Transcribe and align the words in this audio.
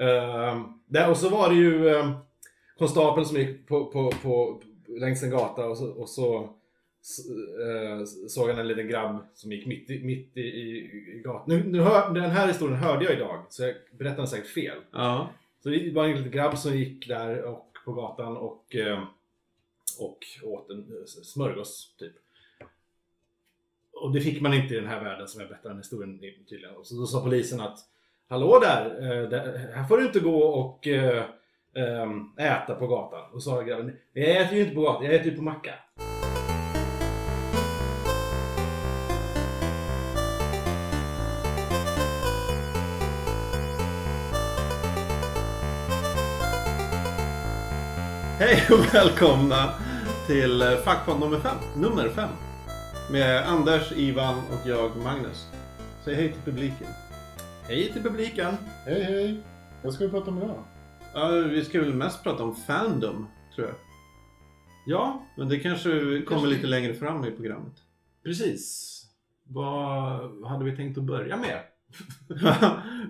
Uh, 0.00 0.66
där, 0.86 1.10
och 1.10 1.16
så 1.16 1.28
var 1.28 1.48
det 1.48 1.54
ju 1.54 1.84
uh, 1.84 2.18
konstapeln 2.78 3.26
som 3.26 3.36
gick 3.36 3.68
på, 3.68 3.84
på, 3.86 4.12
på, 4.22 4.60
längs 4.88 5.22
en 5.22 5.30
gata 5.30 5.66
och 5.66 5.78
så, 5.78 5.90
och 5.90 6.08
så 6.08 6.38
uh, 6.42 8.04
såg 8.28 8.48
han 8.48 8.58
en 8.58 8.68
liten 8.68 8.88
grabb 8.88 9.26
som 9.34 9.52
gick 9.52 9.66
mitt 9.66 9.90
i, 9.90 10.04
mitt 10.04 10.36
i, 10.36 10.40
i 10.40 11.22
gatan. 11.24 11.44
Nu, 11.46 11.64
nu 11.64 11.80
hör, 11.80 12.14
den 12.14 12.30
här 12.30 12.48
historien 12.48 12.78
hörde 12.78 13.04
jag 13.04 13.14
idag, 13.14 13.44
så 13.48 13.62
jag 13.62 13.74
berättar 13.98 14.16
den 14.16 14.28
säkert 14.28 14.50
fel. 14.50 14.78
Ja. 14.92 15.30
Så 15.62 15.68
det 15.68 15.94
var 15.94 16.04
en 16.04 16.16
liten 16.16 16.30
grabb 16.30 16.58
som 16.58 16.76
gick 16.76 17.08
där 17.08 17.42
och, 17.42 17.76
på 17.84 17.92
gatan 17.92 18.36
och, 18.36 18.74
eh, 18.74 19.04
och 19.98 20.18
åt 20.42 20.70
en 20.70 20.78
eh, 20.78 21.04
smörgås, 21.06 21.94
typ. 21.98 22.12
Och 23.92 24.12
det 24.12 24.20
fick 24.20 24.40
man 24.40 24.54
inte 24.54 24.74
i 24.74 24.76
den 24.76 24.86
här 24.86 25.04
världen 25.04 25.28
som 25.28 25.40
jag 25.40 25.50
berättar 25.50 25.68
den 25.68 25.78
historien 25.78 26.18
tydligen. 26.48 26.74
Så 26.84 26.94
då 26.94 27.06
sa 27.06 27.22
polisen 27.22 27.60
att 27.60 27.78
Hallå 28.32 28.58
där, 28.58 28.84
eh, 28.84 29.28
där, 29.28 29.70
här 29.74 29.84
får 29.84 29.96
du 29.96 30.06
inte 30.06 30.20
gå 30.20 30.38
och 30.38 30.86
eh, 30.86 31.24
eh, 31.76 32.46
äta 32.46 32.74
på 32.74 32.86
gatan. 32.86 33.20
Och 33.32 33.42
så 33.42 33.50
sa 33.50 33.62
grabben, 33.62 33.96
jag 34.12 34.36
äter 34.36 34.56
ju 34.56 34.62
inte 34.62 34.74
på 34.74 34.80
gatan, 34.80 35.04
jag 35.04 35.14
äter 35.14 35.30
ju 35.30 35.36
på 35.36 35.42
macka. 35.42 35.74
Hej 48.38 48.62
och 48.70 48.94
välkomna 48.94 49.74
till 50.26 50.62
eh, 50.62 50.76
Fackpodd 50.76 51.20
nummer 51.20 51.38
fem, 51.38 51.56
nummer 51.76 52.08
fem. 52.08 52.30
Med 53.10 53.48
Anders, 53.48 53.92
Ivan 53.92 54.34
och 54.34 54.68
jag, 54.68 54.96
Magnus. 54.96 55.46
Säg 56.04 56.14
hej 56.14 56.32
till 56.32 56.52
publiken. 56.52 56.88
Hej 57.68 57.92
till 57.92 58.02
publiken! 58.02 58.54
Hej 58.86 59.02
hej! 59.02 59.40
Vad 59.82 59.94
ska 59.94 60.04
vi 60.04 60.10
prata 60.10 60.30
om 60.30 60.38
idag? 60.38 60.64
Ja, 61.14 61.28
vi 61.30 61.64
ska 61.64 61.80
väl 61.80 61.94
mest 61.94 62.22
prata 62.22 62.44
om 62.44 62.54
Fandom, 62.54 63.26
tror 63.54 63.66
jag. 63.66 63.76
Ja, 64.86 65.26
Men 65.36 65.48
det 65.48 65.58
kanske 65.58 65.90
kommer 65.90 66.22
Kanske. 66.26 66.46
lite 66.48 66.66
längre 66.66 66.94
fram 66.94 67.24
i 67.24 67.30
programmet. 67.30 67.72
precis. 68.24 68.88
Vad 69.48 70.46
hade 70.48 70.64
vi 70.64 70.76
tänkt 70.76 70.98
att 70.98 71.04
börja 71.04 71.36
med? 71.36 71.60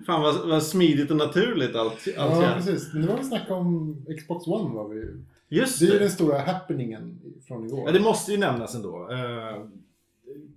Fan 0.06 0.22
vad, 0.22 0.48
vad 0.48 0.62
smidigt 0.62 1.10
och 1.10 1.16
naturligt 1.16 1.76
allt, 1.76 1.92
allt 1.92 2.06
Ja, 2.16 2.40
känns. 2.42 2.66
precis. 2.66 2.94
Nu 2.94 3.06
var 3.06 3.16
vi 3.16 3.24
snacka 3.24 3.54
om 3.54 3.96
Xbox 4.18 4.46
One. 4.46 4.74
Var 4.74 4.88
vi. 4.88 5.24
Just 5.48 5.78
Det 5.80 5.84
är 5.84 5.86
ju 5.86 5.92
det! 5.92 6.04
den 6.04 6.10
stora 6.10 6.38
happeningen 6.40 7.20
från 7.48 7.66
igår. 7.66 7.82
Ja, 7.86 7.92
det 7.92 8.00
måste 8.00 8.32
ju 8.32 8.38
nämnas 8.38 8.74
ändå. 8.74 9.08
Eh, 9.12 9.64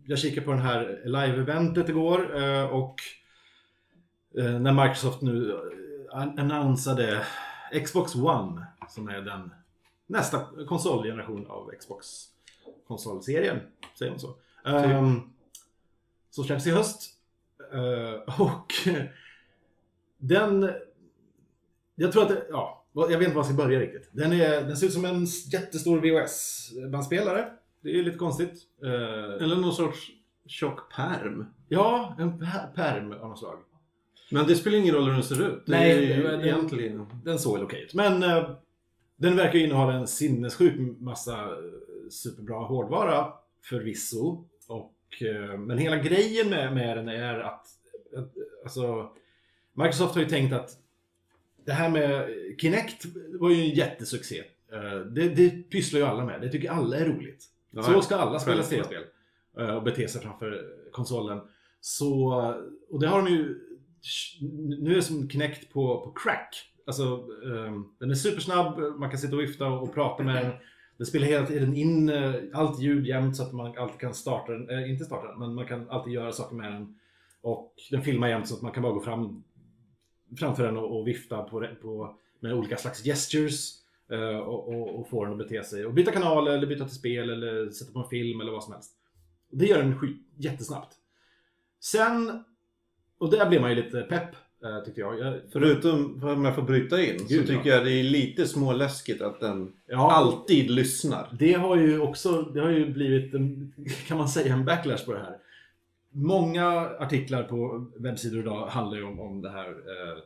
Jag 0.06 0.20
kikade 0.20 0.46
på 0.46 0.52
den 0.52 0.62
här 0.62 1.02
live-eventet 1.06 1.90
igår 1.90 2.44
eh, 2.44 2.66
och 2.66 2.96
när 4.44 4.84
Microsoft 4.84 5.22
nu 5.22 5.52
eh, 5.52 6.18
an- 6.22 6.40
annonsade 6.40 7.26
Xbox 7.86 8.16
One 8.16 8.66
som 8.90 9.10
är 9.10 9.22
den 9.22 9.54
nästa 10.08 10.46
konsolgeneration 10.68 11.48
av 11.48 11.72
Xbox 11.80 12.08
konsolserien, 12.88 13.60
säger 14.00 14.12
man 14.12 14.20
så. 14.20 14.36
Ehm, 14.66 15.22
Så 16.30 16.44
släpps 16.44 16.68
i 16.68 16.72
höst. 16.72 17.12
Eh, 17.74 18.42
Och 18.42 18.74
den... 20.18 20.72
Jag 21.96 22.12
tror 22.12 22.24
att 22.24 22.30
det, 22.30 22.46
ja, 22.50 22.84
jag 22.94 23.08
vet 23.08 23.22
inte 23.22 23.30
var 23.30 23.36
jag 23.40 23.46
ska 23.46 23.54
börja 23.56 23.80
riktigt. 23.80 24.10
Den, 24.12 24.34
är, 24.34 24.62
den 24.62 24.78
ser 24.78 24.88
ut 24.88 24.94
som 24.94 25.06
en 25.06 25.26
jättestor 25.26 26.00
VHS-bandspelare. 26.00 27.52
Det 27.82 28.00
är 28.00 28.04
lite 28.04 28.18
konstigt. 28.18 28.62
Eh, 28.84 29.44
Eller 29.44 29.56
någon 29.56 29.74
sorts 29.74 30.12
tjock 30.46 30.94
perm. 30.94 31.46
Ja, 31.68 32.16
en 32.20 32.40
per- 32.40 32.72
perm 32.76 33.12
av 33.12 33.30
något 33.30 33.40
slag. 33.40 33.60
Men 34.32 34.48
det 34.48 34.56
spelar 34.56 34.78
ingen 34.78 34.96
roll 34.96 35.04
hur 35.06 35.12
den 35.14 35.24
ser 35.24 35.48
ut. 35.48 35.64
Nej, 35.66 35.96
det- 36.08 36.38
det- 36.38 36.48
egentligen... 36.48 37.06
Den 37.24 37.40
såg 37.40 37.54
väl 37.56 37.64
okej 37.66 37.82
ut. 37.84 37.94
Men 37.94 38.24
eh, 38.24 38.50
den 39.16 39.36
verkar 39.36 39.60
ju 39.60 39.66
innehålla 39.66 39.94
en 39.94 40.08
sinnessjuk 40.08 41.00
massa 41.00 41.34
eh, 41.42 42.10
superbra 42.10 42.58
hårdvara 42.60 43.34
förvisso. 43.64 44.44
Och, 44.68 45.22
eh, 45.22 45.58
men 45.60 45.78
hela 45.78 45.98
grejen 45.98 46.50
med, 46.50 46.74
med 46.74 46.98
den 46.98 47.08
är 47.08 47.40
att, 47.40 47.68
alltså, 48.64 49.10
Microsoft 49.74 50.16
har 50.16 50.22
ju 50.22 50.28
tänkt 50.30 50.54
att 50.54 50.70
det 51.66 51.72
här 51.72 51.90
med 51.90 52.30
Kinect 52.58 53.06
var 53.40 53.50
ju 53.50 53.62
en 53.62 53.70
jättesuccé. 53.70 54.44
Eh, 54.72 55.00
det, 55.00 55.30
det 55.30 55.50
pysslar 55.50 56.00
ju 56.00 56.06
alla 56.06 56.26
med. 56.26 56.42
Det 56.42 56.50
tycker 56.50 56.70
alla 56.70 56.98
är 56.98 57.06
roligt. 57.06 57.46
Ja, 57.72 57.84
Så 57.84 58.02
ska 58.02 58.16
alla 58.16 58.40
spela 58.40 58.64
tv-spel 58.64 59.04
eh, 59.60 59.76
och 59.76 59.84
bete 59.84 60.08
sig 60.08 60.22
framför 60.22 60.66
konsolen. 60.92 61.40
Så, 61.82 62.34
och 62.90 63.00
det 63.00 63.08
har 63.08 63.18
de 63.24 63.32
ju... 63.32 63.62
Nu 64.80 64.92
är 64.92 64.96
det 64.96 65.02
som 65.02 65.30
Kinect 65.30 65.74
på, 65.74 66.02
på 66.02 66.12
crack. 66.12 66.72
Alltså, 66.88 67.04
um, 67.44 67.96
den 68.00 68.12
är 68.12 68.16
supersnabb, 68.16 68.80
man 69.00 69.10
kan 69.10 69.20
sitta 69.20 69.36
och 69.36 69.42
vifta 69.42 69.68
och, 69.68 69.84
och 69.84 69.94
prata 69.94 70.24
med 70.24 70.36
den. 70.36 70.52
Den 70.98 71.06
spelar 71.06 71.28
hela 71.28 71.46
tiden 71.46 71.76
in 71.76 72.10
uh, 72.10 72.36
allt 72.54 72.80
ljud 72.80 73.08
jämt 73.08 73.38
så 73.38 73.44
att 73.44 73.54
man 73.54 73.78
alltid 73.78 74.00
kan 74.00 74.14
starta 74.14 74.52
den, 74.52 74.70
eh, 74.70 74.92
inte 74.92 75.06
starta 75.06 75.28
den, 75.28 75.40
men 75.40 75.56
man 75.56 75.68
kan 75.68 75.90
alltid 75.90 76.14
göra 76.14 76.32
saker 76.32 76.56
med 76.56 76.72
den. 76.72 77.00
Och 77.42 77.74
den 77.92 78.02
filmar 78.02 78.28
jämt 78.28 78.48
så 78.48 78.56
att 78.56 78.62
man 78.62 78.72
kan 78.72 78.84
bara 78.84 78.94
gå 78.94 79.02
fram 79.02 79.44
framför 80.40 80.66
den 80.66 80.78
och, 80.78 81.00
och 81.00 81.08
vifta 81.08 81.44
på, 81.44 81.68
på, 81.82 82.16
med 82.40 82.54
olika 82.54 82.78
slags 82.78 83.04
gestures. 83.04 83.82
Uh, 84.12 84.38
och, 84.38 84.68
och, 84.70 85.00
och 85.00 85.10
få 85.10 85.24
den 85.24 85.32
att 85.34 85.38
bete 85.38 85.64
sig. 85.64 85.86
Och 85.86 85.94
byta 85.94 86.12
kanal 86.12 86.48
eller 86.48 86.68
byta 86.68 86.86
till 86.86 86.96
spel 86.96 87.30
eller 87.30 87.70
sätta 87.70 87.92
på 87.92 88.00
en 88.00 88.10
film 88.10 88.42
eller 88.42 88.52
vad 88.52 88.64
som 88.64 88.74
helst. 88.74 88.92
Det 89.52 89.66
gör 89.66 89.84
den 89.84 90.00
skit, 90.00 90.22
jättesnabbt. 90.38 90.96
Sen, 91.80 92.44
och 93.18 93.32
där 93.32 93.50
blir 93.50 93.60
man 93.60 93.70
ju 93.70 93.76
lite 93.76 94.02
pepp 94.02 94.36
eh, 94.64 94.84
tyckte 94.86 95.02
jag. 95.02 95.20
jag 95.20 95.40
Förutom, 95.52 96.24
om 96.24 96.46
jag 96.46 96.56
får 96.56 96.62
bryta 96.62 97.04
in, 97.04 97.20
så 97.20 97.26
Gud, 97.26 97.48
tycker 97.48 97.70
ja. 97.70 97.76
jag 97.76 97.86
det 97.86 97.92
är 97.92 98.04
lite 98.04 98.48
småläskigt 98.48 99.22
att 99.22 99.40
den 99.40 99.74
ja, 99.88 100.12
alltid 100.12 100.72
lyssnar. 100.72 101.36
Det 101.40 101.54
har 101.54 101.78
ju 101.78 102.00
också, 102.00 102.42
det 102.42 102.60
har 102.60 102.70
ju 102.70 102.94
blivit 102.94 103.34
en, 103.34 103.74
kan 104.08 104.18
man 104.18 104.30
säga, 104.30 104.54
en 104.54 104.66
backlash 104.66 105.06
på 105.06 105.14
det 105.14 105.20
här. 105.20 105.38
Många 106.12 106.90
artiklar 107.00 107.44
på 107.44 107.86
webbsidor 107.96 108.40
idag 108.40 108.68
handlar 108.68 108.98
ju 108.98 109.04
om, 109.04 109.20
om 109.20 109.42
det 109.42 109.50
här 109.50 109.70
eh, 109.70 110.24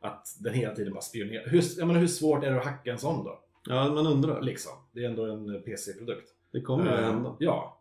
att 0.00 0.36
den 0.38 0.54
hela 0.54 0.74
tiden 0.74 0.92
bara 0.92 1.02
spionerar. 1.02 1.48
Hur, 1.48 1.62
jag 1.78 1.86
menar, 1.86 2.00
hur 2.00 2.06
svårt 2.06 2.44
är 2.44 2.50
det 2.50 2.58
att 2.58 2.64
hacka 2.64 2.92
en 2.92 2.98
sån 2.98 3.24
då? 3.24 3.40
Ja, 3.68 3.92
man 3.92 4.06
undrar. 4.06 4.42
Liksom. 4.42 4.72
Det 4.92 5.04
är 5.04 5.08
ändå 5.08 5.24
en 5.24 5.62
PC-produkt. 5.62 6.28
Det 6.52 6.60
kommer 6.60 6.86
att 6.86 6.98
Eh, 6.98 7.04
hända. 7.04 7.36
Ja. 7.38 7.80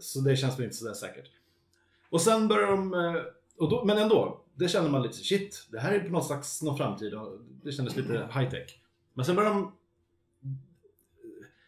Så 0.00 0.20
det 0.20 0.36
känns 0.36 0.58
väl 0.58 0.64
inte 0.64 0.76
sådär 0.76 0.94
säkert. 0.94 1.30
Och 2.10 2.20
sen 2.20 2.48
börjar 2.48 2.66
de, 2.66 2.94
eh, 2.94 3.22
och 3.58 3.70
då, 3.70 3.84
men 3.84 3.98
ändå, 3.98 4.44
det 4.54 4.68
känner 4.68 4.90
man 4.90 5.02
lite 5.02 5.16
shit, 5.16 5.68
det 5.70 5.80
här 5.80 5.92
är 5.92 6.00
på 6.00 6.12
någon 6.12 6.24
slags 6.24 6.62
någon 6.62 6.76
framtid 6.76 7.14
och 7.14 7.38
det 7.62 7.72
kändes 7.72 7.96
lite 7.96 8.12
high 8.12 8.50
tech. 8.50 8.78
Men 9.14 9.24
sen 9.24 9.36
börjar 9.36 9.50
de 9.50 9.72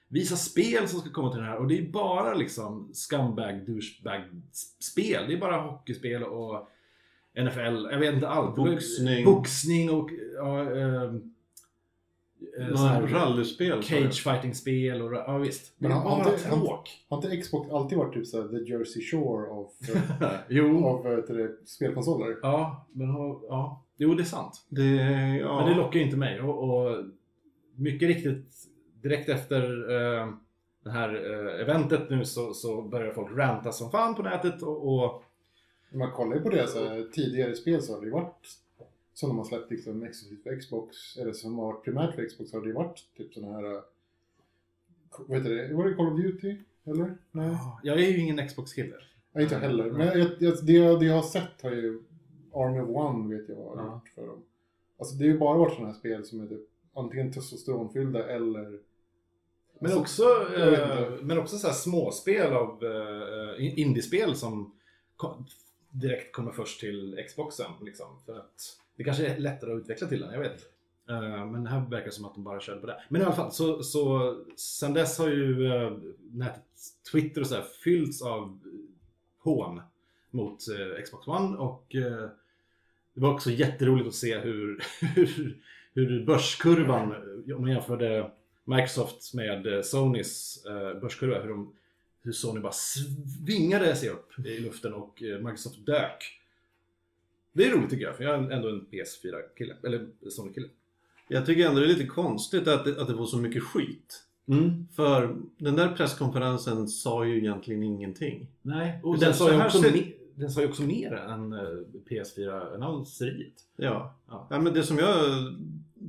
visa 0.08 0.36
spel 0.36 0.88
som 0.88 1.00
ska 1.00 1.10
komma 1.10 1.30
till 1.30 1.40
den 1.40 1.48
här 1.48 1.58
och 1.58 1.68
det 1.68 1.78
är 1.78 1.92
bara 1.92 2.34
liksom 2.34 2.90
scumbag, 2.94 3.66
douchebag 3.66 4.22
spel. 4.80 5.24
Det 5.28 5.34
är 5.34 5.40
bara 5.40 5.60
hockeyspel 5.60 6.22
och 6.22 6.68
NFL, 7.34 7.88
jag 7.90 7.98
vet 7.98 8.14
inte 8.14 8.28
allt. 8.28 8.56
Boxning. 8.56 9.24
Boxning 9.24 9.90
och 9.90 10.10
ja, 10.36 10.70
ehm, 10.74 11.31
eh, 12.58 12.76
så 12.76 13.14
rallyspel. 13.16 13.82
Cage 13.82 14.22
fighting-spel 14.22 15.02
och 15.02 15.12
ja 15.12 15.38
visst. 15.38 15.74
Det 15.78 15.86
är 15.86 15.88
Men 15.88 15.98
har- 15.98 16.04
bara 16.04 16.24
har 16.24 16.32
inte- 16.32 16.48
tråk. 16.48 16.90
Har 17.08 17.16
inte 17.16 17.36
Xbox 17.36 17.70
alltid 17.70 17.98
varit 17.98 18.14
typ 18.14 18.26
såhär 18.26 18.48
the 18.48 18.72
Jersey 18.72 19.02
Shore 19.02 19.50
av, 19.50 19.70
eh, 20.22 20.30
jo. 20.48 20.86
av 20.86 21.06
eh, 21.06 21.16
det, 21.16 21.50
spelkonsoler? 21.66 22.36
Ja, 22.42 22.86
men 22.92 23.08
har- 23.10 23.40
ja. 23.48 23.84
Jo, 23.96 24.14
det 24.14 24.22
är 24.22 24.24
sant. 24.24 24.66
Det, 24.68 24.84
ja. 25.40 25.56
Men 25.60 25.68
det 25.68 25.74
lockar 25.82 25.98
ju 25.98 26.04
inte 26.04 26.16
mig. 26.16 26.40
Och, 26.40 26.68
och 26.86 27.04
mycket 27.76 28.08
riktigt, 28.08 28.54
direkt 29.02 29.28
efter 29.28 29.62
eh, 29.90 30.28
det 30.84 30.90
här 30.90 31.08
eh, 31.14 31.60
eventet 31.60 32.10
nu 32.10 32.24
så, 32.24 32.54
så 32.54 32.82
börjar 32.82 33.12
folk 33.12 33.36
ranta 33.36 33.72
som 33.72 33.90
fan 33.90 34.14
på 34.14 34.22
nätet 34.22 34.62
och, 34.62 34.94
och 35.04 35.22
man 35.94 36.10
kollar 36.12 36.36
ju 36.36 36.42
på 36.42 36.48
deras 36.50 36.76
eh, 36.76 37.02
tidigare 37.12 37.54
spel 37.54 37.82
så 37.82 37.92
har 37.94 38.00
det 38.00 38.06
ju 38.06 38.12
varit 38.12 38.48
som 39.14 39.28
de 39.28 39.38
har 39.38 39.44
släppt 39.44 39.70
liksom 39.70 40.02
exklusivt 40.02 40.42
för 40.42 40.60
Xbox, 40.60 41.16
eller 41.16 41.32
som 41.32 41.58
har 41.58 41.66
varit 41.72 41.84
primärt 41.84 42.14
för 42.14 42.26
Xbox, 42.28 42.52
har 42.52 42.60
det 42.60 42.66
ju 42.66 42.72
varit 42.72 43.04
typ 43.16 43.34
sådana 43.34 43.52
här... 43.56 43.74
eh, 43.74 43.80
Vad 45.18 45.38
heter 45.38 45.50
det? 45.50 45.74
Var 45.74 45.88
det 45.88 45.94
Call 45.94 46.12
of 46.12 46.20
Duty? 46.20 46.56
Eller? 46.84 47.16
Nej? 47.30 47.56
jag 47.82 48.00
är 48.00 48.08
ju 48.10 48.18
ingen 48.18 48.48
Xbox-kille. 48.48 48.96
Nej, 49.32 49.44
inte 49.44 49.56
heller. 49.56 49.90
Men 49.90 50.06
jag, 50.06 50.16
jag, 50.16 50.64
det, 50.66 50.72
jag, 50.72 51.00
det 51.00 51.06
jag 51.06 51.14
har 51.14 51.22
sett 51.22 51.62
har 51.62 51.70
ju 51.70 52.02
Army 52.54 52.80
of 52.80 52.88
One 52.88 53.36
vet 53.36 53.48
jag 53.48 53.56
vad 53.56 53.78
har 53.78 53.84
Ja. 53.86 53.92
gjort 53.94 54.08
för 54.14 54.26
dem. 54.26 54.42
Alltså 54.98 55.14
det 55.14 55.24
har 55.24 55.32
ju 55.32 55.38
bara 55.38 55.58
varit 55.58 55.72
sådana 55.72 55.92
här 55.92 55.98
spel 55.98 56.24
som 56.24 56.40
är 56.40 56.46
typ 56.46 56.68
antingen 56.94 57.32
testosteronfyllda 57.32 58.28
eller... 58.28 58.78
Men 59.78 59.92
Alltså, 59.92 59.98
också, 60.00 60.54
eh, 60.56 61.10
men 61.22 61.38
också 61.38 61.58
så 61.58 61.66
här 61.66 61.74
småspel 61.74 62.52
av 62.52 62.84
eh, 62.84 63.64
in- 63.66 63.76
indiespel 63.78 64.36
som 64.36 64.72
ko- 65.16 65.44
direkt 65.90 66.32
kommer 66.34 66.52
först 66.52 66.80
till 66.80 67.24
Xboxen. 67.28 67.70
Liksom, 67.82 68.06
för 68.26 68.38
att 68.38 68.78
det 68.96 69.04
kanske 69.04 69.26
är 69.26 69.38
lättare 69.38 69.72
att 69.72 69.80
utveckla 69.80 70.08
till 70.08 70.20
den, 70.20 70.32
jag 70.32 70.40
vet 70.40 70.52
inte. 70.52 70.64
Eh, 71.08 71.46
men 71.46 71.66
här 71.66 71.90
verkar 71.90 72.06
det 72.06 72.12
som 72.12 72.24
att 72.24 72.34
de 72.34 72.44
bara 72.44 72.60
körde 72.60 72.80
på 72.80 72.86
det. 72.86 73.02
Men 73.08 73.22
i 73.22 73.24
alla 73.24 73.34
fall, 73.34 73.52
så, 73.52 73.82
så 73.82 74.36
sen 74.56 74.94
dess 74.94 75.18
har 75.18 75.28
ju 75.28 75.66
eh, 75.66 75.92
nätet, 76.30 76.64
Twitter 77.12 77.40
och 77.40 77.46
så 77.46 77.54
här 77.54 77.64
fyllts 77.84 78.22
av 78.22 78.58
hån 79.38 79.80
mot 80.30 80.58
eh, 80.68 81.02
Xbox 81.02 81.28
One 81.28 81.56
och 81.56 81.86
Det 83.14 83.20
var 83.20 83.34
också 83.34 83.50
jätteroligt 83.50 84.08
att 84.08 84.14
se 84.14 84.38
hur, 84.38 84.82
hur, 85.14 85.56
hur 85.94 86.26
börskurvan, 86.26 87.14
om 87.54 87.60
man 87.60 87.70
jämförde 87.70 88.30
Microsoft 88.64 89.34
med 89.34 89.84
Sonys 89.84 90.64
börskurva, 91.00 91.42
hur, 91.42 91.48
de, 91.48 91.74
hur 92.22 92.32
Sony 92.32 92.60
bara 92.60 92.72
svingade 92.72 93.96
sig 93.96 94.08
upp 94.08 94.38
i 94.46 94.58
luften 94.58 94.94
och 94.94 95.22
Microsoft 95.22 95.86
dök. 95.86 96.41
Det 97.52 97.64
är 97.66 97.70
roligt 97.76 97.90
tycker 97.90 98.04
jag, 98.04 98.16
för 98.16 98.24
jag 98.24 98.34
är 98.44 98.50
ändå 98.50 98.68
en 98.68 98.86
PS4-kille, 98.90 99.74
eller 99.84 100.06
Sony-kille. 100.30 100.68
Jag 101.28 101.46
tycker 101.46 101.68
ändå 101.68 101.80
det 101.80 101.86
är 101.86 101.88
lite 101.88 102.06
konstigt 102.06 102.68
att 102.68 102.84
det, 102.84 103.00
att 103.00 103.08
det 103.08 103.14
var 103.14 103.26
så 103.26 103.36
mycket 103.38 103.62
skit. 103.62 104.22
För 104.96 105.36
den 105.58 105.76
där 105.76 105.88
presskonferensen 105.96 106.88
sa 106.88 107.24
ju 107.24 107.38
egentligen 107.38 107.82
ingenting. 107.82 108.46
Nej, 108.62 109.00
och 109.02 109.14
Utan 109.14 109.24
den 109.28 109.34
sa, 109.34 109.52
ju 109.52 109.62
också 109.64 109.78
ser- 109.78 109.90
me- 109.90 110.12
den 110.34 110.50
sa 110.50 110.60
ju 110.60 110.68
också 110.68 110.82
mer 110.82 111.12
än 111.12 111.52
eh, 111.52 111.58
PS4-annonseriet. 112.10 113.52
Ja. 113.76 114.14
Ja. 114.28 114.46
ja, 114.50 114.58
men 114.60 114.74
det 114.74 114.82
som 114.82 114.98
jag 114.98 115.18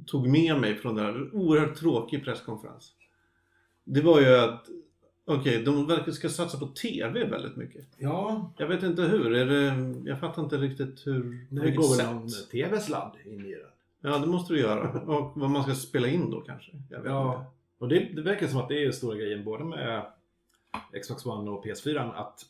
tog 0.05 0.27
med 0.27 0.59
mig 0.59 0.75
från 0.75 0.95
den 0.95 1.05
här 1.05 1.35
oerhört 1.35 1.75
tråkig 1.75 2.23
presskonferens. 2.23 2.91
Det 3.83 4.01
var 4.01 4.21
ju 4.21 4.35
att 4.37 4.65
Okej, 5.25 5.63
de 5.63 5.87
verkar 5.87 6.11
ska 6.11 6.29
satsa 6.29 6.57
på 6.57 6.67
TV 6.67 7.25
väldigt 7.25 7.55
mycket. 7.55 7.87
Ja, 7.97 8.51
Jag 8.57 8.67
vet 8.67 8.83
inte 8.83 9.01
hur. 9.01 9.33
Är 9.35 9.45
det, 9.45 9.93
jag 10.09 10.19
fattar 10.19 10.43
inte 10.43 10.57
riktigt 10.57 11.07
hur... 11.07 11.47
på 11.49 11.55
det 11.55 11.71
går 11.71 11.97
väl 11.97 12.15
någon 12.15 12.29
TV-sladd 12.51 13.11
in 13.25 13.45
i 13.45 13.51
den. 13.51 13.61
Ja, 14.01 14.17
det 14.17 14.27
måste 14.27 14.53
du 14.53 14.59
göra. 14.59 15.01
Och 15.01 15.31
vad 15.35 15.49
man 15.49 15.63
ska 15.63 15.75
spela 15.75 16.07
in 16.07 16.29
då 16.31 16.41
kanske. 16.41 16.71
Vet 16.71 16.97
inte. 16.97 17.09
Ja, 17.09 17.45
och 17.77 17.87
det, 17.87 17.99
det 17.99 18.21
verkar 18.21 18.47
som 18.47 18.59
att 18.59 18.69
det 18.69 18.83
är 18.85 18.91
stora 18.91 19.15
grejen 19.17 19.43
både 19.43 19.63
med 19.63 20.05
Xbox 21.01 21.25
One 21.25 21.51
och 21.51 21.65
PS4 21.65 22.13
att 22.15 22.45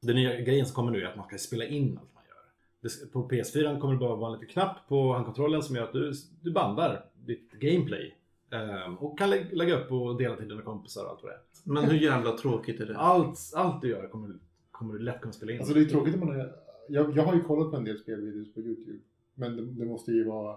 den 0.00 0.16
nya 0.16 0.40
grejen 0.40 0.66
som 0.66 0.74
kommer 0.74 0.92
nu 0.92 1.02
är 1.02 1.06
att 1.08 1.16
man 1.16 1.26
ska 1.26 1.38
spela 1.38 1.64
in 1.64 1.98
allt 2.00 2.14
man 2.14 2.22
gör. 2.28 2.44
Det, 2.80 3.12
på 3.12 3.28
PS4 3.28 3.80
kommer 3.80 3.94
det 3.94 4.00
bara 4.00 4.16
vara 4.16 4.34
en 4.34 4.40
liten 4.40 4.52
knapp 4.52 4.88
på 4.88 5.12
handkontrollen 5.12 5.62
som 5.62 5.76
gör 5.76 5.84
att 5.84 5.92
du, 5.92 6.12
du 6.40 6.50
bandar 6.50 7.04
ditt 7.14 7.52
gameplay. 7.52 8.14
Ehm, 8.52 8.94
och 8.98 9.18
kan 9.18 9.30
lä- 9.30 9.46
lägga 9.52 9.80
upp 9.80 9.92
och 9.92 10.16
dela 10.18 10.36
till 10.36 10.48
dina 10.48 10.62
kompisar 10.62 11.04
och 11.04 11.10
allt 11.10 11.22
vad 11.22 11.32
det 11.32 11.36
är. 11.36 11.42
Men 11.64 11.84
hur 11.84 11.98
jävla 11.98 12.36
tråkigt 12.36 12.80
är 12.80 12.86
det? 12.86 12.96
Allt, 12.96 13.38
allt 13.54 13.82
du 13.82 13.88
gör 13.88 14.08
kommer, 14.08 14.36
kommer 14.70 14.92
du 14.94 14.98
lätt 15.00 15.20
kunna 15.20 15.32
spela 15.32 15.52
in. 15.52 15.58
Alltså 15.58 15.74
det 15.74 15.80
är 15.80 15.84
tråkigt 15.84 16.14
om 16.14 16.20
man 16.20 16.40
är... 16.40 16.52
Jag, 16.88 17.16
jag 17.16 17.22
har 17.22 17.34
ju 17.34 17.42
kollat 17.42 17.70
på 17.70 17.76
en 17.76 17.84
del 17.84 17.98
spelvideos 17.98 18.54
på 18.54 18.60
YouTube. 18.60 18.98
Men 19.34 19.56
det, 19.56 19.62
det 19.66 19.84
måste 19.86 20.12
ju 20.12 20.24
vara 20.24 20.56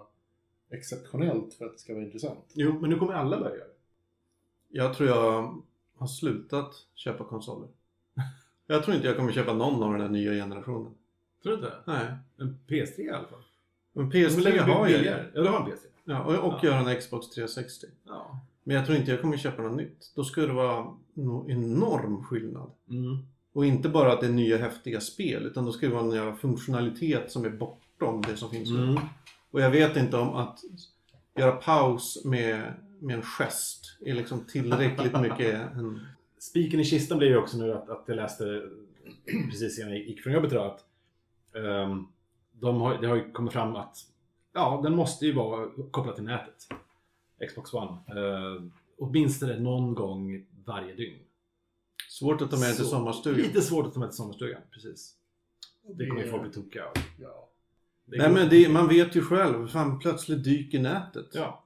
exceptionellt 0.70 1.54
för 1.54 1.64
att 1.66 1.72
det 1.72 1.78
ska 1.78 1.94
vara 1.94 2.04
intressant. 2.04 2.44
Jo, 2.54 2.78
men 2.80 2.90
nu 2.90 2.98
kommer 2.98 3.12
alla 3.12 3.38
börja 3.40 3.54
göra 3.56 3.64
det. 3.64 3.72
Jag 4.68 4.94
tror 4.94 5.08
jag 5.08 5.54
har 5.96 6.06
slutat 6.06 6.74
köpa 6.94 7.24
konsoler. 7.24 7.68
Jag 8.66 8.84
tror 8.84 8.94
inte 8.96 9.08
jag 9.08 9.16
kommer 9.16 9.32
köpa 9.32 9.52
någon 9.52 9.82
av 9.82 9.92
den 9.92 10.00
här 10.00 10.08
nya 10.08 10.32
generationen. 10.32 10.94
Tror 11.42 11.52
du 11.52 11.58
inte? 11.58 11.72
Nej. 11.86 12.06
En 12.36 12.58
PS3 12.68 13.00
i 13.00 13.10
alla 13.10 13.28
fall. 13.28 13.42
Vill 13.92 14.06
PS3 14.06 14.40
lägga 14.40 14.62
har 14.62 14.88
jag. 14.88 15.04
Ja, 15.04 15.42
du 15.42 15.48
har 15.48 15.60
en 15.60 15.66
PS3. 15.66 15.86
Ja, 16.08 16.22
och, 16.22 16.52
och 16.52 16.58
Ja. 16.62 16.72
har 16.72 16.90
en 16.90 17.00
Xbox 17.00 17.30
360. 17.30 17.86
Ja. 18.04 18.40
Men 18.64 18.76
jag 18.76 18.86
tror 18.86 18.98
inte 18.98 19.10
jag 19.10 19.20
kommer 19.20 19.36
köpa 19.36 19.62
något 19.62 19.76
nytt. 19.76 20.12
Då 20.14 20.24
skulle 20.24 20.46
det 20.46 20.52
vara 20.52 20.86
en 21.14 21.50
enorm 21.50 22.24
skillnad. 22.24 22.70
Mm. 22.90 23.18
Och 23.52 23.66
inte 23.66 23.88
bara 23.88 24.12
att 24.12 24.20
det 24.20 24.26
är 24.26 24.30
nya 24.32 24.58
häftiga 24.58 25.00
spel, 25.00 25.46
utan 25.46 25.64
då 25.64 25.72
ska 25.72 25.86
det 25.86 25.92
vara 25.92 26.04
en 26.04 26.10
jävla 26.10 26.36
funktionalitet 26.36 27.30
som 27.32 27.44
är 27.44 27.50
bortom 27.50 28.22
det 28.22 28.36
som 28.36 28.50
finns 28.50 28.70
nu. 28.70 28.82
Mm. 28.82 29.02
Och 29.50 29.60
jag 29.60 29.70
vet 29.70 29.96
inte 29.96 30.16
om 30.16 30.34
att 30.34 30.58
göra 31.38 31.52
paus 31.52 32.24
med, 32.24 32.72
med 33.00 33.16
en 33.16 33.22
gest 33.22 33.98
är 34.00 34.14
liksom 34.14 34.40
tillräckligt 34.44 35.20
mycket 35.20 35.54
en... 35.54 36.00
Spiken 36.38 36.80
i 36.80 36.84
kistan 36.84 37.18
blev 37.18 37.30
ju 37.30 37.36
också 37.36 37.58
nu 37.58 37.72
att, 37.72 37.88
att 37.90 38.04
jag 38.06 38.16
läste 38.16 38.62
precis 39.50 39.78
innan 39.78 39.90
jag 39.90 40.00
gick 40.00 40.20
från 40.20 40.32
jobbet 40.32 40.52
idag 40.52 40.66
att 40.66 40.84
ehm, 41.56 42.06
de 42.52 42.80
har, 42.80 42.98
det 42.98 43.06
har 43.08 43.16
ju 43.16 43.32
kommit 43.32 43.52
fram 43.52 43.76
att 43.76 43.96
ja, 44.56 44.80
den 44.82 44.96
måste 44.96 45.26
ju 45.26 45.32
vara 45.32 45.68
kopplad 45.90 46.14
till 46.14 46.24
nätet. 46.24 46.54
Xbox 47.48 47.74
One. 47.74 47.90
Uh, 48.20 48.62
åtminstone 48.98 49.58
någon 49.60 49.94
gång 49.94 50.46
varje 50.64 50.94
dygn. 50.94 51.18
Svårt 52.10 52.42
att 52.42 52.50
ta 52.50 52.56
med 52.56 52.74
till 52.76 52.84
Så- 52.84 52.90
sommarstugan. 52.90 53.40
Lite 53.40 53.60
svårt 53.62 53.86
att 53.86 53.94
ta 53.94 54.00
med 54.00 54.08
till 54.08 54.16
sommarstugan, 54.16 54.60
precis. 54.72 55.14
Det 55.98 56.06
kommer 56.06 56.22
ju 56.22 56.30
folk 56.30 56.42
bli 56.42 56.52
tokiga 56.52 56.84
av. 56.84 56.92
Ja. 57.20 57.48
Det 58.04 58.16
Nej 58.18 58.28
går- 58.28 58.34
men 58.34 58.48
det, 58.48 58.68
man 58.68 58.88
vet 58.88 59.16
ju 59.16 59.20
själv, 59.22 59.68
fan 59.68 59.98
plötsligt 59.98 60.44
dyker 60.44 60.80
nätet. 60.80 61.26
Ja. 61.34 61.62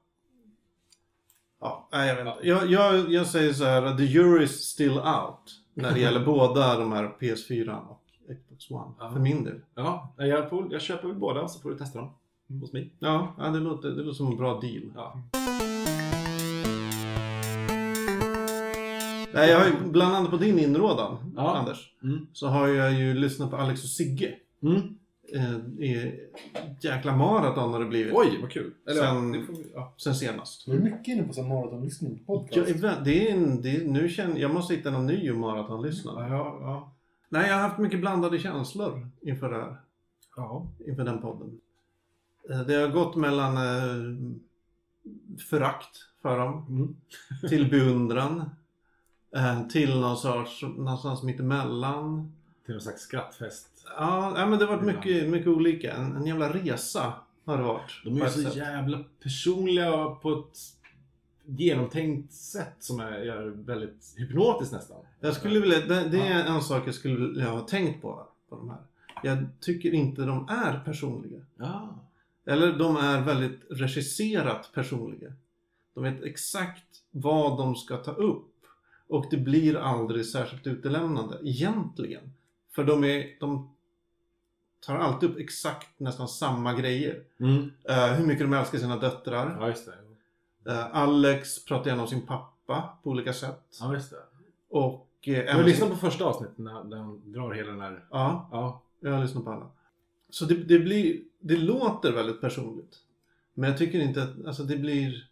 Ja, 1.61 1.89
nej, 1.93 2.09
jag 2.09 2.25
vet 2.25 2.27
inte. 2.37 2.49
Jag, 2.49 2.67
jag, 2.71 3.13
jag 3.13 3.27
säger 3.27 3.53
så 3.53 3.65
här, 3.65 3.97
the 3.97 4.05
jury 4.05 4.45
is 4.45 4.51
still 4.65 4.91
out. 4.99 5.61
När 5.75 5.93
det 5.95 6.01
gäller 6.01 6.25
båda 6.27 6.79
de 6.79 6.93
här 6.93 7.17
PS4 7.21 7.87
och 7.89 8.03
Xbox 8.45 8.71
One. 8.71 8.95
Ja. 8.99 9.11
För 9.13 9.21
min 9.21 9.45
del. 9.45 9.61
Ja, 9.75 10.15
jag, 10.19 10.51
får, 10.51 10.73
jag 10.73 10.83
köper 10.83 11.09
väl 11.09 11.17
båda 11.17 11.49
så 11.49 11.61
får 11.61 11.71
du 11.71 11.79
testa 11.79 11.99
dem 11.99 12.11
hos 12.61 12.73
mig. 12.73 12.93
Ja, 12.99 13.35
ja 13.39 13.45
det, 13.49 13.59
låter, 13.61 13.89
det 13.89 14.03
låter 14.03 14.13
som 14.17 14.27
en 14.27 14.37
bra 14.37 14.61
deal. 14.61 14.93
Ja. 14.95 15.23
Nej, 19.35 19.51
jag 19.51 19.59
har 19.59 19.67
ju, 19.67 19.73
bland 19.91 20.15
annat 20.17 20.31
på 20.31 20.37
din 20.37 20.59
inrådan, 20.59 21.33
Ja. 21.37 21.57
Anders, 21.57 21.93
Mm. 22.03 22.27
så 22.33 22.47
har 22.47 22.69
jag 22.69 22.93
ju 22.95 23.15
lyssnat 23.15 23.51
på 23.51 23.57
Alex 23.57 23.83
och 23.85 23.89
Sigge. 23.91 24.35
Mm. 24.63 24.77
Eh, 25.35 25.57
i 25.85 26.21
jäkla 26.81 27.17
maraton 27.17 27.73
har 27.73 27.81
det 27.81 27.87
blivit. 27.87 28.13
Oj, 28.15 28.39
vad 28.41 28.51
kul. 28.51 28.73
Eller, 28.91 29.03
Sen- 29.03 29.35
ja, 29.35 29.41
vi, 29.49 29.71
ja. 29.75 29.95
Sen 29.97 30.15
senast. 30.15 30.67
Du 30.67 30.73
är 30.73 30.81
mycket 30.81 31.09
inne 31.09 31.23
på 31.23 31.33
sån 31.33 31.49
maratonlyssning 31.49 32.19
på 32.27 32.39
podcast. 32.39 32.71
Vä- 32.71 33.05
det 33.05 33.29
är 33.29 33.33
en, 33.37 33.63
det 33.63 33.77
är, 33.77 33.85
nu 33.85 34.09
känner, 34.09 34.39
jag 34.39 34.55
måste 34.55 34.75
hitta 34.75 34.91
någon 34.91 35.07
ny 35.07 35.33
maratonlyssnare. 35.33 36.29
Ja, 36.31 36.59
ja. 36.61 36.93
Nej, 37.29 37.49
jag 37.49 37.55
har 37.55 37.63
haft 37.63 37.79
mycket 37.79 38.01
blandade 38.01 38.39
känslor 38.39 39.09
inför 39.23 39.51
det 39.51 39.57
här. 39.57 39.77
ja. 40.37 40.67
Inför 40.87 41.05
den 41.05 41.21
podden. 41.21 41.61
Eh, 42.51 42.61
Det 42.61 42.75
har 42.75 42.89
gått 42.89 43.17
mellan 43.17 43.57
eh, 43.57 44.17
förakt 45.49 45.97
för 46.23 46.39
dem 46.39 46.67
Mm. 46.69 46.97
till 47.49 47.71
beundran. 47.71 48.51
eh, 49.37 49.67
till 49.69 50.01
någon 50.01 50.17
sorts, 50.17 50.63
någonstans 50.63 51.23
mittemellan. 51.23 52.33
Till 52.65 52.75
någon 52.75 52.81
slags 52.83 53.03
skrattfest. 53.03 53.67
Ja, 53.97 54.39
ja 54.41 54.47
men 54.47 54.59
det 54.59 54.65
har 54.67 54.77
varit 54.77 54.87
mycket, 54.97 55.29
mycket 55.31 55.49
olika. 55.49 55.93
En, 55.93 56.17
en 56.17 56.27
jävla 56.27 56.53
resa 56.53 57.13
har 57.45 57.57
det 57.57 57.63
varit. 57.63 58.01
De 58.05 58.21
är 58.21 58.25
ju 58.25 58.31
så 58.31 58.41
sätt. 58.43 58.57
jävla 58.57 59.05
personliga 59.23 60.07
på 60.07 60.33
ett 60.33 60.59
genomtänkt 61.45 62.33
sätt 62.33 62.75
som 62.79 63.01
är, 63.01 63.13
är 63.13 63.47
väldigt 63.47 64.15
hypnotiskt 64.17 64.73
nästan. 64.73 64.97
Jag 65.21 65.35
skulle 65.35 65.61
vilja, 65.61 65.79
det, 65.87 66.09
det 66.09 66.19
är 66.27 66.45
en 66.47 66.63
sak 66.63 66.83
jag 66.87 66.95
skulle 66.95 67.27
vilja 67.27 67.51
ha 67.51 67.61
tänkt 67.61 68.03
på, 68.03 68.27
på 68.49 68.57
de 68.57 68.71
här. 68.71 68.79
Jag 69.23 69.47
tycker 69.61 69.95
inte 69.95 70.23
de 70.23 70.49
är 70.49 70.81
personliga. 70.85 71.41
Ja. 71.57 71.99
Eller 72.51 72.73
de 72.73 72.97
är 72.97 73.21
väldigt 73.21 73.61
regisserat 73.71 74.71
personliga. 74.75 75.33
De 75.95 76.03
vet 76.05 76.23
exakt 76.23 76.85
vad 77.11 77.59
de 77.59 77.75
ska 77.75 77.97
ta 77.97 78.11
upp. 78.13 78.47
Och 79.09 79.27
det 79.31 79.37
blir 79.37 79.77
aldrig 79.77 80.27
särskilt 80.27 80.67
utelämnande, 80.67 81.39
egentligen. 81.43 82.33
För 82.75 82.85
de, 82.85 83.05
är, 83.05 83.41
de 83.41 83.71
tar 84.87 84.97
alltid 84.97 85.31
upp 85.31 85.39
exakt 85.39 86.01
nästan 86.01 86.29
samma 86.29 86.75
grejer. 86.75 87.23
Mm. 87.41 87.71
Eh, 87.85 88.07
hur 88.13 88.27
mycket 88.27 88.45
de 88.51 88.53
älskar 88.53 88.79
sina 88.79 88.97
döttrar. 88.97 89.57
Ja, 89.61 89.69
just 89.69 89.87
det. 89.87 90.73
Eh, 90.73 90.97
Alex 90.97 91.65
pratar 91.65 91.91
gärna 91.91 92.03
om 92.03 92.09
sin 92.09 92.27
pappa 92.27 92.99
på 93.03 93.11
olika 93.11 93.33
sätt. 93.33 93.63
Ja, 93.81 93.95
just 93.95 94.11
det. 94.11 94.17
Och... 94.69 95.09
eh, 95.23 95.33
Jag 95.35 95.77
sin- 95.77 95.91
på 95.91 95.97
första 95.97 96.25
avsnittet 96.25 96.59
när, 96.59 96.85
när 96.85 96.97
han 96.97 97.33
drar 97.33 97.53
hela 97.55 97.71
den 97.71 97.81
här... 97.81 98.05
Ja, 98.11 98.49
Ja. 98.53 98.83
jag 99.01 99.13
har 99.13 99.23
lyssnat 99.23 99.45
på 99.45 99.51
alla. 99.51 99.71
Så 100.31 100.45
det, 100.45 100.55
det 100.55 100.79
blir... 100.79 101.21
Det 101.41 101.57
låter 101.57 102.13
väldigt 102.13 102.41
personligt. 102.41 102.99
Men 103.55 103.71
jag 103.71 103.79
tycker 103.79 104.01
inte 104.01 104.23
att... 104.23 104.47
Alltså 104.47 104.63
det 104.63 104.77
blir... 104.77 105.27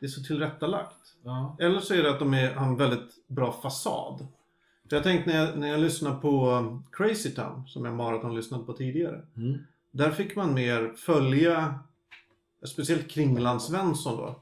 Det 0.00 0.06
är 0.06 0.10
så 0.10 0.22
tillrättalagt. 0.22 1.14
ja. 1.22 1.56
Eller 1.60 1.80
så 1.80 1.94
är 1.94 2.02
det 2.02 2.10
att 2.10 2.18
de 2.18 2.34
är, 2.34 2.54
har 2.54 2.66
en 2.66 2.76
väldigt 2.76 3.26
bra 3.26 3.52
fasad. 3.62 4.26
För 4.88 4.96
jag 4.96 5.02
tänkte 5.02 5.30
när 5.30 5.38
jag, 5.38 5.58
när 5.58 5.68
jag 5.68 5.80
lyssnade 5.80 6.16
på 6.16 6.50
um, 6.50 6.84
Crazy 6.92 7.30
Town, 7.30 7.66
som 7.66 7.84
jag 7.84 7.94
maraton 7.94 8.34
lyssnade 8.34 8.64
på 8.64 8.72
tidigare. 8.72 9.26
Mm. 9.36 9.58
Där 9.90 10.10
fick 10.10 10.36
man 10.36 10.54
mer 10.54 10.92
följa, 10.96 11.78
speciellt 12.64 13.10
Kringland 13.10 13.62
Svensson 13.62 14.16
då. 14.16 14.40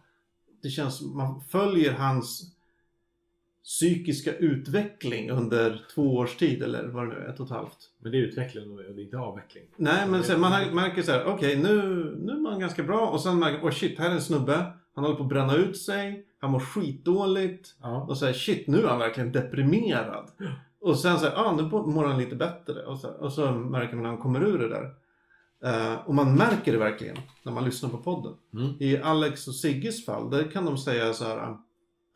Det 0.63 0.71
känns 0.71 1.03
man 1.03 1.41
följer 1.41 1.93
hans 1.93 2.55
psykiska 3.65 4.37
utveckling 4.37 5.31
under 5.31 5.85
två 5.95 6.17
års 6.17 6.37
tid 6.37 6.63
eller 6.63 6.89
vad 6.89 7.05
det 7.05 7.15
nu 7.15 7.21
är, 7.21 7.29
ett 7.29 7.41
och 7.41 7.47
ett 7.47 7.53
halvt. 7.53 7.79
Men 7.99 8.13
det 8.13 8.19
är 8.19 8.23
utveckling 8.23 8.71
och 8.71 8.77
det 8.79 8.85
är 8.85 9.05
inte 9.05 9.19
avveckling. 9.19 9.65
Nej 9.77 10.09
men 10.09 10.23
sen, 10.23 10.41
man 10.41 10.75
märker 10.75 11.03
så 11.03 11.13
här, 11.13 11.25
okej 11.25 11.57
nu, 11.57 11.77
nu 12.19 12.33
är 12.33 12.41
man 12.41 12.61
ganska 12.61 12.83
bra 12.83 13.09
och 13.09 13.21
sen 13.21 13.39
märker 13.39 13.59
man, 13.59 13.69
oh 13.69 13.75
shit, 13.75 13.99
här 13.99 14.11
är 14.11 14.15
en 14.15 14.21
snubbe. 14.21 14.73
Han 14.95 15.05
håller 15.05 15.17
på 15.17 15.23
att 15.23 15.29
bränna 15.29 15.55
ut 15.55 15.79
sig, 15.79 16.27
han 16.41 16.51
mår 16.51 16.61
skitdåligt. 16.61 17.75
Ja. 17.81 18.03
Och 18.03 18.19
säger 18.19 18.35
shit, 18.35 18.67
nu 18.67 18.83
är 18.83 18.89
han 18.89 18.99
verkligen 18.99 19.33
deprimerad. 19.33 20.31
Och 20.81 20.99
sen 20.99 21.19
säger 21.19 21.37
ah, 21.37 21.57
nu 21.57 21.63
mår 21.63 22.05
han 22.05 22.19
lite 22.19 22.37
bättre. 22.37 22.87
Och 22.87 22.99
så, 22.99 23.09
och 23.09 23.33
så 23.33 23.53
märker 23.53 23.95
man 23.95 24.03
när 24.03 24.11
han 24.11 24.19
kommer 24.19 24.45
ur 24.45 24.59
det 24.59 24.69
där. 24.69 24.95
Eh, 25.65 25.95
och 26.07 26.15
man 26.15 26.35
märker 26.35 26.73
det 26.73 26.79
verkligen 26.79 27.17
när 27.43 27.53
man 27.53 27.65
lyssnar 27.65 27.91
på 27.91 27.99
podden. 27.99 28.33
Mm. 28.55 28.75
I 28.79 28.99
Alex 28.99 29.49
och 29.49 29.55
Sigges 29.55 30.07
fall, 30.07 30.31
där 30.31 30.51
kan 30.51 30.65
de 30.65 30.79
säga 30.79 31.15
så 31.15 31.25
här. 31.25 31.57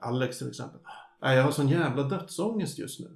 Alex 0.01 0.39
till 0.39 0.49
exempel. 0.49 0.81
"Nej, 1.25 1.37
jag 1.37 1.45
har 1.45 1.51
sån 1.51 1.69
jävla 1.69 2.03
dödsångest 2.03 2.79
just 2.79 3.01
nu. 3.01 3.11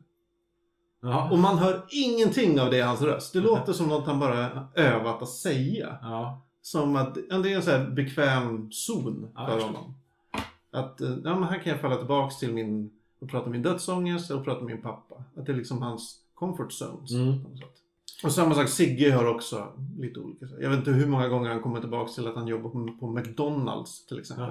Ja. 1.01 1.31
Och 1.31 1.39
man 1.39 1.59
hör 1.59 1.85
ingenting 1.91 2.61
av 2.61 2.71
det 2.71 2.77
i 2.77 2.81
hans 2.81 3.03
röst. 3.03 3.33
Det 3.33 3.41
låter 3.41 3.73
som 3.73 3.89
något 3.89 4.07
han 4.07 4.21
bara 4.21 4.69
övat 4.75 5.23
att 5.23 5.29
säga. 5.29 5.99
Ja. 6.03 6.43
Som 6.63 6.97
att 6.97 7.15
det 7.15 7.21
är 7.31 7.57
en 7.57 7.63
sån 7.63 7.73
här 7.73 7.91
bekväm 7.91 8.73
zon 8.73 9.29
Ja, 9.35 9.47
för 9.47 9.61
honom. 9.61 9.95
Att 10.71 11.01
eh, 11.01 11.11
ja, 11.25 11.35
men 11.39 11.45
här 11.45 11.59
kan 11.59 11.73
jag 11.73 11.81
falla 11.81 11.97
tillbaks 11.97 12.39
till 12.39 12.53
min 12.53 12.91
och 13.21 13.31
prata 13.31 13.47
om 13.47 13.53
min 13.53 13.63
dödsångest 13.63 14.31
och 14.31 14.45
prata 14.45 14.61
med 14.61 14.75
min 14.75 14.83
pappa. 14.83 15.25
Att 15.37 15.47
det 15.47 15.53
är 15.53 15.57
liksom 15.57 15.83
hans 15.83 16.21
comfort 16.35 16.73
zones. 16.73 17.13
Mm. 17.13 17.45
Och 18.25 18.33
samma 18.33 18.55
sak, 18.55 18.69
Sigge 18.69 19.13
har 19.13 19.35
också 19.35 19.73
lite 19.99 20.21
olika. 20.21 20.47
Jag 20.61 20.71
vet 20.71 20.79
inte 20.79 20.91
hur 20.91 21.07
många 21.07 21.29
gånger 21.29 21.51
han 21.51 21.63
kommer 21.63 21.81
tillbaks 21.81 22.15
till 22.15 22.27
att 22.27 22.35
han 22.35 22.47
jobbar 22.47 22.71
på, 23.01 23.11
McDonalds 23.11 24.07
till 24.07 24.19
exempel. 24.19 24.49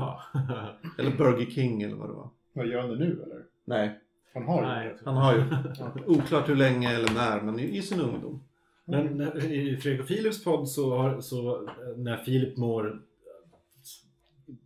Eller 0.98 1.18
Burger 1.18 1.52
King 1.52 1.82
eller 1.82 1.96
vad 1.96 2.10
det 2.10 2.14
var. 2.14 2.30
Vad 2.58 2.68
gör 2.68 2.82
han 2.82 2.90
det 2.90 2.96
nu 3.00 3.24
eller? 3.24 3.44
Nej, 3.66 4.00
Han 4.34 4.44
har 4.44 4.62
ju 4.62 4.68
Nej, 4.68 4.88
det. 4.90 4.98
tror- 4.98 5.12
han 5.14 5.18
har 5.24 5.34
ju. 5.36 5.44
Oklart 6.18 6.50
hur 6.50 6.56
länge 6.56 6.96
eller 6.96 7.14
när, 7.14 7.42
men 7.42 7.60
i, 7.60 7.82
sin 7.82 8.02
ungdom. 8.02 8.44
Men 8.86 9.06
när- 9.18 9.52
i 9.52 9.78
Fredrik 9.78 10.02
och 10.02 10.08
Philips 10.08 10.44
podd 10.44 10.70
så, 10.70 10.98
har, 10.98 11.22
så 11.22 11.56
eh, 11.68 11.98
när 11.98 12.18
Filip 12.18 12.58
mår 12.58 13.02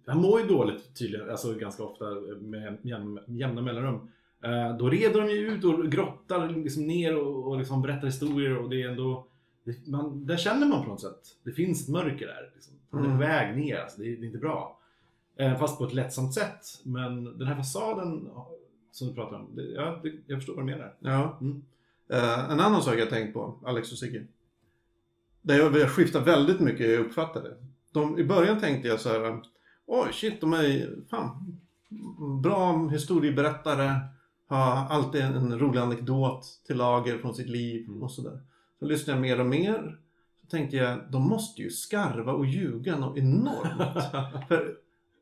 han 0.05 0.21
mår 0.21 0.41
ju 0.41 0.47
dåligt 0.47 0.95
tydligen, 0.99 1.29
alltså 1.29 1.53
ganska 1.53 1.83
ofta 1.83 2.05
med 2.41 2.77
jämna, 2.81 3.21
jämna 3.27 3.61
mellanrum. 3.61 4.11
Eh, 4.43 4.77
då 4.77 4.89
reder 4.89 5.21
de 5.21 5.29
ju 5.31 5.37
ut 5.51 5.63
och 5.63 5.91
grottar 5.91 6.49
liksom 6.49 6.87
ner 6.87 7.17
och, 7.17 7.47
och 7.47 7.57
liksom 7.57 7.81
berättar 7.81 8.05
historier 8.07 8.57
och 8.57 8.69
det 8.69 8.81
är 8.83 8.89
ändå 8.89 9.27
det, 9.63 9.87
man, 9.87 10.25
där 10.25 10.37
känner 10.37 10.67
man 10.67 10.83
på 10.83 10.89
något 10.89 11.01
sätt. 11.01 11.19
Det 11.43 11.51
finns 11.51 11.83
ett 11.83 11.89
mörker 11.89 12.27
där. 12.27 12.51
Liksom. 12.53 12.73
Han 12.91 12.99
är 12.99 13.03
på 13.05 13.09
Mm. 13.15 13.19
väg 13.19 13.57
ner, 13.57 13.77
alltså, 13.77 14.01
det, 14.01 14.07
är, 14.07 14.17
det 14.17 14.23
är 14.23 14.27
inte 14.27 14.37
bra. 14.37 14.79
Eh, 15.41 15.59
fast 15.59 15.77
på 15.77 15.85
ett 15.85 15.93
lättsamt 15.93 16.33
sätt. 16.33 16.65
Men 16.83 17.37
den 17.37 17.47
här 17.47 17.55
fasaden 17.55 18.29
som 18.91 19.07
du 19.07 19.13
pratar 19.13 19.35
om, 19.35 19.55
det, 19.55 19.63
ja, 19.63 19.99
det, 20.03 20.13
jag 20.27 20.37
förstår 20.39 20.55
vad 20.55 20.67
du 20.67 20.71
menar. 20.71 20.93
Ja. 20.99 21.37
Mm. 21.41 21.63
Eh, 22.09 22.51
en 22.51 22.59
annan 22.59 22.81
sak 22.83 22.95
jag 22.97 23.09
tänkt 23.09 23.33
på, 23.33 23.59
Alex 23.65 23.91
och 23.91 23.97
Sigge. 23.97 24.25
Där 25.41 25.57
jag, 25.57 25.77
jag 25.77 25.89
skiftar 25.89 26.21
väldigt 26.21 26.59
mycket 26.59 26.87
hur 26.87 26.93
jag 26.93 27.05
uppfattar 27.05 27.41
det. 27.43 27.55
De, 27.91 28.19
I 28.19 28.23
början 28.23 28.59
tänkte 28.59 28.87
jag 28.87 28.99
så 28.99 29.09
här, 29.09 29.41
oj 29.85 30.13
shit, 30.13 30.41
de 30.41 30.53
är 30.53 30.95
fan, 31.09 31.59
bra 32.43 32.87
historieberättare, 32.87 33.99
har 34.47 34.71
alltid 34.89 35.21
en 35.21 35.59
rolig 35.59 35.79
anekdot 35.79 36.45
till 36.67 36.77
lager 36.77 37.17
från 37.17 37.35
sitt 37.35 37.49
liv 37.49 37.87
Mm. 37.87 38.03
och 38.03 38.11
sådär. 38.11 38.41
Så 38.79 38.85
lyssnade 38.85 39.17
jag 39.19 39.21
mer 39.21 39.39
och 39.39 39.45
mer. 39.45 39.97
Så 40.41 40.47
tänkte 40.47 40.77
jag, 40.77 40.99
de 41.11 41.29
måste 41.29 41.61
ju 41.61 41.69
skarva 41.69 42.33
och 42.33 42.45
ljuga 42.45 42.97
något 42.97 43.17
enormt. 43.17 44.47
För 44.47 44.77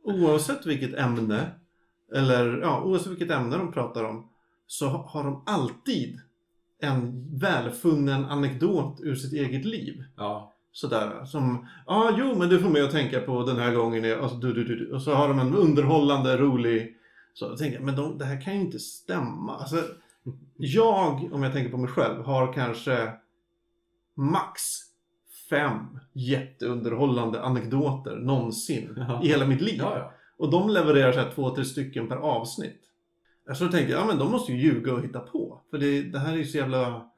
oavsett 0.10 0.66
vilket 0.66 0.94
ämne, 0.94 1.51
eller 2.16 2.58
ja, 2.58 2.82
oavsett 2.84 3.12
vilket 3.12 3.32
ämne 3.32 3.58
de 3.58 3.72
pratar 3.72 4.04
om, 4.04 4.30
så 4.68 4.88
har 4.88 5.24
de 5.24 5.44
alltid 5.46 6.20
en 6.82 7.28
välfunnen 7.39 8.25
anekdot 8.25 9.00
ur 9.01 9.16
sitt 9.16 9.34
eget 9.34 9.66
liv. 9.66 10.04
Ja. 10.18 10.54
Sådär 10.72 11.25
som, 11.25 11.68
ja 11.88 11.94
ah, 11.94 12.16
jo 12.18 12.36
men 12.36 12.50
det 12.50 12.60
får 12.60 12.70
mig 12.70 12.82
att 12.82 12.92
tänka 12.92 13.20
på 13.20 13.44
den 13.44 13.58
här 13.58 13.75
gången, 13.75 14.20
alltså, 14.22 14.38
du, 14.38 14.54
du, 14.54 14.63
du, 14.63 14.75
du. 14.75 14.94
och 14.94 15.01
så 15.01 15.13
har 15.13 15.28
de 15.28 15.39
en 15.39 15.56
underhållande, 15.56 16.38
rolig, 16.38 16.96
så 17.34 17.46
jag 17.46 17.58
tänkte 17.58 17.82
men 17.82 17.96
de, 17.96 18.18
det 18.18 18.25
här 18.25 18.42
kan 18.42 18.54
ju 18.54 18.60
inte 18.60 18.80
stämma. 18.80 19.58
Alltså, 19.58 19.84
jag, 20.58 21.34
om 21.34 21.44
jag 21.44 21.54
tänker 21.54 21.72
på 21.72 21.78
mig 21.78 21.89
själv, 21.89 22.24
har 22.24 22.54
kanske 22.54 23.13
max 24.16 24.62
fem 25.50 26.00
jätteunderhållande 26.13 27.41
anekdoter 27.41 28.15
någonsin 28.15 28.94
Ja. 28.98 29.24
i 29.24 29.27
hela 29.27 29.48
mitt 29.48 29.62
liv. 29.62 29.75
Ja, 29.77 29.98
ja. 29.98 30.13
Och 30.38 30.51
de 30.51 30.70
levererar 30.70 31.12
så 31.12 31.20
här 31.20 31.32
två, 31.36 31.56
tre 31.56 31.65
stycken 31.65 32.08
per 32.08 32.15
avsnitt. 32.15 32.82
Så 33.53 33.63
då 33.65 33.72
tänkte 33.72 33.91
jag, 33.91 34.01
ja 34.01 34.06
men 34.08 34.18
de 34.18 34.32
måste 34.32 34.51
ju 34.51 34.58
ljuga 34.62 34.94
och 34.94 35.01
hitta 35.01 35.20
på. 35.20 35.62
För 35.70 35.77
det, 35.77 36.01
det 36.03 36.20
här 36.20 36.34
är 36.34 36.38
ju 36.38 36.46
så 36.46 36.58
jävla 36.58 37.10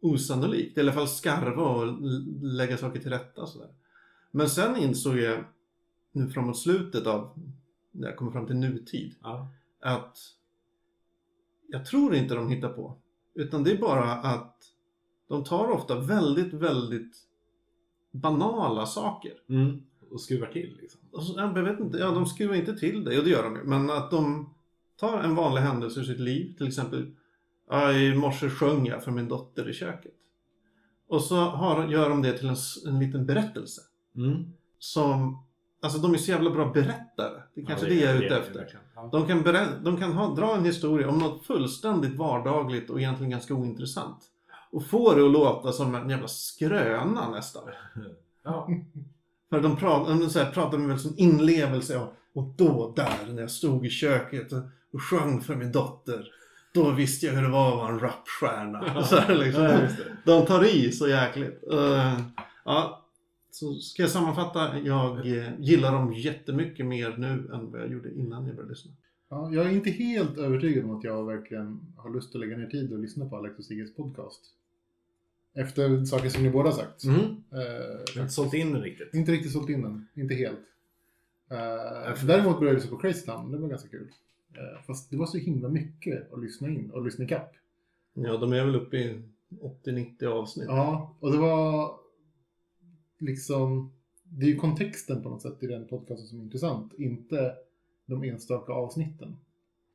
osannolikt. 0.00 0.78
I 0.78 0.80
alla 0.80 0.92
fall 0.92 1.08
skarva 1.08 1.62
och 1.62 2.02
lägga 2.42 2.76
saker 2.76 3.00
till 3.00 3.10
rätta 3.10 3.46
sådär. 3.46 3.68
Men 4.30 4.48
sen 4.48 4.76
insåg 4.76 5.16
jag, 5.18 5.44
nu 6.12 6.28
framåt 6.28 6.58
slutet 6.58 7.06
av, 7.06 7.38
när 7.92 8.08
jag 8.08 8.16
kommer 8.16 8.32
fram 8.32 8.46
till 8.46 8.56
nutid, 8.56 9.14
att 9.80 10.16
jag 11.68 11.86
tror 11.86 12.14
inte 12.14 12.34
de 12.34 12.48
hittar 12.50 12.68
på. 12.68 12.96
Utan 13.34 13.64
det 13.64 13.72
är 13.72 13.78
bara 13.78 14.12
att 14.12 14.56
de 15.28 15.44
tar 15.44 15.70
ofta 15.70 16.00
väldigt, 16.00 16.54
väldigt 16.54 17.16
banala 18.10 18.86
saker. 18.86 19.32
Mm. 19.48 19.82
Och 20.10 20.20
skruvar 20.20 20.46
till 20.46 20.78
liksom. 20.80 21.00
Och 21.12 21.22
så, 21.22 21.40
jag 21.40 21.62
vet 21.62 21.80
inte, 21.80 21.98
ja 21.98 22.10
de 22.10 22.26
skruvar 22.26 22.54
inte 22.54 22.76
till 22.76 23.04
det, 23.04 23.18
och 23.18 23.24
det 23.24 23.30
gör 23.30 23.42
de 23.42 23.56
ju. 23.56 23.64
Men 23.64 23.90
att 23.90 24.10
de 24.10 24.54
tar 24.96 25.18
en 25.18 25.34
vanlig 25.34 25.60
händelse 25.60 26.00
ur 26.00 26.04
sitt 26.04 26.20
liv, 26.20 26.56
till 26.56 26.68
exempel 26.68 27.14
ja, 27.68 27.92
i 27.92 28.14
morse 28.14 28.50
sjöng 28.50 28.86
jag 28.86 29.04
för 29.04 29.10
min 29.10 29.28
dotter 29.28 29.68
i 29.68 29.72
köket. 29.72 30.14
Och 31.08 31.22
så 31.22 31.36
har, 31.36 31.88
gör 31.88 32.08
de 32.08 32.22
det 32.22 32.38
till 32.38 32.48
en, 32.48 32.56
en 32.86 32.98
liten 32.98 33.26
berättelse. 33.26 33.80
Mm. 34.16 34.44
Som, 34.78 35.42
alltså 35.82 35.98
de 35.98 36.14
är 36.14 36.18
så 36.18 36.30
jävla 36.30 36.50
bra 36.50 36.72
berättare. 36.72 37.42
Det 37.54 37.60
är 37.60 37.66
kanske 37.66 37.86
det, 37.86 37.94
jag 37.94 38.16
är 38.16 38.22
ute 38.22 38.36
efter. 38.36 38.78
Ja. 38.94 39.08
De 39.12 39.26
kan, 39.26 39.44
berä- 39.44 39.82
de 39.84 39.96
kan 39.96 40.12
ha, 40.12 40.34
dra 40.34 40.56
en 40.56 40.64
historia 40.64 41.08
om 41.08 41.18
något 41.18 41.46
fullständigt 41.46 42.16
vardagligt 42.16 42.90
och 42.90 43.00
egentligen 43.00 43.30
ganska 43.30 43.54
ointressant. 43.54 44.24
Och 44.70 44.86
få 44.86 45.14
det 45.14 45.26
att 45.26 45.32
låta 45.32 45.72
som 45.72 45.94
en 45.94 46.10
jävla 46.10 46.28
skröna 46.28 47.30
nästan. 47.30 47.62
Ja. 48.44 48.68
För 49.50 49.60
de 49.60 49.76
pratar, 49.76 50.14
de 50.14 50.30
så 50.30 50.38
här, 50.38 50.50
pratar 50.50 50.78
med 50.78 50.88
väl 50.88 50.98
som 50.98 51.14
inlevelse. 51.16 51.94
Ja. 51.94 52.12
Och 52.34 52.54
då 52.56 52.92
där 52.96 53.32
när 53.32 53.40
jag 53.40 53.50
stod 53.50 53.86
i 53.86 53.90
köket 53.90 54.52
och, 54.52 55.02
sjöng 55.02 55.40
för 55.40 55.56
min 55.56 55.72
dotter. 55.72 56.28
Då 56.74 56.90
visste 56.90 57.26
jag 57.26 57.32
hur 57.32 57.42
det 57.42 57.48
var 57.48 57.72
att 57.72 57.76
vara 57.76 57.88
en 57.88 58.00
rapstjärna. 58.00 59.02
Så 59.04 59.16
här, 59.16 59.34
liksom. 59.34 59.62
Ja. 59.64 59.80
De 60.24 60.46
tar 60.46 60.76
i 60.76 60.92
så 60.92 61.08
jäkligt. 61.08 61.64
Eh, 61.72 62.20
ja, 62.64 63.06
så 63.50 63.74
ska 63.74 64.02
jag 64.02 64.10
sammanfatta. 64.10 64.78
Jag 64.78 65.36
eh, 65.36 65.50
gillar 65.58 65.92
dem 65.92 66.12
jättemycket 66.12 66.86
mer 66.86 67.16
nu 67.18 67.50
än 67.54 67.70
vad 67.70 67.80
jag 67.80 67.90
gjorde 67.90 68.14
innan 68.14 68.46
jag 68.46 68.56
började 68.56 68.70
lyssna. 68.70 68.92
Ja, 69.30 69.50
jag 69.52 69.66
är 69.66 69.70
inte 69.70 69.90
helt 69.90 70.38
övertygad 70.38 70.84
om 70.84 70.96
att 70.96 71.04
jag 71.04 71.26
verkligen 71.26 71.80
har 71.96 72.10
lust 72.10 72.34
att 72.34 72.40
lägga 72.40 72.56
ner 72.56 72.66
tid 72.66 72.92
och 72.92 72.98
lyssna 72.98 73.28
på 73.28 73.36
Alex 73.36 73.58
och 73.58 73.64
Sigges 73.64 73.96
podcast. 73.96 74.40
Efter 75.54 76.04
saker 76.04 76.28
som 76.28 76.42
ni 76.42 76.50
båda 76.50 76.72
sagt. 76.72 77.04
Mm. 77.04 77.20
Eh, 77.52 78.20
inte 78.22 78.32
sålt 78.32 78.54
in 78.54 78.72
den 78.72 78.82
riktigt. 78.82 79.14
inte 79.14 79.32
riktigt 79.32 79.52
sålt 79.52 79.68
in 79.68 79.82
den, 79.82 80.08
inte 80.14 80.34
helt. 80.34 80.58
Eh, 81.50 82.14
för- 82.14 82.26
däremot 82.26 82.58
började 82.58 82.66
jag 82.66 82.74
lyssna 82.74 82.90
på 82.90 82.96
Crazy 83.02 83.26
Town, 83.26 83.52
det 83.52 83.58
var 83.58 83.68
ganska 83.68 83.88
kul. 83.88 84.08
Eh, 84.54 84.82
fast 84.86 85.10
det 85.10 85.16
var 85.16 85.26
så 85.26 85.38
himla 85.38 85.68
mycket 85.68 86.32
att 86.32 86.40
lyssna 86.40 86.68
in 86.68 86.90
och 86.90 87.04
lyssna 87.04 87.24
ikapp. 87.24 87.52
Ja, 88.14 88.36
de 88.36 88.52
är 88.52 88.64
väl 88.64 88.76
uppe 88.76 88.96
i 88.96 89.22
80-90 89.84 90.26
avsnitt. 90.26 90.66
Ja, 90.68 91.14
och 91.20 91.32
det 91.32 91.38
var 91.38 91.94
liksom... 93.18 93.92
Det 94.30 94.46
är 94.46 94.50
ju 94.50 94.56
kontexten 94.56 95.22
på 95.22 95.28
något 95.28 95.42
sätt 95.42 95.62
i 95.62 95.66
den 95.66 95.86
podcasten 95.88 96.26
som 96.26 96.38
är 96.38 96.42
intressant, 96.42 96.92
inte 96.98 97.54
de 98.06 98.24
enstaka 98.24 98.72
avsnitten. 98.72 99.36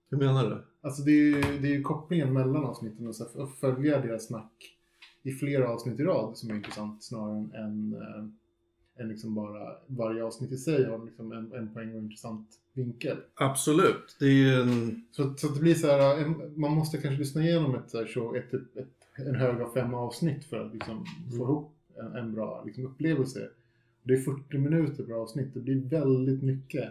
Hur 0.10 0.18
menar 0.18 0.50
du? 0.50 0.64
Alltså 0.82 1.02
det 1.04 1.12
är 1.12 1.16
ju, 1.16 1.42
det 1.60 1.68
är 1.68 1.72
ju 1.72 1.82
kopplingen 1.82 2.34
mellan 2.34 2.66
avsnitten 2.66 3.08
och, 3.08 3.16
så 3.16 3.24
här, 3.24 3.42
och 3.42 3.52
följa 3.52 4.02
deras 4.02 4.28
snack 4.28 4.78
i 5.24 5.32
flera 5.32 5.70
avsnitt 5.70 6.00
i 6.00 6.04
rad 6.04 6.38
som 6.38 6.50
är 6.50 6.56
intressant 6.56 7.04
snarare 7.04 7.38
än, 7.38 7.94
eh, 8.02 9.02
än 9.02 9.10
liksom 9.10 9.36
bara 9.36 9.76
varje 9.88 10.24
avsnitt 10.24 10.52
i 10.52 10.58
sig 10.58 10.86
har 10.86 11.06
liksom 11.06 11.32
en, 11.32 11.54
en 11.54 11.74
poäng 11.74 11.90
och 11.90 11.98
en 11.98 12.04
intressant 12.04 12.48
vinkel. 12.74 13.18
Absolut. 13.36 14.16
Det 14.20 14.26
är 14.26 14.62
en... 14.62 15.06
Så, 15.12 15.34
så 15.38 15.48
det 15.48 15.60
blir 15.60 15.76
så 15.76 15.88
här, 15.88 16.22
en, 16.22 16.60
man 16.62 16.72
måste 16.72 16.98
kanske 16.98 17.20
lyssna 17.20 17.42
igenom 17.42 17.76
ett, 17.76 17.90
så 17.90 17.98
här, 17.98 18.06
show, 18.06 18.36
ett, 18.38 18.54
ett, 18.54 18.78
ett, 18.78 19.28
en 19.28 19.36
hög 19.36 19.62
av 19.62 19.74
fem 19.74 19.94
avsnitt 19.94 20.46
för 20.46 20.66
att 20.66 20.74
liksom 20.74 21.06
få 21.30 21.36
Mm. 21.36 21.42
ihop 21.42 21.76
en, 21.98 22.16
en 22.16 22.34
bra 22.34 22.64
liksom, 22.66 22.86
upplevelse. 22.86 23.50
Det 24.04 24.14
är 24.14 24.22
40 24.22 24.58
minuter 24.58 25.04
per 25.04 25.14
avsnitt, 25.14 25.54
det 25.54 25.60
blir 25.60 25.90
väldigt 25.90 26.44
mycket. 26.44 26.90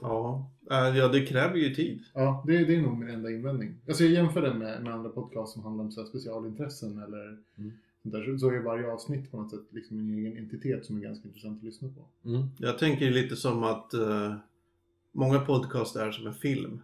Ja, 0.00 0.48
Eh, 0.70 0.96
ja 0.98 1.08
det 1.08 1.26
kräver 1.26 1.56
ju 1.56 1.74
tid. 1.74 2.02
Ja, 2.14 2.44
det, 2.46 2.64
det 2.64 2.74
är 2.76 2.82
nog 2.82 2.98
min 2.98 3.08
enda 3.08 3.30
invändning. 3.30 3.74
Alltså 3.88 4.04
jag 4.04 4.12
jämför 4.12 4.42
den 4.42 4.58
med, 4.58 4.82
med 4.82 4.94
andra 4.94 5.10
podcast 5.10 5.52
som 5.52 5.62
handlar 5.62 5.84
om 5.84 5.92
så 5.92 6.00
här 6.00 6.08
specialintressen 6.08 6.98
eller 7.02 7.38
Mm. 7.58 7.72
sånt 8.02 8.14
där. 8.14 8.24
Så, 8.24 8.38
så 8.38 8.50
är 8.50 8.58
varje 8.58 8.92
avsnitt 8.92 9.30
på 9.30 9.36
något 9.36 9.50
sätt 9.50 9.60
liksom 9.70 9.98
en 9.98 10.18
egen 10.18 10.36
entitet 10.38 10.86
som 10.86 10.96
är 10.96 11.00
ganska 11.00 11.28
intressant 11.28 11.58
att 11.58 11.64
lyssna 11.64 11.88
på. 11.88 12.28
Mm. 12.28 12.46
Jag 12.58 12.78
tänker 12.78 13.10
lite 13.10 13.36
som 13.36 13.62
att 13.64 13.94
eh, 13.94 14.34
många 15.12 15.40
podcast 15.40 15.96
är 15.96 16.10
som 16.12 16.26
en 16.26 16.34
film. 16.34 16.80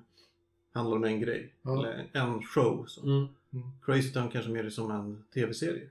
Handlar 0.72 0.96
om 0.96 1.04
en 1.04 1.20
grej. 1.20 1.52
Ja. 1.62 1.78
Eller 1.78 2.06
en 2.12 2.42
show. 2.42 2.84
Så. 2.88 3.06
Mm. 3.06 3.26
Crazy 3.84 4.10
Town 4.12 4.28
kanske 4.28 4.50
mer 4.50 4.64
är 4.64 4.70
som 4.70 4.90
en 4.90 5.24
tv-serie. 5.34 5.88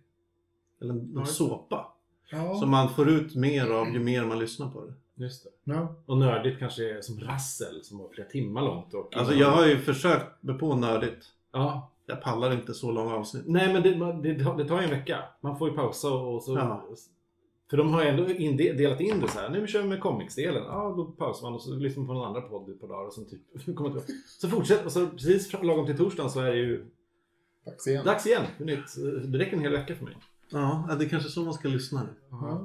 Eller 0.81 0.93
en, 0.93 0.99
en 0.99 1.13
det. 1.15 1.25
såpa. 1.25 1.87
Ja. 2.31 2.55
Som 2.59 2.69
man 2.69 2.89
får 2.89 3.09
ut 3.09 3.35
mer 3.35 3.69
av 3.69 3.87
ju 3.93 3.99
mer 3.99 4.25
man 4.25 4.39
lyssnar 4.39 4.69
på 4.69 4.85
det. 4.85 4.93
Just 5.19 5.43
det. 5.43 5.49
ja. 5.73 5.95
Och 6.05 6.17
nördigt 6.17 6.59
kanske 6.59 6.97
är 6.97 7.01
som 7.01 7.19
rassel 7.19 7.83
som 7.83 7.97
var 7.97 8.09
flera 8.09 8.27
timmar 8.27 8.61
långt. 8.61 8.93
Och 8.93 9.17
Alltså 9.17 9.33
jag 9.33 9.51
har 9.51 9.67
ju 9.67 9.77
försökt 9.77 10.25
med 10.43 10.59
på 10.59 10.75
nördigt. 10.75 11.25
Ja. 11.51 11.91
Jag 12.05 12.21
pallar 12.21 12.53
inte 12.53 12.73
så 12.73 12.91
långa 12.91 13.15
avsnitt. 13.15 13.43
Nej 13.47 13.73
men 13.73 13.83
det, 13.83 13.97
man- 13.97 14.21
det, 14.21 14.43
tar- 14.43 14.57
det 14.57 14.65
tar 14.67 14.77
ju 14.79 14.83
en 14.83 14.89
vecka. 14.89 15.23
Man 15.41 15.57
får 15.57 15.69
ju 15.69 15.75
pausa 15.75 16.09
och 16.09 16.43
så... 16.43 16.55
Ja. 16.55 16.87
För 17.69 17.77
de 17.77 17.93
har 17.93 18.03
ju 18.03 18.09
ändå 18.09 18.29
in, 18.29 18.57
delat 18.57 19.01
in 19.01 19.19
det 19.19 19.27
så 19.27 19.39
här. 19.39 19.49
Nu 19.49 19.67
kör 19.67 19.81
vi 19.81 19.87
med 19.87 19.99
comics-delen. 20.01 20.63
Ja, 20.67 20.93
då 20.97 21.05
pausar 21.05 21.43
man 21.47 21.53
och 21.53 21.61
så 21.61 21.73
lyssnar 21.75 22.01
man 22.03 22.07
på 22.07 22.13
någon 22.13 22.27
annan 22.35 22.49
podd 22.49 22.69
ett 22.69 22.81
par 22.81 22.87
dagar 22.87 23.05
och 23.07 23.13
sen 23.13 23.25
typ 23.25 23.65
kommer 23.75 23.89
tillbaka. 23.89 24.13
Så 24.39 24.49
fortsätter 24.49 24.85
och 24.85 24.91
så 24.91 25.07
precis 25.07 25.53
lagom 25.53 25.85
till 25.85 25.97
torsdagen 25.97 26.29
så 26.31 26.39
är 26.41 26.51
det 26.51 26.57
ju 26.57 26.85
Dags 27.65 27.87
igen. 27.87 28.05
Dags 28.05 28.27
igen, 28.27 28.43
för 28.57 28.65
nytt. 28.65 28.95
Det 29.31 29.37
räcker 29.37 29.53
en 29.57 29.61
hel 29.63 29.71
vecka 29.71 29.95
för 29.95 30.03
mig. 30.05 30.17
Ja, 30.49 30.95
det 30.99 31.05
är 31.05 31.09
kanske 31.09 31.29
så 31.29 31.41
man 31.43 31.53
ska 31.53 31.67
lyssna 31.67 32.03
nu. 32.03 32.09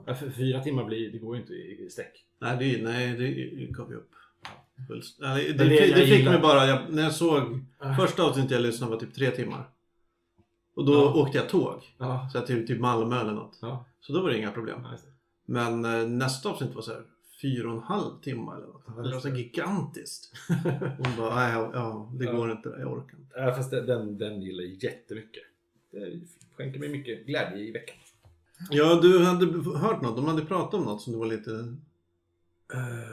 Ja. 0.06 0.14
För 0.14 0.30
fyra 0.30 0.62
timmar 0.62 0.84
blir, 0.84 1.12
det 1.12 1.18
går 1.18 1.36
ju 1.36 1.42
inte 1.42 1.52
i 1.52 1.88
sträck. 1.90 2.24
Nej, 2.38 2.56
det, 2.58 2.82
nej, 2.82 3.12
det 3.16 3.66
gav 3.66 3.88
vi 3.88 3.94
upp. 3.94 4.10
Det, 5.18 5.52
det 5.52 5.64
det, 5.94 6.06
fick 6.06 6.24
mig 6.24 6.38
bara, 6.40 6.66
jag, 6.66 6.80
när 6.90 7.02
jag 7.02 7.12
såg 7.14 7.64
första 7.98 8.22
avsnittet 8.22 8.50
jag 8.50 8.62
lyssnade 8.62 8.92
var 8.92 9.00
typ 9.00 9.14
tre 9.14 9.30
timmar. 9.30 9.68
Och 10.74 10.84
då 10.84 10.92
Ja. 10.92 11.14
åkte 11.14 11.38
jag 11.38 11.48
tåg. 11.48 11.94
Ja. 11.98 12.28
Så 12.32 12.38
jag 12.38 12.46
till 12.46 12.66
typ 12.66 12.80
Malmö 12.80 13.20
eller 13.20 13.32
något. 13.32 13.58
Ja, 13.62 13.84
Så 14.00 14.12
då 14.12 14.22
var 14.22 14.30
det 14.30 14.38
inga 14.38 14.52
problem. 14.52 14.86
Men 15.46 15.84
eh, 15.84 16.06
nästa 16.08 16.48
avsnitt 16.48 16.74
var 16.74 16.82
så 16.82 16.90
här 16.92 17.02
fyra 17.42 17.68
och 17.70 17.76
en 17.76 17.82
halv 17.82 18.20
timme 18.22 18.52
eller 18.56 18.66
något. 18.66 18.86
Det 19.04 19.12
var 19.14 19.20
så 19.20 19.28
gigantiskt. 19.28 20.32
Hon 20.98 21.16
bara, 21.18 21.34
nej, 21.34 21.52
ja, 21.74 22.12
det 22.18 22.24
går 22.26 22.50
inte, 22.52 22.68
jag 22.68 22.92
orkar 22.92 23.18
inte. 23.18 23.38
Ja, 23.38 23.54
fast 23.54 23.70
den, 23.70 23.86
den, 23.86 24.18
den 24.18 24.42
gillar 24.42 24.62
jag 24.64 24.72
jättemycket. 24.72 25.42
Det 25.92 26.20
skänker 26.56 26.80
mig 26.80 26.88
mycket 26.88 27.26
glädje 27.26 27.58
i 27.58 27.72
veckan. 27.72 27.96
Ja, 28.70 29.00
du 29.02 29.24
hade 29.24 29.46
hört 29.78 30.02
något. 30.02 30.16
De 30.16 30.24
hade 30.24 30.44
pratat 30.44 30.74
om 30.74 30.84
något 30.84 31.02
som 31.02 31.12
du 31.12 31.18
var 31.18 31.26
lite... 31.26 31.76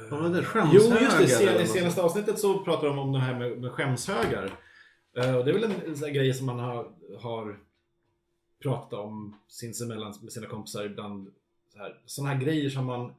Vad 0.10 0.22
var 0.22 0.30
det? 0.30 0.44
Skämshögar 0.44 0.98
Jo, 1.00 1.02
just 1.02 1.18
det. 1.18 1.28
Sen, 1.28 1.62
I 1.62 1.68
senaste 1.68 2.02
avsnittet 2.02 2.40
så 2.40 2.64
pratar 2.64 2.88
de 2.88 3.00
om 3.00 3.12
det 3.12 3.20
här 3.20 3.40
med, 3.40 3.62
med 3.62 3.72
skämshögar. 3.72 4.60
Eh, 5.18 5.36
och 5.36 5.46
det 5.46 5.52
är 5.52 5.54
väl 5.54 5.64
en, 5.64 6.04
en 6.04 6.14
grej 6.14 6.34
som 6.34 6.46
man 6.46 6.60
har, 6.60 6.92
har 7.20 7.60
pratat 8.62 9.00
om 9.00 9.36
sinsemellan 9.48 10.14
med 10.22 10.32
sina 10.32 10.48
kompisar 10.48 10.86
ibland. 10.86 11.32
Så 11.74 11.80
här, 11.80 12.02
såna 12.06 12.30
här 12.30 12.42
grejer 12.42 12.70
som 12.70 12.86
man... 12.86 13.14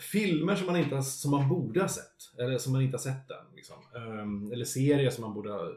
Filmer 0.00 0.56
som 0.56 0.66
man, 0.66 0.76
inte 0.76 1.02
som 1.02 1.30
man 1.30 1.48
borde 1.48 1.80
ha 1.80 1.88
sett. 1.88 2.38
Eller 2.38 2.58
som 2.58 2.72
man 2.72 2.82
inte 2.82 2.96
har 2.96 3.02
sett 3.02 3.30
än. 3.30 3.56
Liksom. 3.56 3.76
Ehm, 3.96 4.52
eller 4.52 4.64
serier 4.64 5.10
som 5.10 5.22
man 5.24 5.34
borde 5.34 5.52
ha 5.52 5.72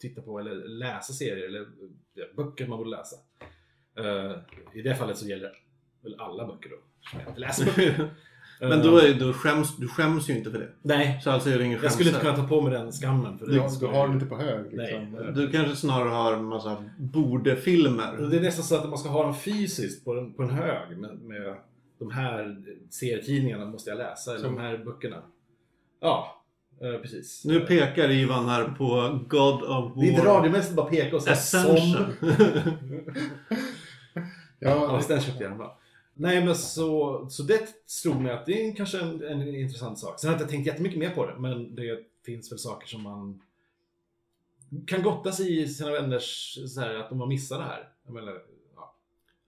titta 0.00 0.22
på. 0.22 0.38
Eller 0.38 0.54
läsa 0.68 1.12
serier. 1.12 1.46
Eller 1.46 1.66
ja, 2.14 2.24
böcker 2.36 2.66
man 2.66 2.78
borde 2.78 2.90
läsa. 2.90 3.16
Eh, 3.98 4.32
I 4.78 4.82
det 4.82 4.94
fallet 4.96 5.18
så 5.18 5.26
gäller 5.28 5.52
väl 6.02 6.14
alla 6.18 6.46
böcker 6.46 6.70
då. 6.70 6.76
Jag 7.12 7.28
inte 7.28 7.40
läser 7.40 7.64
böcker. 7.64 8.10
Men 8.60 8.82
då, 8.82 8.98
är, 8.98 9.14
då 9.14 9.32
skäms, 9.32 9.76
du 9.76 9.88
skäms 9.88 10.30
ju 10.30 10.38
inte 10.38 10.50
för 10.50 10.58
det. 10.58 10.68
Nej, 10.82 11.20
Så 11.24 11.30
alltså 11.30 11.50
är 11.50 11.58
det 11.58 11.64
ingen 11.64 11.78
jag 11.82 11.92
skulle 11.92 12.08
inte 12.10 12.20
kunna 12.20 12.36
ta 12.36 12.48
på 12.48 12.60
mig 12.60 12.72
den 12.72 12.92
skammen. 12.92 13.38
För 13.38 13.46
det 13.46 13.62
du 13.64 13.70
skulle- 13.70 13.92
har 13.92 14.06
den 14.06 14.14
inte 14.14 14.26
på 14.26 14.36
hög 14.36 14.72
liksom. 14.72 15.12
Nej. 15.12 15.32
Du 15.34 15.50
kanske 15.50 15.76
snarare 15.76 16.08
har 16.08 16.32
en 16.32 16.44
massa 16.44 16.84
borde-filmer. 16.98 18.16
Det 18.30 18.36
är 18.36 18.40
nästan 18.40 18.64
så 18.64 18.76
att 18.76 18.88
man 18.88 18.98
ska 18.98 19.08
ha 19.08 19.22
dem 19.22 19.34
fysiskt 19.36 20.04
på 20.04 20.18
en, 20.18 20.34
på 20.34 20.42
en 20.42 20.50
hög 20.50 20.98
med, 20.98 21.18
med 21.18 21.56
de 21.98 22.10
här 22.10 22.56
serietidningarna 22.90 23.64
måste 23.66 23.90
jag 23.90 23.96
läsa, 23.98 24.30
eller 24.30 24.40
Som- 24.44 24.54
de 24.54 24.60
här 24.60 24.78
böckerna. 24.78 25.22
Ja, 26.00 26.42
eh, 26.80 27.00
precis. 27.02 27.44
Nu 27.44 27.60
pekar 27.60 28.10
Ivan 28.10 28.48
här 28.48 28.64
på 28.64 29.18
God 29.28 29.62
of 29.62 29.68
War. 29.68 30.00
Det 30.00 30.06
är 30.06 30.10
inte 30.10 30.24
radiomässigt 30.24 30.76
bara 30.76 30.86
peka 30.86 31.16
och 31.16 31.22
säga 31.22 31.34
Essential. 31.36 32.12
som. 32.20 32.30
Ja, 34.58 34.70
Ja, 35.00 35.02
den 35.08 35.20
köpte 35.20 35.42
jag 35.42 35.50
den 35.50 35.58
bra. 35.58 35.78
Nej 36.14 36.44
men 36.44 36.54
så, 36.54 37.26
så 37.30 37.42
det 37.42 37.68
slog 37.86 38.20
mig 38.20 38.32
att 38.32 38.46
det 38.46 38.68
är 38.68 38.76
kanske 38.76 39.00
en, 39.00 39.22
en 39.22 39.54
intressant 39.54 39.98
sak. 39.98 40.20
Sen 40.20 40.28
har 40.28 40.34
jag 40.34 40.42
inte 40.42 40.52
tänkt 40.52 40.66
jättemycket 40.66 40.98
mer 40.98 41.10
på 41.10 41.26
det, 41.26 41.34
men 41.38 41.74
det 41.74 41.98
finns 42.26 42.52
väl 42.52 42.58
saker 42.58 42.86
som 42.86 43.02
man 43.02 43.40
kan 44.86 45.02
gotta 45.02 45.32
sig 45.32 45.62
i 45.62 45.68
sina 45.68 45.90
vänners, 45.90 46.58
så 46.74 46.80
här, 46.80 46.94
att 46.94 47.08
de 47.08 47.20
har 47.20 47.26
missat 47.26 47.58
det 47.58 47.64
här. 47.64 47.88
Jag 48.04 48.14
menar, 48.14 48.42
ja. 48.76 48.94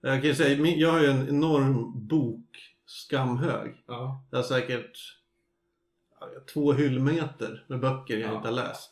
Jag 0.01 0.21
kan 0.21 0.29
ju 0.29 0.35
säga, 0.35 0.65
jag 0.67 0.91
har 0.91 0.99
ju 1.01 1.07
en 1.07 1.29
enorm 1.29 2.07
bokskamhög. 2.07 3.83
ja. 3.87 4.23
Jag 4.31 4.37
har 4.37 4.43
säkert 4.43 5.18
två 6.53 6.73
hyllmeter 6.73 7.63
med 7.67 7.79
böcker 7.79 8.17
jag 8.17 8.31
Ja. 8.31 8.35
inte 8.35 8.47
har 8.47 8.55
läst. 8.55 8.89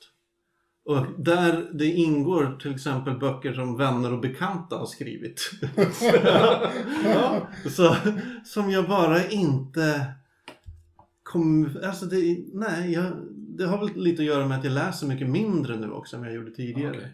Och 0.86 1.06
där 1.18 1.70
det 1.74 1.86
ingår 1.86 2.58
till 2.62 2.74
exempel 2.74 3.18
böcker 3.18 3.54
som 3.54 3.78
vänner 3.78 4.14
och 4.14 4.20
bekanta 4.20 4.78
har 4.78 4.86
skrivit. 4.86 5.52
ja. 7.06 7.48
Så, 7.70 7.96
som 8.46 8.72
jag 8.72 8.88
bara 8.88 9.28
inte 9.28 10.06
kom... 11.24 11.78
Alltså 11.84 12.06
det, 12.06 12.38
nej, 12.54 12.92
jag, 12.94 13.14
det 13.32 13.66
har 13.66 13.78
väl 13.78 13.96
lite 13.96 14.22
att 14.22 14.28
göra 14.28 14.48
med 14.48 14.58
att 14.58 14.64
jag 14.64 14.74
läser 14.74 15.08
mycket 15.08 15.28
mindre 15.30 15.76
nu 15.76 15.92
också 15.92 16.18
än 16.18 16.24
jag 16.24 16.34
gjorde 16.34 16.52
tidigare. 16.52 16.90
Okej. 16.98 17.12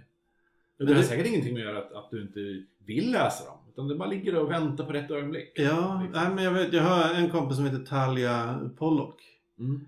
Men 0.77 0.87
det 0.87 0.95
har 0.95 1.03
säkert 1.03 1.27
ingenting 1.27 1.53
med 1.53 1.67
att 1.67 1.73
göra 1.73 1.85
att, 1.85 1.93
att 1.93 2.11
du 2.11 2.21
inte 2.21 2.63
vill 2.85 3.11
läsa 3.11 3.45
dem. 3.45 3.57
Utan 3.73 3.87
det 3.87 3.95
bara 3.95 4.09
ligger 4.09 4.35
och 4.35 4.51
väntar 4.51 4.85
på 4.85 4.93
rätt 4.93 5.11
ögonblick. 5.11 5.51
Ja, 5.55 6.03
nej, 6.13 6.29
men 6.35 6.43
jag 6.43 6.51
vet, 6.51 6.73
jag 6.73 6.83
har 6.83 7.13
en 7.13 7.29
kompis 7.29 7.55
som 7.57 7.65
heter 7.65 7.85
Talia 7.85 8.59
Pollock. 8.77 9.21
Mm. 9.59 9.85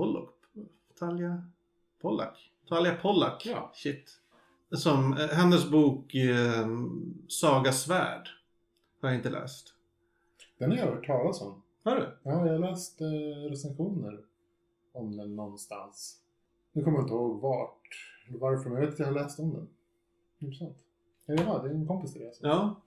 Pollock? 0.00 0.34
Talia 0.98 1.42
Pollack? 2.00 2.50
Talia 2.68 2.94
Pollack? 2.94 3.46
Ja. 3.46 3.70
Shit. 3.74 4.20
Som, 4.70 5.12
eh, 5.12 5.28
hennes 5.28 5.70
bok 5.70 6.14
eh, 6.14 6.68
Saga 7.28 7.72
Svärd 7.72 8.28
har 9.00 9.08
jag 9.08 9.18
inte 9.18 9.30
läst. 9.30 9.74
Den 10.58 10.70
har 10.70 10.78
jag 10.78 10.86
hört 10.86 11.06
talas 11.06 11.40
om. 11.40 11.62
Har 11.84 11.96
du? 11.96 12.16
Ja, 12.22 12.46
jag 12.46 12.52
har 12.52 12.58
läst 12.58 13.00
eh, 13.00 13.06
recensioner 13.50 14.20
om 14.92 15.16
den 15.16 15.36
någonstans. 15.36 16.20
Nu 16.72 16.82
kommer 16.84 16.98
jag 16.98 17.04
inte 17.04 17.14
ihåg 17.14 17.40
vart 17.40 17.88
eller 18.28 18.38
varför, 18.38 18.70
men 18.70 18.78
jag 18.78 18.86
vet 18.86 18.94
att 18.94 18.98
jag 18.98 19.06
har 19.06 19.14
läst 19.14 19.38
om 19.40 19.52
den. 19.52 19.68
Intressant. 20.38 20.76
Ja, 21.26 21.60
det 21.62 21.68
är 21.68 21.74
en 21.74 21.86
kompis 21.86 22.12
till 22.12 22.20
dig 22.20 22.28
alltså. 22.28 22.46
Ja. 22.46 22.80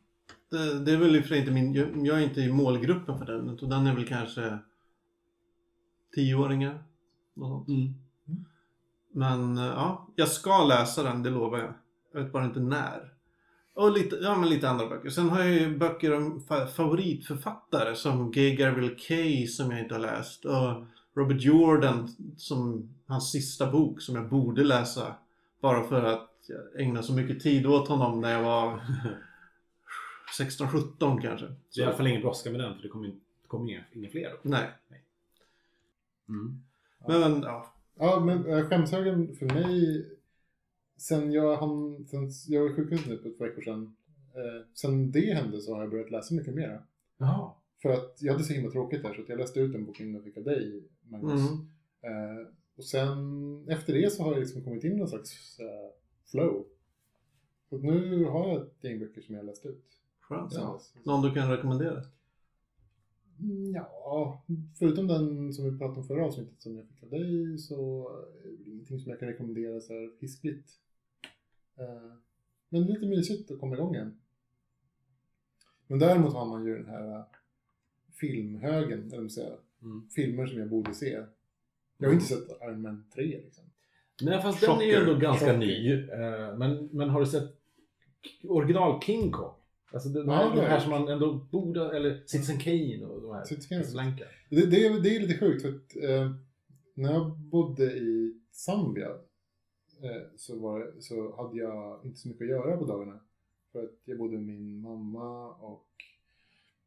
Det, 0.49 0.79
det 0.85 0.91
är 0.91 0.97
väl 0.97 1.23
för 1.23 1.35
inte 1.35 1.51
min, 1.51 1.73
jag, 1.73 2.07
jag 2.07 2.17
är 2.17 2.23
inte 2.23 2.41
i 2.41 2.51
målgruppen 2.51 3.17
för 3.17 3.25
den. 3.25 3.49
utan 3.49 3.69
Den 3.69 3.87
är 3.87 3.95
väl 3.95 4.07
kanske 4.07 4.57
tioåringar. 6.11 6.83
Mm. 7.67 7.93
Men 9.11 9.57
eh, 9.57 9.63
ja, 9.65 10.07
jag 10.15 10.27
ska 10.27 10.65
läsa 10.65 11.03
den, 11.03 11.23
det 11.23 11.29
lovar 11.29 11.59
jag. 11.59 11.73
Jag 12.13 12.23
vet 12.23 12.31
bara 12.31 12.45
inte 12.45 12.59
när. 12.59 13.13
Och 13.73 13.91
lite, 13.91 14.15
ja, 14.15 14.35
men 14.37 14.49
lite 14.49 14.69
andra 14.69 14.87
böcker. 14.89 15.09
Sen 15.09 15.29
har 15.29 15.39
jag 15.39 15.53
ju 15.53 15.77
böcker 15.77 16.15
om 16.17 16.39
fa- 16.39 16.67
favoritförfattare 16.67 17.95
som 17.95 18.31
Gay 18.31 18.55
Garville 18.55 18.95
Kay 18.95 19.47
som 19.47 19.71
jag 19.71 19.79
inte 19.79 19.95
har 19.95 19.99
läst. 19.99 20.45
Och 20.45 20.85
Robert 21.15 21.41
Jordan 21.41 22.09
som 22.37 22.89
hans 23.07 23.31
sista 23.31 23.71
bok 23.71 24.01
som 24.01 24.15
jag 24.15 24.29
borde 24.29 24.63
läsa. 24.63 25.15
Bara 25.61 25.83
för 25.83 26.03
att 26.03 26.29
jag 26.47 26.81
ägnade 26.81 27.05
så 27.07 27.13
mycket 27.13 27.39
tid 27.43 27.65
åt 27.65 27.87
honom 27.87 28.21
när 28.21 28.31
jag 28.31 28.43
var 28.43 28.79
16-17 30.39 31.21
kanske. 31.21 31.47
Så 31.47 31.53
Så, 31.69 31.81
i 31.81 31.83
alla 31.83 31.95
fall 31.97 32.07
ingen 32.07 32.21
brådska 32.21 32.51
med 32.51 32.59
den, 32.59 32.75
för 32.75 32.81
det 32.83 32.89
kommer, 32.89 33.07
det 33.07 33.47
kommer 33.47 33.71
inga, 33.71 33.83
inga 33.91 34.09
fler. 34.09 34.29
Då. 34.29 34.37
nej. 34.89 35.03
Mm. 36.29 36.63
Men, 37.07 37.41
ja. 37.41 37.73
Ja, 37.95 38.19
men 38.25 38.45
äh, 38.45 38.69
skämshögen 38.69 39.35
för 39.35 39.45
mig, 39.45 40.05
sen 40.97 41.31
jag, 41.31 41.57
han, 41.57 42.05
sen 42.05 42.29
jag 42.47 42.61
var 42.61 42.69
i 42.69 42.73
sjukhuset 42.73 43.07
nu 43.07 43.17
för 43.17 43.29
ett 43.29 43.37
par 43.37 43.45
veckor 43.45 43.61
sedan, 43.61 43.95
eh, 44.35 44.67
sen 44.73 45.11
det 45.11 45.33
hände 45.33 45.61
så 45.61 45.73
har 45.73 45.81
jag 45.81 45.91
börjat 45.91 46.11
läsa 46.11 46.35
mycket 46.35 46.55
mer. 46.55 46.85
Jaha. 47.17 47.51
För 47.81 47.89
att 47.89 48.17
jag 48.19 48.33
hade 48.33 48.43
så 48.43 48.53
himla 48.53 48.71
tråkigt 48.71 49.03
där 49.03 49.13
så 49.13 49.21
att 49.21 49.29
jag 49.29 49.39
läste 49.39 49.59
ut 49.59 49.75
en 49.75 49.85
bok 49.85 49.99
innan 49.99 50.13
jag 50.13 50.23
fick 50.23 50.37
av 50.37 50.43
dig, 50.43 50.83
Magnus. 51.01 51.41
Mm. 51.41 51.67
Eh, 52.01 52.47
och 52.75 52.85
sen 52.85 53.17
efter 53.69 53.93
det 53.93 54.13
så 54.13 54.23
har 54.23 54.31
jag 54.31 54.39
liksom 54.39 54.63
kommit 54.63 54.83
in 54.83 54.91
i 54.91 54.95
någon 54.95 55.07
slags 55.07 55.59
eh, 55.59 55.91
flow. 56.31 56.65
Så 57.69 57.77
nu 57.77 58.25
har 58.25 58.47
jag 58.47 58.61
ett 58.61 58.83
gäng 58.83 58.99
böcker 58.99 59.21
som 59.21 59.35
jag 59.35 59.41
har 59.41 59.47
läst 59.47 59.65
ut. 59.65 59.85
Skönt. 60.19 60.51
dess. 60.51 60.93
Någon 61.05 61.21
du 61.21 61.33
kan 61.33 61.51
rekommendera? 61.51 62.03
Mm, 63.43 63.73
Ja, 63.73 64.43
förutom 64.79 65.07
den 65.07 65.53
som 65.53 65.65
vi 65.71 65.77
pratade 65.79 65.99
om 65.99 66.07
förra 66.07 66.25
avsnittet 66.25 66.61
som 66.61 66.75
jag 66.75 66.87
fick 66.87 67.03
av 67.03 67.09
dig 67.09 67.57
så 67.57 68.09
är 68.43 68.47
det 68.49 68.69
ingenting 68.71 68.99
som 68.99 69.09
jag 69.09 69.19
kan 69.19 69.27
rekommendera 69.29 69.79
så 69.79 69.93
här 69.93 70.11
hiskligt. 70.19 70.69
Eh, 71.77 72.13
Men 72.69 72.81
det 72.81 72.87
är 72.91 72.93
lite 72.93 73.05
mysigt 73.05 73.51
att 73.51 73.59
komma 73.59 73.75
igång 73.75 73.95
igen. 73.95 74.17
Men 75.87 75.99
däremot 75.99 76.33
har 76.33 76.45
man 76.45 76.65
ju 76.65 76.75
den 76.77 76.87
här 76.89 77.15
eh, 77.15 77.23
filmhögen, 78.19 79.11
eller 79.13 79.29
säger, 79.29 79.57
Mm. 79.81 80.09
filmer 80.15 80.45
som 80.47 80.59
jag 80.59 80.69
borde 80.69 80.93
se. 80.93 81.23
Jag 81.97 82.07
har 82.07 82.13
inte 82.13 82.25
sett 82.25 82.47
Iron 82.61 82.81
Man 82.81 83.05
3 83.15 83.23
liksom. 83.23 83.63
Nej, 84.21 84.41
fast 84.41 84.61
den 84.61 84.77
är 84.81 84.85
ju 84.85 84.93
ändå 84.93 85.15
ganska 85.15 85.45
Chocker. 85.45 85.57
ny. 85.57 85.93
Eh, 85.93 86.57
Men, 86.57 86.89
men 86.91 87.09
har 87.09 87.19
du 87.19 87.25
sett 87.25 87.55
original 88.43 89.01
King 89.01 89.31
Kong? 89.31 89.53
Alltså 89.93 90.09
de, 90.09 90.27
Ja, 90.27 90.33
här, 90.33 90.55
de 90.55 90.61
här 90.61 90.79
som 90.79 90.89
man 90.89 91.07
ändå 91.07 91.33
borde, 91.33 91.97
eller 91.97 92.23
Citizen 92.25 92.57
Kane 92.57 93.05
och 93.05 93.21
de 93.21 93.31
här. 93.35 93.43
Citizen 93.43 93.83
Kane. 93.93 94.15
Det, 94.49 94.65
det, 94.65 94.85
är, 94.85 94.99
det 95.03 95.15
är 95.15 95.19
lite 95.19 95.39
sjukt 95.39 95.61
för 95.61 95.69
att 95.69 95.95
eh, 95.95 96.31
när 96.93 97.13
jag 97.13 97.37
bodde 97.37 97.83
i 97.83 98.39
Zambia 98.51 99.09
eh, 100.01 100.21
så, 100.35 100.59
var, 100.59 100.93
så 100.99 101.35
hade 101.35 101.57
jag 101.57 101.99
inte 102.05 102.19
så 102.19 102.27
mycket 102.27 102.43
att 102.43 102.49
göra 102.49 102.77
på 102.77 102.85
dagarna. 102.85 103.19
För 103.71 103.83
att 103.83 104.01
jag 104.05 104.17
bodde 104.17 104.37
med 104.37 104.45
min 104.45 104.81
mamma 104.81 105.49
och 105.49 105.87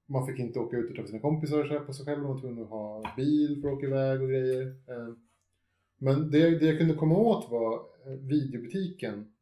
man 0.07 0.27
fick 0.27 0.39
inte 0.39 0.59
åka 0.59 0.77
ut 0.77 0.91
och 0.91 0.97
träffa 0.97 1.09
sina 1.09 1.21
kompisar 1.21 1.61
och 1.61 1.67
så 1.67 1.73
här 1.73 1.81
på 1.81 1.93
sig 1.93 2.07
själv. 2.07 2.23
Man 2.23 2.33
var 2.35 2.41
tvungen 2.41 2.65
att 2.65 2.71
ha 2.71 3.13
bil 3.17 3.61
för 3.63 3.69
att 3.69 3.75
åka 3.75 3.87
iväg 3.87 4.23
och 4.23 4.29
grejer. 4.29 4.67
Eh, 4.67 5.15
men 5.99 6.31
det, 6.31 6.59
det 6.59 6.67
jag 6.67 6.79
kunde 6.79 6.95
komma 6.95 7.19
åt 7.19 7.51
var 7.51 7.75
eh, 8.07 8.13
videobutiken 8.13 9.33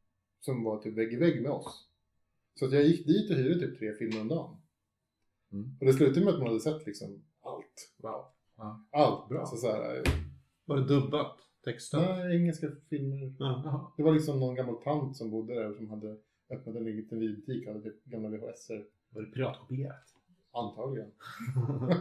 som 0.40 0.64
var 0.64 0.78
typ 0.78 0.94
vägg 0.94 1.12
i 1.12 1.16
vägg 1.16 1.42
med 1.42 1.50
oss. 1.50 1.88
Så 2.54 2.66
att 2.66 2.72
jag 2.72 2.84
gick 2.84 3.06
dit 3.06 3.30
och 3.30 3.36
hyrde 3.36 3.60
typ 3.60 3.78
tre 3.78 3.94
filmer 3.94 4.20
om 4.20 4.28
dagen. 4.28 4.56
Mm. 5.52 5.76
Och 5.80 5.86
det 5.86 5.92
slutade 5.92 6.24
med 6.24 6.34
att 6.34 6.40
man 6.40 6.48
hade 6.48 6.60
sett 6.60 6.86
liksom 6.86 7.24
allt. 7.42 7.92
Wow. 7.96 8.24
Ja. 8.56 8.86
Allt. 8.90 9.28
Bra. 9.28 9.40
Alltså 9.40 9.56
så 9.56 9.72
här, 9.72 10.02
Var 10.64 10.76
det 10.76 10.84
dubbat? 10.84 11.40
texten. 11.64 12.00
Nej, 12.00 12.36
engelska 12.36 12.66
filmer. 12.88 13.34
Ja. 13.38 13.94
Det 13.96 14.02
var 14.02 14.12
liksom 14.12 14.40
någon 14.40 14.54
gammal 14.54 14.82
tant 14.82 15.16
som 15.16 15.30
bodde 15.30 15.54
där 15.54 15.74
som 15.74 15.90
hade 15.90 16.16
öppnat 16.50 16.76
en 16.76 16.84
liten 16.84 17.20
videobutik 17.20 17.66
och 17.66 17.72
hade 17.72 17.84
typ 17.84 18.04
gamla 18.04 18.28
VHSer. 18.28 18.84
Var 19.10 19.22
det 19.22 19.30
piratkopierat? 19.30 20.14
Antagligen. 20.52 21.10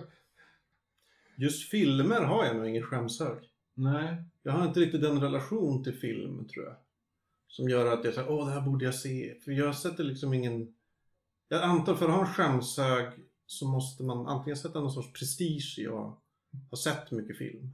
Just 1.38 1.70
filmer 1.70 2.22
har 2.22 2.46
jag 2.46 2.56
nog 2.56 2.68
ingen 2.68 2.84
skämshög. 2.84 3.50
Nej. 3.74 4.24
Jag 4.44 4.52
har 4.52 4.68
inte 4.68 4.80
riktigt 4.80 5.02
den 5.02 5.22
relation 5.22 5.84
till 5.84 5.94
film 5.94 6.48
tror 6.48 6.66
jag. 6.66 6.76
Som 7.56 7.70
gör 7.70 7.94
att 7.94 8.06
jag 8.06 8.14
säger 8.14 8.32
åh 8.32 8.46
det 8.48 8.52
här 8.54 8.62
borde 8.62 8.86
jag 8.86 8.96
se. 8.96 9.34
För 9.46 9.52
jag 9.52 9.76
sätter 9.76 10.04
liksom 10.04 10.34
ingen... 10.34 10.68
Jag 11.50 11.64
antar 11.64 11.96
för 11.96 12.06
att 12.10 12.16
ha 12.16 12.22
en 12.22 12.34
skämshög 12.34 13.06
så 13.46 13.68
måste 13.68 14.04
man 14.04 14.28
antingen 14.28 14.58
sätta 14.58 14.80
någon 14.80 14.92
sorts 14.92 15.14
prestige 15.20 15.76
i 15.80 15.88
att 15.88 15.94
ha 16.70 16.78
sett 16.84 17.12
mycket 17.12 17.38
film. 17.38 17.74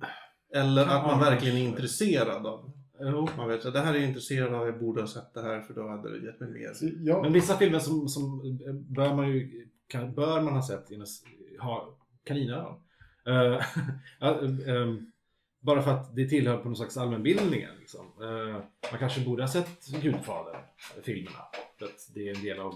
Eller 0.56 0.82
att 0.82 1.06
man 1.06 1.20
Ja, 1.24 1.30
verkligen 1.30 1.58
är 1.58 1.62
intresserad 1.68 2.46
av 2.46 2.72
Jo. 3.02 3.30
Man 3.38 3.48
vet 3.50 3.66
att 3.66 3.74
det 3.74 3.80
här 3.80 3.94
är 3.94 3.98
jag 4.00 4.08
intresserad 4.08 4.54
av, 4.54 4.66
jag 4.68 4.80
borde 4.80 5.02
ha 5.02 5.08
sett 5.08 5.34
det 5.34 5.42
här 5.42 5.62
för 5.62 5.74
då 5.74 5.88
hade 5.88 6.20
det 6.20 6.26
gett 6.26 6.40
mig 6.40 6.50
mer. 6.50 6.72
Jag, 7.10 7.22
Men 7.22 7.34
vissa 7.34 7.58
filmer 7.58 7.80
som, 7.80 8.08
som 8.08 8.42
bör 8.90 9.14
man 9.16 9.30
ju 9.30 9.68
kan, 9.88 10.14
bör 10.16 10.42
man 10.42 10.54
ha 10.54 10.68
sett 10.68 10.92
innan 10.92 11.04
s- 11.04 11.24
ha 11.60 11.98
kaninöron. 12.24 12.82
Eh, 13.28 13.62
ja, 14.20 14.42
ehm, 14.68 15.12
bara 15.60 15.82
för 15.82 15.92
att 15.92 16.16
det 16.16 16.30
tillhör 16.30 16.58
på 16.58 16.66
någon 16.66 16.76
slags 16.76 16.98
allmänbildningen. 16.98 17.70
Liksom. 17.80 18.06
Eh, 18.22 18.64
man 18.92 19.00
kanske 19.00 19.26
borde 19.26 19.44
ha 19.44 19.48
sett 19.48 19.88
Gudfadern-filmerna. 20.02 21.38
För 21.80 21.86
att 21.86 22.10
det 22.14 22.30
är 22.30 22.36
en 22.36 22.44
del 22.44 22.60
av 22.60 22.74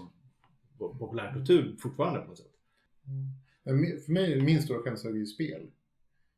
po- 0.78 0.98
populärkultur 0.98 1.76
fortfarande 1.80 2.20
på 2.20 2.26
något 2.28 2.38
sätt. 2.38 2.50
Mi- 3.64 3.98
för 4.04 4.12
mig 4.12 4.32
är 4.32 4.40
min 4.40 4.62
stora 4.62 4.78
skämshög 4.82 5.16
ju 5.16 5.26
spel. 5.26 5.70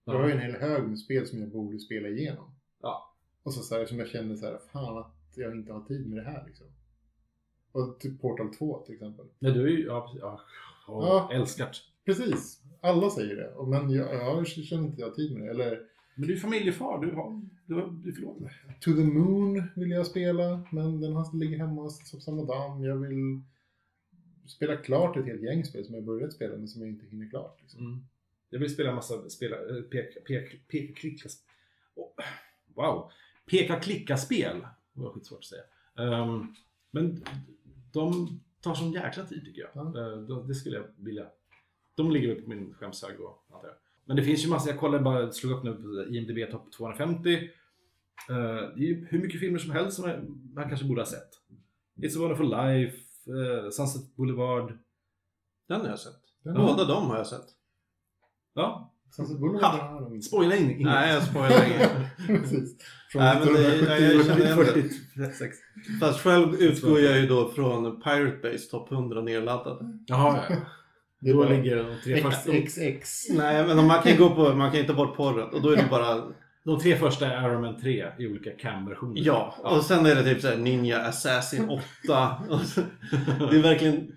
Jag 0.05 0.13
har 0.15 0.27
ju 0.27 0.33
en 0.33 0.41
hel 0.41 0.55
hög 0.61 0.83
med 0.89 0.99
spel 0.99 1.27
som 1.27 1.41
jag 1.41 1.49
borde 1.49 1.79
spela 1.79 2.09
igenom. 2.09 2.55
Ja. 2.83 3.15
Och 3.43 3.55
så, 3.55 3.63
så 3.63 3.75
här, 3.79 3.87
som 3.87 3.99
jag 3.99 4.09
känner 4.09 4.37
så 4.37 4.47
här, 4.47 4.59
fan 4.73 4.99
att 4.99 5.15
jag 5.35 5.55
inte 5.57 5.73
har 5.73 5.81
tid 5.81 6.09
med 6.09 6.19
det 6.25 6.31
här 6.31 6.45
liksom. 6.47 6.67
Och 7.73 8.01
typ 8.01 8.21
Portal 8.21 8.55
2 8.55 8.83
till 8.87 8.95
exempel. 8.95 9.27
Nej, 9.39 9.53
du 9.53 9.63
är 9.63 9.69
ju... 9.71 9.85
Ja, 9.87 10.15
ja, 10.21 10.41
Ja. 10.87 11.31
Älskat. 11.33 11.77
Precis, 12.05 12.63
alla 12.81 13.11
säger 13.11 13.37
det. 13.37 13.67
Men 13.67 13.91
jag, 13.91 14.15
jag 14.15 14.47
känner 14.47 14.85
inte 14.85 15.01
jag 15.01 15.09
har 15.09 15.15
tid 15.15 15.33
med 15.39 15.43
det. 15.47 15.51
Eller 15.51 15.83
Men 16.17 16.29
du 16.29 16.35
är 16.35 16.39
familjefar. 16.39 17.01
Du 17.07 17.11
har... 17.13 17.43
Du, 17.67 17.75
har, 17.75 17.91
du 18.05 18.13
förlåt. 18.13 18.39
To 18.81 18.93
the 18.93 19.05
Moon 19.05 19.63
vill 19.77 19.91
jag 19.91 20.07
spela, 20.07 20.67
men 20.73 21.01
den 21.01 21.13
har 21.13 21.37
ligger 21.39 21.59
hemma 21.59 21.91
som 21.91 22.21
samma 22.21 22.45
damm. 22.45 22.85
Jag 22.85 22.97
vill 22.97 23.41
spela 24.47 24.77
klart 24.77 25.17
ett 25.17 25.25
helt 25.27 25.43
gäng 25.43 25.65
spel 25.65 25.85
som 25.85 25.95
jag 25.95 26.05
börjat 26.05 26.33
spela 26.33 26.57
men 26.57 26.69
som 26.69 26.81
jag 26.83 26.91
inte 26.91 27.07
hinner 27.07 27.31
klart. 27.31 27.59
Liksom. 27.61 27.81
Mm. 27.87 28.07
Jag 28.51 28.59
vill 28.59 28.75
spela 28.75 28.89
en 28.89 28.95
massa 28.95 29.31
spela, 29.31 29.57
peka, 29.91 30.21
peka, 30.21 30.57
peka, 30.69 30.95
klicka, 30.95 31.29
oh, 31.95 32.09
wow. 32.75 33.11
Peka 33.51 33.81
klicka 33.81 34.17
spel. 34.17 34.67
Det 34.93 35.01
var 35.01 35.13
skitsvårt 35.13 35.39
att 35.39 35.45
säga. 35.45 35.63
Ehm, 35.97 36.55
men 36.91 37.25
de 37.93 38.41
tar 38.61 38.75
sån 38.75 38.93
jäkla 38.93 39.25
tid 39.25 39.45
tycker 39.45 39.61
jag. 39.61 39.71
Ja. 39.75 40.13
Eh, 40.13 40.19
de- 40.19 40.49
det 40.49 40.55
skulle 40.55 40.77
jag 40.77 40.87
vilja. 40.97 41.27
De 41.95 42.11
ligger 42.11 42.29
väl 42.35 42.43
på 42.43 42.49
min 42.49 42.75
skämshög 42.75 43.19
då, 43.19 43.39
antar 43.53 43.69
jag. 43.69 43.77
Men 44.07 44.17
det 44.17 44.23
finns 44.23 44.45
ju 44.45 44.49
massa, 44.49 44.71
jag 44.71 44.79
kollade 44.79 45.05
bara, 45.05 45.33
slog 45.33 45.53
upp 45.53 45.65
nu 45.65 45.73
på 45.73 46.15
IMDB 46.15 46.51
topp 46.51 46.73
250. 46.73 47.35
Eh, 47.35 48.37
det 48.77 48.83
är 48.83 48.87
ju 48.87 49.07
hur 49.11 49.19
mycket 49.23 49.41
filmer 49.41 49.59
som 49.59 49.71
helst 49.71 49.97
som 49.97 50.05
man, 50.55 50.69
kanske 50.69 50.87
borde 50.87 51.01
ha 51.01 51.07
sett. 51.07 51.29
It's 52.03 52.17
a 52.17 52.21
wonderful 52.21 52.49
life, 52.51 52.97
eh, 53.27 53.71
Sunset 53.71 54.17
Boulevard. 54.17 54.79
Den 55.69 55.81
har 55.81 55.89
jag 55.89 55.99
sett. 55.99 56.13
Den 56.45 56.55
Båda 56.55 56.85
de 56.85 57.07
har 57.11 57.17
jag 57.17 57.27
sett. 57.27 57.47
Ja, 58.55 58.93
Sunset 59.11 59.39
Boulevard 59.39 59.63
Ha! 59.63 59.71
har 59.89 59.95
jag 59.95 60.03
nog 60.03 60.15
inte. 60.15 60.27
spoila 60.27 60.57
in, 60.57 60.71
inget. 60.71 60.85
Nej, 60.87 61.15
jag 61.15 61.23
spoilar 61.23 61.65
inget. 61.67 61.91
Precis. 62.27 62.77
Från 63.13 63.23
Nej, 63.23 63.37
men 63.45 63.55
det- 63.55 63.85
nej, 63.89 64.03
jag 64.17 64.27
känner 64.27 64.45
igen 64.45 64.59
det. 64.59 64.65
46. 65.17 65.57
Fast 66.01 66.21
själv 66.21 66.55
utgår 66.55 67.01
jag 67.01 67.19
ju 67.21 67.27
då 67.27 67.49
från 67.49 68.01
Pirate 68.03 68.39
Base 68.43 68.71
topp 68.71 68.93
100 68.93 69.21
nedladdade. 69.23 69.99
Jaha, 70.07 70.45
ja. 70.51 70.57
Det 71.21 71.33
Då 71.33 71.39
bara 71.39 71.49
ligger 71.49 71.77
de 71.77 71.97
tre 72.05 72.23
första. 72.23 72.53
XXX. 72.53 73.29
Nej, 73.31 73.67
men 73.67 73.87
man 73.87 74.03
kan 74.03 74.17
gå 74.17 74.31
på, 74.31 74.55
man 74.55 74.71
kan 74.71 74.81
ju 74.81 74.87
ta 74.87 74.95
bort 74.95 75.17
porren 75.17 75.49
och 75.55 75.63
då 75.63 75.69
är 75.71 75.77
det 75.77 75.87
bara 75.91 76.23
De 76.65 76.79
tre 76.81 76.97
första 76.97 77.27
är 77.27 77.49
Iron 77.51 77.61
Man 77.61 77.81
3 77.81 78.07
i 78.19 78.27
olika 78.27 78.51
cam-versioner. 78.51 79.23
Ja, 79.25 79.55
och 79.65 79.83
sen 79.85 80.07
är 80.07 80.15
det 80.15 80.23
typ 80.25 80.41
såhär 80.41 80.57
Ninja 80.57 80.99
Assassin 81.01 81.69
8. 82.05 82.37
Och 82.51 82.61
så, 82.61 82.81
det 83.51 83.57
är 83.57 83.63
verkligen 83.63 84.13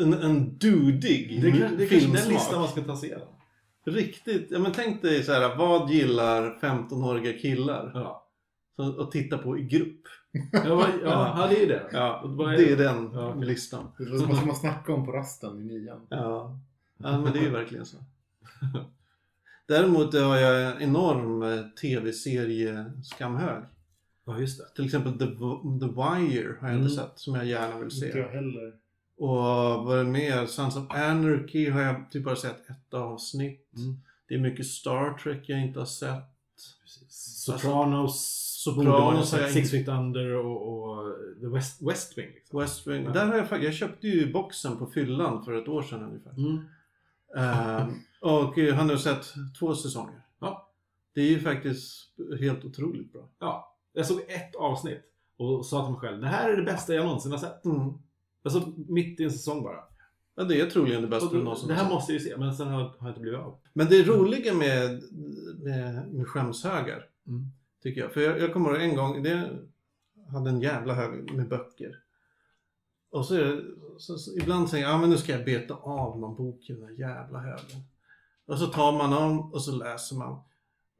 en, 0.00 0.12
en 0.14 0.58
dudig 0.58 1.42
Det 1.42 1.50
kanske- 1.50 1.76
det 1.76 1.84
är 1.84 1.88
kanske 1.88 2.08
den 2.08 2.28
listan 2.32 2.60
man 2.60 2.68
ska 2.68 2.80
ta 2.80 2.96
sig 2.96 3.08
igenom. 3.08 3.28
Riktigt. 3.86 4.46
Ja 4.50 4.58
men 4.58 4.72
tänk 4.72 5.02
dig 5.02 5.22
så 5.22 5.32
här, 5.32 5.56
vad 5.56 5.90
gillar 5.90 6.42
15-åriga 6.60 7.32
killar 7.38 7.90
Ja. 7.94 8.26
så, 8.76 9.00
att 9.02 9.10
titta 9.12 9.38
på 9.38 9.58
i 9.58 9.62
grupp? 9.62 10.00
Ja, 10.52 10.60
ja, 10.62 10.88
ja, 11.04 11.46
det 11.50 11.62
är 11.62 11.68
det. 11.68 11.82
Ja, 11.92 12.22
är 12.24 12.56
det 12.56 12.72
är 12.72 12.76
det? 12.76 12.82
den 12.84 13.10
Ja. 13.14 13.34
listan. 13.34 13.86
Det 13.98 14.10
var 14.10 14.18
som 14.36 14.46
man 14.46 14.56
snackade 14.56 14.98
om 14.98 15.06
på 15.06 15.12
rasten 15.12 15.60
i 15.60 15.64
nian. 15.64 16.06
Ja. 16.08 16.58
ja, 16.98 17.18
men 17.20 17.32
det 17.32 17.38
är 17.38 17.42
ju 17.42 17.50
verkligen 17.50 17.86
så. 17.86 17.96
Däremot 19.66 20.14
har 20.14 20.36
jag 20.36 20.72
en 20.76 20.82
enorm 20.82 21.42
eh, 21.42 21.60
tv-serie-skamhög. 21.80 23.62
Ja, 24.24 24.38
just 24.38 24.58
det. 24.58 24.64
Till 24.76 24.84
exempel 24.84 25.12
The, 25.12 25.26
The 25.26 25.86
Wire 25.86 26.56
har 26.60 26.68
jag 26.68 26.76
Mm. 26.76 26.82
inte 26.82 26.94
sett, 26.94 27.12
som 27.18 27.34
jag 27.34 27.46
gärna 27.46 27.74
vill 27.76 27.84
Inte 27.84 27.96
se. 27.96 28.18
jag 28.18 28.28
heller. 28.28 28.72
Och 29.16 29.84
vad 29.84 29.98
är 29.98 30.04
det 30.04 30.10
mer? 30.10 30.46
Sons 30.46 30.76
of 30.76 30.90
Anarchy 30.90 31.70
har 31.70 31.80
jag 31.80 32.10
typ 32.10 32.24
bara 32.24 32.36
sett 32.36 32.70
ett 32.70 32.94
avsnitt. 32.94 33.70
Mm. 33.76 34.00
Det 34.28 34.34
är 34.34 34.38
mycket 34.38 34.66
Star 34.66 35.18
Trek 35.18 35.48
jag 35.48 35.60
inte 35.62 35.78
har 35.78 35.86
sett. 35.86 36.24
Precis. 36.82 37.42
Sopranos, 37.44 38.39
Sopranos 38.64 39.32
har 39.32 39.40
jag 39.40 39.50
Six 39.50 39.70
Feet 39.70 39.88
Under 39.88 40.34
och, 40.34 40.72
och 40.72 41.14
The 41.40 41.46
West, 41.46 41.82
West 41.82 42.18
Wing. 42.18 42.30
Liksom. 42.34 42.60
West 42.60 42.86
Wing. 42.86 43.04
Ja. 43.04 43.10
Där 43.10 43.26
har 43.26 43.36
jag 43.36 43.48
faktiskt, 43.48 43.64
jag 43.64 43.74
köpte 43.74 44.08
ju 44.08 44.32
boxen 44.32 44.76
på 44.76 44.86
fyllan 44.86 45.44
för 45.44 45.52
ett 45.52 45.68
år 45.68 45.82
sedan 45.82 46.02
ungefär. 46.02 46.30
Mm. 46.30 46.64
Ehm, 47.36 47.94
och 48.20 48.58
jag 48.58 48.74
har 48.74 48.96
sett 48.96 49.34
två 49.58 49.74
säsonger. 49.74 50.22
Ja. 50.40 50.70
Det 51.14 51.20
är 51.20 51.28
ju 51.28 51.40
faktiskt 51.40 52.08
helt 52.40 52.64
otroligt 52.64 53.12
bra. 53.12 53.28
ja. 53.38 53.76
Jag 53.92 54.06
såg 54.06 54.20
ett 54.20 54.54
avsnitt 54.56 55.02
och 55.36 55.66
sa 55.66 55.84
till 55.84 55.92
mig 55.92 56.00
själv, 56.00 56.20
det 56.20 56.26
här 56.28 56.52
är 56.52 56.56
det 56.56 56.62
bästa 56.62 56.94
jag 56.94 57.04
någonsin 57.04 57.32
har 57.32 57.38
sett. 57.38 57.64
Mm. 57.64 57.92
Alltså 58.42 58.72
mitt 58.88 59.20
i 59.20 59.24
en 59.24 59.30
säsong 59.30 59.62
bara. 59.62 59.84
Ja, 60.34 60.44
det 60.44 60.60
är 60.60 60.70
troligen 60.70 61.02
det 61.02 61.08
bästa 61.08 61.36
du 61.36 61.42
någonsin 61.42 61.68
det 61.68 61.74
här 61.74 61.82
sett. 61.84 61.92
måste 61.92 62.12
jag 62.12 62.20
ju 62.22 62.28
se, 62.28 62.36
men 62.36 62.54
sen 62.54 62.68
har, 62.68 62.80
har 62.82 62.96
jag 63.00 63.08
inte 63.10 63.20
blivit 63.20 63.40
av. 63.40 63.58
Men 63.72 63.86
det 63.86 64.02
roliga 64.02 64.54
med, 64.54 65.02
med, 65.62 66.12
med 66.12 66.28
skämshögar, 66.28 67.06
Mm. 67.26 67.46
Tycker 67.82 68.00
jag. 68.00 68.12
För 68.12 68.20
jag, 68.20 68.40
jag 68.40 68.52
kommer 68.52 68.70
ihåg 68.70 68.80
en 68.80 68.96
gång, 68.96 69.22
det 69.22 69.50
hade 70.32 70.50
en 70.50 70.60
jävla 70.60 70.94
hög 70.94 71.32
med 71.32 71.48
böcker. 71.48 71.96
Och 73.10 73.26
så, 73.26 73.34
är 73.34 73.44
det, 73.44 73.62
så, 73.98 74.18
så 74.18 74.36
ibland 74.36 74.70
säger 74.70 74.84
jag, 74.84 74.92
ja 74.92 74.98
men 74.98 75.10
nu 75.10 75.16
ska 75.16 75.32
jag 75.32 75.44
beta 75.44 75.74
av 75.74 76.20
någon 76.20 76.36
bok 76.36 76.70
i 76.70 76.72
den 76.72 76.82
här 76.82 76.90
jävla 76.90 77.38
högen. 77.38 77.80
Och 78.46 78.58
så 78.58 78.66
tar 78.66 78.92
man 78.92 79.10
dem 79.10 79.52
och 79.52 79.62
så 79.62 79.72
läser 79.72 80.16
man. 80.16 80.42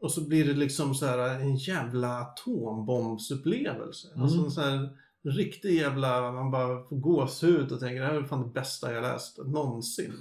Och 0.00 0.12
så 0.12 0.28
blir 0.28 0.44
det 0.44 0.54
liksom 0.54 0.94
så 0.94 1.06
här 1.06 1.40
en 1.40 1.56
jävla 1.56 2.20
atombombsupplevelse. 2.20 4.08
Mm. 4.08 4.22
Alltså 4.22 4.38
en 4.38 4.50
sån 4.50 4.64
här 4.64 4.88
riktig 5.22 5.74
jävla, 5.74 6.32
man 6.32 6.50
bara 6.50 6.84
får 6.84 6.96
gåshud 6.96 7.72
och 7.72 7.80
tänker 7.80 8.00
det 8.00 8.06
här 8.06 8.14
är 8.14 8.22
fan 8.22 8.42
det 8.42 8.52
bästa 8.52 8.92
jag 8.92 9.02
läst 9.02 9.38
någonsin. 9.38 10.12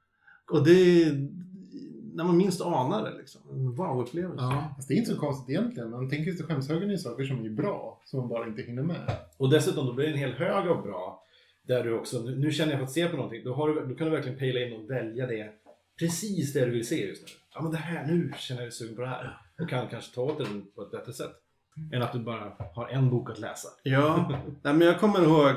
och 0.50 0.64
det 0.64 1.04
när 2.16 2.24
man 2.24 2.36
minst 2.36 2.60
anar 2.60 3.04
det 3.04 3.18
liksom. 3.18 3.40
En 3.50 3.74
wow-upplevelse. 3.74 4.44
Ja. 4.44 4.72
Fast 4.76 4.88
det 4.88 4.94
är 4.94 4.98
inte 4.98 5.10
så 5.10 5.20
konstigt 5.20 5.50
egentligen. 5.50 5.90
Man 5.90 6.10
tänker 6.10 6.32
att 6.32 6.40
skämshögen 6.40 6.90
är 6.90 6.96
saker 6.96 7.24
som 7.24 7.44
är 7.44 7.50
bra, 7.50 8.00
som 8.04 8.20
man 8.20 8.28
bara 8.28 8.46
inte 8.46 8.62
hinner 8.62 8.82
med. 8.82 9.16
Och 9.36 9.50
dessutom, 9.50 9.86
då 9.86 9.92
blir 9.92 10.06
det 10.06 10.12
en 10.12 10.18
hel 10.18 10.32
hög 10.32 10.68
av 10.68 10.82
bra. 10.82 11.22
Där 11.62 11.84
du 11.84 11.98
också, 11.98 12.22
nu, 12.22 12.36
nu 12.36 12.52
känner 12.52 12.72
jag 12.72 12.80
för 12.80 12.84
att 12.84 12.92
se 12.92 13.08
på 13.08 13.16
någonting, 13.16 13.44
då, 13.44 13.54
har 13.54 13.68
du, 13.68 13.86
då 13.86 13.94
kan 13.94 14.06
du 14.06 14.10
verkligen 14.10 14.38
pejla 14.38 14.60
in 14.60 14.72
och 14.72 14.90
välja 14.90 15.26
det. 15.26 15.50
Precis 15.98 16.52
det 16.52 16.64
du 16.64 16.70
vill 16.70 16.86
se 16.86 17.06
just 17.06 17.22
nu. 17.22 17.28
Ja 17.54 17.62
men 17.62 17.72
det 17.72 17.78
här, 17.78 18.06
nu 18.06 18.32
känner 18.38 18.62
jag 18.62 18.72
sugen 18.72 18.96
på 18.96 19.02
det 19.02 19.08
här. 19.08 19.38
Och 19.60 19.68
kan 19.68 19.88
kanske 19.88 20.14
ta 20.14 20.22
åt 20.22 20.38
den 20.38 20.66
på 20.74 20.82
ett 20.82 20.90
bättre 20.90 21.12
sätt. 21.12 21.32
Än 21.92 22.02
att 22.02 22.12
du 22.12 22.18
bara 22.18 22.52
har 22.74 22.88
en 22.88 23.10
bok 23.10 23.30
att 23.30 23.38
läsa. 23.38 23.68
Ja, 23.82 24.28
nej, 24.62 24.74
men 24.74 24.80
jag 24.80 25.00
kommer 25.00 25.22
ihåg 25.22 25.54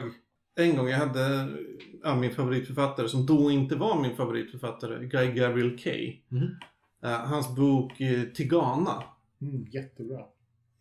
en 0.55 0.77
gång 0.77 0.87
jag 0.87 0.97
hade 0.97 1.49
ja, 2.03 2.15
min 2.15 2.31
favoritförfattare 2.31 3.09
som 3.09 3.25
då 3.25 3.51
inte 3.51 3.75
var 3.75 4.01
min 4.01 4.15
favoritförfattare, 4.15 5.05
Guy 5.05 5.31
Gabriel 5.31 5.77
Kay. 5.77 6.19
Mhm. 6.27 6.55
Eh, 7.03 7.09
hans 7.11 7.55
bok 7.55 8.01
eh, 8.01 8.23
Tigana. 8.23 9.03
Mm, 9.41 9.65
jättebra. 9.71 10.25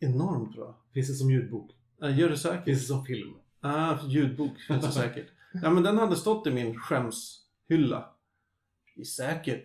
Enormt 0.00 0.56
bra. 0.56 0.78
Finns 0.94 1.08
det 1.08 1.14
som 1.14 1.30
ljudbok? 1.30 1.70
Uh, 2.04 2.18
gör 2.18 2.28
det 2.28 2.36
säkert. 2.36 2.64
Finns 2.64 2.80
det 2.80 2.86
som 2.86 3.04
film? 3.04 3.34
Ah, 3.60 3.96
ljudbok 4.06 4.60
finns 4.60 4.84
det 4.84 4.92
säkert. 4.92 5.26
Ja, 5.62 5.70
men 5.70 5.82
den 5.82 5.98
hade 5.98 6.16
stått 6.16 6.46
i 6.46 6.50
min 6.50 6.78
skämshylla 6.78 8.14
i 8.96 9.04
säkert 9.04 9.64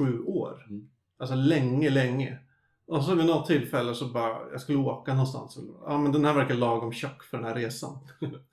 6-7 0.00 0.24
år. 0.24 0.66
Mm. 0.68 0.90
Alltså 1.18 1.34
länge, 1.34 1.90
länge. 1.90 2.38
Och 2.86 3.04
så 3.04 3.14
vid 3.14 3.26
något 3.26 3.46
tillfälle 3.46 3.94
så 3.94 4.06
bara, 4.06 4.50
jag 4.52 4.60
skulle 4.60 4.78
åka 4.78 5.14
någonstans. 5.14 5.58
Ja 5.86 5.98
men 5.98 6.12
den 6.12 6.24
här 6.24 6.34
verkar 6.34 6.54
lagom 6.54 6.92
tjock 6.92 7.24
för 7.24 7.36
den 7.36 7.46
här 7.46 7.54
resan. 7.54 7.98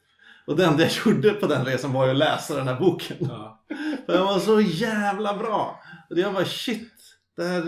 och 0.47 0.55
det 0.55 0.65
enda 0.65 0.83
jag 0.83 0.91
gjorde 1.05 1.33
på 1.33 1.47
den 1.47 1.65
resan 1.65 1.93
var 1.93 2.05
ju 2.05 2.12
att 2.12 2.17
läsa 2.17 2.55
den 2.55 2.67
här 2.67 2.79
boken. 2.79 3.17
Ja. 3.19 3.63
För 4.05 4.13
den 4.13 4.25
var 4.25 4.39
så 4.39 4.62
jävla 4.62 5.38
bra! 5.38 5.79
Och 6.10 6.17
jag 6.17 6.33
bara 6.33 6.45
shit, 6.45 6.93
det 7.36 7.43
här, 7.43 7.62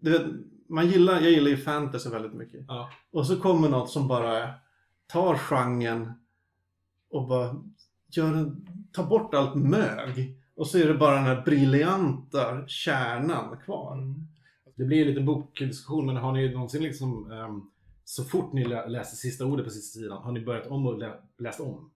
det 0.00 0.10
vet, 0.10 0.22
man 0.68 0.86
gillar, 0.86 1.20
jag 1.20 1.30
gillar 1.30 1.50
ju 1.50 1.56
fantasy 1.56 2.10
väldigt 2.10 2.34
mycket. 2.34 2.64
Ja. 2.68 2.90
Och 3.12 3.26
så 3.26 3.36
kommer 3.36 3.68
något 3.68 3.90
som 3.90 4.08
bara 4.08 4.50
tar 5.06 5.36
genren 5.36 6.12
och 7.10 7.28
bara 7.28 7.56
gör 8.10 8.52
tar 8.92 9.04
bort 9.04 9.34
allt 9.34 9.54
mög. 9.54 10.36
Och 10.56 10.66
så 10.66 10.78
är 10.78 10.88
det 10.88 10.94
bara 10.94 11.14
den 11.14 11.24
här 11.24 11.42
briljanta 11.42 12.66
kärnan 12.66 13.56
kvar. 13.64 14.14
Det 14.76 14.84
blir 14.84 14.98
ju 14.98 15.04
lite 15.04 15.20
bokdiskussion, 15.20 16.06
men 16.06 16.16
har 16.16 16.32
ni 16.32 16.52
någonsin 16.52 16.82
liksom 16.82 17.32
ehm, 17.32 17.62
så 18.04 18.24
fort 18.24 18.52
ni 18.52 18.64
lä- 18.64 18.86
läser 18.88 19.16
sista 19.16 19.46
ordet 19.46 19.64
på 19.64 19.70
sista 19.70 19.98
sidan, 19.98 20.22
har 20.22 20.32
ni 20.32 20.44
börjat 20.44 20.66
om 20.66 20.86
och 20.86 20.98
lä- 20.98 21.20
läst 21.38 21.60
om 21.60 21.90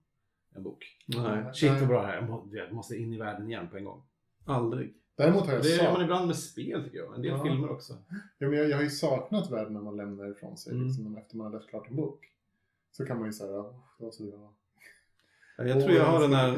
en 0.55 0.63
bok? 0.63 0.85
Nej, 1.07 1.53
Shit 1.53 1.71
vad 1.79 1.87
bra 1.87 2.01
det 2.01 2.07
här 2.07 2.13
är, 2.13 2.21
jag 2.21 2.29
må- 2.29 2.47
jag 2.51 2.73
måste 2.73 2.95
in 2.95 3.13
i 3.13 3.17
världen 3.17 3.47
igen 3.49 3.67
på 3.71 3.77
en 3.77 3.85
gång. 3.85 4.01
aldrig. 4.45 4.93
Däremot 5.15 5.45
har 5.45 5.53
jag, 5.53 5.63
Det 5.63 5.69
gör 5.75 5.91
man 5.93 6.01
ibland 6.01 6.27
med 6.27 6.35
spel 6.35 6.83
tycker 6.83 6.97
jag, 6.97 7.15
en 7.15 7.21
del 7.21 7.31
Ja. 7.31 7.43
filmer 7.43 7.69
också. 7.71 7.93
ja, 8.37 8.47
men 8.49 8.53
jag, 8.59 8.69
jag 8.69 8.77
har 8.77 8.83
ju 8.83 8.89
saknat 8.89 9.51
världen 9.51 9.73
när 9.73 9.81
man 9.81 9.97
lämnar 9.97 10.31
ifrån 10.31 10.57
sig, 10.57 10.73
Mm. 10.73 10.87
liksom, 10.87 11.17
efter 11.17 11.37
man 11.37 11.45
har 11.45 11.53
läst 11.59 11.69
klart 11.69 11.89
en 11.89 11.95
bok. 11.95 12.25
Så 12.91 13.05
kan 13.05 13.17
man 13.17 13.25
ju 13.25 13.33
säga, 13.33 13.59
oh, 13.59 13.73
det 13.97 14.05
var 14.05 14.11
så 14.11 14.23
var. 14.37 14.49
Ja, 15.57 15.63
Jag 15.63 15.83
tror 15.83 15.95
jag 15.95 16.05
har 16.05 16.21
den 16.21 16.33
här 16.33 16.57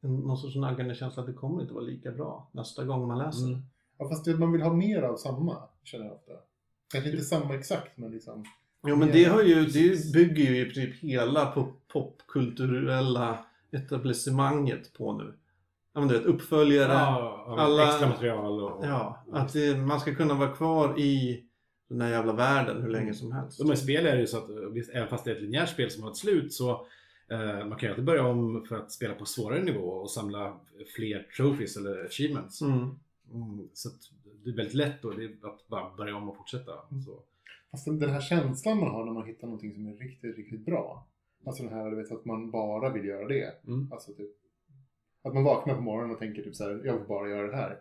någon 0.00 0.36
sorts 0.36 0.56
naggande 0.56 0.94
känsla 0.94 1.20
att 1.22 1.26
det 1.28 1.32
kommer 1.34 1.62
inte 1.62 1.74
vara 1.74 1.84
lika 1.84 2.10
bra 2.12 2.48
nästa 2.52 2.84
gång 2.84 3.06
man 3.08 3.18
läser. 3.18 3.46
Mm. 3.48 3.60
Ja, 3.98 4.08
fast 4.08 4.24
det, 4.24 4.36
man 4.36 4.52
vill 4.52 4.62
ha 4.62 4.72
mer 4.72 5.02
av 5.02 5.16
samma, 5.16 5.62
känner 5.82 6.04
jag 6.04 6.14
ofta. 6.14 6.32
Kanske 6.92 7.10
inte 7.10 7.24
samma 7.24 7.54
exakt, 7.54 7.98
men 7.98 8.10
liksom. 8.10 8.44
Jo 8.86 8.96
men 8.96 9.08
det, 9.12 9.24
har 9.24 9.42
ju, 9.42 9.66
det 9.66 10.12
bygger 10.12 10.44
ju 10.44 10.60
i 10.60 10.64
princip 10.64 11.02
hela 11.02 11.46
på 11.46 11.72
popkulturella 11.92 13.38
etablissemanget 13.72 14.92
på 14.92 15.12
nu. 15.12 15.34
Ja 15.94 16.00
men 16.00 16.08
du 16.08 16.18
vet, 16.18 16.26
uppföljare. 16.26 16.92
Ja, 16.92 17.44
av 17.46 17.58
alla- 17.58 17.88
extra 17.88 18.08
material 18.08 18.60
och... 18.62 18.86
Ja, 18.86 19.24
att 19.32 19.52
det, 19.52 19.76
man 19.76 20.00
ska 20.00 20.14
kunna 20.14 20.34
vara 20.34 20.50
kvar 20.52 21.00
i 21.00 21.44
den 21.88 22.00
här 22.00 22.10
jävla 22.10 22.32
världen 22.32 22.82
hur 22.82 22.90
länge 22.90 23.14
som 23.14 23.32
helst. 23.32 23.64
Med 23.64 23.78
spel 23.78 24.06
är 24.06 24.14
det 24.14 24.20
ju 24.20 24.26
så 24.26 24.38
att 24.38 24.50
visst, 24.72 24.90
även 24.94 25.08
fast 25.08 25.24
det 25.24 25.30
är 25.30 25.36
ett 25.36 25.42
linjärt 25.42 25.68
spel 25.68 25.90
som 25.90 26.02
har 26.02 26.10
ett 26.10 26.16
slut 26.16 26.52
så 26.52 26.70
eh, 27.30 27.66
man 27.66 27.70
kan 27.70 27.80
ju 27.80 27.88
alltid 27.88 28.04
börja 28.04 28.26
om 28.26 28.64
för 28.68 28.76
att 28.76 28.92
spela 28.92 29.14
på 29.14 29.24
svårare 29.24 29.62
nivå 29.62 29.80
och 29.80 30.10
samla 30.10 30.60
fler 30.96 31.26
trophies 31.36 31.76
eller 31.76 32.04
achievements. 32.04 32.62
Mm. 32.62 32.78
Mm, 33.34 33.68
så 33.72 33.88
att 33.88 34.00
det 34.48 34.52
är 34.52 34.56
väldigt 34.56 34.74
lätt 34.74 35.02
då 35.02 35.10
det 35.10 35.24
är 35.24 35.46
att 35.46 35.68
bara 35.68 35.96
börja 35.96 36.16
om 36.16 36.28
och 36.28 36.36
fortsätta. 36.36 36.72
Så. 37.06 37.22
Fast 37.70 37.84
den, 37.84 37.98
den 37.98 38.10
här 38.10 38.20
känslan 38.20 38.78
man 38.78 38.90
har 38.90 39.04
när 39.04 39.12
man 39.12 39.26
hittar 39.26 39.46
någonting 39.46 39.74
som 39.74 39.86
är 39.86 39.92
riktigt, 39.92 40.36
riktigt 40.36 40.64
bra. 40.64 41.06
Alltså 41.44 41.62
den 41.62 41.72
här, 41.72 41.90
du 41.90 41.96
vet, 41.96 42.12
att 42.12 42.24
man 42.24 42.50
bara 42.50 42.92
vill 42.92 43.04
göra 43.04 43.28
det. 43.28 43.66
Mm. 43.66 43.92
Alltså 43.92 44.12
typ, 44.12 44.30
att 45.22 45.34
man 45.34 45.44
vaknar 45.44 45.74
på 45.74 45.80
morgonen 45.80 46.10
och 46.10 46.18
tänker 46.18 46.42
typ 46.42 46.56
så 46.56 46.64
här, 46.64 46.80
jag 46.84 46.98
vill 46.98 47.08
bara 47.08 47.28
göra 47.28 47.46
det 47.46 47.56
här. 47.56 47.80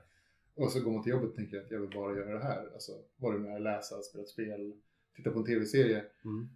Och 0.56 0.72
så 0.72 0.84
går 0.84 0.92
man 0.92 1.04
till 1.04 1.12
jobbet 1.12 1.30
och 1.30 1.36
tänker 1.36 1.58
att 1.58 1.72
jag 1.72 1.80
vill 1.80 1.90
bara 1.90 2.16
göra 2.16 2.34
det 2.34 2.44
här. 2.44 2.70
Alltså 2.74 2.92
vad 3.18 3.34
det 3.34 3.40
nu 3.40 3.50
är, 3.50 3.60
läsa, 3.60 4.02
spela 4.02 4.24
ett 4.24 4.30
spel, 4.30 4.74
titta 5.16 5.32
på 5.32 5.40
en 5.40 5.46
tv-serie. 5.46 6.04
Mm. 6.26 6.50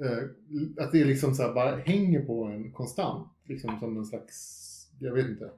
Eh, 0.00 0.84
att 0.84 0.92
det 0.92 1.04
liksom 1.04 1.34
så 1.34 1.52
bara 1.54 1.76
hänger 1.76 2.24
på 2.24 2.44
en 2.44 2.72
konstant. 2.72 3.28
Liksom 3.44 3.80
som 3.80 3.96
en 3.96 4.06
slags, 4.06 4.90
jag 5.00 5.14
vet 5.14 5.28
inte. 5.28 5.50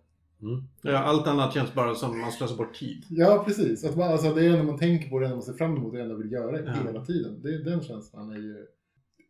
Mm. 0.42 0.62
Ja, 0.82 0.98
allt 0.98 1.26
annat 1.26 1.54
känns 1.54 1.74
bara 1.74 1.94
som 1.94 2.20
man 2.20 2.32
slösar 2.32 2.56
bort 2.56 2.74
tid. 2.74 3.04
Ja, 3.08 3.42
precis. 3.46 3.84
Att 3.84 3.96
man, 3.96 4.08
alltså, 4.12 4.34
det 4.34 4.46
är 4.46 4.50
när 4.50 4.62
man 4.64 4.78
tänker 4.78 5.10
på 5.10 5.18
det, 5.18 5.28
när 5.28 5.34
man 5.34 5.42
ser 5.42 5.52
fram 5.52 5.76
emot 5.76 5.92
det, 5.92 6.00
enda 6.02 6.14
man 6.14 6.22
vill 6.22 6.32
göra 6.32 6.60
Ja. 6.60 6.72
hela 6.72 7.04
tiden. 7.04 7.42
Det, 7.42 7.64
den 7.64 7.82
känslan 7.82 8.30
är 8.30 8.36
ju 8.36 8.66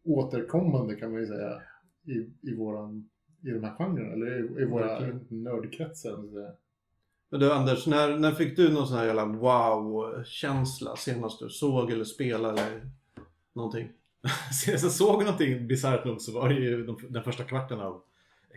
återkommande 0.04 0.94
kan 0.94 1.12
man 1.12 1.20
ju 1.20 1.26
säga 1.26 1.62
i, 2.06 2.48
i, 2.50 2.54
våran, 2.56 3.08
i 3.42 3.50
de 3.50 3.64
här 3.64 3.74
genrerna, 3.78 4.12
eller 4.12 4.58
i, 4.58 4.62
i 4.62 4.64
våra 4.64 5.00
nördkretsar. 5.28 6.18
Men 7.30 7.40
du 7.40 7.52
Anders, 7.52 7.86
när, 7.86 8.18
när 8.18 8.32
fick 8.32 8.56
du 8.56 8.72
någon 8.72 8.86
sån 8.86 8.98
här 8.98 9.06
jävla 9.06 9.24
wow-känsla 9.24 10.96
senast 10.96 11.40
du 11.40 11.48
såg 11.48 11.90
eller 11.90 12.04
spelade 12.04 12.60
eller 12.60 12.90
någonting? 13.54 13.88
Senast 14.64 14.82
jag 14.82 14.92
såg 14.92 15.22
någonting 15.22 15.66
bisarrt 15.66 16.04
nog 16.04 16.20
så 16.20 16.32
var 16.32 16.48
det 16.48 16.54
ju 16.54 16.86
de, 16.86 16.98
den 17.08 17.22
första 17.22 17.44
kvarten 17.44 17.80
av 17.80 18.02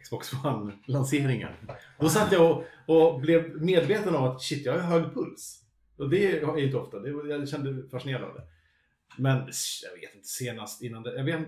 Xbox 0.04 0.34
One-lanseringen. 0.34 1.52
Då 2.00 2.10
satt 2.10 2.32
jag 2.32 2.52
och, 2.52 2.64
och 2.88 3.22
blev 3.22 3.62
medveten 3.62 4.16
om 4.16 4.24
att 4.24 4.42
shit, 4.42 4.66
jag 4.66 4.74
har 4.74 4.80
hög 4.80 5.14
puls. 5.14 5.64
Och 5.98 6.10
det 6.10 6.26
är 6.26 6.58
ju 6.58 6.66
inte 6.66 6.78
ofta, 6.78 7.00
det, 7.00 7.10
jag 7.10 7.50
kände 7.50 7.90
fascinerad 7.90 8.24
av 8.24 8.36
det. 8.36 8.44
Men 9.18 9.38
jag 9.84 10.02
vet 10.02 10.16
inte, 10.16 10.28
senast 10.28 10.82
innan 10.82 11.04
det, 11.04 11.16
jag 11.16 11.24
vet. 11.24 11.48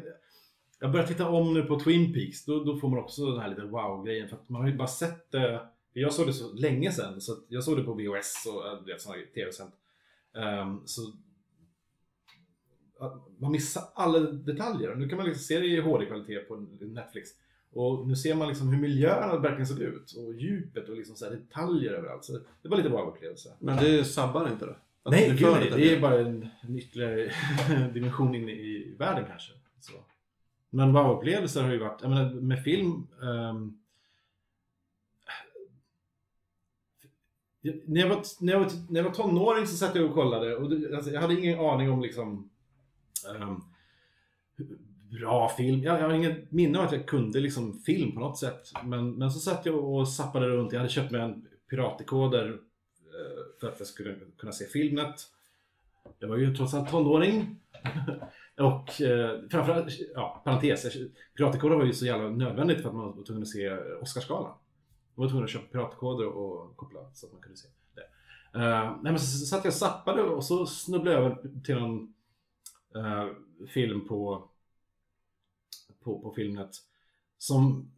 Jag 0.80 0.92
börjar 0.92 1.08
titta 1.08 1.30
om 1.30 1.54
nu 1.54 1.64
på 1.64 1.80
Twin 1.80 2.14
Peaks, 2.14 2.46
då, 2.46 2.64
då 2.64 2.78
får 2.78 2.90
man 2.90 3.00
också 3.00 3.32
den 3.32 3.42
här 3.42 3.50
lite 3.50 3.62
wow-grejen. 3.62 4.30
För 4.30 4.36
att 4.36 4.50
man 4.50 4.62
har 4.62 4.70
ju 4.70 4.78
bara 4.78 4.88
sett 4.88 5.32
det, 5.32 5.68
jag 5.94 6.14
såg 6.14 6.28
det 6.28 6.34
så 6.34 6.54
länge 6.54 6.92
sedan, 6.92 7.22
så 7.22 7.34
att 7.34 7.46
jag 7.48 7.64
såg 7.64 7.78
det 7.78 7.84
på 7.84 7.94
VHS 7.94 8.46
och 8.48 8.68
äh, 8.68 8.86
vet, 8.86 9.34
TV-sänt. 9.34 9.74
Ehm, 10.36 10.82
så 10.86 11.02
man 13.38 13.52
missar 13.52 13.84
alla 13.94 14.20
detaljer. 14.20 14.96
Nu 14.96 15.10
kan 15.10 15.18
man 15.18 15.28
liksom 15.28 15.44
se 15.44 15.60
det 15.60 15.66
i 15.66 15.80
HD-kvalitet 15.80 16.40
på 16.40 16.56
Netflix. 16.82 17.30
Och 17.76 18.08
nu 18.08 18.16
ser 18.16 18.36
man 18.36 18.48
liksom 18.48 18.68
hur 18.70 18.82
miljöerna 18.82 19.38
verkligen 19.38 19.68
såg 19.68 19.80
ut. 19.80 20.12
Och 20.18 20.34
djupet 20.34 20.90
och 20.90 20.96
liksom 20.96 21.16
så 21.16 21.26
här 21.26 21.32
detaljer 21.32 21.94
överallt. 21.94 22.26
Så 22.26 22.40
det 22.62 22.70
var 22.70 22.78
lite 22.78 22.90
bra 22.90 23.10
upplevelse. 23.10 23.54
Men 23.60 23.78
det 23.78 24.06
sabbar 24.06 24.50
inte 24.50 24.66
det? 24.66 24.76
Att 25.04 25.12
Nej, 25.12 25.30
det 25.30 25.36
gud, 25.36 25.52
nej, 25.52 25.72
det? 25.76 25.96
är 25.96 26.00
bara 26.00 26.20
en, 26.20 26.48
en 26.62 26.78
ytterligare 26.78 27.32
dimension 27.94 28.36
in 28.36 28.50
i 28.50 28.96
världen 29.00 29.26
kanske. 29.28 29.52
Så. 29.80 29.94
Men 30.70 30.94
wow-upplevelser 30.94 31.64
har 31.64 31.72
ju 31.72 31.78
varit, 31.78 32.02
jag 32.02 32.10
menar 32.10 32.34
med 32.34 32.64
film 32.64 33.08
ehm, 33.24 33.80
när, 37.62 38.02
jag 38.02 38.10
var, 38.10 38.24
när, 38.40 38.54
jag 38.54 38.60
var, 38.60 38.72
när 38.90 39.00
jag 39.00 39.04
var 39.04 39.16
tonåring 39.16 39.68
så 39.68 39.78
satt 39.78 39.96
jag 39.96 40.06
och 40.06 40.14
kollade 40.14 40.56
och 40.56 40.70
det, 40.70 40.96
alltså, 40.96 41.12
jag 41.12 41.22
hade 41.22 41.34
ingen 41.34 41.60
aning 41.60 41.92
om 41.92 42.02
liksom 42.02 42.50
ehm, 43.30 43.62
bra 45.20 45.50
film. 45.50 45.84
Jag, 45.84 46.00
jag 46.00 46.04
har 46.08 46.14
inget 46.14 46.52
minne 46.52 46.80
av 46.80 46.86
att 46.86 46.92
jag 46.92 47.08
kunde 47.08 47.40
liksom 47.40 47.80
film 47.80 48.12
på 48.12 48.20
något 48.20 48.38
sätt. 48.38 48.72
Men, 48.84 49.12
men 49.12 49.32
så 49.32 49.40
satt 49.40 49.66
jag 49.66 49.76
och 49.76 50.10
zappade 50.10 50.48
runt. 50.48 50.72
Jag 50.72 50.80
hade 50.80 50.92
köpt 50.92 51.12
mig 51.12 51.22
en 51.22 51.48
piratdekoder 51.70 52.48
eh, 52.50 53.60
för 53.60 53.68
att 53.68 53.80
jag 53.80 53.88
skulle 53.88 54.16
kunna 54.38 54.52
se 54.52 54.66
Filmnet. 54.66 55.16
Jag 56.20 56.28
var 56.28 56.38
ju 56.38 56.56
trots 56.56 56.74
allt 56.74 56.90
tonåring. 56.90 57.60
och 58.58 59.02
eh, 59.02 59.40
framförallt, 59.52 60.00
ja, 60.14 60.42
parentes, 60.46 60.98
piratdekoder 61.38 61.76
var 61.76 61.86
ju 61.86 61.94
så 61.94 62.06
jävla 62.06 62.30
nödvändigt 62.30 62.82
för 62.82 62.90
att 62.90 62.96
man 62.96 63.18
var 63.18 63.24
tvungen 63.24 63.44
att 63.44 63.50
se 63.50 63.78
Oscarsgalan. 63.78 64.54
Man 65.16 65.26
var 65.26 65.30
tvungen 65.30 65.44
att 65.44 65.52
köpa 65.52 65.68
piratdekoder 65.72 66.28
och 66.28 66.78
koppla 66.78 67.00
så 67.14 67.26
att 67.26 67.34
man 67.34 67.42
kunde 67.42 67.58
se 67.58 67.68
det. 67.96 68.02
Uh, 68.60 68.98
nej 69.02 69.12
men 69.12 69.20
så, 69.20 69.38
så 69.38 69.46
satt 69.46 69.66
jag 69.66 69.72
och 69.72 69.74
zappade 69.74 70.22
och 70.24 70.44
så 70.44 70.66
snubblade 70.66 71.18
jag 71.18 71.26
över 71.26 71.62
till 71.64 71.76
någon 71.76 72.14
uh, 72.96 73.28
film 73.68 74.08
på, 74.08 74.50
på, 76.06 76.20
på 76.20 76.34
Filmnet 76.34 76.70
som, 77.38 77.92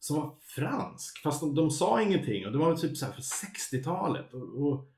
som 0.00 0.16
var 0.16 0.34
fransk. 0.42 1.22
Fast 1.22 1.40
de, 1.40 1.54
de 1.54 1.70
sa 1.70 2.02
ingenting 2.02 2.46
och 2.46 2.52
det 2.52 2.58
var 2.58 2.68
väl 2.68 2.80
typ 2.80 2.96
så 2.96 3.06
här 3.06 3.12
för 3.12 3.22
60-talet. 3.22 4.34
Och, 4.34 4.62
och, 4.66 4.90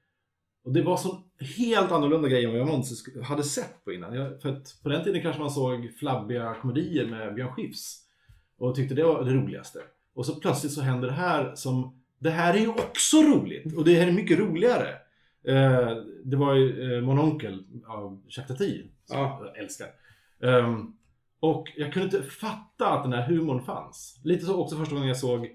och 0.64 0.72
det 0.72 0.82
var 0.82 0.96
så 0.96 1.22
helt 1.58 1.92
annorlunda 1.92 2.28
grejer 2.28 2.44
än 2.48 2.52
vad 2.52 2.60
jag 2.60 2.66
någonsin 2.66 3.22
hade 3.22 3.44
sett 3.44 3.84
på 3.84 3.92
innan. 3.92 4.14
Jag, 4.14 4.42
för 4.42 4.48
att 4.48 4.80
på 4.82 4.88
den 4.88 5.04
tiden 5.04 5.22
kanske 5.22 5.40
man 5.40 5.50
såg 5.50 5.90
flabbiga 5.98 6.54
komedier 6.54 7.06
med 7.06 7.34
Björn 7.34 7.52
Skifs 7.52 8.02
och 8.58 8.74
tyckte 8.74 8.94
det 8.94 9.04
var 9.04 9.24
det 9.24 9.32
roligaste. 9.34 9.78
Och 10.14 10.26
så 10.26 10.34
plötsligt 10.34 10.72
så 10.72 10.80
händer 10.80 11.08
det 11.08 11.14
här 11.14 11.54
som 11.54 12.02
det 12.18 12.30
här 12.30 12.54
är 12.54 12.58
ju 12.58 12.68
också 12.68 13.16
roligt 13.16 13.76
och 13.76 13.84
det 13.84 13.94
här 13.94 14.06
är 14.06 14.12
mycket 14.12 14.38
roligare. 14.38 14.88
Eh, 15.44 15.96
det 16.24 16.36
var 16.36 16.54
ju 16.54 16.96
eh, 16.96 17.02
Mon 17.02 17.18
Onkel 17.18 17.64
av 17.86 18.22
Jacques 18.28 18.58
Tati 18.58 18.90
som 19.04 19.18
Ja. 19.18 19.40
jag 19.44 19.58
älskar. 19.58 19.88
Ehm, 20.40 20.96
och 21.46 21.72
jag 21.76 21.92
kunde 21.92 22.16
inte 22.16 22.30
fatta 22.30 22.88
att 22.88 23.02
den 23.02 23.12
här 23.12 23.28
humorn 23.28 23.64
fanns. 23.64 24.20
Lite 24.24 24.46
så 24.46 24.56
också 24.56 24.76
första 24.76 24.94
gången 24.94 25.08
jag 25.08 25.16
såg, 25.16 25.46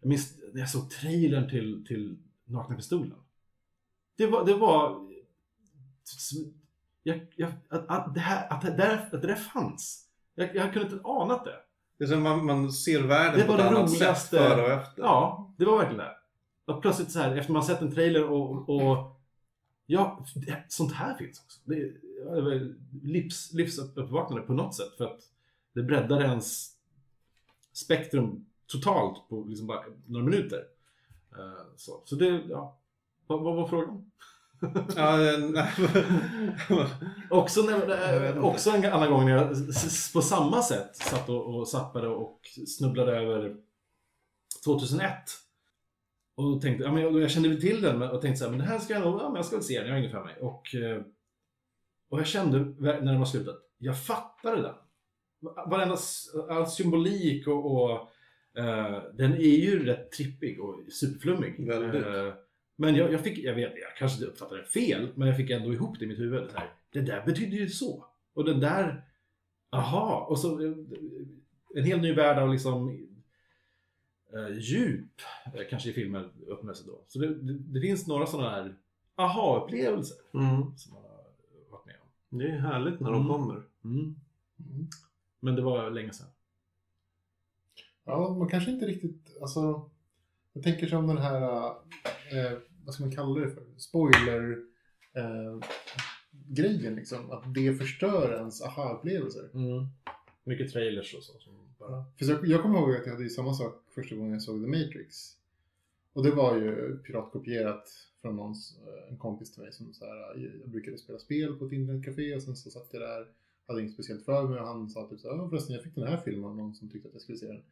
jag 0.00 0.08
minns 0.08 0.38
när 0.52 0.60
jag 0.60 0.70
såg 0.70 0.90
trailern 0.90 1.50
till, 1.50 1.84
till 1.86 2.18
Nakna 2.44 2.76
Pistolen. 2.76 3.18
Det 4.16 4.26
var, 4.26 4.44
det 4.44 4.54
var 4.54 5.06
jag, 7.02 7.26
jag, 7.36 7.52
att, 7.68 7.88
att, 7.88 8.14
det 8.14 8.20
här, 8.20 8.52
att, 8.52 8.62
det 8.62 8.70
där, 8.70 9.08
att 9.12 9.22
det 9.22 9.26
där 9.26 9.34
fanns. 9.34 10.08
Jag, 10.34 10.56
jag 10.56 10.72
kunde 10.72 10.88
inte 10.88 11.08
anat 11.08 11.44
det. 11.44 11.56
Det 11.98 12.04
är 12.04 12.08
som 12.08 12.22
man, 12.22 12.46
man 12.46 12.72
ser 12.72 13.02
världen 13.02 13.40
Det 13.40 13.46
på 13.46 13.52
ett 13.52 13.58
det 13.58 13.68
annat 13.68 13.90
sätt 13.90 14.18
före 14.18 14.62
och 14.62 14.70
efter. 14.70 15.02
Ja, 15.02 15.54
det 15.58 15.64
var 15.64 15.78
verkligen 15.78 16.04
det. 16.04 16.16
Och 16.72 16.82
plötsligt 16.82 17.10
så 17.10 17.18
här, 17.18 17.36
efter 17.36 17.52
man 17.52 17.62
sett 17.62 17.80
en 17.80 17.94
trailer 17.94 18.30
och, 18.30 18.68
och 18.68 19.20
ja, 19.86 20.24
det, 20.34 20.64
sånt 20.68 20.92
här 20.92 21.16
finns 21.16 21.40
också. 21.44 21.60
Det, 21.64 21.74
det 22.34 22.40
var 22.40 22.74
livs, 23.02 23.52
livsuppvaknande 23.52 24.46
på 24.46 24.52
något 24.52 24.74
sätt 24.74 24.96
för 24.98 25.04
att 25.04 25.20
det 25.76 25.82
breddade 25.82 26.24
ens 26.24 26.70
spektrum 27.72 28.46
totalt 28.66 29.28
på 29.28 29.44
liksom 29.48 29.66
bara 29.66 29.84
några 30.06 30.24
minuter. 30.24 30.64
Eh, 31.38 31.66
så, 31.76 32.02
så 32.04 32.14
det, 32.14 32.26
ja. 32.48 32.78
Vad, 33.26 33.42
vad 33.42 33.56
var 33.56 33.68
frågan? 33.68 34.10
Ja, 34.96 35.16
nej. 35.38 35.72
Också, 37.30 37.62
när, 37.62 38.38
också 38.38 38.70
en 38.70 38.84
annan 38.84 39.10
gång 39.10 39.24
när 39.24 39.32
jag 39.32 39.48
på 40.12 40.22
samma 40.22 40.62
sätt 40.62 40.96
satt 40.96 41.28
och, 41.28 41.54
och 41.54 41.68
zappade 41.68 42.08
och 42.08 42.40
snubblade 42.66 43.16
över 43.16 43.56
2001. 44.64 45.12
och 46.36 46.60
tänkte, 46.60 46.84
ja, 46.84 46.92
men 46.92 47.02
jag, 47.02 47.20
jag 47.20 47.30
kände 47.30 47.48
väl 47.48 47.60
till 47.60 47.82
den 47.82 48.02
och 48.02 48.22
tänkte 48.22 48.38
så 48.38 48.44
här, 48.44 48.50
men 48.50 48.60
det 48.60 48.66
här 48.66 48.78
ska 48.78 48.92
jag 48.92 49.02
nog, 49.02 49.20
ja, 49.20 49.28
men 49.28 49.36
jag 49.36 49.46
ska 49.46 49.56
väl 49.56 49.64
se 49.64 49.78
den, 49.78 49.86
jag 49.86 49.94
har 49.94 49.98
inget 49.98 50.12
för 50.12 50.24
mig. 50.24 50.36
Och, 50.40 50.74
eh, 50.74 51.02
och 52.08 52.20
jag 52.20 52.26
kände 52.26 52.58
när 52.58 53.00
den 53.00 53.18
var 53.18 53.26
slutat, 53.26 53.56
jag 53.78 54.04
fattade 54.04 54.62
den. 54.62 54.74
Varenda 55.66 55.96
all 56.50 56.66
symbolik 56.66 57.46
och, 57.46 57.74
och 57.74 57.90
eh, 58.58 59.02
den 59.14 59.32
är 59.32 59.56
ju 59.64 59.84
rätt 59.84 60.10
trippig 60.12 60.60
och 60.60 60.80
superflummig. 60.92 61.66
Väldigt. 61.68 62.06
Eh, 62.06 62.32
men 62.76 62.94
jag, 62.94 63.12
jag 63.12 63.20
fick, 63.20 63.38
jag 63.38 63.54
vet, 63.54 63.72
jag 63.76 63.96
kanske 63.98 64.24
uppfattade 64.24 64.60
det 64.60 64.66
fel, 64.66 65.08
men 65.14 65.28
jag 65.28 65.36
fick 65.36 65.50
ändå 65.50 65.72
ihop 65.72 65.98
det 65.98 66.04
i 66.04 66.08
mitt 66.08 66.18
huvud. 66.18 66.50
Så 66.50 66.56
här, 66.58 66.72
det 66.92 67.00
där 67.00 67.22
betyder 67.26 67.56
ju 67.56 67.68
så. 67.68 68.04
Och 68.34 68.44
den 68.44 68.60
där, 68.60 69.04
aha, 69.70 70.26
och 70.30 70.38
så 70.38 70.64
eh, 70.64 70.72
en 71.74 71.84
helt 71.84 72.02
ny 72.02 72.12
värld 72.14 72.38
av 72.38 72.52
liksom 72.52 73.08
eh, 74.34 74.58
djup 74.58 75.20
kanske 75.70 75.90
i 75.90 75.92
filmer 75.92 76.28
öppnar 76.48 76.74
sig 76.74 76.86
då. 76.86 77.00
Så 77.08 77.18
det, 77.18 77.34
det, 77.34 77.52
det 77.52 77.80
finns 77.80 78.06
några 78.06 78.26
sådana 78.26 78.50
här 78.50 78.74
aha-upplevelser 79.16 80.16
Mm. 80.34 80.76
som 80.76 80.94
man 80.94 81.02
har 81.02 81.24
varit 81.70 81.86
med 81.86 81.94
om. 82.30 82.38
Det 82.38 82.44
är 82.48 82.58
härligt 82.58 83.00
när 83.00 83.10
de 83.12 83.20
Mm. 83.20 83.32
kommer. 83.32 83.62
Mm. 83.84 84.14
Men 85.40 85.56
det 85.56 85.62
var 85.62 85.90
länge 85.90 86.12
sedan. 86.12 86.26
Ja, 88.04 88.34
man 88.38 88.48
kanske 88.48 88.70
inte 88.70 88.86
riktigt, 88.86 89.36
alltså, 89.40 89.90
jag 90.52 90.62
tänker 90.62 90.86
som 90.86 91.06
den 91.06 91.18
här, 91.18 91.66
eh, 92.32 92.58
vad 92.84 92.94
ska 92.94 93.04
man 93.04 93.14
kalla 93.14 93.40
det 93.40 93.50
för, 93.50 93.62
spoiler 93.76 94.58
eh, 95.12 95.58
grejen 96.48 96.94
liksom, 96.94 97.30
att 97.30 97.54
det 97.54 97.74
förstör 97.74 98.36
ens 98.36 98.62
aha-upplevelser. 98.62 99.50
Mycket 100.44 100.72
trailers 100.72 101.14
och 101.14 101.22
så. 101.22 101.38
Som 101.38 101.52
bara... 101.78 102.04
För 102.18 102.24
jag, 102.24 102.46
jag 102.46 102.62
kommer 102.62 102.78
ihåg 102.78 102.96
att 102.96 103.06
jag 103.06 103.12
hade 103.12 103.24
ju 103.24 103.30
samma 103.30 103.54
sak 103.54 103.82
första 103.94 104.16
gången 104.16 104.32
jag 104.32 104.42
såg 104.42 104.62
The 104.62 104.66
Matrix. 104.66 105.36
Och 106.12 106.22
det 106.22 106.30
var 106.30 106.56
ju 106.56 106.98
piratkopierat 106.98 107.88
från 108.20 108.36
någons, 108.36 108.78
eh, 108.86 109.12
en 109.12 109.18
kompis 109.18 109.52
till 109.52 109.62
mig 109.62 109.72
som 109.72 109.94
så 109.94 110.04
här, 110.04 110.50
jag 110.60 110.70
brukade 110.70 110.98
spela 110.98 111.18
spel 111.18 111.54
på 111.58 111.66
ett 111.66 111.72
internetcafé 111.72 112.34
och 112.34 112.42
sen 112.42 112.56
så 112.56 112.70
satt 112.70 112.88
jag 112.92 113.02
där, 113.02 113.26
hade 113.68 113.80
inget 113.80 113.92
speciellt 113.92 114.24
för 114.24 114.48
mig 114.48 114.60
och 114.60 114.66
han 114.66 114.88
sa 114.90 115.08
typ 115.08 115.20
så 115.20 115.28
här, 115.30 115.36
"Ja, 115.36 115.48
förresten 115.48 115.74
jag 115.74 115.84
fick 115.84 115.94
den 115.94 116.06
här 116.06 116.16
filmen 116.24 116.44
av 116.50 116.56
någon 116.56 116.74
som 116.74 116.88
tyckte 116.88 117.08
att 117.08 117.14
jag 117.14 117.22
skulle 117.22 117.38
se 117.38 117.46
den. 117.46 117.62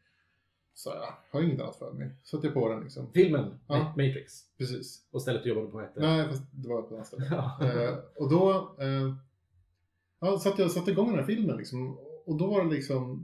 Så 0.76 0.88
jag 0.90 1.14
har 1.38 1.46
inget 1.46 1.60
annat 1.60 1.76
för 1.76 1.92
mig. 1.92 2.10
Satte 2.24 2.46
jag 2.46 2.54
på 2.54 2.68
den 2.68 2.80
liksom. 2.80 3.12
Filmen, 3.12 3.58
Ja. 3.68 3.74
Ma- 3.74 3.88
Matrix. 3.88 4.32
Precis. 4.58 5.06
Och 5.10 5.22
stället 5.22 5.42
du 5.42 5.48
jobbade 5.48 5.66
på 5.68 5.80
hette? 5.80 6.00
Nej, 6.00 6.28
fast 6.28 6.42
det 6.50 6.68
var 6.68 6.82
på 6.82 6.86
ett 6.88 6.92
annat 6.94 7.06
ställe. 7.06 7.26
Eh, 7.88 7.98
och 8.16 8.30
då 8.30 8.50
eh, 8.80 9.14
ja, 10.20 10.38
satte 10.38 10.62
jag 10.62 10.70
satte 10.70 10.90
igång 10.90 11.06
den 11.10 11.18
här 11.18 11.26
filmen 11.26 11.56
liksom. 11.56 11.98
Och 12.26 12.36
då 12.38 12.46
var 12.46 12.64
det 12.64 12.70
liksom 12.70 13.22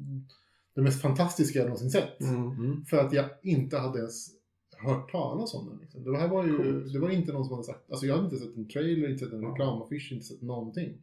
det 0.75 0.83
mest 0.83 1.03
fantastiska 1.03 1.59
jag 1.59 1.67
någonsin 1.67 1.91
sett. 1.91 2.21
Mm. 2.21 2.51
Mm. 2.51 2.85
För 2.85 2.97
att 2.97 3.13
jag 3.13 3.27
inte 3.43 3.79
hade 3.79 3.99
ens 3.99 4.27
hört 4.79 5.11
talas 5.13 5.55
om 5.55 5.69
den. 5.69 5.79
Liksom. 5.79 6.05
Det 6.05 6.19
här 6.19 6.29
var 6.29 6.45
ju, 6.47 6.57
Coolt. 6.57 6.93
det 6.93 6.99
var 6.99 7.11
inte 7.11 7.33
någon 7.33 7.45
som 7.45 7.53
hade 7.55 7.65
sagt, 7.67 7.91
alltså 7.91 8.07
jag 8.07 8.15
hade 8.15 8.25
inte 8.25 8.39
sett 8.39 8.57
en 8.57 8.69
trailer, 8.69 9.09
inte 9.11 9.25
sett 9.25 9.33
en 9.35 9.47
reklamaffisch, 9.47 10.13
inte 10.13 10.25
sett 10.27 10.43
någonting. 10.43 11.03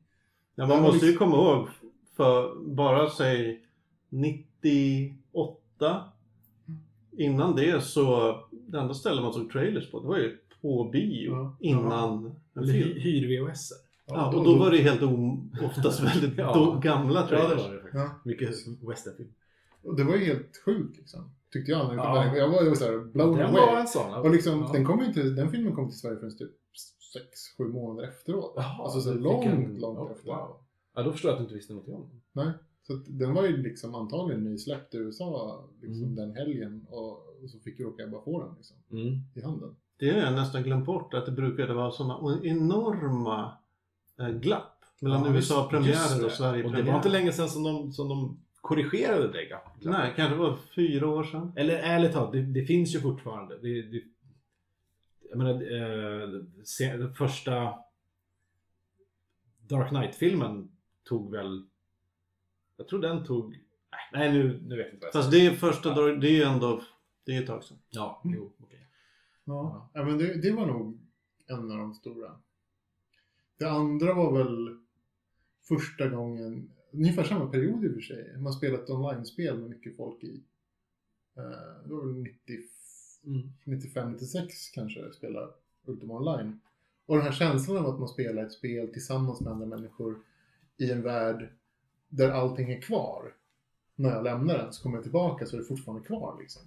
Ja, 0.59 0.67
man 0.67 0.81
måste 0.81 1.05
ju 1.05 1.13
komma 1.17 1.35
ihåg, 1.35 1.67
för 2.17 2.55
bara 2.75 3.09
säg 3.09 3.61
98 4.09 6.03
Innan 7.17 7.55
det 7.55 7.83
så, 7.83 8.35
det 8.51 8.79
enda 8.79 8.93
stället 8.93 9.23
man 9.23 9.33
såg 9.33 9.51
trailers 9.51 9.91
på, 9.91 9.99
det 9.99 10.07
var 10.07 10.17
ju 10.17 10.37
på 10.61 10.89
bio 10.93 11.31
Ja. 11.31 11.57
innan 11.59 12.25
en 12.25 12.31
Eller 12.63 12.73
film. 12.73 12.89
hy- 12.89 12.99
hyr-VHS. 12.99 13.69
Ja, 14.07 14.35
och 14.37 14.43
då 14.43 14.55
var 14.55 14.71
det 14.71 14.77
helt 14.77 15.01
oftast 15.65 15.99
väldigt 16.03 16.37
Ja. 16.37 16.79
gamla 16.83 17.13
Ja, 17.19 17.21
det 17.21 17.27
trailers. 17.27 17.63
var 17.63 17.71
det 17.73 17.81
faktiskt. 17.81 17.93
Ja. 17.95 18.09
Mycket 18.25 18.49
westernfilm. 18.89 19.29
Och 19.83 19.95
det 19.97 20.03
var 20.03 20.15
ju 20.15 20.25
helt 20.25 20.61
sjukt 20.65 20.97
liksom. 20.97 21.31
Tyckte 21.53 21.71
jag. 21.71 21.87
När 21.87 21.95
jag, 21.95 22.05
Ja. 22.05 22.35
jag 22.37 22.49
var, 22.49 22.57
jag 22.57 22.65
var 22.69 22.75
såhär 22.75 22.97
blown 23.13 23.37
Den 23.37 23.45
away. 23.49 23.61
var 23.61 23.79
en 23.79 23.87
sån. 23.87 24.13
Och 24.13 24.31
liksom, 24.31 24.59
Ja. 24.59 24.69
den, 24.73 24.85
kom 24.85 24.99
ju 24.99 25.05
inte, 25.05 25.23
den 25.23 25.51
filmen 25.51 25.75
kom 25.75 25.89
till 25.89 25.99
Sverige 25.99 26.17
förrän 26.17 26.37
typ 26.37 26.51
6-7 27.60 27.71
månader 27.73 28.08
efteråt. 28.08 28.53
Jaha, 28.56 28.84
alltså 28.84 29.01
så 29.01 29.13
långt, 29.13 29.45
en- 29.45 29.80
långt 29.80 29.97
ja, 29.99 30.12
efter. 30.12 30.27
Wow. 30.32 30.58
Ja, 30.95 31.03
då 31.03 31.12
förstår 31.12 31.30
jag 31.30 31.34
att 31.36 31.39
du 31.39 31.43
inte 31.43 31.56
visste 31.56 31.73
något 31.73 31.88
om 31.88 32.10
den. 32.34 32.51
Så 32.88 32.93
att 32.93 33.03
den 33.08 33.34
var 33.34 33.45
ju 33.47 33.58
liksom 33.58 33.95
antagligen 33.95 34.43
nysläppt 34.43 34.93
i 34.93 34.97
USA 34.97 35.63
liksom 35.82 36.03
Mm. 36.03 36.15
den 36.15 36.36
helgen. 36.36 36.86
Och, 36.89 37.12
och 37.43 37.49
så 37.49 37.60
fick 37.60 37.80
jag 37.80 37.86
råka 37.88 38.08
bara 38.08 38.21
få 38.21 38.43
den 38.43 38.56
liksom, 38.58 38.77
i 39.36 39.41
handen. 39.41 39.75
Det 39.99 40.10
har 40.10 40.17
jag 40.19 40.34
nästan 40.34 40.63
glömt 40.63 40.86
bort 40.86 41.13
att 41.13 41.25
det 41.25 41.32
brukade 41.32 41.73
vara 41.73 41.91
sådana 41.91 42.39
enorma 42.43 43.51
eh, 44.19 44.30
glapp 44.30 44.73
mellan 45.01 45.25
Ja, 45.25 45.32
det. 45.32 45.38
och 45.38 45.43
Sverige-premiärer. 45.43 46.65
Och 46.65 46.71
det 46.71 46.84
var 46.91 46.95
inte 46.97 47.10
länge 47.10 47.32
sedan 47.32 47.49
som 47.49 47.63
de, 47.63 47.91
som 47.91 48.10
de 48.10 48.39
korrigerade 48.62 49.32
det 49.32 49.45
glappet. 49.45 49.84
Nej, 49.86 50.13
kanske 50.15 50.36
var 50.38 50.58
fyra 50.75 51.08
år 51.08 51.23
sedan. 51.23 51.51
Eller 51.56 51.73
ärligt 51.75 52.13
talat, 52.13 52.32
det, 52.32 52.41
det 52.41 52.65
finns 52.65 52.95
ju 52.95 52.99
fortfarande. 52.99 53.58
Det, 53.62 53.82
det, 53.82 54.01
jag 55.29 55.37
menar, 55.37 55.53
eh, 55.53 56.43
se, 56.63 56.97
den 56.97 57.13
första 57.13 57.79
Dark 59.67 59.89
Knight-filmen 59.89 60.71
tog 61.03 61.31
väl... 61.31 61.67
Jag 62.77 62.87
tror 62.87 62.99
den 63.01 63.25
tog... 63.25 63.59
Nej, 64.13 64.33
nu, 64.33 64.61
nu 64.61 64.75
vet 64.77 64.85
jag 64.85 64.93
inte 64.95 65.05
vad 65.05 65.07
jag 65.07 65.13
Fast 65.13 65.31
det 65.31 65.45
är 65.45 65.51
första, 65.51 65.93
då- 65.95 66.15
det 66.15 66.27
är 66.27 66.31
ju 66.35 66.43
ändå, 66.43 66.81
det 67.25 67.35
är 67.35 67.41
ett 67.41 67.47
tag 67.47 67.63
sedan. 67.63 67.77
Ja, 67.89 68.21
jo, 68.25 68.53
okej. 68.59 68.87
Ja, 69.43 69.89
ja 69.93 70.03
men 70.05 70.17
det, 70.17 70.41
det 70.41 70.51
var 70.51 70.65
nog 70.65 70.99
en 71.47 71.71
av 71.71 71.77
de 71.77 71.93
stora. 71.93 72.39
Det 73.57 73.69
andra 73.69 74.13
var 74.13 74.37
väl 74.37 74.77
första 75.67 76.07
gången, 76.09 76.71
ungefär 76.91 77.23
samma 77.23 77.47
period 77.49 77.85
i 77.85 77.89
och 77.89 77.93
för 77.93 78.01
sig. 78.01 78.37
Man 78.37 78.53
spelade 78.53 78.83
ett 78.83 78.89
online-spel 78.89 79.57
med 79.59 79.69
mycket 79.69 79.97
folk 79.97 80.23
i. 80.23 80.43
Eh, 81.37 81.83
Det 81.85 81.93
var 81.93 82.05
väl 82.05 82.13
90, 82.15 82.37
Mm. 83.25 83.49
95-96 83.63 84.47
kanske 84.73 84.99
jag 84.99 85.13
spelade 85.15 85.47
Ultima 85.86 86.13
Online. 86.13 86.60
Och 87.06 87.15
den 87.15 87.25
här 87.25 87.32
känslan 87.32 87.77
av 87.77 87.88
att 87.93 87.99
man 87.99 88.08
spelar 88.08 88.43
ett 88.45 88.51
spel 88.51 88.88
tillsammans 88.93 89.41
med 89.41 89.53
andra 89.53 89.65
människor 89.65 90.15
i 90.77 90.91
en 90.91 91.01
värld 91.01 91.49
där 92.10 92.30
allting 92.32 92.71
är 92.71 92.82
kvar. 92.82 93.34
När 93.95 94.10
jag 94.10 94.23
lämnar 94.23 94.58
den 94.58 94.73
så 94.73 94.84
kommer 94.84 94.97
jag 94.97 95.03
tillbaka 95.03 95.45
så 95.45 95.56
är 95.56 95.60
det 95.60 95.65
fortfarande 95.65 96.06
kvar 96.08 96.38
liksom. 96.39 96.62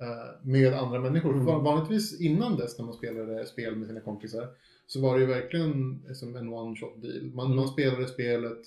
Eh, 0.00 0.46
Med 0.46 0.72
andra 0.74 1.00
människor. 1.00 1.32
Mm. 1.34 1.44
Van- 1.46 1.64
Vanligtvis 1.64 2.20
innan 2.20 2.56
dess 2.56 2.78
när 2.78 2.84
man 2.84 2.94
spelade 2.94 3.46
spel 3.46 3.76
med 3.76 3.86
sina 3.88 4.00
kompisar 4.00 4.48
så 4.86 5.00
var 5.00 5.14
det 5.14 5.20
ju 5.20 5.26
verkligen 5.26 6.02
som 6.14 6.36
en 6.36 6.48
one-shot 6.48 7.00
deal. 7.02 7.24
Man, 7.34 7.46
Mm. 7.46 7.56
man 7.56 7.68
spelade 7.68 8.08
spelet 8.08 8.58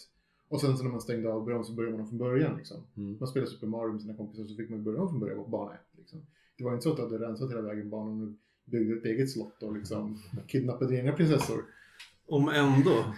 och 0.50 0.62
sen 0.62 0.78
så 0.78 0.84
när 0.84 0.92
man 0.92 1.02
stängde 1.02 1.34
av 1.34 1.46
början 1.46 1.66
så 1.66 1.74
började 1.74 1.98
man 1.98 2.08
från 2.08 2.18
början 2.18 2.58
liksom. 2.58 2.78
Mm. 2.98 3.18
Man 3.20 3.28
spelade 3.28 3.52
Super 3.52 3.68
Mario 3.68 3.92
med 3.92 4.02
sina 4.02 4.14
kompisar 4.18 4.44
så 4.46 4.56
fick 4.56 4.70
man 4.70 4.84
börja 4.84 5.02
om 5.02 5.10
från 5.10 5.20
början 5.20 5.44
på 5.44 5.50
bana 5.50 5.74
ett. 5.74 5.98
Liksom. 5.98 6.26
Det 6.58 6.64
var 6.64 6.72
inte 6.74 6.84
så 6.84 6.90
att 6.92 6.98
du 6.98 7.04
hade 7.04 7.18
rensat 7.20 7.52
hela 7.52 7.62
vägen 7.62 7.90
banan 7.90 8.22
och 8.24 8.34
byggde 8.72 8.98
ett 8.98 9.06
eget 9.06 9.32
slott 9.32 9.64
och 9.64 9.74
liksom 9.78 10.22
kidnappade 10.48 10.96
dina 10.96 11.12
prinsessor. 11.12 11.64
Om 12.28 12.50
ändå. 12.50 13.04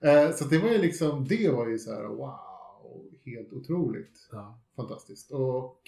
Eh, 0.00 0.32
så 0.34 0.44
det 0.44 0.58
var 0.58 0.68
ju 0.68 0.78
liksom, 0.78 1.24
det 1.28 1.50
var 1.50 1.68
ju 1.68 1.78
så 1.78 1.94
här 1.94 2.04
wow, 2.04 3.04
helt 3.24 3.52
otroligt 3.52 4.28
Ja. 4.32 4.60
fantastiskt. 4.76 5.30
Och 5.30 5.80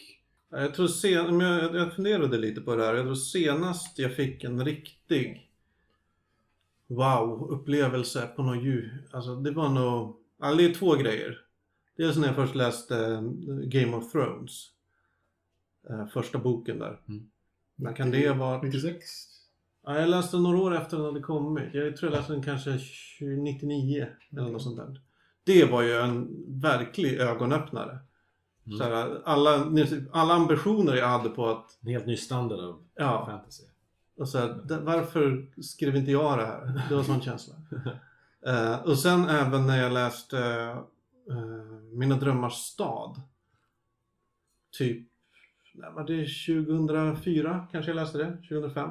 Jag 0.50 0.74
tror 0.74 0.86
sen, 0.86 1.40
jag, 1.40 1.74
jag 1.74 1.94
funderade 1.94 2.38
lite 2.38 2.60
på 2.60 2.76
det 2.76 2.84
här. 2.84 2.94
Jag 2.94 3.04
tror 3.04 3.14
senast 3.14 3.98
jag 3.98 4.14
fick 4.16 4.44
en 4.44 4.64
riktig 4.64 5.50
wow-upplevelse 6.86 8.26
på 8.36 8.42
något 8.42 8.64
djur. 8.64 9.06
Alltså 9.10 9.36
det 9.36 9.50
var 9.50 9.68
nog, 9.68 10.16
ja, 10.40 10.54
det 10.54 10.64
är 10.64 10.74
två 10.74 10.94
grejer. 10.94 11.38
Dels 11.96 12.16
när 12.16 12.26
jag 12.26 12.36
först 12.36 12.54
läste 12.54 13.22
Game 13.64 13.96
of 13.96 14.12
Thrones. 14.12 14.70
Eh, 15.90 16.06
första 16.06 16.38
boken 16.38 16.78
där. 16.78 17.00
Mm. 17.08 17.30
När 17.76 17.92
kan 17.92 18.10
det 18.10 18.32
vara? 18.32 18.62
96? 18.62 19.00
Ja, 19.84 20.00
jag 20.00 20.08
läste 20.08 20.36
några 20.36 20.58
år 20.58 20.76
efter 20.76 20.96
den 20.96 21.06
hade 21.06 21.20
kommit. 21.20 21.74
Jag 21.74 21.96
tror 21.96 22.12
jag 22.12 22.18
läste 22.18 22.32
den 22.32 22.42
kanske 22.42 22.78
20 22.78 23.36
99 23.36 24.06
eller 24.32 24.50
något 24.50 24.62
sånt 24.62 24.76
där. 24.76 25.00
Det 25.44 25.64
var 25.64 25.82
ju 25.82 25.92
en 25.96 26.28
verklig 26.60 27.14
ögonöppnare. 27.20 27.98
Mm. 28.66 28.78
Så 28.78 28.84
här, 28.84 29.22
alla, 29.24 29.66
alla 30.12 30.34
ambitioner 30.34 30.94
jag 30.94 31.08
hade 31.08 31.28
på 31.28 31.46
att 31.48 31.78
En 31.82 31.88
helt 31.88 32.06
ny 32.06 32.16
standard 32.16 32.60
av 32.60 32.82
Ja. 32.94 33.26
fantasy. 33.26 33.62
och 34.16 34.28
så 34.28 34.38
här, 34.38 34.48
"D- 34.68 34.78
varför 34.82 35.46
skrev 35.62 35.96
inte 35.96 36.10
jag 36.10 36.38
det 36.38 36.46
här? 36.46 36.66
Det 36.88 36.94
var 36.94 36.98
en 36.98 37.04
sån 37.06 37.20
känsla. 37.20 37.54
Eh, 38.46 38.82
och 38.84 38.98
sen 38.98 39.28
även 39.28 39.66
när 39.66 39.82
jag 39.82 39.92
läste 39.92 40.38
eh, 41.30 41.36
Mina 41.92 42.16
drömmars 42.16 42.52
stad. 42.54 43.20
Typ, 44.78 45.08
när 45.78 45.90
var 45.90 46.04
det 46.06 46.26
2004 46.66 47.68
kanske 47.72 47.90
jag 47.90 47.96
läste 47.96 48.18
det? 48.18 48.36
2005? 48.48 48.90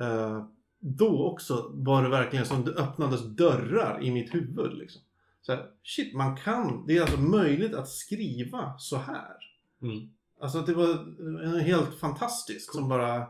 Eh, 0.00 0.44
då 0.80 1.26
också 1.32 1.70
var 1.74 2.02
det 2.02 2.08
verkligen 2.08 2.46
som 2.46 2.64
det 2.64 2.72
öppnades 2.72 3.24
dörrar 3.24 4.02
i 4.02 4.10
mitt 4.10 4.34
huvud 4.34 4.78
liksom. 4.78 5.02
Så 5.42 5.52
här, 5.52 5.66
shit, 5.82 6.14
man 6.14 6.36
kan, 6.36 6.86
det 6.86 6.96
är 6.96 7.02
alltså 7.02 7.20
möjligt 7.20 7.74
att 7.74 7.88
skriva 7.88 8.78
så 8.78 8.96
här. 8.96 9.36
Mm. 9.82 10.10
Alltså 10.40 10.60
det 10.60 10.74
var 10.74 11.60
helt 11.60 11.94
fantastiskt 12.00 12.72
som 12.72 12.88
bara 12.88 13.26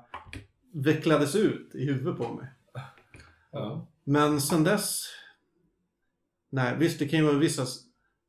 vecklades 0.72 1.34
ut 1.34 1.74
i 1.74 1.84
huvudet 1.84 2.16
på 2.16 2.34
mig. 2.34 2.52
Ja. 3.50 3.86
Men 4.04 4.40
sen 4.40 4.64
dess... 4.64 5.04
Nej, 6.50 6.76
visst 6.78 6.98
det 6.98 7.08
kan 7.08 7.18
ju 7.18 7.24
vara 7.24 7.38
vissa 7.38 7.66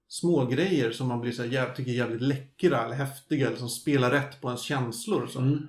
små 0.10 0.45
grejer 0.45 0.91
som 0.91 1.07
man 1.07 1.22
blir 1.22 1.32
så 1.32 1.43
här, 1.43 1.74
tycker 1.74 1.91
är 1.91 1.95
jävligt 1.95 2.22
läckra 2.22 2.86
eller 2.86 2.95
häftiga 2.95 3.47
eller 3.47 3.57
som 3.57 3.70
spelar 3.70 4.12
rätt 4.12 4.41
på 4.41 4.47
ens 4.47 4.62
känslor 4.62 5.28
så. 5.28 5.39
Mm. 5.39 5.68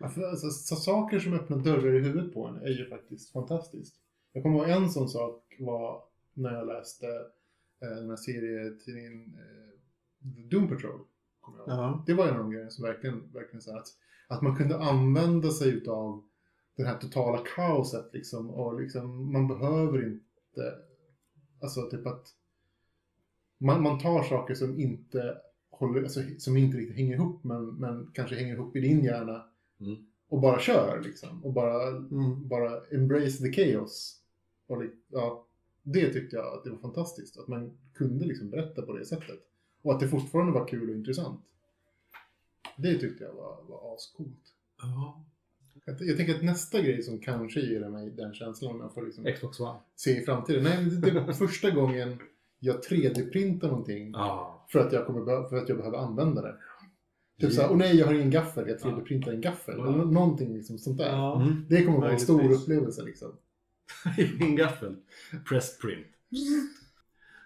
Alltså, 0.00 0.50
så 0.50 0.76
saker 0.76 1.18
som 1.18 1.34
öppnar 1.34 1.58
dörrar 1.58 1.94
i 1.94 2.00
huvudet 2.00 2.34
på 2.34 2.46
en 2.46 2.56
är 2.56 2.68
ju 2.68 2.88
faktiskt 2.88 3.32
fantastiskt. 3.32 3.96
Jag 4.32 4.42
kommer 4.42 4.58
ihåg 4.58 4.68
en 4.68 4.90
sån 4.90 5.08
sak 5.08 5.56
var 5.58 6.02
när 6.34 6.52
jag 6.52 6.66
läste 6.66 7.06
eh, 7.82 7.96
den 7.96 8.08
här 8.08 8.16
serietidningen 8.16 9.34
eh, 9.34 9.70
Doom 10.50 10.68
Patrol. 10.68 11.00
Ja. 11.66 12.04
Det 12.06 12.14
var 12.14 12.26
en 12.26 12.34
av 12.34 12.38
de 12.38 12.50
grejerna 12.50 12.70
som 12.70 12.84
verkligen, 12.84 13.32
verkligen 13.32 13.62
så 13.62 13.76
att, 13.76 13.86
att 14.28 14.42
man 14.42 14.56
kunde 14.56 14.78
använda 14.78 15.50
sig 15.50 15.68
utav 15.68 16.24
det 16.76 16.84
här 16.84 16.98
totala 16.98 17.44
kaoset 17.56 18.10
liksom. 18.12 18.50
Och 18.50 18.80
liksom, 18.80 19.32
man 19.32 19.48
behöver 19.48 20.06
inte, 20.06 20.74
alltså 21.62 21.90
typ 21.90 22.06
att 22.06 22.26
man, 23.60 23.82
man 23.82 23.98
tar 23.98 24.22
saker 24.22 24.54
som 24.54 24.80
inte 24.80 25.36
håller, 25.70 26.02
alltså, 26.02 26.20
som 26.38 26.56
inte 26.56 26.76
riktigt 26.78 26.96
hänger 26.96 27.14
ihop 27.14 27.44
men, 27.44 27.66
men 27.66 28.10
kanske 28.14 28.36
hänger 28.36 28.54
ihop 28.54 28.76
i 28.76 28.80
din 28.80 29.04
hjärna 29.04 29.44
Mm. 29.80 29.96
och 30.28 30.40
bara 30.40 30.58
kör 30.60 31.00
liksom. 31.04 31.44
Och 31.44 31.52
bara, 31.52 31.86
Mm. 31.88 32.48
bara 32.48 32.80
embrace 32.90 33.38
the 33.44 33.52
chaos. 33.52 34.16
Och 34.66 34.82
ja, 35.08 35.46
det 35.82 36.12
tyckte 36.12 36.36
jag 36.36 36.54
att 36.58 36.64
det 36.64 36.70
var 36.70 36.78
fantastiskt. 36.78 37.38
Att 37.38 37.48
man 37.48 37.70
kunde 37.94 38.24
liksom 38.24 38.50
berätta 38.50 38.82
på 38.82 38.92
det 38.92 39.04
sättet. 39.04 39.38
Och 39.82 39.92
att 39.92 40.00
det 40.00 40.08
fortfarande 40.08 40.52
var 40.52 40.68
kul 40.68 40.90
och 40.90 40.96
intressant. 40.96 41.40
Det 42.76 42.98
tyckte 42.98 43.24
jag 43.24 43.32
var, 43.32 43.56
var 43.68 43.94
ascoolt. 43.94 44.54
Ja. 44.82 45.24
Jag, 45.84 45.96
jag 46.02 46.16
tänker 46.16 46.34
att 46.34 46.42
nästa 46.44 46.82
grej 46.82 47.02
som 47.02 47.18
kanske 47.18 47.60
ger 47.60 47.88
mig 47.88 48.10
den 48.10 48.34
känslan 48.34 48.74
om 48.74 48.80
jag 48.80 48.94
får 48.94 49.02
liksom 49.02 49.24
Xbox 49.24 49.60
One. 49.60 49.78
se 49.96 50.18
i 50.22 50.24
framtiden. 50.24 50.64
Nej, 50.64 50.84
det, 50.84 51.10
det 51.10 51.20
var 51.20 51.32
första 51.32 51.70
gången 51.70 52.18
jag 52.60 52.76
3D-printar 52.84 53.68
någonting 53.68 54.10
Ja. 54.12 54.64
för, 54.72 54.78
att 54.78 54.92
jag 54.92 55.06
kommer 55.06 55.48
för 55.48 55.56
att 55.56 55.68
jag 55.68 55.78
behöver 55.78 55.98
använda 55.98 56.42
det. 56.42 56.54
Typ 57.40 57.52
såhär, 57.52 57.70
åh 57.70 57.76
nej 57.76 57.96
jag 57.96 58.06
har 58.06 58.14
ingen 58.14 58.30
gaffel, 58.30 58.68
jag 58.68 58.78
3D-printar 58.78 59.30
en 59.32 59.40
gaffel. 59.40 59.74
Ja. 59.78 59.86
Eller 59.86 59.96
nå- 59.98 60.04
någonting 60.04 60.54
liksom 60.54 60.78
sånt 60.78 60.98
där. 60.98 61.08
Ja. 61.12 61.40
Mm. 61.42 61.66
Det 61.68 61.84
kommer 61.84 61.98
vara 61.98 62.10
en 62.12 62.20
stor 62.20 62.36
Möjligtvis. 62.36 62.62
upplevelse 62.62 63.02
liksom. 63.02 63.28
Min 64.38 64.56
gaffel. 64.56 64.96
Press 65.48 65.78
print. 65.78 66.06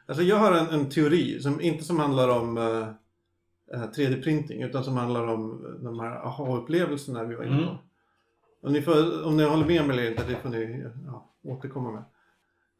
Alltså 0.06 0.22
jag 0.24 0.36
har 0.36 0.52
en, 0.52 0.66
en 0.80 0.88
teori, 0.90 1.40
som, 1.40 1.60
inte 1.60 1.84
som 1.84 1.98
handlar 1.98 2.28
om 2.40 2.58
eh, 2.58 2.88
eh, 3.72 3.90
3D-printing, 3.90 4.64
utan 4.64 4.84
som 4.84 4.96
handlar 4.96 5.26
om 5.26 5.64
eh, 5.66 5.70
de 5.84 6.00
här 6.00 6.16
aha-upplevelserna 6.26 7.24
vi 7.24 7.34
var 7.34 7.44
inne 7.44 7.56
på. 7.56 7.62
Mm. 7.62 7.76
Om, 8.62 8.72
ni 8.72 8.82
får, 8.82 9.24
om 9.26 9.36
ni 9.36 9.44
håller 9.44 9.66
med 9.66 9.86
mig 9.86 9.98
eller 9.98 10.10
inte, 10.10 10.24
det 10.28 10.36
får 10.36 10.48
ni 10.48 10.84
ja, 11.06 11.30
återkomma 11.42 11.90
med. 11.92 12.02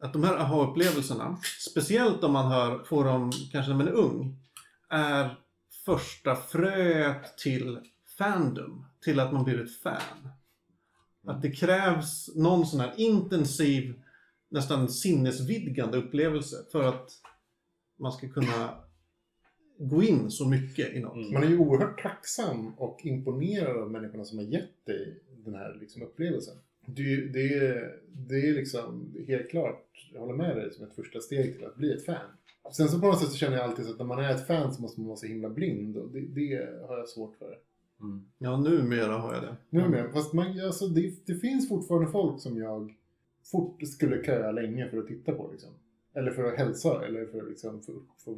Att 0.04 0.12
de 0.12 0.24
här 0.24 0.36
aha-upplevelserna, 0.36 1.38
speciellt 1.70 2.24
om 2.24 2.32
man 2.32 2.52
hör, 2.52 2.84
får 2.84 3.04
dem 3.04 3.32
kanske 3.52 3.70
när 3.70 3.78
man 3.78 3.88
är 3.88 3.92
ung, 3.92 4.36
är 4.90 5.38
första 5.84 6.36
fröet 6.36 7.38
till 7.38 7.78
fandom, 8.18 8.86
till 9.04 9.20
att 9.20 9.32
man 9.32 9.44
blir 9.44 9.64
ett 9.64 9.80
fan. 9.82 10.28
Att 11.26 11.42
det 11.42 11.50
krävs 11.50 12.36
någon 12.36 12.66
sån 12.66 12.80
här 12.80 12.92
intensiv, 12.96 14.02
nästan 14.50 14.88
sinnesvidgande 14.88 15.98
upplevelse 15.98 16.56
för 16.72 16.84
att 16.84 17.10
man 17.98 18.12
ska 18.12 18.28
kunna 18.28 18.74
gå 19.78 20.02
in 20.02 20.30
så 20.30 20.48
mycket 20.48 20.94
i 20.94 21.00
något. 21.00 21.16
Mm. 21.16 21.32
Man 21.32 21.42
är 21.42 21.48
ju 21.48 21.58
oerhört 21.58 22.02
tacksam 22.02 22.74
och 22.78 23.00
imponerad 23.04 23.76
av 23.76 23.90
människorna 23.90 24.24
som 24.24 24.38
har 24.38 24.44
gett 24.44 24.86
dig 24.86 25.22
den 25.44 25.54
här 25.54 25.76
liksom, 25.80 26.02
upplevelsen. 26.02 26.54
Det, 26.86 27.16
det, 27.16 27.82
det 28.12 28.48
är 28.48 28.54
liksom 28.54 29.14
helt 29.26 29.50
klart, 29.50 30.10
jag 30.12 30.20
håller 30.20 30.34
med 30.34 30.56
dig, 30.56 30.72
som 30.72 30.84
ett 30.84 30.94
första 30.94 31.20
steg 31.20 31.56
till 31.56 31.66
att 31.66 31.76
bli 31.76 31.92
ett 31.92 32.04
fan. 32.04 32.30
Sen 32.72 32.88
så 32.88 33.00
på 33.00 33.06
något 33.06 33.20
sätt 33.20 33.28
så 33.28 33.36
känner 33.36 33.56
jag 33.56 33.64
alltid 33.64 33.84
så 33.84 33.92
att 33.92 33.98
när 33.98 34.06
man 34.06 34.24
är 34.24 34.30
ett 34.30 34.46
fan 34.46 34.74
så 34.74 34.82
måste 34.82 35.00
man 35.00 35.08
vara 35.08 35.16
så 35.16 35.26
himla 35.26 35.48
blind 35.48 35.96
och 35.96 36.08
det, 36.08 36.20
det 36.20 36.68
har 36.88 36.98
jag 36.98 37.08
svårt 37.08 37.36
för. 37.36 37.58
Mm. 38.00 38.24
Ja, 38.38 38.56
numera 38.56 39.12
har 39.12 39.34
jag 39.34 39.42
det. 39.42 39.56
Nu 39.70 39.88
med, 39.88 40.12
fast 40.12 40.32
man, 40.32 40.60
alltså, 40.60 40.86
det, 40.86 41.26
det 41.26 41.34
finns 41.34 41.68
fortfarande 41.68 42.10
folk 42.10 42.40
som 42.40 42.58
jag 42.58 42.94
fort 43.52 43.82
skulle 43.88 44.24
köa 44.24 44.52
länge 44.52 44.88
för 44.88 44.98
att 44.98 45.06
titta 45.06 45.32
på 45.32 45.48
liksom. 45.52 45.70
Eller 46.14 46.30
för 46.30 46.44
att 46.44 46.58
hälsa 46.58 47.06
eller 47.06 47.26
för 47.26 47.42
att 47.42 47.48
liksom, 47.48 47.82
för, 47.82 47.94
för, 48.24 48.36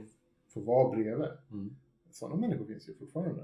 för 0.52 0.60
att 0.60 0.66
vara 0.66 0.96
bredvid. 0.96 1.28
Mm. 1.52 1.76
Sådana 2.10 2.36
människor 2.36 2.66
finns 2.66 2.88
ju 2.88 2.94
fortfarande. 2.94 3.42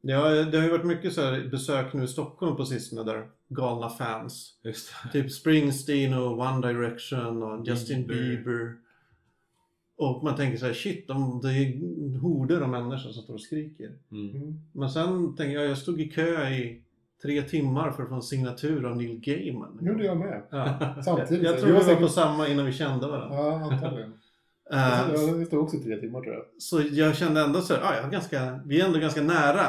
Ja, 0.00 0.44
det 0.44 0.58
har 0.58 0.64
ju 0.64 0.70
varit 0.70 0.86
mycket 0.86 1.12
så 1.12 1.20
här 1.20 1.48
besök 1.50 1.92
nu 1.92 2.04
i 2.04 2.08
Stockholm 2.08 2.56
på 2.56 2.64
sistone 2.64 3.04
där 3.04 3.28
galna 3.54 3.88
fans. 3.88 4.58
Just 4.64 4.92
det. 5.04 5.12
Typ 5.22 5.32
Springsteen 5.32 6.14
och 6.14 6.38
One 6.38 6.68
Direction 6.68 7.42
och 7.42 7.66
Justin 7.66 8.06
Bieber. 8.06 8.36
Bieber. 8.36 8.74
Och 9.96 10.24
man 10.24 10.36
tänker 10.36 10.58
så 10.58 10.66
här, 10.66 10.72
shit, 10.72 11.08
de, 11.08 11.40
det 11.42 11.48
är 11.52 12.18
horder 12.18 12.60
av 12.60 12.68
människor 12.68 13.10
som 13.12 13.22
står 13.22 13.34
och 13.34 13.40
skriker. 13.40 13.92
Mm. 14.12 14.36
Mm. 14.36 14.60
Men 14.72 14.90
sen 14.90 15.36
tänker 15.36 15.54
jag, 15.54 15.70
jag 15.70 15.78
stod 15.78 16.00
i 16.00 16.08
kö 16.08 16.48
i 16.48 16.82
tre 17.22 17.42
timmar 17.42 17.90
för 17.90 18.02
att 18.02 18.08
få 18.08 18.14
en 18.14 18.22
signatur 18.22 18.84
av 18.84 18.96
Neil 18.96 19.20
Gaiman. 19.20 19.76
Det 19.80 19.86
gjorde 19.88 20.04
jag 20.04 20.16
med. 20.16 20.42
Ja. 20.50 20.94
Samtidigt. 21.04 21.42
Jag 21.44 21.52
Vi 21.52 21.58
tror 21.58 21.66
vi 21.66 21.72
var 21.72 21.80
var 21.80 21.86
säkert- 21.86 22.02
på 22.02 22.08
samma 22.08 22.48
innan 22.48 22.66
vi 22.66 22.72
kände 22.72 23.06
varandra. 23.08 23.36
Ja, 23.36 23.70
antagligen. 23.72 24.12
Eh, 24.72 24.78
Jag 24.78 25.38
det 25.40 25.46
stod 25.46 25.60
också 25.60 25.78
tre 25.78 25.96
timmar 25.96 26.20
tror 26.20 26.34
jag. 26.34 26.42
Så 26.58 26.82
jag 26.92 27.16
kände 27.16 27.40
ändå 27.40 27.60
så 27.60 27.74
här, 27.74 27.82
ah, 27.82 27.96
jag 27.96 28.02
har 28.02 28.10
ganska, 28.10 28.60
vi 28.66 28.80
är 28.80 28.86
ändå 28.86 28.98
ganska 28.98 29.22
nära. 29.22 29.62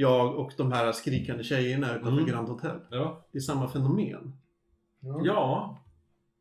Jag 0.00 0.34
och 0.38 0.52
de 0.56 0.72
här 0.72 0.92
skrikande 0.92 1.44
tjejerna 1.44 1.90
utanför 1.90 2.10
Mm. 2.12 2.26
Grand 2.26 2.48
Hotel. 2.48 2.80
Ja. 2.90 3.24
Det 3.32 3.38
är 3.38 3.42
samma 3.42 3.68
fenomen. 3.68 4.32
Ja. 5.00 5.20
ja. 5.24 5.78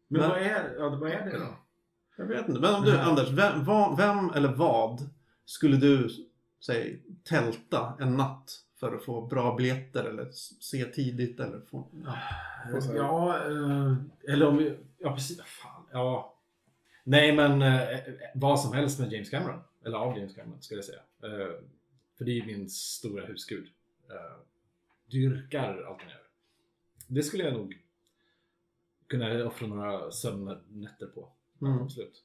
Men 0.08 0.22
Men- 0.22 0.30
vad, 0.30 0.40
är, 0.40 0.76
ja, 0.80 0.90
vad 0.90 1.12
är 1.12 1.26
det 1.26 1.38
då? 1.40 1.48
Jag 2.18 2.26
vet 2.26 2.48
inte. 2.48 2.62
Men 2.62 2.76
om 2.76 2.84
du, 2.86 2.92
Nej. 2.94 3.02
Anders, 3.02 3.30
vem, 3.30 3.66
vem 3.98 4.30
eller 4.36 4.54
vad 4.54 5.10
skulle 5.46 5.78
du, 5.78 6.10
säg, 6.66 7.02
tälta 7.24 7.94
en 8.00 8.18
natt 8.18 8.52
för 8.80 8.96
att 8.96 9.04
få 9.04 9.22
bra 9.28 9.56
biljetter 9.56 10.04
eller 10.04 10.30
se 10.62 10.86
tidigt 10.86 11.40
eller 11.40 11.60
få... 11.72 11.88
Ja. 12.72 12.82
Säga. 12.82 12.96
Ja, 12.98 13.36
eh, 13.38 13.94
eller 14.34 14.48
om 14.48 14.58
vi... 14.58 14.78
Ja, 14.98 15.14
precis. 15.14 15.42
Fan, 15.42 15.84
ja. 15.92 16.34
Nej, 17.04 17.36
men 17.36 17.62
eh, 17.62 17.98
vad 18.36 18.60
som 18.60 18.74
helst 18.74 19.00
med 19.00 19.14
James 19.14 19.30
Cameron. 19.30 19.60
Eller 19.86 19.98
av 19.98 20.18
James 20.18 20.36
Cameron, 20.36 20.62
skulle 20.62 20.78
jag 20.78 20.86
säga. 20.86 21.00
För 22.18 22.26
det 22.26 22.40
är 22.40 22.46
min 22.46 22.70
stora 22.70 23.26
husgud. 23.26 23.68
Eh, 24.10 24.40
dyrkar 25.12 25.84
allt 25.84 26.02
han 26.02 26.10
gör. 26.10 26.24
Det 27.08 27.24
skulle 27.24 27.44
jag 27.44 27.54
nog 27.54 27.82
kunna 29.08 29.46
offra 29.46 29.68
några 29.68 30.12
sömnnätter 30.12 31.08
på. 31.08 31.30
Mm. 31.62 31.82
Absolut. 31.82 32.24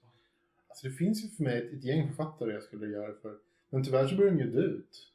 Alltså 0.68 0.86
det 0.88 0.92
finns 0.94 1.24
ju 1.24 1.28
för 1.28 1.42
mig 1.42 1.58
ett, 1.66 1.72
ett 1.72 1.84
gäng 1.84 2.08
författare 2.08 2.52
jag 2.52 2.62
skulle 2.62 2.86
göra 2.86 3.14
för. 3.22 3.38
Men 3.70 3.84
tyvärr 3.84 4.08
så 4.08 4.16
börjar 4.16 4.30
de 4.32 4.38
ju 4.38 4.50
dö 4.50 4.60
ut. 4.62 5.12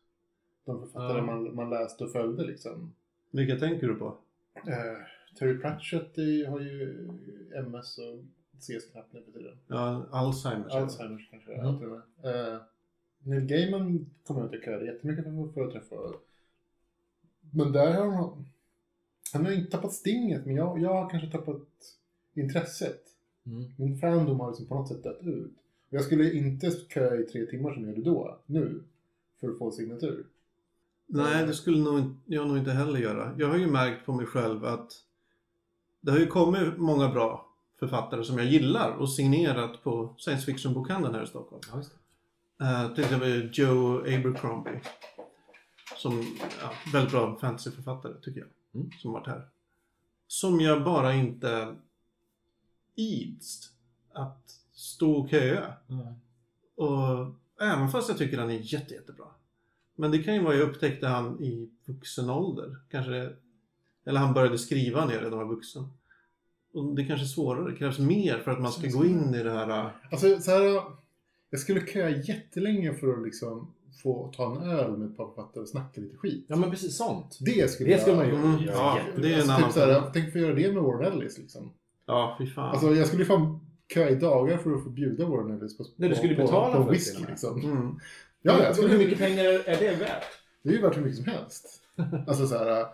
De 0.65 0.79
författare 0.79 1.17
Ja. 1.17 1.25
man, 1.25 1.55
man 1.55 1.69
läste 1.69 2.03
och 2.03 2.11
följde 2.11 2.43
liksom. 2.45 2.93
Vilka 3.31 3.55
tänker 3.59 3.87
du 3.87 3.95
på? 3.95 4.17
Eh, 4.55 4.97
Terry 5.39 5.57
Pratchett 5.59 6.17
är, 6.17 6.47
har 6.47 6.59
ju 6.59 7.07
MS 7.55 7.97
och 7.97 8.19
ses 8.57 8.91
knappt 8.91 9.13
nu 9.13 9.23
för 9.23 9.31
tiden. 9.31 9.57
Ja, 9.67 10.05
Alzheimers. 10.11 10.73
Alzheimers 10.73 11.29
kanske 11.31 11.53
Mm. 11.53 11.65
mm. 11.65 11.79
till 11.79 11.87
och 11.89 12.01
med. 12.21 12.53
Eh, 12.55 12.61
Neil 13.19 13.45
Gaiman 13.45 14.09
kommer 14.23 14.41
jag 14.41 14.53
inte 14.53 14.65
köra 14.65 14.85
jättemycket 14.85 15.23
för, 15.23 15.53
för 15.53 15.67
att 15.67 15.71
träffa. 15.71 15.95
Men 17.51 17.71
där 17.71 17.93
har 17.93 18.11
han... 18.11 18.45
Han 19.33 19.45
har 19.45 19.51
inte 19.51 19.71
tappat 19.71 19.93
stinget, 19.93 20.45
men 20.45 20.55
jag, 20.55 20.79
jag 20.79 20.93
har 20.93 21.09
kanske 21.09 21.31
tappat 21.31 21.67
intresset. 22.33 23.01
Mm. 23.45 23.63
Min 23.77 23.97
fandom 23.97 24.39
har 24.39 24.49
liksom 24.49 24.65
på 24.65 24.75
något 24.75 24.87
sätt 24.87 25.03
dött 25.03 25.23
ut. 25.23 25.53
Jag 25.89 26.03
skulle 26.03 26.33
inte 26.33 26.71
köa 26.71 27.15
i 27.15 27.23
tre 27.23 27.45
timmar 27.45 27.73
som 27.73 27.83
jag 27.83 27.97
gjorde 27.97 28.09
då, 28.09 28.39
nu, 28.45 28.83
för 29.39 29.49
att 29.49 29.57
få 29.57 29.71
signatur. 29.71 30.25
Nej, 31.05 31.45
det 31.45 31.53
skulle 31.53 31.77
nog 31.77 31.99
inte, 31.99 32.19
jag 32.25 32.47
nog 32.47 32.57
inte 32.57 32.71
heller 32.71 32.99
göra. 32.99 33.35
Jag 33.37 33.47
har 33.47 33.57
ju 33.57 33.67
märkt 33.67 34.05
på 34.05 34.13
mig 34.13 34.25
själv 34.25 34.65
att 34.65 34.93
det 36.01 36.11
har 36.11 36.19
ju 36.19 36.27
kommit 36.27 36.77
många 36.77 37.09
bra 37.09 37.49
författare 37.79 38.23
som 38.23 38.37
jag 38.37 38.47
gillar 38.47 38.91
och 38.91 39.11
signerat 39.11 39.83
på 39.83 40.13
science 40.17 40.45
fiction-bokhandeln 40.45 41.15
här 41.15 41.23
i 41.23 41.27
Stockholm. 41.27 41.61
Ja, 41.71 41.77
just 41.77 41.91
det. 41.91 41.97
Uh, 42.61 42.93
till 42.93 43.03
exempel 43.03 43.49
Joe 43.53 43.99
Abercrombie. 43.99 44.81
Som, 45.97 46.37
ja, 46.61 46.71
väldigt 46.93 47.11
bra 47.11 47.37
fantasyförfattare 47.39 48.13
tycker 48.21 48.39
jag. 48.39 48.49
Mm. 48.73 48.91
Som 49.01 49.11
varit 49.13 49.27
här. 49.27 49.47
Som 50.27 50.61
jag 50.61 50.83
bara 50.83 51.13
inte 51.13 51.75
ids 52.95 53.71
att 54.13 54.49
stå 54.73 55.11
och 55.11 55.29
köa. 55.29 55.73
Och 56.75 57.35
även 57.61 57.89
fast 57.89 58.09
jag 58.09 58.17
tycker 58.17 58.37
han 58.37 58.49
är 58.49 58.73
jätte, 58.73 58.93
jättebra. 58.93 59.25
Men 59.95 60.11
det 60.11 60.23
kan 60.23 60.33
ju 60.33 60.43
vara, 60.43 60.55
jag 60.55 60.69
upptäckte 60.69 61.07
han 61.07 61.43
i 61.43 61.69
vuxen 61.85 62.29
ålder. 62.29 62.77
Kanske, 62.91 63.29
eller 64.05 64.19
han 64.19 64.33
började 64.33 64.57
skriva 64.57 65.05
när 65.05 65.13
jag 65.13 65.23
redan 65.23 65.39
var 65.39 65.45
vuxen. 65.45 65.93
Och 66.73 66.95
det 66.95 67.05
kanske 67.05 67.25
är 67.25 67.27
svårare, 67.27 67.71
det 67.71 67.77
krävs 67.77 67.99
mer 67.99 68.39
för 68.39 68.51
att 68.51 68.61
man 68.61 68.71
ska 68.71 68.87
gå 68.87 69.05
in 69.05 69.35
i 69.35 69.43
det 69.43 69.51
här. 69.51 69.91
Alltså, 70.11 70.39
så 70.39 70.51
här, 70.51 70.83
jag 71.49 71.59
skulle 71.59 71.85
köa 71.85 72.09
jättelänge 72.09 72.93
för 72.93 73.13
att 73.13 73.23
liksom 73.23 73.73
få 74.03 74.31
ta 74.37 74.55
en 74.55 74.69
öl 74.69 74.97
med 74.97 75.09
ett 75.09 75.17
par 75.17 75.27
författare 75.27 75.61
och 75.61 75.69
snacka 75.69 76.01
lite 76.01 76.17
skit. 76.17 76.45
Ja, 76.49 76.55
men 76.55 76.69
precis 76.71 76.97
sånt. 76.97 77.37
Det 77.41 77.71
skulle, 77.71 77.89
Det 77.93 78.01
skulle 78.01 78.15
jag, 78.17 78.33
man 78.33 78.43
ju 78.43 78.49
Mm, 78.51 78.63
göra. 78.63 78.73
ja, 78.75 78.99
det 79.21 79.27
är 79.27 79.33
en 79.33 79.35
alltså, 79.39 79.51
annan 79.51 79.63
typ 79.69 79.73
så 79.73 79.79
här, 79.79 79.93
femma. 79.93 80.11
Tänk 80.13 80.31
få 80.31 80.37
göra 80.39 80.53
det 80.53 80.71
med 80.73 80.83
Warren 80.83 81.13
Ellis 81.13 81.37
liksom. 81.37 81.71
Ja, 82.05 82.35
fy 82.39 82.47
fan. 82.47 82.69
Alltså 82.71 82.95
jag 82.95 83.07
skulle 83.07 83.25
fan 83.25 83.59
köa 83.93 84.09
i 84.09 84.15
dagar 84.15 84.57
för 84.57 84.73
att 84.75 84.83
få 84.83 84.89
bjuda 84.89 85.25
Warren 85.25 85.57
Ellis 85.57 85.77
på, 85.77 85.85
Nej, 85.95 86.09
du 86.09 86.15
skulle 86.15 86.35
på, 86.35 86.41
betala 86.41 86.67
på, 86.67 86.73
för 86.73 86.83
på 86.83 86.89
det 86.89 86.93
whisky 86.97 87.21
med. 87.21 87.29
liksom. 87.29 87.61
mm. 87.63 87.99
Ja, 88.41 88.59
jag 88.59 88.67
Hur 88.67 88.73
skulle, 88.73 88.97
mycket 88.97 89.17
pengar 89.17 89.43
är 89.45 89.79
det 89.79 89.95
värt? 89.99 90.23
det 90.63 90.69
är 90.69 90.73
ju 90.73 90.81
värt 90.81 90.97
hur 90.97 91.01
mycket 91.01 91.17
som 91.17 91.25
helst. 91.25 91.83
Alltså 92.27 92.47
så 92.47 92.57
här, 92.57 92.85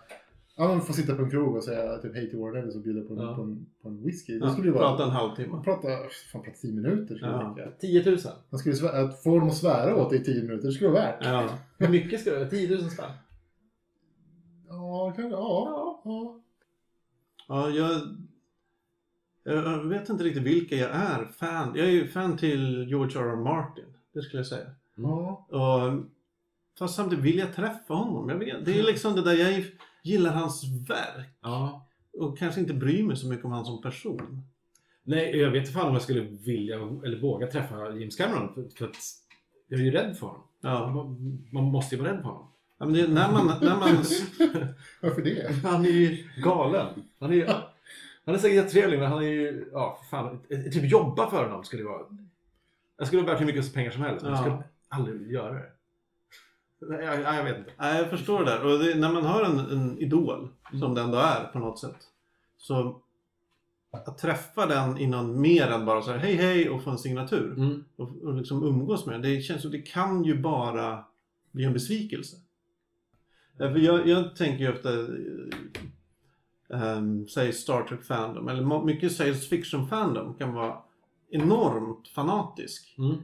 ja 0.55 0.67
men 0.67 0.81
få 0.81 0.93
sitta 0.93 1.15
på 1.15 1.21
en 1.21 1.29
krog 1.29 1.55
och 1.55 1.63
säga 1.63 1.97
typ 1.97 2.15
hej 2.15 2.29
till 2.29 2.39
Ellis 2.39 2.75
och 2.75 2.81
bjuda 2.81 3.07
på 3.07 3.13
en, 3.13 3.19
Ja. 3.19 3.35
på 3.35 3.41
en, 3.41 3.65
på 3.81 3.89
en 3.89 4.03
whisky. 4.05 4.39
Det 4.39 4.45
Ja, 4.45 4.51
skulle 4.51 4.67
ju 4.67 4.73
vara... 4.73 4.87
prata 4.89 5.03
en 5.03 5.09
halvtimme. 5.09 5.63
Prata, 5.63 5.87
fan 6.31 6.41
prata 6.43 6.57
tio 6.61 6.73
minuter 6.73 7.15
skulle 7.15 7.31
Ja. 7.31 7.55
ja. 7.57 7.65
10 7.79 8.05
000. 8.11 8.17
Man 8.49 8.59
skulle 8.59 8.89
att 8.89 9.23
få 9.23 9.39
dem 9.39 9.47
att 9.47 9.57
svära 9.57 9.95
åt 9.95 10.09
det 10.09 10.15
i 10.15 10.23
tio 10.23 10.43
minuter, 10.43 10.67
det 10.67 10.73
skulle 10.73 10.89
vara 10.89 11.01
värt. 11.01 11.25
Ja. 11.25 11.49
Hur 11.77 11.89
mycket 11.89 12.21
ska 12.21 12.31
det 12.31 12.49
10 12.49 12.69
000 12.77 12.89
spänn? 12.89 13.11
Ja, 14.67 15.13
kanske, 15.15 15.31
ja. 15.31 16.01
ja. 16.05 16.39
Ja, 17.47 17.69
jag, 17.69 18.01
jag 19.43 19.83
vet 19.89 20.09
inte 20.09 20.23
riktigt 20.23 20.43
vilka 20.43 20.75
jag 20.75 20.89
är 20.89 21.25
fan. 21.25 21.71
Jag 21.75 21.85
är 21.87 21.91
ju 21.91 22.07
fan 22.07 22.37
till 22.37 22.85
George 22.89 23.19
R. 23.21 23.25
R. 23.25 23.35
Martin. 23.35 23.85
Det 24.13 24.21
skulle 24.21 24.39
jag 24.39 24.47
säga. 24.47 24.67
ja. 24.95 25.47
Och, 25.49 26.03
fast 26.79 26.95
samtidigt 26.95 27.25
vill 27.25 27.37
jag 27.37 27.53
träffa 27.55 27.93
honom. 27.93 28.29
Jag 28.29 28.37
vet, 28.37 28.65
det 28.65 28.79
är 28.79 28.83
liksom 28.83 29.15
det 29.15 29.21
där, 29.23 29.33
jag 29.33 29.65
gillar 30.03 30.31
hans 30.33 30.63
verk. 30.89 31.29
Ja. 31.41 31.87
Och 32.19 32.37
kanske 32.37 32.59
inte 32.61 32.73
bryr 32.73 33.03
mig 33.03 33.15
så 33.17 33.27
mycket 33.27 33.45
om 33.45 33.51
han 33.51 33.65
som 33.65 33.81
person. 33.81 34.41
Nej, 35.03 35.37
jag 35.37 35.51
vet 35.51 35.59
inte 35.59 35.71
fan 35.71 35.87
om 35.87 35.93
jag 35.93 36.01
skulle 36.01 36.21
vilja 36.21 36.75
eller 36.75 37.19
våga 37.21 37.47
träffa 37.47 37.75
James 37.89 38.15
Cameron. 38.15 38.53
För, 38.53 38.69
för 38.77 38.85
att 38.85 38.95
jag 39.67 39.79
är 39.79 39.83
ju 39.83 39.91
rädd 39.91 40.17
för 40.17 40.27
honom. 40.27 40.43
Ja. 40.61 40.91
Man, 40.91 41.37
man 41.51 41.63
måste 41.63 41.95
ju 41.95 42.01
vara 42.01 42.13
rädd 42.13 42.21
för 42.21 42.29
honom. 42.29 42.47
Ja, 42.79 42.85
men 42.85 42.93
det, 42.93 43.07
när 43.07 43.31
man, 43.31 43.47
när 43.61 43.75
man, 43.75 43.89
Varför 45.01 45.21
det? 45.21 45.55
Han 45.63 45.85
är 45.85 45.89
ju 45.89 46.23
galen. 46.43 46.87
Han 47.19 47.31
är, 47.31 47.35
ju, 47.35 47.47
han 48.25 48.35
är 48.35 48.39
säkert 48.39 48.55
jättetrevlig 48.55 48.99
men 48.99 49.11
han 49.11 49.23
är 49.23 49.27
ju... 49.27 49.69
Ja, 49.71 49.99
för 50.01 50.17
fan. 50.17 50.39
Typ 50.49 50.91
jobba 50.91 51.29
för 51.29 51.43
honom 51.45 51.63
skulle 51.63 51.81
det 51.81 51.89
vara. 51.89 52.05
Jag 52.97 53.07
skulle 53.07 53.21
vara 53.21 53.31
värt 53.31 53.41
hur 53.41 53.45
mycket 53.45 53.73
pengar 53.73 53.91
som 53.91 54.01
helst, 54.01 54.23
men 54.23 54.31
jag 54.31 54.39
Ja. 54.39 54.43
skulle 54.43 54.63
aldrig 54.89 55.31
göra 55.31 55.53
det. 55.53 55.69
Nej, 56.89 57.05
jag, 57.05 57.43
vet 57.43 57.57
inte. 57.57 57.71
Nej, 57.77 57.97
jag 57.97 58.09
förstår 58.09 58.39
det 58.39 58.45
där. 58.45 58.65
Och 58.65 58.79
det, 58.79 58.95
när 58.95 59.11
man 59.11 59.25
har 59.25 59.43
en, 59.43 59.59
en 59.59 59.99
idol, 59.99 60.49
som 60.79 60.93
det 60.93 61.01
ändå 61.01 61.17
är 61.17 61.43
på 61.43 61.59
något 61.59 61.79
sätt. 61.79 61.97
Så 62.57 63.01
att 63.91 64.17
träffa 64.17 64.65
den 64.65 64.97
innan 64.97 65.41
mer 65.41 65.67
än 65.67 65.85
bara 65.85 66.01
så 66.01 66.11
här 66.11 66.17
hej 66.17 66.35
hej 66.35 66.69
och 66.69 66.83
få 66.83 66.89
en 66.89 66.97
signatur. 66.97 67.53
Mm. 67.57 67.83
Och, 67.95 68.23
och 68.23 68.33
liksom 68.33 68.63
umgås 68.63 69.05
med 69.05 69.15
den. 69.15 69.21
Det 69.21 69.41
känns 69.41 69.61
som 69.61 69.71
det 69.71 69.81
kan 69.81 70.23
ju 70.23 70.41
bara 70.41 71.05
bli 71.51 71.63
en 71.63 71.73
besvikelse. 71.73 72.37
Därför 73.57 73.79
jag, 73.79 74.07
jag 74.07 74.35
tänker 74.35 74.63
ju 74.63 74.69
efter, 74.69 75.19
um, 76.67 77.27
säg 77.27 77.53
Star 77.53 77.83
Trek 77.83 78.03
Fandom, 78.03 78.47
eller 78.47 78.83
mycket 78.83 79.11
science 79.11 79.47
fiction 79.47 79.87
fandom 79.87 80.33
kan 80.33 80.53
vara 80.53 80.77
enormt 81.29 82.07
fanatisk. 82.07 82.95
Mm. 82.97 83.17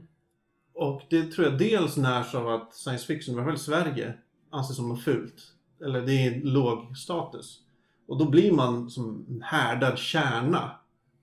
Och 0.79 1.01
det 1.09 1.31
tror 1.31 1.47
jag 1.47 1.57
dels 1.59 1.97
närs 1.97 2.35
av 2.35 2.47
att 2.49 2.73
science 2.75 3.05
fiction, 3.05 3.35
i 3.35 3.37
alla 3.37 3.45
fall 3.45 3.55
i 3.55 3.59
Sverige, 3.59 4.13
anses 4.49 4.75
som 4.75 4.89
något 4.89 5.03
fult. 5.03 5.53
Eller 5.81 6.01
det 6.01 6.25
är 6.25 6.41
låg 6.41 6.97
status. 6.97 7.61
Och 8.07 8.17
då 8.17 8.29
blir 8.29 8.51
man 8.51 8.89
som 8.89 9.25
en 9.29 9.41
härdad 9.41 9.97
kärna 9.97 10.71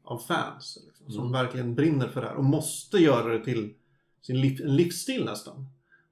av 0.03 0.19
fans. 0.19 0.79
Liksom, 0.87 1.11
som 1.11 1.21
Mm. 1.21 1.33
verkligen 1.33 1.75
brinner 1.75 2.09
för 2.09 2.21
det 2.21 2.27
här 2.29 2.37
och 2.37 2.45
måste 2.45 2.99
göra 2.99 3.39
det 3.39 3.45
till 3.45 3.75
sin 4.23 4.41
liv, 4.41 4.61
en 4.65 4.77
livsstil 4.77 5.25
nästan. 5.25 5.67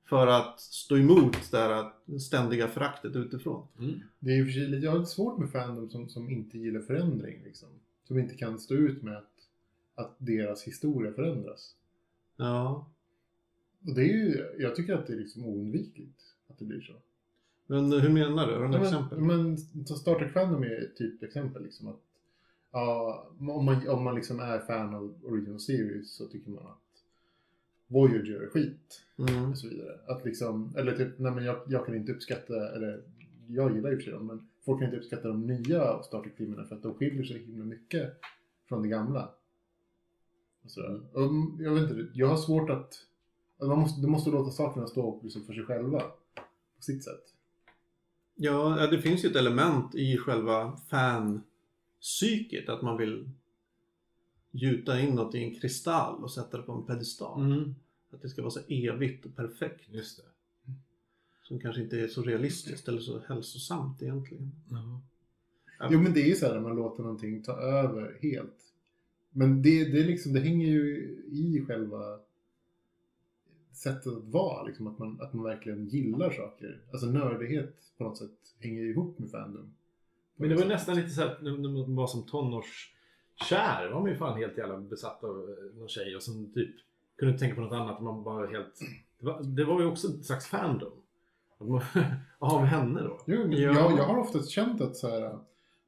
För 0.08 0.26
att 0.26 0.60
stå 0.60 0.96
emot 0.98 1.50
det 1.50 1.58
här 1.58 1.92
ständiga 2.18 2.68
föraktet 2.68 3.16
utifrån. 3.16 3.66
Mm. 3.78 4.00
Det 4.18 4.30
är 4.30 4.36
ju 4.36 4.44
för 4.44 4.52
sig 4.52 4.68
lite, 4.68 4.84
jag 4.84 4.92
har 4.92 4.98
lite 4.98 5.10
svårt 5.10 5.38
med 5.38 5.50
fandom 5.50 5.90
som, 5.90 6.08
som 6.08 6.30
inte 6.30 6.58
gillar 6.58 6.80
förändring. 6.80 7.42
Liksom. 7.44 7.68
Som 8.08 8.18
inte 8.18 8.34
kan 8.34 8.58
stå 8.58 8.74
ut 8.74 9.02
med 9.02 9.16
att, 9.16 9.32
att 9.94 10.16
deras 10.18 10.62
historia 10.62 11.12
förändras. 11.12 11.74
Ja. 12.36 12.90
Och 13.86 13.94
det 13.94 14.02
är 14.02 14.14
ju, 14.14 14.54
jag 14.58 14.76
tycker 14.76 14.94
att 14.94 15.06
det 15.06 15.12
är 15.12 15.16
liksom 15.16 15.44
oundvikligt 15.44 16.20
att 16.48 16.58
det 16.58 16.64
blir 16.64 16.80
så. 16.80 16.92
Men 17.66 17.92
hur 17.92 18.08
menar 18.08 18.46
du? 18.46 18.54
Har 18.54 18.62
du 18.62 18.68
några 18.68 18.84
exempel? 18.84 19.18
men, 19.18 19.58
så 19.86 19.94
Star 19.94 20.18
Trek 20.18 20.32
Fandom 20.32 20.62
är 20.62 20.84
ett 20.84 20.96
typexempel. 20.96 21.62
Liksom, 21.62 21.88
att, 21.88 22.00
ja, 22.72 23.26
om 23.38 23.64
man, 23.64 23.88
om 23.88 24.04
man 24.04 24.14
liksom 24.14 24.40
är 24.40 24.58
fan 24.58 24.94
av 24.94 25.14
Original 25.22 25.60
Series 25.60 26.12
så 26.12 26.26
tycker 26.26 26.50
man 26.50 26.66
att 26.66 26.78
Voyager 27.86 28.40
är 28.40 28.48
skit. 28.48 29.02
Mm. 29.18 29.50
och 29.50 29.58
så 29.58 29.68
vidare. 29.68 29.98
Att 30.06 30.24
liksom, 30.24 30.74
eller 30.76 30.96
typ, 30.96 31.18
nej 31.18 31.32
men 31.32 31.44
jag, 31.44 31.56
jag 31.66 31.86
kan 31.86 31.94
inte 31.94 32.12
uppskatta, 32.12 32.74
eller 32.74 33.02
jag 33.48 33.74
gillar 33.76 33.96
och 33.96 34.02
för 34.02 34.12
dem, 34.12 34.26
men 34.26 34.48
folk 34.64 34.78
kan 34.78 34.88
inte 34.88 34.98
uppskatta 34.98 35.28
de 35.28 35.46
nya 35.46 36.02
Star 36.02 36.22
Trek-filmerna 36.22 36.64
för 36.64 36.76
att 36.76 36.82
de 36.82 36.94
skiljer 36.94 37.24
sig 37.24 37.38
himla 37.38 37.64
mycket 37.64 38.12
från 38.68 38.82
det 38.82 38.88
gamla. 38.88 39.30
Och 40.64 40.70
sådär. 40.70 41.00
Och, 41.12 41.30
jag 41.58 41.74
vet 41.74 41.90
inte, 41.90 42.06
jag 42.14 42.28
har 42.28 42.36
svårt 42.36 42.70
att 42.70 42.94
man 43.60 43.78
måste, 43.78 44.00
du 44.00 44.06
måste 44.06 44.30
låta 44.30 44.50
sakerna 44.50 44.86
stå 44.86 45.20
liksom 45.22 45.44
för 45.46 45.52
sig 45.52 45.64
själva. 45.64 46.00
På 46.76 46.82
sitt 46.82 47.04
sätt. 47.04 47.34
Ja, 48.34 48.86
det 48.90 49.02
finns 49.02 49.24
ju 49.24 49.28
ett 49.28 49.36
element 49.36 49.94
i 49.94 50.16
själva 50.16 50.76
fan-psyket 50.88 52.68
att 52.68 52.82
man 52.82 52.96
vill 52.96 53.30
gjuta 54.50 55.00
in 55.00 55.14
något 55.14 55.34
i 55.34 55.44
en 55.44 55.54
kristall 55.54 56.22
och 56.22 56.30
sätta 56.30 56.56
det 56.56 56.62
på 56.62 56.72
en 56.72 56.86
pedestal. 56.86 57.42
Mm. 57.52 57.74
Att 58.10 58.22
det 58.22 58.28
ska 58.28 58.42
vara 58.42 58.50
så 58.50 58.60
evigt 58.68 59.26
och 59.26 59.36
perfekt. 59.36 59.88
Just 59.90 60.16
det. 60.16 60.24
Som 61.42 61.60
kanske 61.60 61.82
inte 61.82 62.00
är 62.00 62.08
så 62.08 62.22
realistiskt 62.22 62.88
eller 62.88 63.00
så 63.00 63.20
hälsosamt 63.28 64.02
egentligen. 64.02 64.52
Ja. 64.70 65.00
Jo 65.90 66.00
men 66.00 66.12
det 66.12 66.22
är 66.22 66.26
ju 66.26 66.34
så 66.34 66.46
här 66.46 66.54
när 66.54 66.60
man 66.60 66.76
låter 66.76 67.02
någonting 67.02 67.42
ta 67.42 67.52
över 67.52 68.18
helt. 68.22 68.72
Men 69.30 69.62
det, 69.62 69.84
det, 69.84 70.00
är 70.00 70.04
liksom, 70.04 70.32
det 70.32 70.40
hänger 70.40 70.66
ju 70.68 71.16
i 71.30 71.64
själva 71.66 72.18
sättet 73.76 74.06
att 74.06 74.24
vara, 74.24 74.62
liksom, 74.62 74.86
att, 74.86 74.98
man, 74.98 75.20
att 75.20 75.32
man 75.32 75.44
verkligen 75.44 75.86
gillar 75.86 76.30
saker. 76.30 76.80
Alltså 76.92 77.06
nördighet 77.06 77.74
på 77.98 78.04
något 78.04 78.18
sätt 78.18 78.30
hänger 78.60 78.82
ihop 78.82 79.18
med 79.18 79.30
fandom. 79.30 79.74
Men 80.36 80.48
det 80.48 80.56
var 80.56 80.64
nästan 80.64 80.96
lite 80.96 81.08
så 81.08 81.20
här 81.20 81.38
när 81.40 81.68
man 81.68 81.96
var 81.96 82.06
som 82.06 82.26
tonårskär. 82.26 83.90
var 83.92 84.00
man 84.00 84.10
ju 84.10 84.16
fan 84.16 84.38
helt 84.38 84.58
jävla 84.58 84.78
besatt 84.78 85.24
av 85.24 85.30
eh, 85.30 85.78
någon 85.78 85.88
tjej 85.88 86.16
och 86.16 86.22
som 86.22 86.52
typ 86.52 86.74
kunde 87.18 87.32
inte 87.32 87.44
tänka 87.44 87.54
på 87.54 87.60
något 87.60 87.72
annat. 87.72 88.02
Man 88.02 88.22
var 88.22 88.46
helt... 88.46 88.80
Det 89.18 89.26
var, 89.26 89.42
det 89.42 89.64
var 89.64 89.80
ju 89.80 89.86
också 89.86 90.08
ett 90.08 90.24
slags 90.24 90.46
fandom. 90.46 90.92
Vi 92.60 92.66
henne 92.66 93.02
då? 93.02 93.20
Jo, 93.26 93.48
men 93.48 93.60
jag, 93.60 93.74
jag 93.74 94.04
har 94.04 94.18
oftast 94.18 94.50
känt 94.50 94.80
att 94.80 94.96
så 94.96 95.08
här, 95.08 95.38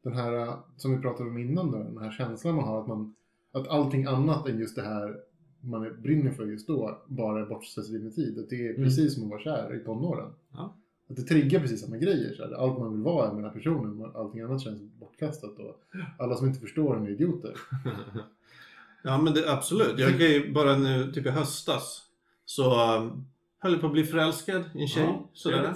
den 0.02 0.12
här, 0.12 0.56
som 0.76 0.96
vi 0.96 1.02
pratade 1.02 1.30
om 1.30 1.38
innan, 1.38 1.70
då, 1.70 1.78
den 1.78 1.98
här 1.98 2.10
känslan 2.10 2.54
man 2.54 2.64
har 2.64 2.80
att, 2.80 2.86
man, 2.86 3.14
att 3.52 3.68
allting 3.68 4.04
annat 4.04 4.48
än 4.48 4.58
just 4.58 4.76
det 4.76 4.82
här 4.82 5.20
man 5.66 5.82
är- 5.86 5.90
brinner 5.90 6.30
för 6.30 6.46
just 6.46 6.66
då 6.66 6.98
bara 7.06 7.40
är 7.40 7.46
bortslösad 7.46 8.14
tid. 8.14 8.38
Att 8.38 8.50
det 8.50 8.66
är 8.66 8.70
Mm. 8.70 8.84
precis 8.84 9.14
som 9.14 9.22
att 9.24 9.30
vara 9.30 9.40
kär 9.40 9.74
i 9.80 9.84
tonåren. 9.84 10.30
Ja. 10.52 10.74
Att 11.10 11.16
det 11.16 11.22
triggar 11.22 11.60
precis 11.60 11.80
samma 11.80 11.96
grejer. 11.96 12.34
Så 12.34 12.42
här. 12.44 12.52
Allt 12.52 12.78
man 12.78 12.92
vill 12.92 13.02
vara 13.02 13.24
är 13.28 13.32
med 13.34 13.42
den 13.44 13.50
här 13.50 13.58
personen, 13.58 14.10
allting 14.14 14.40
annat 14.40 14.60
känns 14.62 14.80
bortkastat. 15.00 15.58
Och 15.58 15.82
alla 16.18 16.34
som 16.36 16.46
inte 16.46 16.60
förstår 16.60 16.96
en 16.96 17.06
är 17.06 17.10
idioter. 17.10 17.52
Ja 19.02 19.18
men 19.22 19.34
det, 19.34 19.52
absolut. 19.52 19.98
Jag 19.98 20.10
kan 20.10 20.26
ju 20.26 20.52
bara 20.52 20.76
nu, 20.78 21.12
typ 21.12 21.26
i 21.26 21.30
höstas, 21.30 22.02
så 22.44 22.96
um, 22.98 23.26
höll 23.58 23.72
jag 23.72 23.80
på 23.80 23.86
att 23.86 23.92
bli 23.92 24.04
förälskad 24.04 24.62
i 24.74 24.80
en 24.82 24.88
tjej. 24.88 25.04
Ja, 25.04 25.28
sådär. 25.32 25.74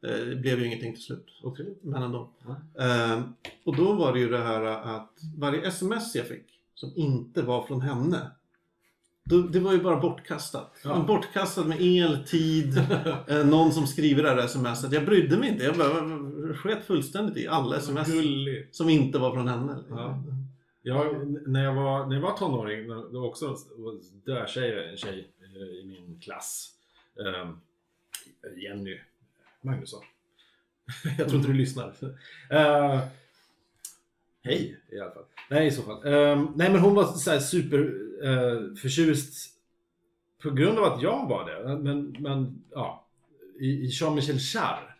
Det 0.00 0.36
blev 0.40 0.58
ju 0.58 0.66
ingenting 0.66 0.94
till 0.94 1.02
slut. 1.02 1.26
Otroligt. 1.42 1.84
Men 1.84 2.02
ändå. 2.02 2.28
Ja. 2.74 2.82
Ehm, 2.84 3.22
och 3.64 3.76
då 3.76 3.92
var 3.92 4.12
det 4.12 4.18
ju 4.20 4.28
det 4.28 4.38
här 4.38 4.62
att 4.96 5.18
varje 5.38 5.66
sms 5.66 6.14
jag 6.14 6.26
fick 6.26 6.44
som 6.74 6.92
inte 6.96 7.42
var 7.42 7.62
från 7.66 7.80
henne 7.80 8.30
då, 9.24 9.38
det 9.40 9.60
var 9.60 9.72
ju 9.72 9.80
bara 9.80 10.00
bortkastat. 10.00 10.80
Ja. 10.84 11.04
Bortkastat 11.08 11.66
med 11.66 11.82
el, 11.82 12.24
tid, 12.24 12.78
eh, 13.28 13.46
någon 13.46 13.72
som 13.72 13.86
skriver 13.86 14.22
det 14.22 14.28
här 14.28 14.46
smset. 14.46 14.92
Jag 14.92 15.04
brydde 15.04 15.36
mig 15.36 15.48
inte. 15.48 15.64
Jag 15.64 15.76
bara 15.76 16.54
sket 16.54 16.84
fullständigt 16.84 17.36
i 17.36 17.48
alla 17.48 17.76
sms 17.76 18.08
som 18.70 18.88
inte 18.88 19.18
var 19.18 19.34
från 19.34 19.48
henne. 19.48 19.84
Ja. 19.90 20.22
Jag, 20.82 21.26
när, 21.46 21.64
jag 21.64 21.74
var, 21.74 22.06
när 22.06 22.14
jag 22.14 22.22
var 22.22 22.36
tonåring, 22.36 22.88
då 22.88 23.20
var 23.20 23.28
också 23.28 23.56
där 24.24 24.46
tjej, 24.46 24.90
en 24.90 24.96
tjej 24.96 25.28
eh, 25.40 25.62
i 25.62 25.84
min 25.86 26.20
klass. 26.20 26.70
Um, 27.14 27.60
Jenny 28.56 29.00
Magnusson. 29.62 30.02
jag 31.18 31.28
tror 31.28 31.36
inte 31.40 31.52
du 31.52 31.58
lyssnar. 31.58 31.94
Eh, 32.50 33.00
hej 34.44 34.80
i 34.92 35.00
alla 35.00 35.10
fall. 35.10 35.24
Nej 35.50 35.66
i 35.66 35.70
så 35.70 35.82
fall. 35.82 36.06
Um, 36.06 36.52
nej 36.56 36.72
men 36.72 36.80
hon 36.80 36.94
var 36.94 37.04
så 37.04 37.30
här 37.30 37.38
uh, 38.24 38.74
på 40.42 40.50
grund 40.50 40.78
av 40.78 40.84
att 40.84 41.02
jag 41.02 41.28
var 41.28 41.50
det. 41.50 41.78
Men, 41.78 42.16
men 42.18 42.64
ja, 42.70 43.06
i, 43.60 43.66
i 43.66 43.86
Jean-Michel 43.86 44.38
Jarre. 44.38 44.94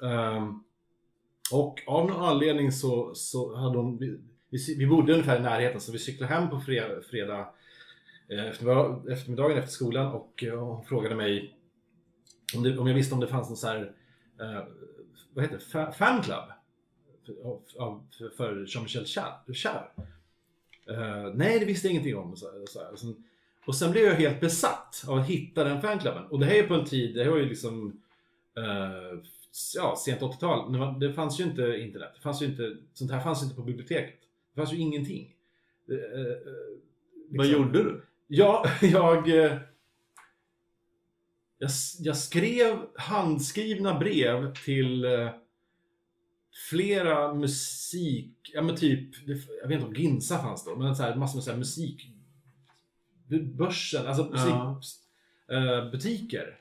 Um, 0.00 0.64
och 1.52 1.82
av 1.86 2.06
någon 2.08 2.24
anledning 2.24 2.72
så, 2.72 3.14
så 3.14 3.56
hade 3.56 3.78
hon, 3.78 3.98
vi, 3.98 4.18
vi, 4.50 4.74
vi 4.78 4.86
bodde 4.86 5.12
ungefär 5.12 5.36
i 5.36 5.42
närheten 5.42 5.80
så 5.80 5.92
vi 5.92 5.98
cyklade 5.98 6.34
hem 6.34 6.50
på 6.50 6.60
fredag, 6.60 7.02
fredag 7.10 7.48
eftermiddag, 8.28 9.12
eftermiddagen 9.12 9.58
efter 9.58 9.70
skolan 9.70 10.12
och 10.12 10.44
eh, 10.44 10.64
hon 10.64 10.84
frågade 10.84 11.14
mig 11.14 11.56
om, 12.56 12.62
det, 12.62 12.78
om 12.78 12.86
jag 12.86 12.94
visste 12.94 13.14
om 13.14 13.20
det 13.20 13.26
fanns 13.26 13.48
någon 13.48 13.56
så 13.56 13.66
här, 13.66 13.92
eh, 14.40 14.64
vad 15.34 15.44
heter 15.44 15.58
det, 15.58 15.78
Fa- 15.78 15.92
fanclub 15.92 16.44
av- 17.78 18.02
för, 18.36 18.66
Jean-Michel. 18.68 19.04
Jarre. 19.54 19.84
Eh, 20.88 21.32
nej, 21.34 21.58
det 21.58 21.64
visste 21.64 21.86
jag 21.86 21.92
ingenting 21.92 22.16
om. 22.16 22.36
Så, 22.36 22.46
så 22.68 22.78
här. 22.80 22.92
Och, 22.92 22.98
sen, 22.98 23.90
blev 23.90 24.04
jag 24.04 24.14
helt 24.14 24.40
besatt 24.40 25.04
av 25.08 25.18
att 25.18 25.26
hitta 25.26 25.64
den 25.64 25.82
fanklubben. 25.82 26.24
Och 26.26 26.38
det 26.40 26.46
här 26.46 26.54
är 26.54 26.66
på 26.68 26.74
en 26.74 26.84
tid, 26.84 27.14
det 27.14 27.24
här 27.24 27.30
var 27.30 27.38
ju 27.38 27.48
liksom 27.48 28.00
eh, 28.56 29.18
ja, 29.76 29.96
sent 30.04 30.20
80-tal. 30.20 30.72
när 30.72 30.78
man- 30.78 30.98
Det 30.98 31.12
fanns 31.12 31.40
ju 31.40 31.44
inte 31.44 31.62
internet. 31.62 32.10
Det 32.14 32.20
fanns 32.20 32.42
ju 32.42 32.46
inte, 32.46 32.76
sånt 32.94 33.10
här 33.10 33.20
fanns 33.20 33.42
inte 33.42 33.54
på 33.56 33.62
biblioteket. 33.62 34.20
Det 34.54 34.60
fanns 34.60 34.72
ju 34.72 34.76
ingenting. 34.78 35.34
Eh, 35.90 36.20
eh, 36.20 36.36
Vad 37.30 37.46
liksom- 37.46 37.62
gjorde 37.62 37.82
du? 37.82 38.02
Ja, 38.26 38.66
jag, 38.82 39.28
jag... 39.28 39.58
Jag 41.98 42.16
skrev 42.16 42.78
handskrivna 42.94 43.98
brev 43.98 44.54
till 44.54 45.04
flera 46.70 47.34
musik... 47.34 48.50
Ja 48.54 48.62
men 48.62 48.76
typ, 48.76 49.10
jag 49.62 49.68
vet 49.68 49.74
inte 49.74 49.86
om 49.86 49.94
Ginsa 49.94 50.38
fanns 50.38 50.64
då, 50.64 50.76
men 50.76 50.96
så 50.96 51.02
här, 51.02 51.16
massor 51.16 51.36
med 51.36 51.44
så 51.44 51.50
här 51.50 51.58
musik... 51.58 52.10
Börsen, 53.54 54.06
alltså 54.06 54.30
Ja. 54.34 54.80
musikbutiker. 55.48 56.58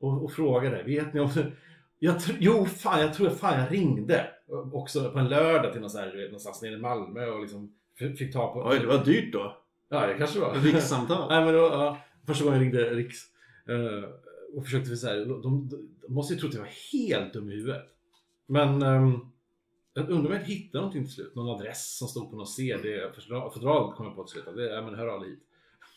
Och, 0.00 0.24
och 0.24 0.32
frågade, 0.32 0.82
vet 0.82 1.14
ni 1.14 1.20
om... 1.20 1.30
Jag 2.00 2.16
tr- 2.16 2.36
jo, 2.40 2.64
fan, 2.66 3.00
jag 3.00 3.14
tror 3.14 3.30
fan 3.30 3.60
jag 3.60 3.72
ringde 3.72 4.30
också 4.72 5.10
på 5.10 5.18
en 5.18 5.28
lördag 5.28 5.72
till 5.72 5.80
någon 5.80 5.90
så 5.90 5.98
här, 5.98 6.24
någonstans 6.24 6.62
nere 6.62 6.72
i 6.74 6.78
Malmö 6.78 7.26
och 7.26 7.40
liksom 7.40 7.72
fick 8.18 8.32
ta 8.32 8.52
på... 8.52 8.68
Oj, 8.68 8.78
det 8.78 8.86
var 8.86 9.04
dyrt 9.04 9.32
då. 9.32 9.56
Ja, 9.88 10.06
det 10.06 10.14
kanske 10.14 10.40
var. 10.40 10.54
Rikssamtal. 10.54 11.28
Nej, 11.30 11.44
men 11.44 11.54
då, 11.54 11.60
ja, 11.60 11.98
första 12.26 12.44
gången 12.44 12.58
jag 12.58 12.64
ringde 12.66 12.90
Riks 12.94 13.16
eh, 13.68 14.08
och 14.56 14.64
försökte 14.64 14.96
så 14.96 15.06
här, 15.06 15.16
de, 15.16 15.42
de, 15.42 15.68
de 16.02 16.12
måste 16.14 16.34
ju 16.34 16.40
tro 16.40 16.48
att 16.48 16.54
jag 16.54 16.60
var 16.60 16.70
helt 16.92 17.32
dum 17.32 17.50
i 17.50 17.54
huvudet. 17.54 17.82
Men 18.48 18.82
ehm, 18.82 19.18
jag 19.92 20.10
undrar 20.10 20.30
om 20.30 20.36
jag 20.36 20.44
hittade 20.44 20.78
någonting 20.78 21.04
till 21.04 21.14
slut. 21.14 21.34
Någon 21.34 21.48
adress 21.60 21.96
som 21.98 22.08
stod 22.08 22.30
på 22.30 22.36
någon 22.36 22.46
CD-fodral 22.46 23.94
kom 23.94 24.06
jag 24.06 24.16
på 24.16 24.24
till 24.24 24.32
slut. 24.42 24.56
Det, 24.56 24.62
ja, 24.74 24.82
men 24.82 24.94
hör 24.94 25.06
av 25.06 25.20
dig 25.20 25.30
hit. 25.30 25.42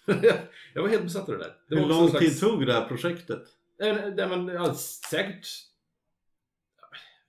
jag 0.74 0.82
var 0.82 0.90
helt 0.90 1.04
besatt 1.04 1.30
av 1.30 1.38
det 1.38 1.44
där. 1.44 1.56
Det 1.70 1.76
Hur 1.80 1.88
lång 1.88 2.10
slags- 2.10 2.26
tid 2.26 2.40
tog 2.50 2.66
det 2.66 2.74
här 2.74 2.88
projektet? 2.88 3.42
Nej, 3.80 4.14
men- 4.30 4.48
ja, 4.48 4.74
säkert 5.10 5.48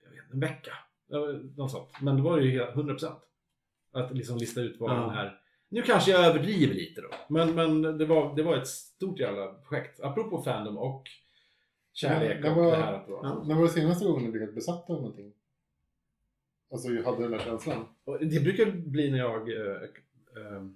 jag 0.03 0.11
vet, 0.11 0.33
en 0.33 0.39
vecka. 0.39 0.73
Något 1.57 1.71
sånt. 1.71 1.89
Men 2.01 2.15
det 2.15 2.21
var 2.21 2.37
ju 2.39 2.49
hela- 2.51 2.71
100%. 2.73 3.15
Att 3.93 4.13
liksom 4.17 4.37
lista 4.37 4.61
ut 4.61 4.75
vad 4.79 4.91
Ja. 4.91 4.95
den 5.01 5.09
här... 5.09 5.39
Nu 5.69 5.81
kanske 5.81 6.11
jag 6.11 6.25
överdriver 6.25 6.73
lite 6.73 7.01
då. 7.01 7.09
Men, 7.29 7.55
men 7.55 7.81
det, 7.97 8.05
var, 8.05 8.35
det 8.35 8.43
var 8.43 8.57
ett 8.57 8.67
stort 8.67 9.19
jävla 9.19 9.53
projekt. 9.53 9.99
Apropå 9.99 10.41
Fandom 10.41 10.77
och 10.77 11.03
kärlek 11.93 12.39
Ja, 12.45 12.49
och 12.51 12.55
var- 12.57 12.71
det 12.71 12.77
här 12.77 12.93
att 12.93 13.05
det 13.05 13.11
var... 13.11 13.23
Ja. 13.23 13.43
När 13.47 13.55
var 13.55 13.63
det 13.63 13.69
senaste 13.69 14.05
gången 14.05 14.23
du 14.25 14.31
blev 14.31 14.41
helt 14.43 14.55
besatt 14.55 14.89
av 14.89 14.95
någonting? 14.95 15.31
Alltså, 16.71 16.89
jag 16.89 17.03
hade 17.03 17.21
den 17.21 17.31
där 17.31 17.39
känslan. 17.39 17.85
Det 18.19 18.43
brukar 18.43 18.71
bli 18.71 19.11
när 19.11 19.17
jag... 19.17 19.49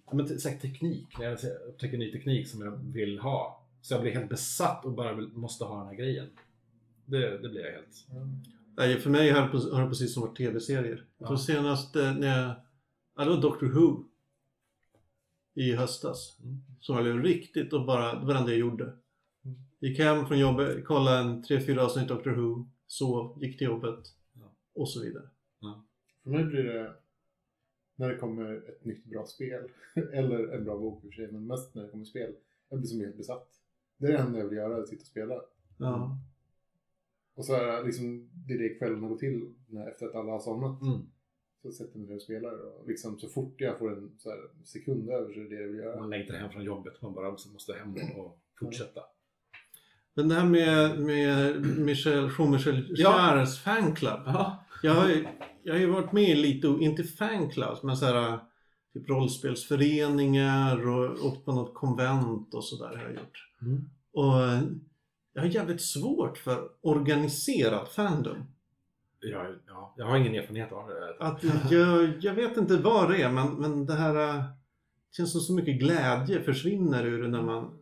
Ja, 0.06 0.14
men 0.14 0.40
säkert 0.40 0.62
teknik. 0.62 1.20
När 1.20 1.26
jag 1.26 1.40
upptäcker 1.68 1.98
ny 1.98 2.12
teknik 2.12 2.48
som 2.48 2.62
jag 2.62 2.72
vill 2.72 3.20
ha. 3.20 3.64
Så 3.82 3.94
jag 3.94 4.02
blir 4.02 4.12
helt 4.12 4.30
besatt 4.30 4.86
och 4.86 4.92
bara 4.92 5.14
vill, 5.14 5.28
måste 5.28 5.64
ha 5.64 5.78
den 5.78 5.88
här 5.88 5.96
grejen. 5.96 6.30
Det, 7.06 7.38
det 7.38 7.50
blir 7.50 7.66
jag 7.66 7.72
helt... 7.72 8.08
Nej, 8.78 9.00
för 9.00 9.10
mig 9.10 9.30
har 9.30 9.42
det 9.42 9.76
har 9.76 9.82
det 9.82 9.88
precis 9.90 10.14
som 10.14 10.22
varit 10.22 10.38
tv-serier. 10.38 11.06
Ja. 11.18 11.38
senast 11.38 11.96
eh, 11.96 12.14
när 12.18 12.42
jag... 12.42 12.56
Ja, 13.16 13.24
det 13.24 13.30
var 13.30 13.42
Doctor 13.42 13.68
Who. 13.68 14.04
I 15.56 15.72
höstas. 15.76 16.38
Mm. 16.44 16.58
Som 16.80 16.96
jag 16.96 17.04
blev 17.04 17.24
riktigt 17.24 17.74
och 17.74 17.86
bara, 17.86 18.20
det 18.20 18.26
var 18.26 18.34
det 18.34 18.52
jag 18.52 18.60
gjorde. 18.60 18.94
Gick 19.80 20.00
hem 20.00 20.26
från 20.26 20.40
jobbet, 20.40 20.86
kollade 20.86 21.18
en 21.18 21.44
3-4 21.44 21.78
avsnitt 21.80 22.08
Doctor 22.08 22.32
Who, 22.32 22.66
sov, 22.88 23.44
gick 23.44 23.58
till 23.58 23.68
jobbet 23.68 24.00
Ja. 24.34 24.54
och 24.74 24.90
så 24.90 25.04
vidare. 25.04 25.30
För 26.24 26.30
mig 26.30 26.44
blir 26.46 26.64
det 26.64 26.94
när 27.96 28.10
det 28.10 28.16
kommer 28.16 28.70
ett 28.70 28.86
nytt 28.86 29.06
bra 29.06 29.26
spel. 29.26 29.70
Eller 30.14 30.48
en 30.48 30.64
bra 30.64 30.78
bok 30.78 31.04
i 31.04 31.08
och 31.08 31.14
för 31.14 31.16
sig, 31.16 31.32
men 31.32 31.48
mest 31.48 31.76
när 31.76 31.84
det 31.84 31.90
kommer 31.90 32.06
spel. 32.06 32.36
Jag 32.70 32.80
blir 32.80 32.88
som 32.88 33.00
helt 33.00 33.18
besatt. 33.18 33.50
Det 33.98 34.08
är 34.08 34.12
det 34.12 34.18
enda 34.18 34.40
jag 34.40 34.48
vill 34.48 34.58
göra, 34.58 34.82
att 34.82 34.88
sitta 34.90 35.02
och 35.02 35.08
spela. 35.08 35.42
Ja. 35.78 36.18
Och 37.36 37.46
så 37.46 37.54
är 37.54 37.84
liksom, 37.84 38.30
det 38.48 38.54
är 38.54 38.58
det 38.58 38.70
kvällarna 38.70 39.08
går 39.08 39.18
till 39.18 39.54
när, 39.68 39.88
efter 39.88 40.06
att 40.06 40.16
alla 40.16 40.32
har 40.32 40.40
somnat. 40.40 40.82
Mm. 40.82 41.00
Så 41.62 41.72
sätter 41.72 41.92
jag 41.92 42.00
mig 42.00 42.10
ner 42.10 42.16
och 42.16 42.22
spelar 42.22 42.54
och 42.54 42.88
liksom 42.88 43.20
så 43.20 43.28
fort 43.30 43.62
jag 43.62 43.80
får 43.80 43.98
en 43.98 44.12
så 44.18 44.30
här, 44.30 44.40
sekund 44.64 45.10
över 45.10 45.34
så 45.34 45.40
är 45.40 45.44
det 45.44 45.56
det 45.56 45.62
jag 45.62 45.68
vill 45.68 45.78
göra. 45.80 46.00
Man 46.00 46.10
längtar 46.10 46.34
hem 46.34 46.52
från 46.52 46.64
jobbet. 46.64 47.02
Man 47.02 47.14
bara 47.14 47.32
måste 47.32 47.74
hem 47.74 47.96
och 48.16 48.40
fortsätta. 48.60 49.02
Men 50.18 50.28
det 50.28 50.36
här 50.36 50.46
med, 50.46 51.00
med 51.00 51.62
Michel, 51.62 52.30
Jean-Michel 52.38 52.86
Ja. 52.90 53.12
Jarres 53.12 53.60
fanclub. 53.60 54.20
Ja. 54.26 54.66
Jag 54.84 54.94
har, 54.94 55.08
ju, 55.10 55.28
jag 55.64 55.74
har 55.74 55.80
ju 55.80 55.86
varit 55.86 56.12
med 56.12 56.30
i 56.30 56.36
lite, 56.36 56.68
inte 56.68 57.04
fanclubs, 57.04 57.84
men 57.84 57.98
så 57.98 58.06
här, 58.06 58.40
typ 58.94 59.10
rollspelsföreningar 59.10 60.88
och 60.88 61.26
åkt 61.26 61.46
på 61.46 61.52
något 61.52 61.74
konvent 61.74 62.54
och 62.54 62.64
sådär 62.64 62.98
har 62.98 63.04
jag 63.04 63.14
gjort. 63.14 63.50
Mm. 63.62 63.90
Och 64.14 64.68
jag 65.34 65.42
har 65.42 65.48
jävligt 65.48 65.82
svårt 65.82 66.38
för 66.38 66.70
organiserad 66.82 67.88
fandom. 67.88 68.38
Ja, 69.20 69.46
ja, 69.68 69.94
jag 69.98 70.06
har 70.06 70.18
ingen 70.18 70.36
erfarenhet 70.36 70.72
av 70.72 70.88
det. 70.88 71.26
Att 71.26 71.72
jag, 71.72 72.14
jag 72.22 72.34
vet 72.34 72.58
inte 72.58 72.78
vad 72.78 73.10
det 73.10 73.22
är, 73.22 73.32
men, 73.32 73.54
men 73.54 73.86
det 73.86 73.96
här 73.96 74.36
eh, 74.36 74.44
känns 75.12 75.32
som 75.32 75.42
så 75.42 75.54
mycket 75.54 75.80
glädje 75.80 76.42
försvinner 76.42 77.06
ur 77.06 77.22
det 77.22 77.28
när 77.28 77.42
man 77.42 77.78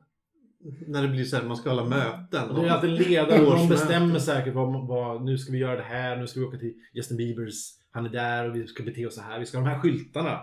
när 0.87 1.01
det 1.01 1.07
blir 1.07 1.23
så 1.23 1.35
här, 1.35 1.43
man 1.43 1.57
ska 1.57 1.69
hålla 1.69 1.85
möten. 1.85 2.49
Och 2.49 2.61
det 2.61 2.67
är 2.67 2.71
alltid 2.71 2.89
ledare, 2.89 3.37
de 3.37 3.47
Årsmöte. 3.47 3.67
bestämmer 3.67 4.19
säkert 4.19 4.53
vad, 4.53 4.87
vad, 4.87 5.25
nu 5.25 5.37
ska 5.37 5.51
vi 5.51 5.57
göra 5.57 5.75
det 5.75 5.83
här, 5.83 6.17
nu 6.17 6.27
ska 6.27 6.39
vi 6.39 6.45
åka 6.45 6.57
till 6.57 6.73
Justin 6.93 7.17
Biebers, 7.17 7.71
han 7.91 8.05
är 8.05 8.09
där 8.09 8.49
och 8.49 8.55
vi 8.55 8.67
ska 8.67 8.83
bete 8.83 9.05
oss 9.05 9.15
så 9.15 9.21
här, 9.21 9.39
vi 9.39 9.45
ska 9.45 9.57
ha 9.57 9.65
de 9.65 9.71
här 9.71 9.79
skyltarna. 9.79 10.39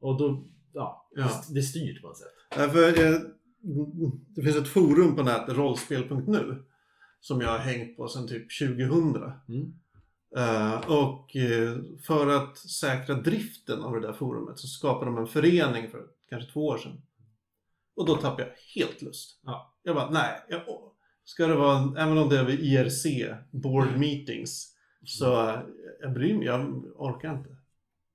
Och 0.00 0.18
då, 0.18 0.44
ja, 0.72 1.08
Ja. 1.18 1.44
Det, 1.50 1.62
styrt 1.62 2.02
på 2.02 2.08
något 2.08 2.18
sätt. 2.18 2.28
Därför, 2.56 2.88
eh, 2.88 3.20
det 4.34 4.42
finns 4.42 4.56
ett 4.56 4.68
forum 4.68 5.16
på 5.16 5.22
nätet, 5.22 5.56
rollspel.nu, 5.56 6.62
som 7.20 7.40
jag 7.40 7.48
har 7.48 7.58
hängt 7.58 7.96
på 7.96 8.08
sedan 8.08 8.28
typ 8.28 8.58
2000. 8.58 9.32
Mm. 9.48 9.72
Eh, 10.36 10.90
och 10.90 11.36
eh, 11.36 11.78
för 12.06 12.26
att 12.26 12.58
säkra 12.58 13.14
driften 13.14 13.82
av 13.82 13.92
det 13.92 14.06
där 14.06 14.12
forumet 14.12 14.58
så 14.58 14.66
skapade 14.66 15.10
de 15.10 15.18
en 15.18 15.26
förening 15.26 15.90
för 15.90 16.06
kanske 16.30 16.52
två 16.52 16.66
år 16.66 16.78
sedan. 16.78 17.02
Och 17.98 18.06
då 18.06 18.16
tappade 18.16 18.42
jag 18.42 18.82
helt 18.82 19.02
lust. 19.02 19.40
Ja. 19.44 19.74
Jag 19.82 19.94
bara, 19.96 20.10
nej, 20.10 20.30
jag, 20.48 20.62
ska 21.24 21.46
det 21.46 21.54
vara, 21.54 22.02
även 22.02 22.18
om 22.18 22.28
det 22.28 22.38
är 22.38 22.44
vid 22.44 22.60
IRC, 22.60 23.06
board 23.50 23.88
meetings, 23.96 24.74
så 25.04 25.24
jag 26.00 26.12
bryr 26.12 26.34
mig, 26.34 26.46
jag 26.46 26.84
orkar 26.96 27.34
inte. 27.34 27.56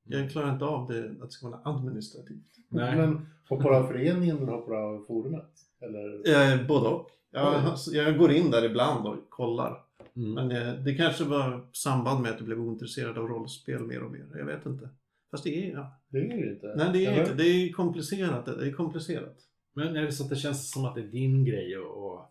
Jag 0.03 0.31
klarar 0.31 0.53
inte 0.53 0.65
av 0.65 0.87
det, 0.87 1.09
att 1.09 1.21
det 1.21 1.31
ska 1.31 1.49
vara 1.49 1.61
administrativt. 1.63 2.53
Nej. 2.69 2.95
Men 2.95 3.27
hoppar 3.49 3.69
du 3.69 3.75
av 3.75 3.87
föreningen 3.87 4.37
eller 4.37 4.51
hoppar 4.51 4.71
du 4.71 4.77
av 4.77 5.05
forumet? 5.07 5.51
Eller? 5.81 6.51
Eh, 6.53 6.67
både 6.67 6.87
och. 6.87 7.09
Jag, 7.31 7.77
jag 7.91 8.17
går 8.17 8.31
in 8.31 8.51
där 8.51 8.65
ibland 8.65 9.07
och 9.07 9.29
kollar. 9.29 9.83
Mm. 10.15 10.33
Men 10.33 10.51
eh, 10.51 10.73
det 10.73 10.95
kanske 10.95 11.23
var 11.23 11.67
samband 11.71 12.21
med 12.21 12.31
att 12.31 12.37
jag 12.37 12.45
blev 12.45 12.59
ointresserad 12.59 13.17
av 13.17 13.27
rollspel 13.27 13.83
mer 13.83 14.03
och 14.03 14.11
mer. 14.11 14.25
Jag 14.37 14.45
vet 14.45 14.65
inte. 14.65 14.89
Fast 15.31 15.43
det 15.43 15.69
är, 15.69 15.73
ja. 15.73 15.99
Det 16.09 16.17
är 16.17 16.27
det 16.27 16.35
ju 16.35 16.53
inte. 16.53 16.73
Nej 16.75 16.89
det 16.93 17.05
är 17.05 17.19
inte. 17.19 17.33
Det 17.33 17.43
är 17.43 17.71
komplicerat. 17.71 18.45
Det 18.45 18.67
är 18.67 18.71
komplicerat. 18.71 19.37
Men 19.73 19.95
är 19.95 20.01
det 20.01 20.11
så 20.11 20.23
att 20.23 20.29
det 20.29 20.35
känns 20.35 20.71
som 20.71 20.85
att 20.85 20.95
det 20.95 21.01
är 21.01 21.07
din 21.07 21.45
grej 21.45 21.77
och, 21.77 22.05
och 22.13 22.25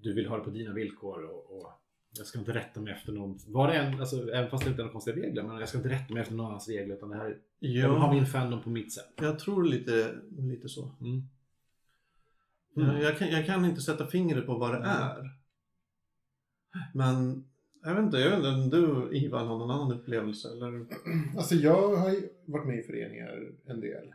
du 0.00 0.14
vill 0.14 0.26
ha 0.26 0.38
det 0.38 0.44
på 0.44 0.50
dina 0.50 0.72
villkor 0.72 1.24
och, 1.24 1.56
och 1.56 1.72
jag 2.16 2.26
ska 2.26 2.38
inte 2.38 2.54
rätta 2.54 2.80
mig 2.80 2.92
efter 2.92 3.12
någon, 3.12 3.38
var 3.46 3.68
det 3.68 3.74
en, 3.74 4.00
alltså, 4.00 4.30
även 4.30 4.50
fast 4.50 4.64
det 4.64 4.70
inte 4.70 4.80
är 4.82 4.84
några 4.84 4.92
konstiga 4.92 5.16
regler, 5.16 5.42
men 5.42 5.58
jag 5.58 5.68
ska 5.68 5.78
inte 5.78 5.90
rätta 5.90 6.14
mig 6.14 6.20
efter 6.20 6.34
någon 6.34 6.46
annans 6.46 6.68
regler 6.68 6.94
utan 6.94 7.08
det 7.08 7.16
här, 7.16 7.38
jag 7.58 7.88
vill 7.88 7.98
ha 7.98 8.06
Ja, 8.06 8.12
min 8.12 8.26
fandom 8.26 8.62
på 8.62 8.70
mitt 8.70 8.92
sätt. 8.92 9.12
jag 9.16 9.38
tror 9.38 9.64
lite, 9.64 10.14
lite 10.38 10.68
så. 10.68 10.94
Mm. 11.00 11.22
Jag, 12.74 13.02
jag, 13.02 13.18
kan, 13.18 13.28
jag 13.28 13.46
kan 13.46 13.64
inte 13.64 13.80
sätta 13.80 14.06
fingret 14.06 14.46
på 14.46 14.58
vad 14.58 14.72
det 14.72 14.86
är. 14.86 15.30
Men 16.94 17.44
jag 17.82 17.94
vet 17.94 18.04
inte, 18.04 18.18
jag 18.18 18.30
vet 18.30 18.38
inte 18.38 18.48
om 18.48 18.70
du 18.70 19.16
Ivan 19.16 19.46
har 19.46 19.58
någon 19.58 19.70
annan 19.70 19.92
upplevelse 19.92 20.48
eller? 20.52 20.86
Alltså 21.36 21.54
jag 21.54 21.96
har 21.96 22.10
ju 22.10 22.28
varit 22.44 22.66
med 22.66 22.78
i 22.78 22.82
föreningar 22.82 23.52
en 23.66 23.80
del. 23.80 24.14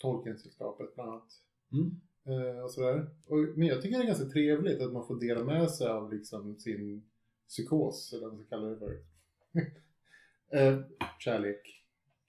Tolkensällskapet 0.00 0.94
bland 0.94 1.10
annat. 1.10 1.32
Mm. 1.72 2.00
Eh, 2.26 2.64
och 2.64 2.70
sådär. 2.70 3.10
Och, 3.26 3.38
men 3.56 3.68
jag 3.68 3.82
tycker 3.82 3.98
det 3.98 4.04
är 4.04 4.06
ganska 4.06 4.28
trevligt 4.28 4.80
att 4.80 4.92
man 4.92 5.06
får 5.06 5.20
dela 5.20 5.44
med 5.44 5.70
sig 5.70 5.88
av 5.88 6.12
liksom 6.12 6.58
sin 6.58 7.02
psykos, 7.48 8.12
eller 8.12 8.22
vad 8.22 8.34
man 8.34 8.44
ska 8.44 8.56
kalla 8.56 8.68
det 8.68 8.78
för. 8.78 8.92
eh, 10.58 10.80
kärlek, 11.18 11.84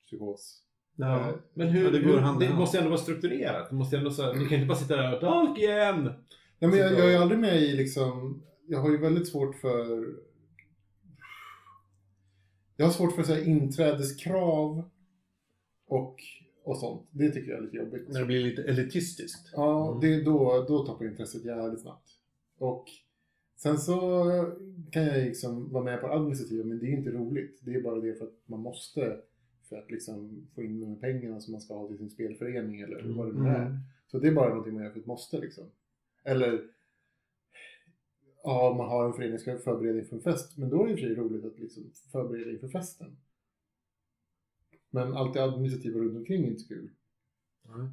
psykos. 0.06 0.64
Ja. 0.96 1.30
Eh, 1.30 1.36
Men 1.54 1.68
hur, 1.68 1.84
Ja, 1.84 1.92
det 1.92 2.00
går 2.00 2.20
hur, 2.20 2.40
det 2.40 2.56
måste 2.56 2.78
ändå 2.78 2.90
vara 2.90 3.00
strukturerat. 3.02 3.70
Det 3.70 3.76
måste 3.76 3.98
ändå 3.98 4.12
så, 4.12 4.34
ni 4.34 4.46
kan 4.46 4.58
inte 4.58 4.68
bara 4.68 4.78
sitta 4.78 4.96
där 4.96 5.16
och 5.16 5.22
Tolkien! 5.22 6.04
Nej, 6.60 6.70
men 6.70 6.80
jag, 6.80 6.94
jag 6.94 7.14
är 7.14 7.20
aldrig 7.20 7.40
med 7.40 7.62
i 7.62 7.74
liksom, 7.74 8.42
jag 8.68 8.80
har 8.80 8.90
ju 8.90 8.98
väldigt 8.98 9.28
svårt 9.28 9.56
för 9.56 10.06
jag 12.76 12.86
har 12.86 12.94
svårt 12.94 13.16
för 13.16 13.24
så 13.24 13.34
här, 13.34 13.48
inträdeskrav 13.48 14.90
och, 15.88 16.16
och 16.64 16.78
sånt. 16.78 17.08
Det 17.12 17.32
tycker 17.32 17.50
jag 17.52 17.58
är 17.60 17.64
lite 17.64 17.78
jobbigt. 17.78 18.10
När 18.10 18.20
det 18.20 18.26
blir 18.26 18.44
lite 18.44 18.64
elitistiskt. 18.64 19.50
Ja, 19.56 19.88
Mm. 19.88 20.00
det, 20.02 20.24
då, 20.24 20.66
då 20.68 20.86
tappar 20.86 21.06
intresset 21.06 21.46
jävligt 21.46 21.82
snabbt. 21.82 22.10
Och 22.58 22.86
sen 23.58 23.78
så 23.78 24.22
kan 24.92 25.04
jag 25.04 25.18
liksom 25.18 25.72
vara 25.74 25.84
med 25.84 26.02
på 26.02 26.08
administrativa, 26.08 26.64
men 26.64 26.80
det 26.80 26.86
är 26.86 26.98
inte 26.98 27.10
roligt. 27.12 27.60
Det 27.62 27.74
är 27.74 27.82
bara 27.82 28.00
det 28.00 28.14
för 28.14 28.26
att 28.26 28.34
man 28.46 28.60
måste 28.60 29.18
för 29.70 29.76
att 29.78 29.92
liksom 29.92 30.48
få 30.56 30.64
in 30.64 30.80
de 30.82 30.90
här 30.90 30.96
pengarna 30.96 31.40
som 31.40 31.52
man 31.52 31.62
ska 31.62 31.74
ha 31.74 31.88
till 31.88 31.98
sin 31.98 32.10
spelförening 32.10 32.82
eller 32.82 33.14
vad 33.16 33.28
det 33.34 33.40
nu 33.44 33.50
är. 33.50 33.66
Mm. 33.66 33.78
Så 34.08 34.20
det 34.20 34.28
är 34.28 34.32
bara 34.32 34.50
någonting 34.50 34.74
man 34.74 34.84
gör 34.84 34.92
för 34.92 35.00
ett 35.00 35.06
måste 35.06 35.38
liksom. 35.40 35.64
Eller 36.24 36.62
ja, 38.44 38.76
man 38.78 38.90
har 38.90 39.06
en 39.06 39.14
förening 39.14 39.40
som 39.40 39.54
ska 39.58 39.64
förbereda 39.64 40.00
inför 40.00 40.16
en 40.16 40.22
fest. 40.22 40.58
Men 40.58 40.70
då 40.70 40.84
är 40.84 40.88
det 40.88 40.92
i 40.92 40.94
och 40.96 41.00
för 41.00 41.06
sig 41.08 41.16
roligt 41.16 41.46
att 41.46 41.60
liksom 41.60 41.84
förbereda 42.12 42.52
inför 42.52 42.68
festen. 42.68 43.18
Men 44.92 45.14
allt 45.14 45.34
det 45.34 45.44
administrativa 45.44 46.00
runt 46.00 46.18
omkring 46.18 46.44
är 46.44 46.48
inte 46.48 46.60
så 46.62 46.68
kul. 46.68 46.90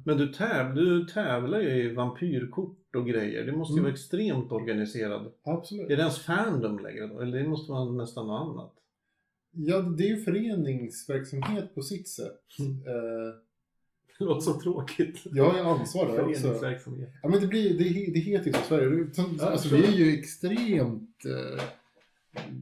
Men 0.05 0.17
du, 0.17 0.27
täv, 0.33 0.75
du 0.75 1.05
tävlar 1.05 1.59
ju 1.59 1.69
i 1.69 1.93
vampyrkort 1.93 2.95
och 2.95 3.07
grejer. 3.07 3.45
Det 3.45 3.51
måste 3.51 3.71
ju 3.73 3.75
Mm. 3.79 3.83
vara 3.83 3.93
extremt 3.93 4.51
organiserad. 4.51 5.31
Absolut. 5.43 5.85
Är 5.89 5.95
det 5.95 6.01
ens 6.01 6.19
fandom 6.19 6.79
längre 6.79 7.07
då? 7.07 7.19
Eller 7.19 7.37
det 7.39 7.47
måste 7.47 7.71
vara 7.71 7.91
nästan 7.91 8.27
något 8.27 8.41
annat? 8.51 8.73
Ja, 9.51 9.81
det 9.81 10.03
är 10.03 10.07
ju 10.09 10.17
föreningsverksamhet 10.23 11.75
på 11.75 11.81
sitt 11.81 12.07
sätt. 12.07 12.41
Mm. 12.59 12.71
Eh, 12.87 13.33
Det 14.19 14.25
låter 14.25 14.41
så 14.41 14.59
tråkigt. 14.61 15.21
jag 15.25 15.49
har 15.49 15.79
ansvar 15.79 16.05
där 16.07 16.25
också. 16.25 16.41
Föreningsverksamhet. 16.41 17.09
Ja 17.23 17.29
men 17.29 17.41
det, 17.41 17.47
blir, 17.47 17.69
det, 17.77 18.11
det 18.13 18.19
heter 18.19 18.45
ju 18.45 18.53
så 18.53 18.59
i 18.59 18.63
Sverige. 18.63 19.07
Ja, 19.39 19.45
alltså, 19.51 19.75
jag 19.75 19.81
vi 19.81 19.87
är 19.87 19.91
ju 20.05 20.19
extremt 20.19 21.25
eh, 21.25 21.63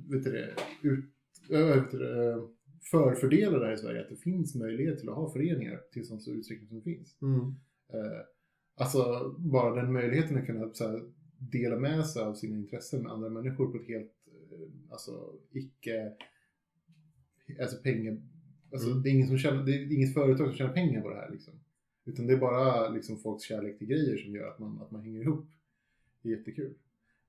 vet 0.10 0.24
du 0.24 0.32
det, 0.32 0.56
ut, 0.82 1.06
äh, 1.50 1.60
vet 1.76 1.92
du 1.92 1.98
det, 2.00 2.48
eh, 2.94 3.00
förfördelade 3.04 3.66
här 3.66 3.74
i 3.74 3.78
Sverige. 3.78 4.02
Att 4.02 4.10
det 4.10 4.16
finns 4.16 4.56
möjlighet 4.56 5.00
till 5.00 5.10
att 5.10 5.16
ha 5.16 5.32
föreningar 5.34 5.82
till 5.92 6.08
sån 6.08 6.22
stor 6.22 6.36
utsträckning 6.36 6.68
som 6.68 6.78
det 6.78 6.84
finns. 6.84 7.18
Mm. 7.22 7.40
Eh, 7.94 8.22
alltså 8.76 9.34
bara 9.38 9.76
den 9.76 9.94
möjligheten 9.94 10.38
att 10.38 10.46
kunna 10.46 10.74
så 10.74 10.88
här, 10.88 11.02
dela 11.38 11.80
med 11.80 12.06
sig 12.06 12.22
av 12.24 12.34
sina 12.34 12.58
intressen 12.58 13.04
med 13.04 13.12
andra 13.12 13.30
människor 13.30 13.72
på 13.72 13.78
ett 13.78 13.88
helt, 13.88 14.14
eh, 14.52 14.92
alltså 14.92 15.34
icke, 15.52 16.14
alltså 17.62 17.78
pengar, 17.84 18.18
alltså 18.72 18.90
Mm. 18.90 19.04
det 19.04 19.10
är 19.10 19.12
ingen 19.12 19.28
som 19.28 19.38
tjänar, 19.38 19.64
det 19.64 19.72
är 19.72 19.94
inget 19.94 20.14
företag 20.14 20.48
som 20.48 20.56
tjänar 20.56 20.74
pengar 20.74 21.02
på 21.02 21.10
det 21.10 21.16
här 21.16 21.32
liksom. 21.32 21.54
Utan 22.06 22.28
det 22.28 22.34
är 22.34 22.38
bara 22.38 22.90
liksom 22.90 23.18
folks 23.18 23.44
kärlek 23.44 23.78
till 23.78 23.88
grejer 23.88 24.18
som 24.18 24.36
gör 24.36 24.48
att 24.48 24.60
man, 24.60 24.82
att 24.82 24.92
man 24.92 25.02
hänger 25.02 25.22
ihop. 25.22 25.46
Det 26.22 26.30
är 26.30 26.38
jättekul. 26.38 26.74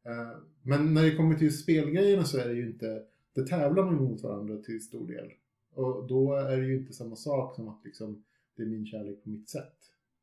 Eh, 0.04 0.38
men 0.62 0.94
när 0.94 1.02
det 1.02 1.16
kommer 1.16 1.34
till 1.34 1.59
spelgrejerna 1.59 2.24
så 2.24 2.38
är 2.38 2.48
det 2.48 2.54
ju 2.54 2.66
inte, 2.66 3.02
det 3.34 3.46
tävlar 3.46 3.84
man 3.84 3.94
mot 3.94 4.22
varandra 4.22 4.56
till 4.56 4.80
stor 4.80 5.06
del. 5.06 5.32
Och 5.74 6.06
då 6.08 6.34
är 6.34 6.56
det 6.56 6.66
ju 6.66 6.78
inte 6.78 6.92
samma 6.92 7.16
sak 7.16 7.54
som 7.54 7.68
att 7.68 7.84
liksom, 7.84 8.24
det 8.56 8.62
är 8.62 8.66
min 8.66 8.86
kärlek 8.86 9.24
på 9.24 9.30
mitt 9.30 9.48
sätt. 9.48 9.74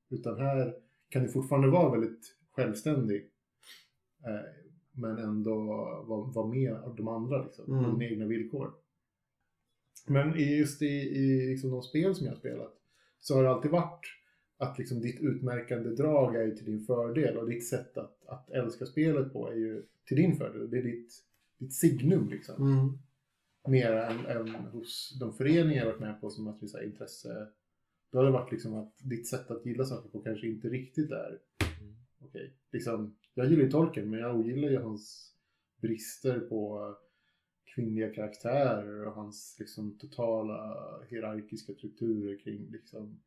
Utan 0.10 0.38
här 0.40 0.76
kan 1.10 1.24
det 1.24 1.30
fortfarande 1.30 1.68
vara 1.68 1.92
väldigt 1.92 2.36
självständig. 2.52 3.30
Eh, 4.26 4.52
men 4.92 5.18
ändå 5.18 5.56
vara 6.08 6.22
vara 6.32 6.48
med 6.48 6.78
de 6.98 7.08
andra 7.08 7.44
liksom, 7.44 7.74
Mm. 7.74 7.84
på 7.84 8.00
dina 8.00 8.12
egna 8.12 8.26
villkor. 8.26 8.74
Men 10.08 10.40
just 10.40 10.82
i, 10.82 10.86
i 10.86 11.50
liksom 11.50 11.70
de 11.72 11.82
spel 11.82 12.16
som 12.16 12.26
jag 12.26 12.34
har 12.34 12.40
spelat 12.40 12.74
så 13.20 13.36
har 13.36 13.44
det 13.44 13.50
alltid 13.50 13.72
varit 13.72 14.06
att 14.58 14.78
liksom 14.78 15.00
ditt 15.02 15.22
utmärkande 15.22 15.90
drag 15.90 16.36
är 16.36 16.52
till 16.52 16.66
din 16.66 16.80
fördel 16.86 17.38
och 17.38 17.50
ditt 17.50 17.68
sätt 17.68 17.98
att, 17.98 18.26
att 18.26 18.50
älska 18.50 18.86
spelet 18.86 19.34
på 19.34 19.50
är 19.52 19.56
ju 19.56 19.84
till 20.06 20.18
din 20.18 20.36
fördel. 20.36 20.70
Det 20.70 20.78
är 20.78 20.84
ditt, 20.84 21.14
ditt 21.58 21.74
signum 21.74 22.30
liksom. 22.30 22.72
Mm. 22.80 22.98
Mer 23.68 23.92
än, 23.92 24.26
än 24.26 24.56
hos 24.56 25.18
de 25.20 25.34
föreningar 25.34 25.80
jag 25.80 25.86
varit 25.86 26.00
med 26.00 26.22
på 26.22 26.30
som 26.30 26.48
att 26.48 26.64
visa 26.64 26.84
intresse. 26.84 27.48
Då 28.12 28.18
har 28.18 28.26
det 28.26 28.32
varit 28.32 28.52
liksom 28.52 28.74
att 28.76 28.94
ditt 29.00 29.28
sätt 29.28 29.52
att 29.52 29.66
gilla 29.66 29.86
saker 29.86 30.10
på 30.10 30.20
kanske 30.22 30.48
inte 30.48 30.68
riktigt 30.70 31.12
är 31.12 31.40
okej. 32.20 32.54
Liksom, 32.72 33.16
jag 33.34 33.50
gillar 33.50 33.64
ju 33.64 33.72
Tolkien 33.72 34.10
men 34.10 34.20
jag 34.20 34.36
ogillar 34.40 34.70
ju 34.70 34.78
hans 34.82 35.34
brister 35.82 36.40
på 36.40 36.96
kvinnliga 37.76 38.14
karaktärer 38.14 39.06
och 39.08 39.14
hans 39.14 39.56
liksom 39.60 39.98
totala 39.98 40.76
hierarkiska 41.10 41.74
strukturer 41.74 42.38
kring 42.44 42.72
liksom, 42.72 43.22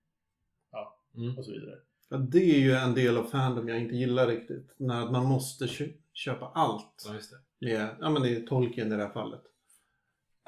ja, 0.73 0.95
Mm. 1.17 1.39
och 1.39 1.45
så 1.45 1.51
vidare. 1.53 1.79
Ja, 2.09 2.17
det 2.17 2.39
är 2.39 2.59
ju 2.61 2.73
en 2.73 2.95
del 2.95 3.17
av 3.17 3.25
fandom 3.25 3.69
jag 3.69 3.81
inte 3.81 3.95
gillar 3.97 4.27
riktigt. 4.27 4.75
När 4.77 5.11
man 5.11 5.27
måste 5.27 5.67
kö- 5.69 5.93
köpa 6.13 6.47
allt. 6.55 7.05
Ja, 7.07 7.15
just 7.15 7.31
det. 7.31 7.69
med, 7.71 7.97
ja 8.01 8.11
men 8.11 8.23
det 8.23 8.37
är 8.37 8.47
Tolkien 8.47 8.87
i 8.87 8.91
det 8.97 9.03
här 9.03 9.13
fallet. 9.13 9.43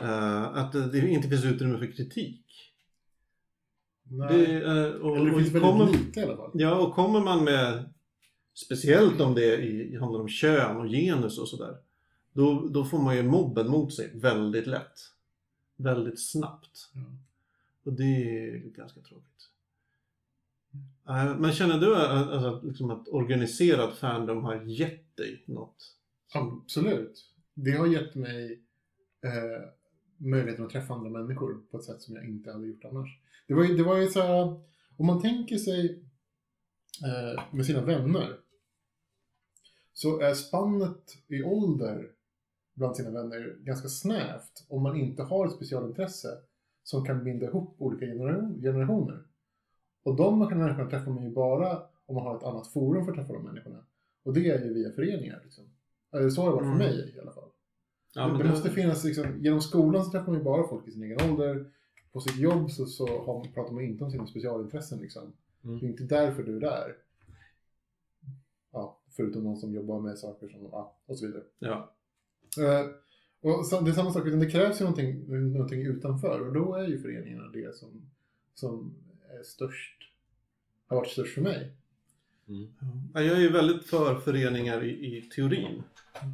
Eh, 0.03 0.43
att 0.43 0.73
det, 0.73 1.11
inte 1.11 1.29
finns 1.29 1.45
utrymme 1.45 1.79
för 1.79 1.93
kritik. 1.93 2.45
Nej. 4.03 4.39
Det, 4.39 4.65
eh, 4.65 4.93
och, 4.95 5.17
Eller 5.17 5.27
det 5.27 5.33
och 5.33 5.39
finns 5.39 5.55
väldigt 5.55 5.63
kommer, 5.63 5.93
lite 5.93 6.21
i 6.21 6.25
alla 6.25 6.37
fall. 6.37 6.51
Ja, 6.55 6.79
och 6.79 6.95
kommer 6.95 7.21
man 7.21 7.45
med, 7.45 7.93
speciellt 8.55 9.21
om 9.21 9.35
det 9.35 9.57
i, 9.57 9.97
handlar 9.97 10.21
om 10.21 10.29
kön 10.29 10.77
och 10.77 10.89
genus 10.89 11.39
och 11.39 11.49
sådär, 11.49 11.77
då, 12.33 12.69
då 12.69 12.85
får 12.85 12.99
man 12.99 13.17
ju 13.17 13.23
mobben 13.23 13.71
mot 13.71 13.95
sig 13.95 14.11
väldigt 14.15 14.67
lätt. 14.67 15.01
Väldigt 15.77 16.31
snabbt. 16.31 16.91
Ja. 16.95 17.01
Och 17.85 17.93
det 17.93 18.05
är 18.05 18.59
ganska 18.59 19.01
tråkigt. 19.01 19.51
Eh, 21.09 21.37
Men 21.39 21.53
känner 21.53 21.79
du 21.79 21.97
att, 21.97 22.11
alltså, 22.11 22.49
att, 22.49 22.65
liksom 22.65 22.91
att 22.91 23.09
organiserad 23.09 23.95
fandom 23.95 24.45
har 24.45 24.63
gett 24.65 25.17
dig 25.17 25.45
något? 25.47 25.97
Absolut. 26.35 27.33
Det 27.55 27.71
har 27.71 27.87
gett 27.87 28.15
mig 28.15 28.61
eh, 29.25 29.69
möjligheten 30.21 30.65
att 30.65 30.71
träffa 30.71 30.95
andra 30.95 31.11
människor 31.11 31.63
på 31.71 31.77
ett 31.79 31.85
sätt 31.85 32.03
som 32.03 32.15
jag 32.15 32.25
inte 32.25 32.53
hade 32.53 32.67
gjort 32.67 32.85
annars. 32.85 33.19
Det 33.49 33.55
var 33.55 33.65
ju, 33.65 33.77
det 33.77 33.83
var 33.83 33.97
ju 33.97 34.07
så 34.09 34.21
här, 34.21 34.61
om 34.97 35.07
man 35.07 35.23
tänker 35.23 35.57
sig 35.57 36.05
eh, 37.05 37.43
med 37.51 37.67
sina 37.67 37.85
vänner 37.85 38.37
så 39.93 40.21
är 40.21 40.35
spannet 40.35 41.17
i 41.29 41.43
ålder 41.43 42.11
bland 42.75 42.97
sina 42.97 43.11
vänner 43.11 43.57
ganska 43.61 43.89
snävt 43.89 44.67
om 44.69 44.83
man 44.83 44.97
inte 44.97 45.23
har 45.23 45.47
ett 45.47 45.53
specialintresse 45.53 46.29
som 46.83 47.05
kan 47.05 47.25
binda 47.25 47.47
ihop 47.47 47.75
olika 47.79 48.07
genera- 48.07 48.55
generationer. 48.63 49.23
Och 50.03 50.17
de 50.17 50.39
människorna 50.39 50.91
träffar 50.91 51.11
man 51.13 51.25
ju 51.25 51.31
bara 51.31 51.83
om 52.07 52.15
man 52.15 52.25
har 52.25 52.37
ett 52.37 52.43
annat 52.45 52.73
forum 52.73 53.05
för 53.05 53.13
att 53.13 53.19
träffa 53.19 53.33
de 53.33 53.45
människorna. 53.45 53.85
Och 54.23 54.33
det 54.35 54.51
är 54.51 54.65
ju 54.65 54.75
via 54.75 54.93
föreningar. 54.93 55.41
Liksom. 55.45 55.65
Så 56.35 56.43
har 56.43 56.49
det 56.49 56.55
varit 56.57 56.67
för 56.67 56.75
Mm. 56.75 56.79
mig 56.79 57.15
i 57.17 57.21
alla 57.21 57.33
fall. 57.33 57.50
Ja, 58.15 58.27
det, 58.27 58.33
men 58.33 58.43
det 58.43 58.49
måste 58.49 58.71
finnas, 58.71 59.05
liksom, 59.05 59.43
genom 59.43 59.61
skolan 59.61 60.05
så 60.05 60.11
träffar 60.11 60.27
man 60.27 60.39
ju 60.39 60.45
bara 60.45 60.69
folk 60.69 60.89
i 60.89 60.91
sin 60.91 61.03
egen 61.03 61.31
ålder. 61.31 61.71
På 62.13 62.21
sitt 62.21 62.39
jobb 62.39 62.71
så, 62.71 62.87
så 62.87 63.07
har, 63.07 63.45
pratar 63.55 63.73
man 63.73 63.85
inte 63.85 64.05
om 64.05 64.11
sina 64.11 64.27
specialintressen. 64.27 64.99
Liksom. 64.99 65.33
Mm. 65.65 65.79
Det 65.79 65.87
är 65.87 65.91
inte 65.91 66.05
därför 66.05 66.43
du 66.43 66.57
är 66.57 66.61
där. 66.61 66.97
Ja, 68.73 68.99
förutom 69.17 69.45
någon 69.45 69.57
som 69.57 69.75
jobbar 69.75 70.01
med 70.01 70.19
saker 70.19 70.49
som, 70.49 70.69
ja, 70.73 70.97
och 71.07 71.19
så 71.19 71.27
vidare. 71.27 71.43
Ja. 71.59 71.95
Eh, 72.59 72.87
och 73.41 73.67
så, 73.67 73.81
det 73.81 73.91
är 73.91 73.95
samma 73.95 74.13
sak, 74.13 74.27
utan 74.27 74.41
det 74.41 74.51
krävs 74.51 74.81
ju 74.81 74.85
någonting, 74.85 75.25
någonting 75.53 75.81
utanför. 75.81 76.41
Och 76.41 76.53
då 76.53 76.75
är 76.75 76.89
ju 76.89 77.03
föreningarna 77.03 77.49
det 77.49 77.77
som, 77.77 78.11
som 78.55 78.95
är 79.39 79.43
störst, 79.43 80.03
har 80.87 80.97
varit 80.97 81.09
störst 81.09 81.35
för 81.35 81.43
mig. 81.43 81.73
Mm. 82.49 82.69
Ja, 83.15 83.23
Jag 83.23 83.37
är 83.37 83.41
ju 83.41 83.53
väldigt 83.53 83.87
för 83.87 84.15
föreningar 84.15 84.85
i, 84.85 85.17
i 85.17 85.23
teorin. 85.23 85.83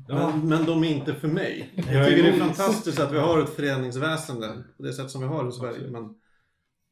Ja. 0.08 0.32
Men, 0.36 0.48
men 0.48 0.64
de 0.66 0.84
är 0.84 0.88
inte 0.88 1.14
för 1.14 1.28
mig. 1.28 1.70
Jag 1.74 2.08
tycker 2.08 2.22
det 2.22 2.28
är 2.28 2.38
fantastiskt 2.38 3.00
att 3.00 3.12
vi 3.12 3.18
har 3.18 3.42
ett 3.42 3.48
föreningsväsende 3.50 4.64
på 4.76 4.82
det 4.82 4.92
sätt 4.92 5.10
som 5.10 5.20
vi 5.20 5.26
har 5.26 5.48
i 5.48 5.52
Sverige. 5.52 5.72
Absolut. 5.72 5.92
Men 5.92 6.14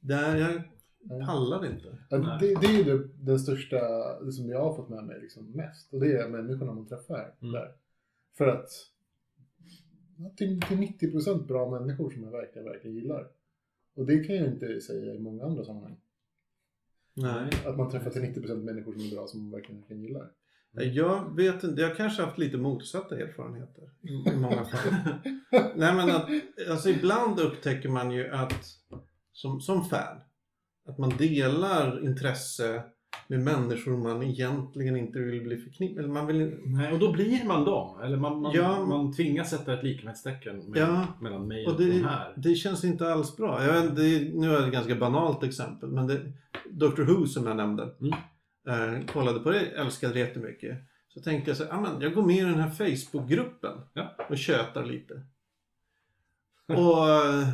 där 0.01 0.37
jag 0.37 0.62
pallar 1.27 1.67
inte. 1.67 1.99
Ja, 2.11 2.17
det, 2.41 2.55
det 2.61 2.67
är 2.67 2.73
ju 2.73 2.85
det, 2.85 3.09
den 3.19 3.39
största, 3.39 3.79
det 4.25 4.33
som 4.33 4.49
jag 4.49 4.61
har 4.61 4.77
fått 4.77 4.89
med 4.89 5.05
mig 5.05 5.21
liksom 5.21 5.51
mest. 5.51 5.93
Och 5.93 6.01
det 6.01 6.12
är 6.12 6.29
människorna 6.29 6.73
man 6.73 6.87
träffar 6.87 7.35
Mm. 7.43 7.53
där. 7.53 7.73
För 8.37 8.47
att 8.49 8.69
till, 10.37 10.61
till 10.61 10.77
90% 10.77 11.47
bra 11.47 11.71
människor 11.71 12.11
som 12.11 12.23
jag 12.23 12.31
verkligen, 12.31 12.69
verkligen 12.69 12.97
gillar. 12.97 13.27
Och 13.95 14.07
det 14.07 14.25
kan 14.25 14.37
jag 14.37 14.47
inte 14.47 14.81
säga 14.81 15.15
i 15.15 15.19
många 15.19 15.45
andra 15.45 15.65
sammanhang. 15.65 15.97
Nej. 17.15 17.51
Att 17.67 17.77
man 17.77 17.91
träffar 17.91 18.11
till 18.11 18.23
90% 18.23 18.65
människor 18.65 18.93
som 18.93 19.01
är 19.01 19.11
bra 19.11 19.27
som 19.27 19.43
man 19.43 19.51
verkligen, 19.51 19.81
verkligen 19.81 20.03
gillar. 20.03 20.31
Jag 20.77 21.37
vet 21.37 21.65
inte, 21.65 21.81
jag 21.81 21.89
har 21.89 21.95
kanske 21.95 22.23
haft 22.23 22.39
lite 22.39 22.57
motsatta 22.57 23.19
erfarenheter 23.19 23.83
i 24.03 24.31
i 24.31 24.37
många 24.37 24.65
fall. 24.65 24.95
Nej 25.77 25.95
men 25.95 26.11
att, 26.11 26.29
alltså 26.71 26.89
ibland 26.89 27.41
upptäcker 27.41 27.89
man 27.89 28.11
ju 28.11 28.31
att, 28.31 28.65
som, 29.33 29.61
som 29.61 29.85
fan, 29.85 30.21
att 30.89 30.99
man 30.99 31.11
delar 31.11 32.05
intresse 32.05 32.83
med 33.29 33.41
människor 33.41 33.97
man 33.97 34.22
egentligen 34.22 34.97
inte 34.97 35.18
vill 35.18 35.43
bli 35.43 35.57
förknippad 35.57 36.09
man 36.09 36.27
vill 36.27 36.57
Nej, 36.64 36.93
och 36.93 36.99
då 36.99 37.12
blir 37.12 37.45
man 37.47 37.64
dem. 37.64 38.01
Eller 38.01 38.16
man, 38.16 38.41
man, 38.43 38.53
Ja. 38.55 38.87
man 38.87 39.12
tvingas 39.16 39.51
sätta 39.51 39.75
ett 39.75 39.85
likhetstecken 39.85 40.57
med, 40.70 40.81
Ja. 40.81 41.07
mellan 41.20 41.49
mig 41.49 41.66
Och 41.66 41.72
och, 41.72 41.79
de 41.79 41.85
det, 41.91 42.07
här. 42.09 42.35
det 42.37 42.55
känns 42.55 42.85
inte 42.85 43.12
alls 43.12 43.37
bra. 43.37 43.64
Jag 43.64 43.97
det, 43.97 44.35
nu 44.35 44.55
är 44.55 44.61
det 44.61 44.66
ett 44.66 44.72
ganska 44.72 44.95
banalt 44.97 45.43
exempel, 45.43 45.89
men 45.91 46.07
det, 46.07 46.33
Dr 46.70 47.03
Who 47.03 47.27
som 47.27 47.47
jag 47.47 47.57
nämnde, 47.57 47.91
Mm. 48.01 48.99
eh, 48.99 49.07
kollade 49.07 49.41
på 49.41 49.51
det, 49.51 49.61
älskade 49.61 50.12
det 50.12 50.18
jättemycket. 50.20 50.79
Så 51.09 51.20
tänkte 51.20 51.51
jag 51.51 51.57
så 51.57 51.64
här, 51.64 51.72
"Ah, 51.72 51.99
jag 52.01 52.14
går 52.14 52.22
med 52.27 52.37
i 52.37 52.41
den 52.41 52.55
här 52.61 52.70
Facebookgruppen 52.70 53.72
Ja. 53.95 54.14
och 54.29 54.39
tjötar 54.39 54.85
lite. 54.85 55.14
och 56.68 57.09
eh, 57.09 57.49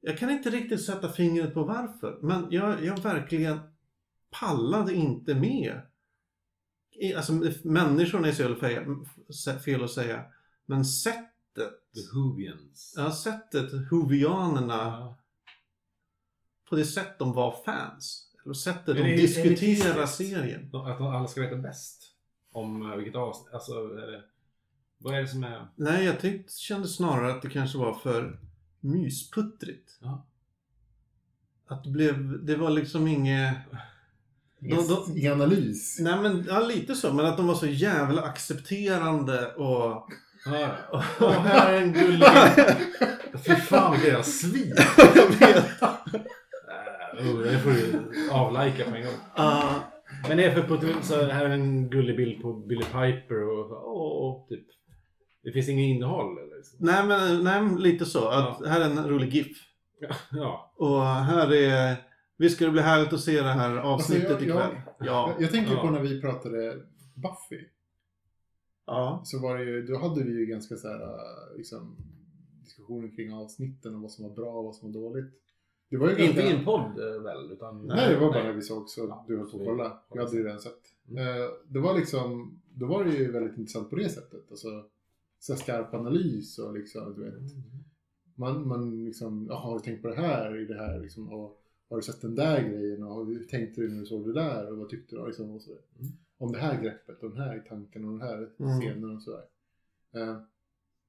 jag 0.00 0.18
kan 0.18 0.30
inte 0.30 0.50
riktigt 0.50 0.84
sätta 0.84 1.08
fingret 1.08 1.54
på 1.54 1.62
varför, 1.64 2.18
men 2.22 2.46
jag, 2.50 2.84
jag 2.84 3.02
verkligen 3.02 3.58
pallade 4.40 4.94
inte 4.94 5.34
med. 5.34 5.80
Alltså 7.16 7.32
människorna 7.64 8.28
är 8.28 8.32
så 8.32 8.42
jävla 8.42 8.56
fel, 8.56 8.84
fel 9.64 9.84
att 9.84 9.90
säga, 9.90 10.24
men 10.66 10.84
sättet 10.84 11.32
The 11.94 12.00
har 13.02 13.10
sett 13.10 13.52
det, 13.52 13.86
Hovianerna, 13.90 14.74
Ja. 14.74 15.18
på 16.68 16.76
det 16.76 16.84
sätt 16.84 17.18
de 17.18 17.32
var 17.32 17.64
fans. 17.64 18.28
Eller 18.44 18.54
sättet 18.54 18.96
de 18.96 19.16
diskuterar 19.16 19.54
elitistiskt? 19.54 20.16
serien. 20.16 20.76
Att 20.76 21.00
alla 21.00 21.28
ska 21.28 21.40
veta 21.40 21.56
bäst 21.56 22.02
om 22.52 22.90
eh, 22.90 22.96
vilket 22.96 23.14
avsnitt. 23.16 23.54
Alltså, 23.54 23.72
är 23.72 24.10
det... 24.10 24.22
Vad 24.98 25.14
är 25.14 25.20
det 25.20 25.28
som 25.28 25.44
är... 25.44 25.68
Nej, 25.76 26.04
jag 26.04 26.20
tyckte, 26.20 26.52
kände 26.52 26.88
snarare 26.88 27.32
att 27.32 27.42
det 27.42 27.50
kanske 27.50 27.78
var 27.78 27.94
för 27.94 28.40
mysputtrigt. 28.80 29.98
Ja. 30.00 30.26
Att 31.66 31.84
det 31.84 31.90
blev, 31.90 32.44
det 32.44 32.56
var 32.56 32.70
liksom 32.70 33.06
inget... 33.06 33.56
Ingen, 34.64 34.76
Då- 34.88 34.94
då- 34.94 35.16
ingen 35.16 35.32
analys. 35.32 35.98
Nej 36.00 36.18
men, 36.22 36.44
ja 36.48 36.60
lite 36.60 36.94
så, 36.94 37.12
men 37.12 37.26
att 37.26 37.36
de 37.36 37.46
var 37.46 37.54
så 37.54 37.66
jävla 37.66 38.22
accepterande 38.22 39.46
och... 39.54 40.08
Ja, 40.44 40.76
och 41.20 41.32
här 41.32 41.72
är 41.72 41.78
en 41.82 41.92
gullig... 41.92 42.26
Fy 43.46 43.54
fan 43.54 43.92
vilka 43.92 44.06
jävla 44.06 44.22
svin! 44.22 44.74
jag 45.14 45.26
vet. 45.26 45.82
Oh, 47.20 47.38
det 47.42 47.58
får 47.58 47.70
du 47.70 48.00
avlajka 48.30 48.84
på 48.90 48.96
en 48.96 49.02
gång. 49.02 49.14
Ja, 49.36 49.74
Men 50.28 50.36
det 50.36 50.44
är 50.44 50.54
för 50.54 50.62
på, 50.62 51.02
så 51.02 51.24
här 51.26 51.44
är 51.44 51.50
en 51.50 51.90
gullig 51.90 52.16
bild 52.16 52.42
på 52.42 52.52
Billy 52.52 52.82
Piper 52.84 53.48
och 53.48 53.68
så, 53.68 53.74
åh, 53.84 54.48
typ. 54.48 54.66
Det 55.44 55.52
finns 55.52 55.68
inget 55.68 55.96
innehåll 55.96 56.38
eller 56.38 56.62
nej 56.78 57.04
men, 57.06 57.44
nej 57.44 57.82
lite 57.82 58.04
så. 58.06 58.28
Att 58.28 58.66
Här 58.66 58.80
är 58.80 58.84
en 58.84 59.08
rolig 59.08 59.34
GIF. 59.34 59.56
Ja. 60.30 60.72
Och 60.76 61.04
här 61.06 61.52
är... 61.54 61.96
Visst 62.42 62.56
ska 62.56 62.64
det 62.64 62.70
bli 62.70 62.80
härligt 62.80 63.12
att 63.12 63.20
se 63.20 63.42
det 63.42 63.52
här 63.52 63.76
avsnittet 63.76 64.30
Alltså, 64.30 64.46
jag- 64.46 64.56
ikväll? 64.68 64.80
Ja. 65.00 65.34
Jag 65.40 65.50
tänker 65.50 65.72
Ja. 65.72 65.80
på 65.82 65.90
när 65.90 66.00
vi 66.00 66.20
pratade 66.20 66.82
Buffy. 67.14 67.64
Ja. 68.86 69.20
Så 69.24 69.38
var 69.42 69.58
det 69.58 69.64
ju, 69.64 69.82
då 69.86 69.98
hade 69.98 70.22
vi 70.24 70.32
ju 70.32 70.46
ganska 70.46 70.76
så 70.76 70.88
här, 70.88 71.00
äh, 71.02 71.56
liksom, 71.56 71.96
diskussioner 72.64 73.16
kring 73.16 73.32
avsnitten 73.32 73.94
och 73.94 74.00
vad 74.00 74.10
som 74.10 74.28
var 74.28 74.34
bra 74.34 74.52
och 74.52 74.64
vad 74.64 74.74
som 74.74 74.92
var 74.92 75.00
dåligt. 75.00 75.32
Det 75.90 75.96
var 75.96 76.06
ju 76.06 76.12
Inte 76.12 76.24
ganska... 76.24 76.42
i 76.56 76.58
en 76.58 76.64
podd 76.64 76.98
eh, 76.98 77.22
väl? 77.22 77.50
Utan, 77.52 77.86
Nej, 77.86 78.14
det 78.14 78.20
var 78.20 78.32
bara 78.32 78.42
när 78.42 78.52
vi 78.52 78.62
såg 78.62 78.88
så 78.88 79.00
Ja, 79.08 79.24
du 79.28 79.36
höll 79.38 79.50
på 79.50 79.56
att 79.56 79.62
vi- 79.62 79.66
kolla. 79.66 79.98
Jag 80.14 80.24
hade 80.24 80.36
ju 80.36 80.44
redan 80.44 80.60
sett. 80.60 80.82
Mm. 81.10 81.26
Eh, 81.42 81.48
Det 81.68 81.80
var 81.80 81.94
liksom, 81.98 82.60
då 82.74 82.86
var 82.86 83.04
det 83.04 83.10
ju 83.10 83.32
väldigt 83.32 83.58
intressant 83.58 83.90
på 83.90 83.96
det 83.96 84.08
sättet. 84.08 84.50
Alltså, 84.50 84.68
så 85.38 85.56
skarp 85.56 85.94
analys 85.94 86.58
och 86.58 86.72
liksom, 86.74 87.14
du 87.16 87.24
vet. 87.24 87.52
Man, 88.34 88.68
man 88.68 89.04
liksom, 89.04 89.46
jaha, 89.50 89.78
tänkt 89.78 90.02
på 90.02 90.08
det 90.08 90.14
här 90.16 90.60
i 90.62 90.64
det 90.64 90.78
här 90.78 91.00
liksom, 91.00 91.28
och 91.32 91.58
har 91.92 91.96
du 91.96 92.02
sett 92.02 92.20
den 92.20 92.34
där 92.34 92.62
grejen 92.68 93.02
och 93.02 93.26
hur 93.26 93.44
tänkte 93.44 93.80
du 93.80 93.88
när 93.88 94.00
du 94.00 94.06
såg 94.06 94.26
det 94.26 94.32
där 94.32 94.70
och 94.72 94.78
vad 94.78 94.88
tyckte 94.88 95.16
du 95.16 95.26
liksom, 95.26 95.50
och 95.50 95.62
så, 95.62 95.70
Mm. 95.70 96.12
om 96.38 96.52
det 96.52 96.58
här 96.58 96.82
greppet 96.82 97.22
och 97.22 97.30
den 97.30 97.38
här 97.38 97.64
tanken 97.68 98.04
och 98.04 98.10
den 98.18 98.20
här 98.28 98.36
Mm. 98.60 98.80
scenen 98.80 99.16
och 99.16 99.22
sådär. 99.22 99.44
Eh, 100.14 100.40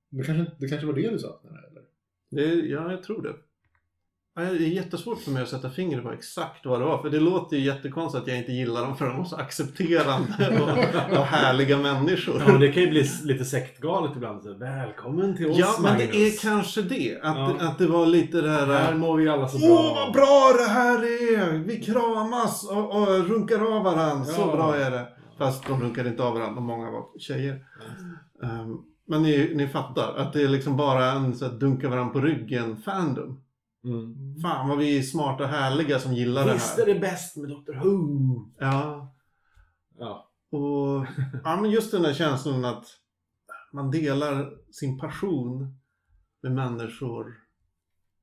det, 0.09 0.23
kanske, 0.23 0.51
det 0.59 0.67
kanske 0.67 0.87
var 0.87 0.93
det 0.93 1.09
du 1.09 1.19
saknade 1.19 1.67
eller? 1.67 1.83
Det, 2.29 2.55
ja, 2.67 2.91
jag 2.91 3.03
tror 3.03 3.21
det. 3.21 3.35
Ja, 4.35 4.41
Det 4.41 4.49
är 4.49 4.59
jättesvårt 4.59 5.19
för 5.21 5.31
mig 5.31 5.43
att 5.43 5.49
sätta 5.49 5.69
fingret 5.69 6.03
på 6.03 6.11
exakt 6.11 6.65
vad 6.65 6.79
det 6.81 6.85
var. 6.85 6.97
För 7.01 7.09
det 7.09 7.19
låter 7.19 7.57
ju 7.57 7.63
jättekonstigt 7.63 8.21
att 8.21 8.27
jag 8.27 8.37
inte 8.37 8.51
gillar 8.51 8.81
dem 8.81 8.97
för 8.97 9.05
de 9.05 9.17
var 9.17 9.25
så 9.25 9.35
accepterande 9.35 10.59
och, 10.61 10.69
och 11.19 11.25
härliga 11.25 11.77
människor. 11.77 12.35
Ja, 12.45 12.51
men 12.51 12.59
det 12.61 12.71
kan 12.71 12.83
ju 12.83 12.89
bli 12.89 13.09
lite 13.23 13.45
sektgalet 13.45 14.11
ibland. 14.15 14.43
Så, 14.43 14.53
Välkommen 14.53 15.37
till 15.37 15.49
oss 15.49 15.57
Ja, 15.57 15.75
men 15.81 15.97
det 15.97 16.05
Magnus. 16.05 16.43
är 16.43 16.49
kanske 16.49 16.81
det. 16.81 17.19
Att, 17.23 17.37
Ja. 17.37 17.55
att 17.59 17.77
det 17.77 17.87
var 17.87 18.05
lite 18.05 18.41
det 18.41 18.49
här... 18.49 18.65
Här 18.67 18.93
mår 18.95 19.17
vi 19.17 19.29
alla 19.29 19.47
så 19.47 19.57
Åh, 19.57 19.67
bra. 19.67 19.93
vad 20.05 20.13
bra 20.13 20.53
det 20.57 20.69
här 20.71 20.97
är! 21.03 21.57
Vi 21.57 21.79
kramas 21.83 22.69
och, 22.71 22.95
och 23.01 23.07
runkar 23.07 23.75
av 23.77 23.83
varandra. 23.83 24.25
Så 24.25 24.41
Ja. 24.41 24.55
bra 24.55 24.75
är 24.75 24.91
det. 24.91 25.07
Fast 25.37 25.67
de 25.67 25.81
runkade 25.81 26.09
inte 26.09 26.23
av 26.23 26.33
varandra, 26.33 26.55
och 26.57 26.63
många 26.67 26.91
var 26.91 27.19
tjejer. 27.19 27.65
Ehm, 28.43 28.77
men 29.07 29.21
ni, 29.23 29.51
ni 29.55 29.67
fattar, 29.67 30.13
att 30.17 30.33
det 30.33 30.41
är 30.43 30.47
liksom 30.47 30.77
bara 30.77 31.11
en 31.11 31.35
så 31.35 31.45
här, 31.45 31.53
dunka 31.53 31.89
varandra 31.89 32.13
på 32.13 32.19
ryggen 32.19 32.77
fandom. 32.85 33.39
Mm. 33.83 34.35
Fan 34.41 34.69
vad 34.69 34.77
vi 34.77 34.97
är 34.97 35.01
smarta 35.01 35.43
och 35.43 35.49
härliga 35.49 35.99
som 35.99 36.13
gillar 36.13 36.45
det 36.47 36.53
Visst 36.53 36.77
här. 36.77 36.87
är 36.87 36.93
det 36.93 36.99
bäst 36.99 37.37
med 37.37 37.49
Dr 37.49 37.73
Who. 37.83 38.51
Ja, 38.59 39.15
Ja. 39.97 40.31
och 40.49 41.05
ja, 41.43 41.61
men 41.61 41.71
just 41.71 41.91
den 41.91 42.01
där 42.01 42.13
känslan 42.13 42.65
att 42.65 42.85
man 43.73 43.91
delar 43.91 44.51
sin 44.71 44.99
passion 44.99 45.79
med 46.41 46.51
människor 46.51 47.35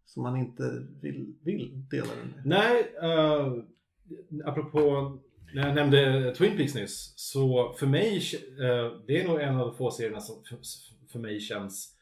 som 0.05 0.23
man 0.23 0.37
inte 0.37 0.87
vill, 1.03 1.35
vill 1.45 1.87
dela 1.91 2.09
den 2.15 2.29
med. 2.29 2.43
Nej, 2.47 2.93
uh, 3.03 3.65
apropå 4.47 5.19
när 5.55 5.67
jag 5.67 5.75
nämnde 5.75 6.35
Twin 6.35 6.57
Peaks 6.57 6.75
nyss. 6.75 7.13
Så 7.17 7.73
för 7.79 7.87
mig, 7.87 8.17
eh, 8.61 9.01
det 9.07 9.23
är 9.23 9.29
nog 9.29 9.41
en 9.41 9.57
av 9.57 9.67
de 9.67 9.77
få 9.77 9.91
serierna 9.91 10.21
som 10.21 10.43
för, 10.49 10.59
för 11.13 11.19
mig 11.19 11.41
känns 11.41 11.97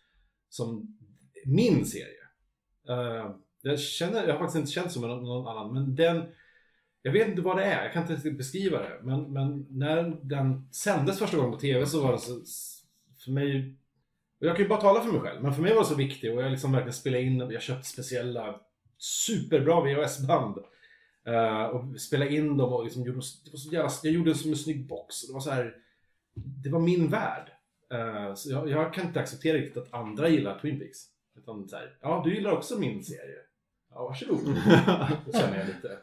som 0.48 0.98
min 1.46 1.86
serie. 1.86 2.22
Eh, 2.88 3.30
jag, 3.62 3.80
känner, 3.80 4.26
jag 4.26 4.34
har 4.34 4.38
faktiskt 4.38 4.58
inte 4.58 4.72
känt 4.72 4.92
som 4.92 5.02
någon, 5.02 5.24
någon 5.24 5.48
annan, 5.48 5.74
men 5.74 5.94
den 5.94 6.26
jag 7.02 7.12
vet 7.12 7.28
inte 7.28 7.42
vad 7.42 7.56
det 7.56 7.64
är, 7.64 7.84
jag 7.84 7.92
kan 7.92 8.02
inte 8.02 8.14
riktigt 8.14 8.38
beskriva 8.38 8.78
det. 8.78 9.00
Men, 9.02 9.32
men 9.32 9.66
när 9.70 10.18
den 10.22 10.68
sändes 10.72 11.18
första 11.18 11.36
gången 11.36 11.52
på 11.52 11.58
TV 11.58 11.86
så 11.86 12.02
var 12.02 12.12
det 12.12 12.18
så, 12.18 12.40
för 13.24 13.30
mig, 13.30 13.76
och 14.40 14.46
jag 14.46 14.56
kan 14.56 14.62
ju 14.62 14.68
bara 14.68 14.80
tala 14.80 15.00
för 15.00 15.12
mig 15.12 15.20
själv, 15.20 15.42
men 15.42 15.54
för 15.54 15.62
mig 15.62 15.74
var 15.74 15.80
det 15.80 15.88
så 15.88 15.94
viktigt 15.94 16.32
och 16.32 16.42
jag 16.42 16.50
liksom 16.50 16.72
verkligen 16.72 16.92
spelade 16.92 17.22
in, 17.22 17.38
jag 17.38 17.62
köpte 17.62 17.88
speciella 17.88 18.60
superbra 18.98 19.80
VHS-band. 19.80 20.58
Uh, 21.28 21.34
eh, 21.34 21.64
och 21.64 22.00
spelade 22.00 22.34
in 22.34 22.56
dem 22.56 22.72
och 22.72 22.84
liksom 22.84 23.02
gjorde, 23.02 23.20
det 23.44 23.50
var 23.50 23.58
så 23.58 23.72
jävla, 23.72 23.90
jag 24.02 24.12
gjorde 24.12 24.30
det 24.30 24.34
som 24.34 24.50
en 24.50 24.56
snygg 24.56 24.86
box. 24.86 25.26
Det 25.26 25.32
var 25.32 25.40
så 25.40 25.50
här, 25.50 25.74
det 26.34 26.70
var 26.70 26.80
min 26.80 27.10
värld. 27.10 27.50
Uh, 27.94 28.34
så 28.34 28.50
jag, 28.50 28.70
jag 28.70 28.94
kan 28.94 29.06
inte 29.06 29.20
acceptera 29.20 29.56
riktigt 29.56 29.76
att 29.76 29.94
andra 29.94 30.28
gillar 30.28 30.58
Twin 30.58 30.78
Peaks. 30.78 30.98
Utan 31.38 31.68
så 31.68 31.76
här, 31.76 31.98
ja 32.00 32.22
du 32.24 32.34
gillar 32.34 32.52
också 32.52 32.78
min 32.78 33.04
serie. 33.04 33.38
Ja, 33.98 34.04
varsågod. 34.08 34.38
Det 35.26 35.38
känner 35.38 35.58
jag 35.58 35.66
lite. 35.66 35.98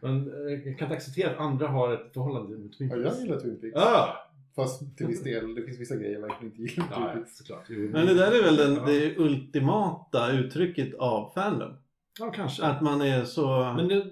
Men 0.00 0.46
eh, 0.46 0.52
jag 0.52 0.78
kan 0.78 0.86
inte 0.86 0.96
acceptera 0.96 1.30
att 1.30 1.38
andra 1.38 1.68
har 1.68 1.92
ett 1.94 2.12
förhållande 2.14 2.58
med 2.58 2.72
Twin 2.78 2.88
Ja, 2.88 2.94
Peaks. 2.96 3.16
jag 3.18 3.24
gillar 3.26 3.40
Twin 3.40 3.60
Peaks. 3.60 3.76
Ah! 3.76 4.16
Fast 4.56 4.96
till 4.96 5.06
viss 5.06 5.22
del, 5.22 5.54
det 5.54 5.62
finns 5.62 5.80
vissa 5.80 5.96
grejer 5.96 6.12
jag 6.12 6.20
verkligen 6.20 6.52
inte 6.52 6.62
gillar 6.72 6.86
Ja, 6.90 7.12
ja, 7.16 7.22
såklart. 7.28 7.68
Men 7.68 8.06
det 8.06 8.14
där 8.14 8.32
är 8.38 8.42
väl 8.44 8.56
den, 8.56 8.74
Ja. 8.74 8.84
det 8.86 9.16
ultimata 9.18 10.32
uttrycket 10.32 10.94
av 10.94 11.30
fandom. 11.34 11.72
Ja, 12.18 12.30
kanske. 12.30 12.62
Att 12.64 12.82
man 12.82 13.00
är 13.02 13.24
så... 13.24 13.72
Men 13.76 13.88
det, 13.88 14.06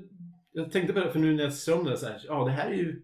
jag 0.53 0.73
tänkte 0.73 0.93
på 0.93 1.01
det, 1.01 1.13
för 1.13 1.19
nu 1.19 1.35
när 1.35 1.43
jag 1.45 1.53
ser 1.55 1.79
om 1.79 1.85
det 1.85 1.97
så 1.97 2.07
här, 2.07 2.23
ja 2.27 2.45
det 2.45 2.51
här 2.51 2.71
är 2.71 2.75
ju 2.75 3.03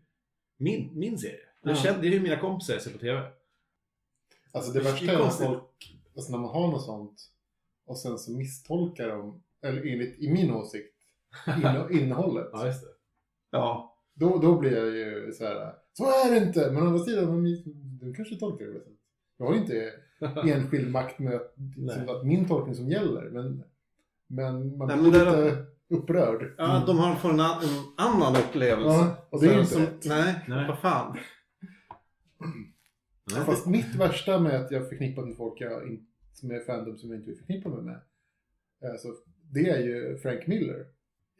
min, 0.58 0.90
min 0.98 1.18
serie. 1.18 1.38
Det, 1.62 1.70
Ja. 1.70 1.76
känner, 1.76 2.00
det 2.02 2.08
är 2.08 2.10
ju 2.12 2.20
mina 2.20 2.36
kompisar 2.36 2.74
jag 2.74 2.82
ser 2.82 2.90
på 2.90 2.98
TV. 2.98 3.22
Alltså 4.52 4.72
det 4.72 4.80
Det 4.80 4.88
är 4.88 4.92
värsta 4.92 5.06
är 5.06 5.12
när 5.12 5.22
konstigt. 5.22 5.46
folk, 5.46 5.96
alltså 6.16 6.32
när 6.32 6.38
man 6.38 6.50
har 6.50 6.68
något 6.68 6.84
sånt 6.84 7.30
och 7.86 7.98
sen 7.98 8.18
så 8.18 8.32
misstolkar 8.32 9.08
de, 9.08 9.42
eller 9.64 9.86
enligt, 9.92 10.18
i 10.18 10.32
min 10.32 10.50
åsikt, 10.54 10.94
inne, 11.58 11.86
innehållet. 11.90 12.48
Ja, 12.52 12.66
just 12.66 12.82
det. 12.82 12.88
Ja. 13.50 13.90
Då, 14.14 14.38
då 14.38 14.58
blir 14.58 14.72
jag 14.76 14.86
ju 14.96 15.32
så 15.32 15.44
här. 15.44 15.74
så 15.92 16.04
är 16.04 16.30
det 16.40 16.46
inte! 16.46 16.70
Men 16.72 16.82
å 16.82 16.86
andra 16.86 16.98
sidan, 17.04 17.42
men 17.42 17.44
du 18.00 18.14
kanske 18.14 18.36
tolkar 18.36 18.64
det 18.66 18.72
sättet. 18.72 18.92
Jag 19.36 19.46
har 19.46 19.54
ju 19.54 19.60
inte 19.60 19.92
enskild 20.54 20.90
makt 20.90 21.18
med 21.18 21.34
att, 21.34 21.54
Nej. 21.76 21.96
som 22.06 22.16
att 22.16 22.26
min 22.26 22.48
tolkning 22.48 22.74
som 22.74 22.88
gäller, 22.88 23.30
men, 23.30 23.64
men 24.26 24.78
man 24.78 24.88
Nej, 24.88 24.96
blir 24.98 25.10
men 25.10 25.12
där- 25.24 25.44
lite 25.44 25.66
upprörd. 25.88 26.54
Ja, 26.58 26.72
att 26.72 26.86
de 26.86 26.98
har 26.98 27.14
får 27.14 27.30
en, 27.30 27.40
an- 27.40 27.62
en 27.62 28.06
annan 28.06 28.36
upplevelse. 28.36 28.88
Ja, 28.98 29.26
och 29.30 29.40
det 29.40 29.46
är 29.46 29.52
Så- 29.54 29.60
inte 29.60 29.72
som, 29.72 29.82
rätt. 29.82 30.04
Nej, 30.06 30.44
Nej. 30.48 30.68
vad 30.68 30.78
fan. 30.78 31.16
Fast 33.46 33.66
mitt 33.66 33.94
värsta 33.94 34.40
med 34.40 34.60
att 34.60 34.70
jag 34.70 34.88
förknippar 34.88 35.22
med 35.26 35.36
folk 35.36 35.60
jag 35.60 35.88
in, 35.88 36.06
är 36.50 36.64
fandom 36.66 36.96
som 36.98 37.10
jag 37.10 37.18
inte 37.18 37.30
vill 37.30 37.38
förknippa 37.38 37.68
mig 37.68 37.82
med. 37.82 38.00
Alltså, 38.90 39.08
det 39.52 39.68
är 39.68 39.80
ju 39.80 40.18
Frank 40.18 40.46
Miller. 40.46 40.86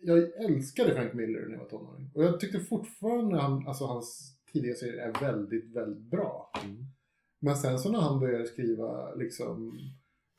Jag 0.01 0.45
älskade 0.45 0.95
Frank 0.95 1.15
Miller 1.15 1.41
när 1.47 1.53
jag 1.53 1.59
var 1.59 1.69
tonåring. 1.69 2.11
Och 2.15 2.25
jag 2.25 2.41
tyckte 2.41 2.61
fortfarande 2.61 3.41
han, 3.41 3.69
alltså 3.69 3.85
hans 3.85 4.37
tidiga 4.53 4.75
serier 4.75 4.99
är 4.99 5.21
väldigt, 5.21 5.77
väldigt 5.77 6.11
bra. 6.11 6.51
Mm. 6.65 6.77
Men 7.41 7.57
sen 7.57 7.79
så 7.79 7.93
när 7.93 8.01
han 8.01 8.21
började 8.21 8.47
skriva 8.47 9.15
liksom 9.15 9.79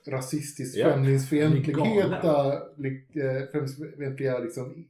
främlingsfientligheta, 0.05 2.59
lik- 2.78 3.16
eh, 3.16 3.45
främlingsfientliga 3.51 4.39
liksom, 4.39 4.88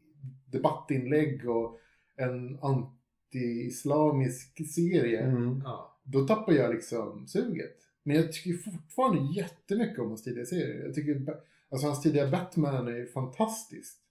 debattinlägg 0.52 1.50
och 1.50 1.80
en 2.18 2.60
anti-islamisk 2.60 4.68
serie. 4.76 5.22
Mm. 5.22 5.62
Ja. 5.64 6.02
Då 6.04 6.28
tappar 6.28 6.54
jag 6.54 6.74
liksom 6.74 7.28
suget. 7.28 7.76
Men 8.04 8.16
jag 8.16 8.34
tycker 8.34 8.54
fortfarande 8.72 9.34
jättemycket 9.36 10.00
om 10.00 10.08
hans 10.08 10.24
tidiga 10.24 10.46
serier. 10.46 10.86
Jag 10.86 10.94
tycker, 10.96 11.26
alltså 11.72 11.88
hans 11.88 12.02
tidiga 12.02 12.32
Batman 12.32 12.88
är 12.88 13.06
fantastiskt. 13.14 14.02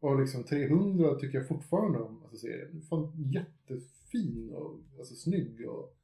Och 0.00 0.20
liksom 0.20 0.44
300 0.44 1.14
tycker 1.14 1.38
jag 1.38 1.48
fortfarande 1.48 1.98
om 1.98 2.22
alltså 2.22 2.36
serien. 2.36 2.82
Fan 2.90 3.12
jättefin 3.32 4.52
och 4.54 4.80
alltså, 4.98 5.14
snygg 5.14 5.68
och 5.68 5.96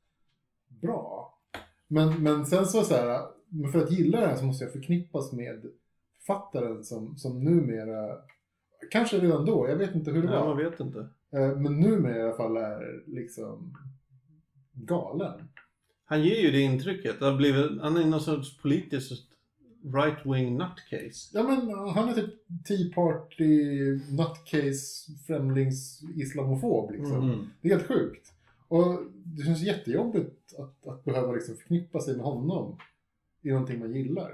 bra. 0.69 1.35
Men, 1.89 2.23
men 2.23 2.47
sen 2.47 2.67
så, 2.67 2.83
så 2.83 2.95
här, 2.95 3.27
men 3.49 3.73
för 3.73 3.85
att 3.85 3.91
gilla 3.93 4.21
den 4.21 4.39
så 4.39 4.45
måste 4.45 4.65
jag 4.65 4.73
förknippas 4.73 5.33
med 5.33 5.71
författaren 6.21 6.85
som, 6.85 7.17
som 7.17 7.45
numera, 7.45 8.17
kanske 8.91 9.19
redan 9.19 9.45
då, 9.45 9.69
jag 9.69 9.77
vet 9.77 9.95
inte 9.95 10.11
hur 10.11 10.23
det 10.23 10.33
Ja, 10.33 10.41
var. 10.45 10.55
man 10.55 10.65
vet 10.65 10.81
inte. 10.81 10.99
Eh, 11.33 11.57
Men 11.57 11.81
numera 11.81 12.17
i 12.19 12.23
alla 12.23 12.37
fall 12.37 12.57
är 12.57 13.03
liksom 13.07 13.77
galen. 14.73 15.49
Han 16.05 16.23
ger 16.23 16.37
ju 16.43 16.51
det 16.51 16.61
intrycket. 16.61 17.19
Det 17.21 17.25
har 17.27 17.37
blivit, 17.37 17.81
han 17.81 17.97
är 17.97 18.05
någon 18.07 18.21
sorts 18.21 18.59
politiskt 18.59 19.29
right-wing 19.83 20.59
nutcase. 20.59 21.31
Ja 21.33 21.43
men 21.43 21.71
han 21.89 22.09
är 22.09 22.15
typ 22.15 22.35
Tea 22.65 22.95
Party, 22.95 23.65
nutcase, 24.11 25.13
främlings, 25.27 26.03
islamofob 26.17 26.91
liksom. 26.93 27.31
Mm. 27.31 27.47
Det 27.61 27.69
är 27.69 27.77
helt 27.77 27.89
sjukt. 27.89 28.33
Och 28.69 29.01
det 29.25 29.45
känns 29.45 29.63
jättejobbigt 29.63 30.55
att, 30.59 30.87
att 30.87 31.05
behöva 31.05 31.33
liksom 31.33 31.57
förknippa 31.57 32.01
sig 32.01 32.17
med 32.17 32.25
honom 32.25 32.79
i 33.43 33.51
någonting 33.51 33.79
man 33.79 33.95
gillar. 33.95 34.31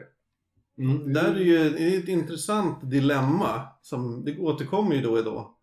Mm. 0.79 1.13
Där 1.13 1.35
är 1.35 1.41
ju 1.41 1.71
det 1.71 1.95
är 1.95 1.99
ett 1.99 2.09
intressant 2.09 2.91
dilemma 2.91 3.63
som 3.83 4.25
det 4.25 4.39
återkommer 4.39 4.95
ju 4.95 5.03
då 5.03 5.13
och 5.13 5.25
då. 5.25 5.57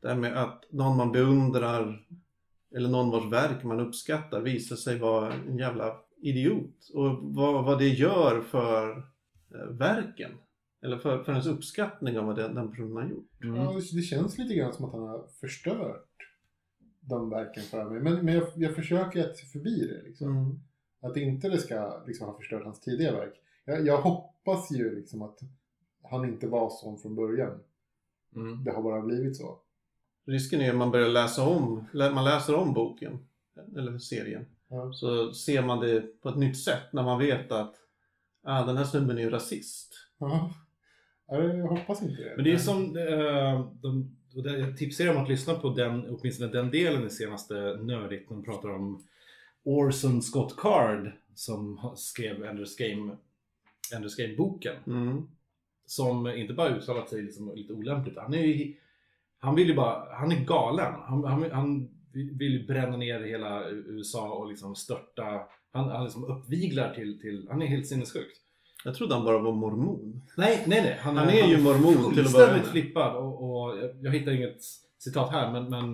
Det 0.00 0.08
här 0.08 0.16
med 0.16 0.42
att 0.42 0.64
någon 0.70 0.96
man 0.96 1.12
beundrar 1.12 2.06
eller 2.76 2.88
någon 2.88 3.10
vars 3.10 3.32
verk 3.32 3.64
man 3.64 3.80
uppskattar 3.80 4.40
visar 4.40 4.76
sig 4.76 4.98
vara 4.98 5.32
en 5.32 5.58
jävla 5.58 5.96
idiot. 6.22 6.90
Och 6.94 7.18
vad, 7.22 7.64
vad 7.64 7.78
det 7.78 7.88
gör 7.88 8.40
för 8.40 9.02
verken. 9.64 10.30
Eller 10.82 10.98
för, 10.98 11.24
för 11.24 11.32
ens 11.32 11.46
uppskattning 11.46 12.18
av 12.18 12.26
vad 12.26 12.36
den, 12.36 12.54
den 12.54 12.70
personen 12.70 12.96
har 12.96 13.08
gjort. 13.08 13.42
Mm. 13.42 13.56
Ja, 13.56 13.80
det, 13.92 14.02
känns 14.02 14.38
lite 14.38 14.54
grann 14.54 14.72
som 14.72 14.84
att 14.84 14.92
han 14.92 15.02
har 15.02 15.26
förstört 15.40 16.08
de 17.00 17.30
verken 17.30 17.62
för 17.62 17.84
mig. 17.84 18.00
Men, 18.02 18.24
men 18.24 18.34
jag, 18.34 18.48
jag 18.56 18.74
försöker 18.74 19.30
att 19.30 19.36
se 19.36 19.46
förbi 19.46 19.86
det. 19.86 20.08
Liksom. 20.08 20.28
Mm. 20.28 20.60
Att 21.00 21.16
inte 21.16 21.48
det 21.48 21.58
ska 21.58 22.02
liksom, 22.06 22.26
ha 22.26 22.36
förstört 22.36 22.64
hans 22.64 22.80
tidiga 22.80 23.12
verk. 23.12 23.34
Jag, 23.64 23.86
jag 23.86 24.00
hoppas 24.00 24.70
ju 24.72 24.94
liksom 24.94 25.22
att 25.22 25.38
han 26.02 26.24
inte 26.24 26.46
var 26.46 26.70
sån 26.70 26.98
från 26.98 27.14
början. 27.14 27.60
Mm. 28.36 28.64
Det 28.64 28.70
har 28.70 28.82
bara 28.82 29.00
blivit 29.00 29.36
så. 29.36 29.60
Risken 30.26 30.60
är 30.60 30.70
att 30.70 30.76
man 30.76 30.90
börjar 30.90 31.08
läsa 31.08 31.48
om, 31.48 31.84
man 31.92 32.24
läser 32.24 32.54
om 32.54 32.74
boken 32.74 33.18
eller 33.76 33.98
serien. 33.98 34.46
Ja. 34.68 34.92
Så 34.92 35.32
ser 35.32 35.62
man 35.62 35.80
det 35.80 36.20
på 36.22 36.28
ett 36.28 36.36
nytt 36.36 36.58
sätt 36.58 36.92
när 36.92 37.02
man 37.02 37.18
vet 37.18 37.52
att 37.52 37.74
ah, 38.46 38.64
den 38.64 38.76
här 38.76 38.84
snubben 38.84 39.18
är 39.18 39.22
ju 39.22 39.30
rasist. 39.30 39.94
Ja. 40.18 40.54
Ja, 41.28 41.42
Jag 41.42 41.68
hoppas 41.68 42.02
inte 42.02 42.22
det. 42.22 42.32
Men 42.36 42.44
det 42.44 42.52
är 42.52 42.58
som, 42.58 42.96
eh, 42.96 43.70
de, 43.82 44.16
jag 44.34 44.76
tipsar 44.76 45.04
er 45.04 45.16
om 45.16 45.22
att 45.22 45.28
lyssna 45.28 45.54
på 45.54 45.68
den, 45.68 46.06
åtminstone 46.10 46.52
den 46.52 46.70
delen 46.70 47.06
i 47.06 47.10
senaste 47.10 47.54
Nördigt. 47.54 48.28
De 48.28 48.44
pratar 48.44 48.68
om 48.68 49.02
Orson 49.64 50.22
Scott 50.22 50.56
Card 50.56 51.12
som 51.34 51.92
skrev 51.96 52.44
Enders 52.44 52.76
Game, 52.76 53.16
Enders 53.94 54.16
Game-boken. 54.16 54.76
Mm. 54.86 55.28
Som 55.86 56.26
inte 56.26 56.54
bara 56.54 56.76
uttalat 56.76 57.08
sig 57.08 57.22
liksom 57.22 57.54
lite 57.54 57.72
olämpligt. 57.72 58.18
Han 58.18 58.34
är 58.34 58.42
ju, 58.42 58.74
han 59.38 59.54
vill 59.54 59.68
ju 59.68 59.74
bara, 59.74 60.14
han 60.14 60.32
är 60.32 60.44
galen. 60.44 60.92
Han, 60.94 61.24
han, 61.24 61.50
han 61.50 61.88
vill 62.22 62.64
bränna 62.66 62.96
ner 62.96 63.20
hela 63.20 63.68
USA 63.70 64.30
och 64.30 64.48
liksom 64.48 64.74
störta, 64.74 65.24
han, 65.72 65.88
han 65.90 66.04
liksom 66.04 66.24
uppviglar 66.24 66.94
till, 66.94 67.20
till, 67.20 67.46
han 67.50 67.62
är 67.62 67.66
helt 67.66 67.86
sinnessjukt. 67.86 68.36
Jag 68.84 68.94
trodde 68.94 69.14
han 69.14 69.24
bara 69.24 69.38
var 69.38 69.52
mormon. 69.52 70.22
Nej, 70.36 70.64
nej, 70.66 70.82
nej. 70.82 70.98
Han, 71.00 71.16
Han 71.16 71.28
är 71.28 71.46
ju 71.48 71.58
mormon 71.62 72.14
till 72.14 72.26
att 72.26 72.32
börja 72.32 72.52
med. 72.52 72.66
flippad 72.66 73.16
och, 73.16 73.42
och 73.62 73.78
jag, 73.78 73.90
jag 74.02 74.10
hittar 74.12 74.32
inget 74.32 74.62
citat 74.98 75.30
här 75.32 75.52
men, 75.52 75.70
men 75.70 75.90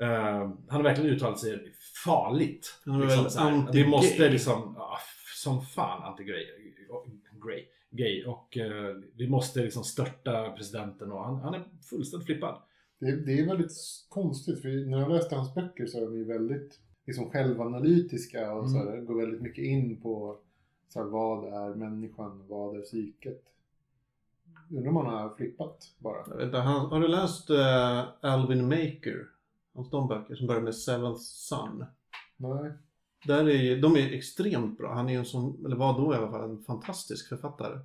eh, 0.00 0.38
han 0.38 0.58
har 0.68 0.82
verkligen 0.82 1.10
uttalat 1.10 1.38
sig 1.40 1.72
farligt. 2.04 2.80
Han 2.84 3.02
är 3.02 3.06
Liksom 3.06 3.26
anti-gay. 3.48 3.72
vi 3.72 3.86
måste 3.86 4.28
liksom, 4.28 4.76
f- 4.98 5.32
som 5.36 5.62
fan 5.62 6.02
anti-gay. 6.02 6.46
Gay. 7.90 8.24
Och 8.24 8.56
eh, 8.58 8.94
vi 9.16 9.28
måste 9.28 9.62
liksom 9.62 9.84
störta 9.84 10.50
presidenten 10.50 11.12
och 11.12 11.24
han, 11.24 11.36
han 11.40 11.54
är 11.54 11.62
fullständigt 11.90 12.26
flippad. 12.26 12.56
Det, 13.02 13.16
det 13.16 13.40
är 13.40 13.46
väldigt 13.46 13.72
konstigt, 14.08 14.62
för 14.62 14.90
när 14.90 14.98
jag 14.98 15.10
läste 15.10 15.34
hans 15.34 15.54
böcker 15.54 15.86
så 15.86 15.98
är 15.98 16.02
de 16.02 16.16
ju 16.16 16.24
väldigt 16.24 16.80
liksom, 17.06 17.30
självanalytiska 17.30 18.52
och 18.52 18.70
så 18.70 18.78
här, 18.78 19.00
går 19.00 19.20
väldigt 19.20 19.42
mycket 19.42 19.64
in 19.64 20.00
på 20.00 20.38
så 20.88 20.98
här, 20.98 21.06
vad 21.06 21.44
är 21.44 21.74
människan, 21.74 22.44
vad 22.48 22.76
är 22.76 22.80
psyket. 22.80 23.42
Undrar 24.70 24.88
om 24.90 24.96
han 24.96 25.06
har 25.06 25.34
flippat 25.36 25.94
bara. 25.98 26.24
Jag 26.28 26.36
vet 26.36 26.46
inte, 26.46 26.58
han, 26.58 26.86
har 26.86 27.00
du 27.00 27.08
läst 27.08 27.50
eh, 27.50 28.08
Alvin 28.20 28.68
Maker? 28.68 29.28
Hans 29.74 29.90
de 29.90 30.08
böcker 30.08 30.34
som 30.34 30.46
börjar 30.46 30.62
med 30.62 30.74
Seventh 30.74 31.20
Son. 31.20 31.84
Nej. 32.36 32.72
Där 33.26 33.48
är, 33.48 33.82
de 33.82 33.96
är 33.96 34.12
extremt 34.12 34.78
bra. 34.78 34.94
Han 34.94 35.08
är 35.08 35.18
en 35.18 35.24
sån, 35.24 35.66
eller 35.66 35.76
var 35.76 35.98
då 35.98 36.14
i 36.14 36.16
alla 36.16 36.30
fall, 36.30 36.50
en 36.50 36.62
fantastisk 36.62 37.28
författare. 37.28 37.78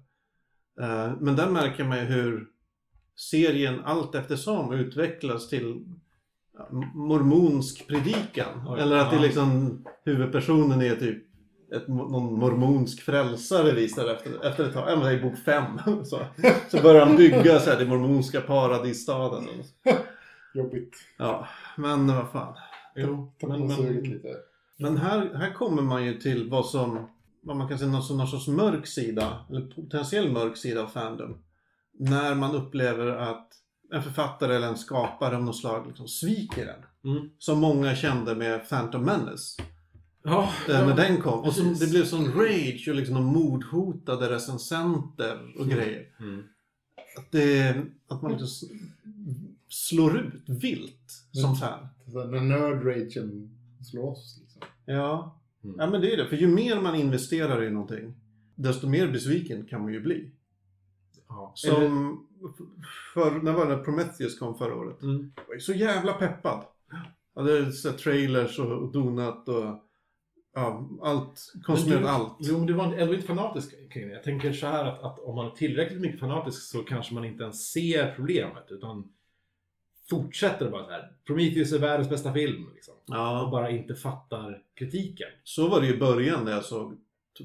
Eh, 0.80 1.13
men 1.20 1.36
där 1.36 1.49
märker 1.49 1.84
man 1.84 1.99
ju 1.99 2.05
hur 2.05 2.57
serien 3.18 3.82
allt 3.86 4.15
eftersom 4.15 4.74
utvecklas 4.74 5.49
till 5.49 5.86
mormonsk 6.93 7.88
predikan. 7.88 8.68
Oj, 8.68 8.82
Eller 8.82 8.97
att 8.97 9.11
det 9.11 9.20
liksom 9.20 9.80
huvudpersonen 10.05 10.82
är 10.82 10.95
typ 10.95 11.28
ett, 11.76 11.88
någon 11.88 12.39
mormonsk 12.39 13.01
frälsare 13.01 13.72
visar 13.72 14.13
efter, 14.13 14.45
efter 14.45 14.65
ett 14.68 14.74
tag. 14.74 14.99
Det 14.99 15.07
är 15.07 15.11
i 15.11 15.22
bok 15.22 15.38
fem. 15.38 15.63
Så, 16.05 16.20
så 16.72 16.82
börjar 16.82 17.05
han 17.05 17.15
bygga 17.15 17.59
så 17.59 17.70
här, 17.70 17.80
den 17.80 17.89
mormonska 17.89 18.41
paradisstaden. 18.41 19.43
Jobbigt. 20.53 20.95
Ja, 21.18 21.47
men 21.78 22.07
vad 22.07 22.32
fan. 22.32 22.55
Jo, 22.95 23.34
men, 23.41 23.68
men, 23.68 23.93
lite. 23.93 24.36
Men 24.80 24.97
här, 24.97 25.34
här 25.36 25.53
kommer 25.53 25.82
man 25.82 26.05
ju 26.05 26.13
till 26.13 26.49
vad 26.49 26.65
som, 26.65 27.09
vad 27.41 27.57
man 27.57 27.68
kan 27.68 27.80
säga, 27.80 27.91
någon, 27.91 28.18
någon 28.18 28.28
sorts 28.28 28.47
mörk 28.47 28.88
sida, 28.88 29.45
eller 29.49 29.61
potentiell 29.61 30.32
mörk 30.32 30.57
sida 30.57 30.82
av 30.82 30.88
Fandom. 30.88 31.38
När 32.00 32.36
man 32.36 32.56
upplever 32.56 33.08
att 33.08 33.48
en 33.93 34.04
författare 34.04 34.56
eller 34.56 34.68
en 34.68 34.78
skapare 34.78 35.36
av 35.36 35.43
något 35.43 35.58
slag 35.58 35.88
liksom 35.88 36.08
sviker 36.08 36.68
en. 36.68 37.12
Mm. 37.12 37.30
Som 37.38 37.60
många 37.60 37.95
kände 37.95 38.36
med 38.36 38.70
Phantom 38.70 39.04
Menace. 39.06 39.62
ja, 40.24 40.50
eh, 40.70 40.88
När 40.88 40.95
den 40.95 41.22
kom. 41.22 41.39
Och 41.39 41.54
så, 41.54 41.62
precis. 41.64 41.80
det 41.80 41.88
blev 41.91 42.06
sån 42.06 42.26
rage 42.34 42.86
och 42.89 42.95
liksom 42.95 43.16
de 43.16 43.26
mordhotade 43.26 44.30
recensenter 44.30 45.39
och 45.56 45.66
Mm. 45.66 45.76
grejer. 45.78 46.06
Mm. 46.20 46.43
Att, 47.18 47.32
det, 47.32 47.76
att 48.08 48.22
man 48.22 48.32
liksom 48.32 48.70
slår 49.70 50.20
ut 50.20 50.43
vilt 50.50 51.12
som 51.32 51.43
Mm. 51.45 51.56
fan. 51.56 51.88
När 52.32 52.41
nerd-ragen 52.41 53.50
slås 53.91 54.38
liksom. 54.41 54.62
Ja. 54.86 55.41
Mm. 55.64 55.76
ja, 55.80 55.89
men 55.89 56.02
det 56.02 56.14
är 56.14 56.18
det. 56.18 56.28
För 56.28 56.36
ju 56.36 56.48
mer 56.48 56.82
man 56.82 56.95
investerar 56.95 57.64
i 57.64 57.70
någonting, 57.72 58.16
desto 58.56 58.88
mer 58.89 59.08
besviken 59.08 59.66
kan 59.66 59.82
man 59.82 59.93
ju 59.93 60.02
bli. 60.02 60.32
Ja. 61.30 61.52
Som, 61.56 62.28
för, 63.14 63.32
när 63.32 63.52
var 63.54 63.66
det 63.70 63.78
Prometheus 63.78 64.40
kom 64.40 64.56
förra 64.58 64.76
året? 64.76 65.02
Mm. 65.02 65.32
Jag 65.36 65.44
var 65.48 65.60
så 65.60 65.74
jävla 65.74 66.14
peppad. 66.14 66.66
Jag 67.36 67.42
hade 67.42 67.72
sett 67.72 67.98
trailers 67.98 68.60
och, 68.60 68.72
och 68.72 68.92
donat 68.92 69.50
och 69.50 69.84
ja, 70.56 70.90
allt, 71.04 71.54
konsumerat 71.66 72.02
du- 72.02 72.08
allt. 72.08 72.36
Jo, 72.40 72.58
men 72.58 72.68
du 72.68 72.74
var 72.74 72.94
ändå 72.94 73.14
inte 73.14 73.28
fanatisk 73.28 73.92
kring 73.94 74.08
det. 74.08 74.14
Jag 74.14 74.24
tänker 74.24 74.54
så 74.54 74.68
här 74.68 74.86
att, 74.86 75.04
att 75.04 75.20
om 75.20 75.36
man 75.36 75.46
är 75.46 75.50
tillräckligt 75.52 76.02
mycket 76.02 76.20
fanatisk 76.20 76.62
så 76.72 76.84
kanske 76.84 77.14
man 77.14 77.26
inte 77.26 77.44
ens 77.44 77.72
ser 77.72 78.14
problemet 78.16 78.66
utan 78.70 79.10
fortsätter 80.10 80.70
bara 80.72 80.86
så 80.86 80.92
här. 80.92 81.12
Prometheus 81.26 81.72
är 81.74 81.80
världens 81.80 82.10
bästa 82.10 82.34
film. 82.34 82.70
Liksom. 82.76 82.94
Och 82.94 83.02
Ja, 83.06 83.50
bara 83.52 83.70
inte 83.70 83.96
fattar 83.96 84.62
kritiken. 84.76 85.28
så 85.44 85.68
var 85.68 85.82
det 85.82 85.88
ju 85.88 85.94
i 85.94 85.98
början 86.00 86.46
när 86.46 86.52
jag 86.52 86.66
såg, 86.66 86.98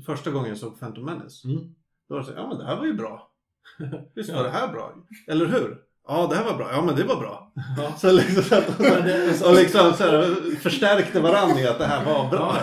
första 0.06 0.30
gången 0.30 0.48
jag 0.48 0.58
såg 0.58 0.80
Phantom 0.80 1.04
Menace. 1.04 1.48
Mm. 1.48 1.74
Då 2.08 2.14
var 2.14 2.18
det 2.20 2.26
så 2.26 2.32
ja 2.36 2.48
men 2.48 2.58
det 2.58 2.64
här 2.64 2.76
var 2.76 2.86
ju 2.86 2.94
bra. 2.94 3.28
Visst 4.14 4.30
Ja. 4.30 4.36
var 4.36 4.44
det 4.44 4.50
här 4.50 4.68
bra? 4.68 4.92
Eller 5.28 5.46
hur? 5.46 5.78
Ja, 6.08 6.26
det 6.30 6.36
här 6.36 6.44
var 6.44 6.56
bra. 6.56 6.68
Ja, 6.72 6.82
men 6.84 6.96
det 6.96 7.04
var 7.04 7.16
bra. 7.16 7.52
Ja. 7.78 7.92
Så 7.98 8.12
liksom, 8.12 8.42
så 8.42 8.54
att, 8.54 8.80
och 9.48 9.54
liksom 9.54 9.92
så 9.92 10.04
här, 10.04 10.34
förstärkte 10.56 11.20
varandra 11.20 11.60
i 11.60 11.66
att 11.66 11.78
det 11.78 11.84
här 11.86 12.04
var 12.04 12.30
bra. 12.30 12.56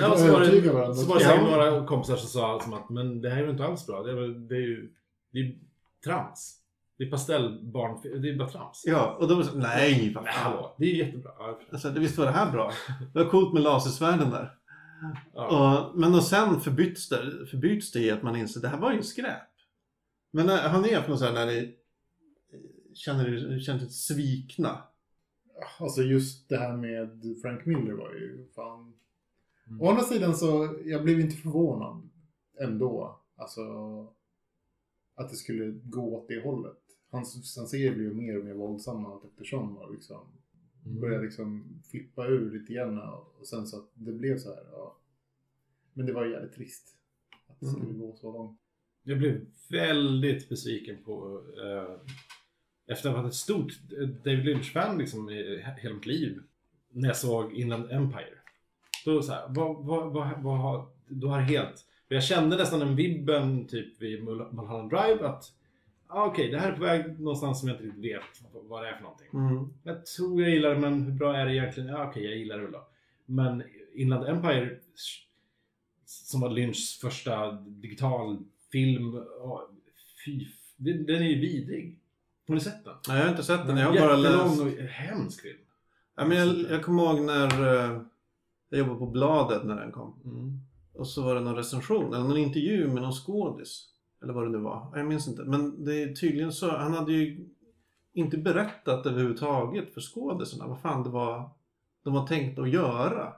Ja, 0.00 0.16
så 0.16 0.32
var 0.32 0.40
det, 0.40 0.94
så 0.94 1.06
var 1.06 1.18
det 1.18 1.24
säkert 1.24 1.42
några 1.50 1.86
kompisar 1.86 2.16
som 2.16 2.28
sa 2.28 2.60
som 2.62 2.72
att 2.72 2.90
men 2.90 3.20
det 3.20 3.30
här 3.30 3.36
är 3.38 3.44
ju 3.44 3.50
inte 3.50 3.64
alls 3.64 3.86
bra. 3.86 4.02
Det 4.02 4.10
är, 4.10 4.48
det 4.48 4.54
är 4.54 4.60
ju 4.60 4.90
det 5.32 5.38
är 5.38 5.54
trams. 6.04 6.58
Det 6.98 7.04
är 7.04 7.10
pastellbarn, 7.10 8.22
det 8.22 8.28
är 8.28 8.38
bara 8.38 8.48
trams. 8.48 8.82
Ja, 8.86 9.16
och 9.20 9.28
då 9.28 9.34
var 9.34 9.42
det 9.42 9.48
så, 9.48 9.56
nej, 9.56 10.12
vad 10.14 10.24
fan. 10.28 10.64
det 10.78 10.84
är 10.84 10.88
ju 10.90 10.96
jättebra. 11.04 11.30
Alltså, 11.72 11.90
det- 11.90 12.00
visst 12.00 12.18
var 12.18 12.26
det 12.26 12.32
här 12.32 12.50
bra? 12.50 12.72
Det 13.12 13.18
var 13.24 13.30
coolt 13.30 13.52
med 13.54 13.62
lasersvärden 13.62 14.30
där. 14.30 14.52
Ja. 15.34 15.46
Och, 15.88 15.98
men 15.98 16.14
och 16.14 16.22
sen 16.22 16.60
förbyts 16.60 17.08
det, 17.08 17.46
förbyts 17.50 17.92
det 17.92 18.00
i 18.00 18.10
att 18.10 18.22
man 18.22 18.36
inser 18.36 18.60
det 18.60 18.68
här 18.68 18.78
var 18.78 18.92
ju 18.92 19.02
skräp. 19.02 19.42
Men 20.34 20.46
när, 20.46 20.68
har 20.68 20.82
ni 20.82 20.94
haft 20.94 21.08
något 21.08 21.18
så 21.18 21.24
här 21.24 21.32
när 21.32 21.46
ni 21.46 21.58
eh, 22.52 22.94
känner 22.94 23.52
er 23.54 23.58
känt 23.58 23.82
er 23.82 23.86
svikna? 23.86 24.82
Alltså 25.78 26.02
just 26.02 26.48
det 26.48 26.56
här 26.56 26.76
med 26.76 27.36
Frank 27.42 27.66
Miller 27.66 27.92
var 27.92 28.12
ju 28.12 28.46
fan... 28.54 28.94
Mm. 29.66 29.80
Å 29.82 29.90
andra 29.90 30.02
sidan 30.02 30.34
så, 30.36 30.80
jag 30.84 31.04
blev 31.04 31.20
inte 31.20 31.36
förvånad 31.36 32.08
ändå. 32.60 33.20
Alltså 33.36 33.62
att 35.14 35.30
det 35.30 35.36
skulle 35.36 35.70
gå 35.84 36.14
åt 36.16 36.28
det 36.28 36.42
hållet. 36.44 36.78
Hans 37.10 37.56
hans 37.56 37.70
serier 37.70 37.94
blev 37.94 38.06
ju 38.08 38.14
mer 38.14 38.38
och 38.38 38.44
mer 38.44 38.54
våldsamma 38.54 39.12
allt 39.12 39.24
eftersom 39.24 39.78
och 39.78 39.92
liksom 39.94 40.26
Mm. 40.86 41.00
började 41.00 41.24
liksom 41.24 41.80
flippa 41.90 42.26
ur 42.26 42.58
lite 42.58 42.72
grann 42.72 42.98
och 42.98 43.46
sen 43.46 43.66
så 43.66 43.76
att 43.78 43.90
det 43.94 44.12
blev 44.12 44.38
så 44.38 44.48
här. 44.54 44.64
Ja. 44.72 44.96
Men 45.92 46.06
det 46.06 46.12
var 46.12 46.26
jävligt 46.26 46.54
trist 46.54 46.96
att 47.48 47.60
det 47.60 47.66
skulle 47.66 47.84
Mm. 47.86 47.98
gå 48.00 48.16
så 48.16 48.32
långt. 48.32 48.60
Jag 49.02 49.18
blev 49.18 49.40
väldigt 49.70 50.48
besviken 50.48 50.96
på 51.04 51.42
eh, 51.64 51.94
efter 52.94 53.08
att 53.08 53.14
ha 53.14 53.22
varit 53.22 53.32
ett 53.32 53.38
stort 53.38 53.72
eh, 54.00 54.08
David 54.08 54.44
Lynch-fan 54.44 54.98
liksom 54.98 55.30
i 55.30 55.62
he- 55.64 55.78
hela 55.80 55.94
mitt 55.94 56.06
liv 56.06 56.42
när 56.90 57.08
jag 57.08 57.16
såg 57.16 57.52
Inland 57.54 57.90
Empire. 57.92 58.38
Då 59.04 59.22
så 59.22 59.32
här, 59.32 59.44
vad, 59.48 59.84
vad, 59.84 60.12
vad, 60.12 60.42
vad 60.42 60.58
har, 60.58 60.86
då 61.08 61.28
har 61.28 61.40
helt... 61.40 61.86
Jag 62.08 62.24
kände 62.24 62.56
nästan 62.56 62.82
en 62.82 62.96
vibben 62.96 63.66
typ 63.66 64.02
vid 64.02 64.22
Mul- 64.22 64.52
Mulholland 64.52 64.90
Drive 64.90 65.26
att 65.28 65.52
ah, 66.06 66.26
okej, 66.26 66.50
det 66.50 66.58
här 66.58 66.72
är 66.72 66.76
på 66.76 66.82
väg 66.82 67.20
någonstans 67.20 67.60
som 67.60 67.68
jag 67.68 67.74
inte 67.76 67.84
riktigt 67.86 68.04
vet 68.04 68.22
vad- 68.68 68.82
det 68.84 68.88
är 68.88 68.94
för 68.96 69.02
någonting. 69.02 69.28
Mm. 69.34 69.68
Jag 69.84 70.06
tror 70.06 70.42
jag 70.42 70.50
gillar 70.50 70.74
det, 70.74 70.80
men 70.80 71.02
hur 71.02 71.12
bra 71.12 71.36
är 71.36 71.46
det 71.46 71.54
egentligen? 71.54 71.88
Ja, 71.88 72.08
okej, 72.08 72.24
jag 72.24 72.36
gillar 72.36 72.56
det 72.58 72.62
väl 72.62 72.72
då. 72.72 72.86
Men 73.26 73.62
Inland 73.94 74.24
Empire, 74.28 74.78
som 76.04 76.40
var 76.40 76.50
Lynchs 76.50 77.00
första 77.00 77.64
ja, 78.78 79.68
fy, 80.24 80.46
den 80.76 81.06
den 81.06 81.22
är 81.22 81.28
ju 81.28 81.40
vidrig. 81.40 81.98
Har 82.48 82.54
ni 82.54 82.60
sett 82.60 82.84
den? 82.84 82.94
Nej, 83.08 83.16
jag 83.16 83.24
har 83.24 83.30
inte 83.30 83.42
sett 83.42 83.66
den. 83.66 83.76
Jag 83.76 83.86
har 83.86 83.98
bara 83.98 84.16
läst. 84.16 84.34
Jättelång 84.34 84.72
och 84.72 84.78
hemsk 84.82 85.42
film. 85.42 85.58
Ja, 86.16 86.24
men 86.24 86.38
jag, 86.38 86.70
jag 86.70 86.84
kommer 86.84 87.02
ihåg 87.02 87.20
när 87.20 87.46
eh, 87.46 88.00
jag 88.68 88.78
jobbade 88.78 88.98
på 88.98 89.06
Bladet 89.06 89.64
när 89.64 89.76
den 89.76 89.92
kom. 89.92 90.20
Mm. 90.24 90.60
Och 90.94 91.08
så 91.08 91.22
var 91.22 91.34
det 91.34 91.40
någon 91.40 91.56
recension 91.56 92.14
eller 92.14 92.24
någon 92.24 92.36
intervju 92.36 92.88
med 92.88 93.02
någon 93.02 93.12
skådis. 93.12 93.88
Eller 94.22 94.32
vad 94.32 94.44
det 94.44 94.50
nu 94.50 94.58
var. 94.58 94.92
Jag 94.94 95.06
minns 95.06 95.28
inte. 95.28 95.42
Men 95.42 95.84
det 95.84 96.02
är 96.02 96.14
tydligen 96.14 96.52
så. 96.52 96.76
Han 96.76 96.94
hade 96.94 97.12
ju 97.12 97.48
inte 98.12 98.38
berättat 98.38 99.06
överhuvudtaget 99.06 99.94
för 99.94 100.00
skådisarna 100.00 100.66
vad 100.66 100.80
fan 100.80 101.02
det 101.02 101.10
var 101.10 101.50
de 102.04 102.14
var 102.14 102.26
tänkt 102.26 102.58
att 102.58 102.70
göra. 102.70 103.32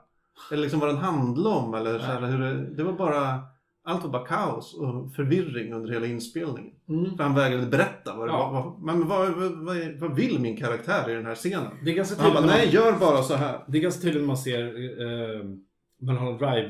Eller 0.51 0.61
liksom 0.61 0.79
vad 0.79 0.89
den 0.89 0.97
handlade 0.97 1.55
om. 1.55 1.73
Eller 1.73 1.99
så 1.99 2.05
här, 2.05 2.21
hur 2.21 2.39
det, 2.39 2.69
det 2.75 2.83
var 2.83 2.93
bara 2.93 3.43
allt 3.85 4.03
var 4.03 4.09
bara 4.09 4.25
kaos 4.25 4.73
och 4.73 5.15
förvirring 5.15 5.73
under 5.73 5.93
hela 5.93 6.05
inspelningen. 6.05 6.73
Mm. 6.89 7.17
För 7.17 7.23
han 7.23 7.35
vägrade 7.35 7.65
berätta 7.67 8.15
vad 8.17 8.27
det 8.27 8.31
Ja. 8.31 8.51
var. 8.51 8.63
Vad, 8.63 8.81
men 8.81 9.07
vad, 9.07 9.29
vad, 9.65 9.99
vad, 9.99 10.15
vill 10.15 10.39
min 10.39 10.57
karaktär 10.57 11.09
i 11.09 11.13
den 11.13 11.25
här 11.25 11.35
scenen? 11.35 11.71
Det 11.85 11.91
är 11.91 11.95
ganska 11.95 12.21
Han 12.21 12.33
bara, 12.33 12.41
tydligt. 12.41 12.57
nej 12.57 12.73
gör 12.73 12.99
bara 12.99 13.23
så 13.23 13.33
här. 13.35 13.59
Det 13.67 13.77
är 13.77 13.81
ganska 13.81 14.01
tydligt 14.01 14.21
när 14.21 14.27
man 14.27 14.37
ser 14.37 14.63
eh, 15.01 15.45
Mulholland 16.01 16.39
Drive, 16.39 16.69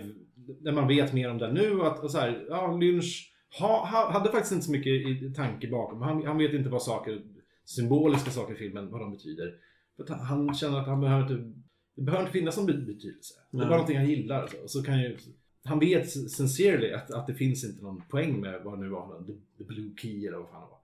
när 0.61 0.71
man 0.71 0.87
vet 0.87 1.13
mer 1.13 1.29
om 1.31 1.37
det 1.37 1.51
nu, 1.51 1.81
att 1.81 1.99
och 2.03 2.11
så 2.11 2.17
här, 2.17 2.45
ja, 2.49 2.77
Lynch 2.77 3.31
ha, 3.59 3.85
ha, 3.85 4.11
hade 4.11 4.31
faktiskt 4.31 4.51
inte 4.53 4.65
så 4.65 4.71
mycket 4.71 4.87
i 4.87 5.33
tanke 5.35 5.67
bakom. 5.67 6.01
Han, 6.01 6.25
han 6.25 6.37
vet 6.37 6.53
inte 6.53 6.69
vad 6.69 6.81
saker, 6.81 7.21
symboliska 7.65 8.31
saker 8.31 8.53
i 8.53 8.57
filmen, 8.57 8.91
vad 8.91 9.01
de 9.01 9.11
betyder. 9.11 9.53
För 9.95 10.03
att 10.03 10.09
han, 10.09 10.19
han 10.19 10.55
känner 10.55 10.79
att 10.79 10.87
han 10.87 11.01
behöver 11.01 11.21
inte, 11.21 11.59
det 11.95 12.01
behöver 12.01 12.23
inte 12.25 12.37
finnas 12.39 12.57
någon 12.57 12.65
be- 12.65 12.73
betydelse. 12.73 13.33
Det 13.51 13.57
är 13.57 13.61
bara 13.61 13.69
någonting 13.69 13.97
han 13.97 14.09
gillar. 14.09 14.47
Så, 14.47 14.57
och 14.63 14.69
så 14.71 14.83
kan 14.83 14.99
ju, 15.01 15.17
han 15.65 15.79
vet 15.79 16.09
sincerely 16.11 16.91
att, 16.91 17.11
att 17.11 17.27
det 17.27 17.33
finns 17.33 17.63
inte 17.63 17.83
någon 17.83 18.01
poäng 18.01 18.41
med 18.41 18.61
vad 18.63 18.79
nu 18.79 18.89
var, 18.89 19.23
the, 19.27 19.33
the 19.57 19.63
Blue 19.63 19.91
Key 19.97 20.27
eller 20.27 20.37
vad 20.37 20.49
fan 20.49 20.61
det 20.61 20.67
var. 20.67 20.79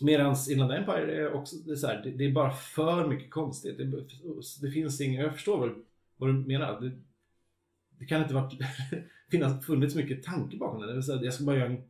Medan 0.00 0.36
Inland 0.50 0.72
Empire 0.72 1.16
är 1.16 1.32
också, 1.32 1.56
det 1.56 1.72
är, 1.72 1.76
så 1.76 1.86
här, 1.86 2.02
det, 2.04 2.10
det 2.10 2.24
är 2.24 2.32
bara 2.32 2.52
för 2.52 3.08
mycket 3.08 3.30
konstigt. 3.30 3.78
Det, 3.78 3.84
det 4.60 4.70
finns 4.70 5.00
inget, 5.00 5.24
jag 5.24 5.34
förstår 5.34 5.58
vad, 5.58 5.74
vad 6.16 6.28
du 6.28 6.32
menar. 6.32 6.80
Det, 6.80 6.90
det 7.98 8.06
kan 8.06 8.22
inte 8.22 8.34
varit, 8.34 8.60
finnas, 9.30 9.66
funnits 9.66 9.94
mycket 9.94 10.22
tanke 10.22 10.56
bakom 10.56 10.80
det. 10.80 10.86
det 10.86 10.94
vill 10.94 11.02
säga, 11.02 11.22
jag 11.22 11.34
ska 11.34 11.44
bara 11.44 11.56
göra 11.56 11.70
en, 11.70 11.82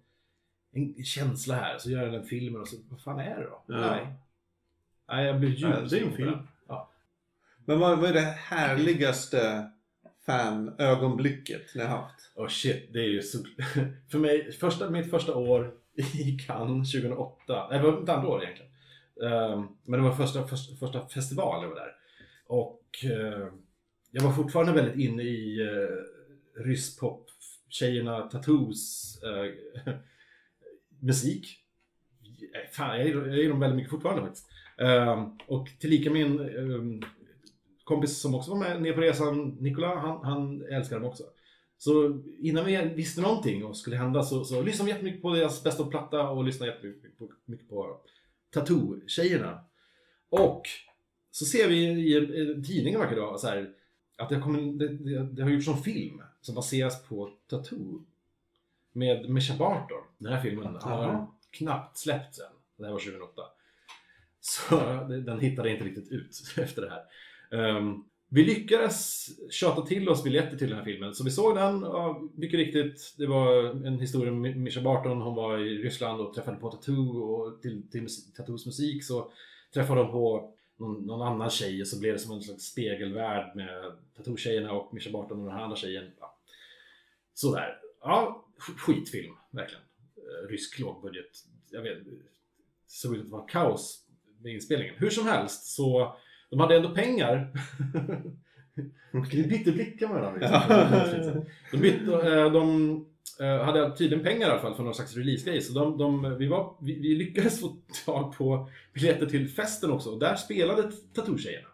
en 0.73 1.05
känsla 1.05 1.55
här, 1.55 1.79
så 1.79 1.91
gör 1.91 2.03
jag 2.03 2.13
den 2.13 2.25
filmen 2.25 2.61
och 2.61 2.69
så, 2.69 2.77
vad 2.91 3.01
fan 3.01 3.19
är 3.19 3.37
det 3.37 3.45
då? 3.45 3.63
Ja. 3.67 3.81
Nej. 3.81 4.07
Nej, 5.09 5.27
jag 5.27 5.41
blir 5.41 5.55
Ja, 5.57 5.69
det 5.69 5.75
är 5.75 5.81
en 5.81 5.89
djupt 5.89 6.11
på 6.11 6.17
film. 6.17 6.39
Ja. 6.69 6.91
Men 7.65 7.81
vad, 7.81 7.99
vad 7.99 8.11
är 8.11 8.15
det 8.15 8.21
härligaste 8.21 9.71
fanögonblicket 10.27 11.75
ni 11.75 11.83
har 11.83 11.89
haft? 11.89 12.26
Oh 12.37 12.49
shit, 12.49 12.93
det 12.93 12.99
är 12.99 13.09
ju 13.09 13.23
så... 13.23 13.39
För 14.11 14.19
mig, 14.19 14.53
första, 14.53 14.91
mitt 14.91 15.11
första 15.11 15.35
år 15.35 15.75
i 16.19 16.39
Cannes 16.47 16.93
2008, 16.93 17.67
nej 17.71 17.79
det 17.79 17.91
var 17.91 18.01
mitt 18.01 18.09
andra 18.09 18.29
år 18.29 18.43
egentligen. 18.43 18.73
Ehm, 19.23 19.69
men 19.85 20.01
det 20.01 20.09
var 20.09 20.15
första, 20.15 20.47
första, 20.47 20.77
första 20.77 21.09
festivalen 21.09 21.63
jag 21.63 21.69
var 21.69 21.77
där. 21.77 21.93
Och 22.47 22.85
eh, 23.05 23.49
jag 24.11 24.23
var 24.23 24.33
fortfarande 24.33 24.73
väldigt 24.73 25.09
inne 25.09 25.23
i 25.23 25.61
eh, 25.61 25.67
uh, 25.67 26.67
rysspop, 26.67 27.27
tjejerna, 27.69 28.21
tattoos, 28.23 29.15
eh, 29.23 29.95
musik. 31.01 31.47
Fan, 32.73 32.99
jag 32.99 33.07
gillar, 33.09 33.49
dem 33.49 33.61
väldigt 33.61 33.77
mycket 33.77 33.91
fortfarande 33.91 34.23
faktiskt. 34.23 34.47
Ehm, 34.79 35.39
och 35.47 35.69
tillika 35.81 36.11
min 36.11 36.41
ehm, 36.41 37.03
kompis 37.85 38.21
som 38.21 38.35
också 38.35 38.51
var 38.51 38.59
med 38.59 38.83
ner 38.83 38.93
på 38.93 39.01
resan, 39.01 39.49
Nikola, 39.61 39.99
han, 39.99 40.25
han 40.25 40.67
älskar 40.71 40.97
dem 40.97 41.09
också. 41.09 41.25
Så 41.79 42.23
innan 42.39 42.65
vi 42.65 42.77
visste 42.77 43.21
någonting 43.21 43.65
och 43.65 43.77
skulle 43.77 43.97
hända 43.97 44.23
så, 44.23 44.45
så 44.45 44.63
lyssnade 44.63 44.87
vi 44.87 44.93
jättemycket 44.93 45.23
på 45.23 45.35
deras 45.35 45.63
bästa 45.63 45.85
platta 45.85 46.29
och 46.29 46.45
lyssnade 46.45 46.73
jättemycket 46.73 47.19
på, 47.19 47.31
mycket 47.45 47.69
på 47.69 48.01
Tattoo-tjejerna. 48.55 49.59
Och 50.29 50.63
så 51.31 51.45
ser 51.45 51.69
vi 51.69 51.77
i 51.77 52.17
en, 52.17 52.51
en 52.51 52.65
tidning 52.65 52.99
verkar 52.99 53.15
det 53.15 53.21
vara 53.21 53.39
så 53.39 53.47
här, 53.47 53.71
att 54.17 54.29
det, 54.29 54.41
kommer, 54.41 54.61
det, 54.61 54.89
det, 54.89 55.25
det 55.25 55.43
har 55.43 55.51
gjorts 55.51 55.69
en 55.69 55.77
film 55.77 56.23
som 56.41 56.55
baseras 56.55 57.03
på 57.03 57.31
Tattoo. 57.47 58.05
Med 58.93 59.31
Mischa 59.31 59.57
Barton. 59.57 60.03
Den 60.19 60.33
här 60.33 60.43
filmen 60.43 60.77
har 60.81 61.27
knappt 61.51 61.99
släppts 61.99 62.39
än. 62.39 62.47
Det 62.77 62.85
här 62.85 62.93
var 62.93 63.01
2008. 63.01 63.43
Så 64.41 64.77
den 65.09 65.41
hittade 65.41 65.71
inte 65.71 65.85
riktigt 65.85 66.09
ut 66.09 66.43
efter 66.57 66.83
det 66.83 66.91
här. 66.91 67.05
Ehm, 67.51 68.05
vi 68.29 68.45
lyckades 68.45 69.29
tjata 69.51 69.83
till 69.83 70.09
oss 70.09 70.25
biljetter 70.25 70.57
till 70.57 70.69
den 70.69 70.79
här 70.79 70.85
filmen, 70.85 71.15
så 71.15 71.25
vi 71.25 71.31
såg 71.31 71.57
den. 71.57 71.85
Och 71.85 72.23
mycket 72.35 72.59
riktigt, 72.59 73.15
det 73.19 73.27
var 73.27 73.65
en 73.87 74.01
historia 74.01 74.33
om 74.33 74.63
Mischa 74.63 74.81
Barton. 74.81 75.21
Hon 75.21 75.35
var 75.35 75.59
i 75.59 75.79
Ryssland 75.79 76.21
och 76.21 76.35
träffade 76.35 76.57
på 76.57 76.71
Tattoo 76.71 77.21
och 77.21 77.63
till, 77.63 77.91
till 77.91 78.09
Tattoos 78.37 78.67
musik 78.67 79.05
så 79.05 79.33
träffade 79.75 80.01
hon 80.01 80.13
på 80.13 80.55
någon, 80.77 81.07
någon 81.07 81.23
annan 81.23 81.51
tjej 81.51 81.81
och 81.81 81.89
så 81.89 82.01
blev 82.01 82.13
det 82.13 82.19
som 82.19 82.33
en 82.33 82.43
slags 82.43 82.65
spegelvärld 82.65 83.57
med 83.57 83.93
Tattoo-tjejerna 84.17 84.71
och 84.71 84.95
Mischa 84.95 85.11
Barton 85.11 85.39
och 85.39 85.47
den 85.47 85.55
här 85.55 85.63
andra 85.63 85.77
tjejen. 85.77 86.11
Ja. 86.21 86.39
Sådär. 87.35 87.79
Ja, 88.01 88.45
skitfilm, 88.59 89.35
verkligen. 89.51 89.83
Eh, 90.17 90.49
rysk 90.49 90.79
lågbudget. 90.79 91.31
Jag 91.71 91.83
vet, 91.83 92.05
det 92.05 92.11
såg 92.87 93.17
ut 93.17 93.25
att 93.25 93.31
vara 93.31 93.47
kaos 93.47 94.05
med 94.43 94.53
inspelningen. 94.53 94.95
Hur 94.99 95.11
som 95.11 95.27
helst 95.27 95.65
så 95.65 96.17
de 96.51 96.61
hade 96.61 96.77
ändå 96.77 96.95
pengar. 96.95 97.53
Vi 99.33 99.47
bytte 99.49 99.73
blickar 99.73 100.09
med 100.09 100.23
varandra. 100.23 101.13
Liksom. 101.15 101.45
De, 101.71 101.77
bytte, 101.77 102.13
eh, 102.13 102.53
de 102.53 103.07
hade 103.65 103.97
tydligen 103.97 104.25
pengar 104.25 104.49
i 104.49 104.51
alla 104.51 104.61
fall 104.61 104.75
för 104.75 104.83
någon 104.83 104.95
slags 104.95 105.17
releasegrej. 105.17 105.61
Så 105.61 105.73
de, 105.79 105.99
de, 105.99 106.39
vi, 106.39 106.47
var, 106.47 106.77
vi, 106.81 107.01
vi 107.01 107.15
lyckades 107.15 107.61
få 107.61 107.77
tag 108.07 108.37
på 108.37 108.69
biljetter 108.95 109.27
till 109.27 109.49
festen 109.49 109.91
också. 109.91 110.11
Och 110.11 110.19
där 110.19 110.37
spelade 110.37 110.83
Tattoo-tjejerna. 111.15 111.69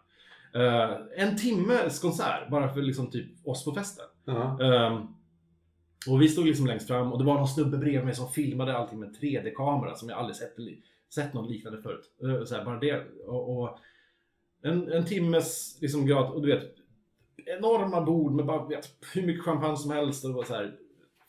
Eh, 0.55 0.97
en 1.15 1.37
timmes 1.37 1.99
konsert, 1.99 2.49
bara 2.49 2.73
för 2.73 2.81
liksom 2.81 3.11
typ 3.11 3.47
oss 3.47 3.65
på 3.65 3.73
festen. 3.73 4.05
Ja. 4.25 4.61
Ehm, 4.61 5.01
och 6.07 6.21
vi 6.21 6.27
stod 6.29 6.45
liksom 6.45 6.67
längst 6.67 6.87
fram 6.87 7.11
och 7.11 7.19
det 7.19 7.25
var 7.25 7.35
någon 7.35 7.47
snubbe 7.47 7.77
bredvid 7.77 8.05
mig 8.05 8.15
som 8.15 8.29
filmade 8.29 8.77
allting 8.77 8.99
med 8.99 9.15
3D-kamera 9.21 9.95
som 9.95 10.09
jag 10.09 10.17
aldrig 10.19 10.35
sett, 10.35 10.53
sett 11.15 11.33
något 11.33 11.51
liknande 11.51 11.81
förut. 11.81 12.11
Eh, 12.23 12.45
Så 12.45 12.55
här, 12.55 12.65
bara 12.65 12.79
det. 12.79 13.03
Och, 13.27 13.57
och 13.63 13.79
en, 14.63 14.91
en 14.91 15.05
timmes 15.05 15.77
liksom 15.81 16.05
grad, 16.05 16.31
och 16.31 16.41
du 16.41 16.47
vet, 16.47 16.75
enorma 17.45 18.01
bord 18.01 18.31
med 18.31 18.45
bara, 18.45 18.67
vet, 18.67 18.89
hur 19.13 19.25
mycket 19.25 19.45
champagne 19.45 19.77
som 19.77 19.91
helst 19.91 20.23
och 20.23 20.29
det 20.29 20.35
var 20.35 20.43
så 20.43 20.53
här 20.53 20.75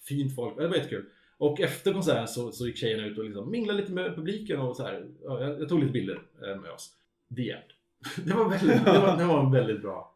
fint 0.09 0.35
folk. 0.35 0.57
Det 0.57 0.69
var 0.69 0.77
jättekul. 0.77 1.05
Och 1.39 1.61
efter 1.61 1.93
konserten 1.93 2.29
så, 2.29 2.53
så 2.53 2.67
gick 2.67 2.77
tjejerna 2.77 3.07
ut 3.07 3.19
och 3.19 3.25
liksom 3.25 3.51
minglade 3.51 3.81
lite 3.81 3.93
med 3.93 4.15
publiken 4.17 4.61
och 4.61 4.77
så 4.77 4.83
här. 4.83 5.09
Ja, 5.23 5.41
jag, 5.41 5.61
jag 5.61 5.69
tog 5.69 5.81
lite 5.81 5.93
bilder 5.93 6.23
eh, 6.43 6.61
med 6.61 6.71
oss. 6.71 6.91
The 7.37 7.51
end. 7.53 7.63
Det 8.25 8.35
var, 8.35 8.51
väldigt, 8.51 8.85
det 8.85 9.01
var, 9.01 9.17
det 9.17 9.25
var 9.25 9.45
en 9.45 9.53
väldigt 9.53 9.83
bra. 9.83 10.15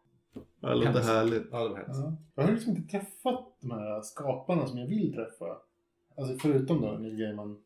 Det 0.61 0.75
låter 0.75 1.01
härligt. 1.01 1.43
Ja, 1.51 1.63
det 1.63 1.69
var 1.69 1.77
hemskt. 1.77 2.01
Ja. 2.01 2.17
Jag 2.35 2.43
har 2.43 2.53
liksom 2.53 2.77
inte 2.77 2.91
träffat 2.91 3.57
de 3.61 3.71
här 3.71 4.01
skaparna 4.03 4.67
som 4.67 4.79
jag 4.79 4.87
vill 4.87 5.15
träffa. 5.15 5.57
Alltså 6.17 6.39
förutom 6.39 6.81
då 6.81 6.93
Neil 6.93 7.17
Gaiman. 7.17 7.63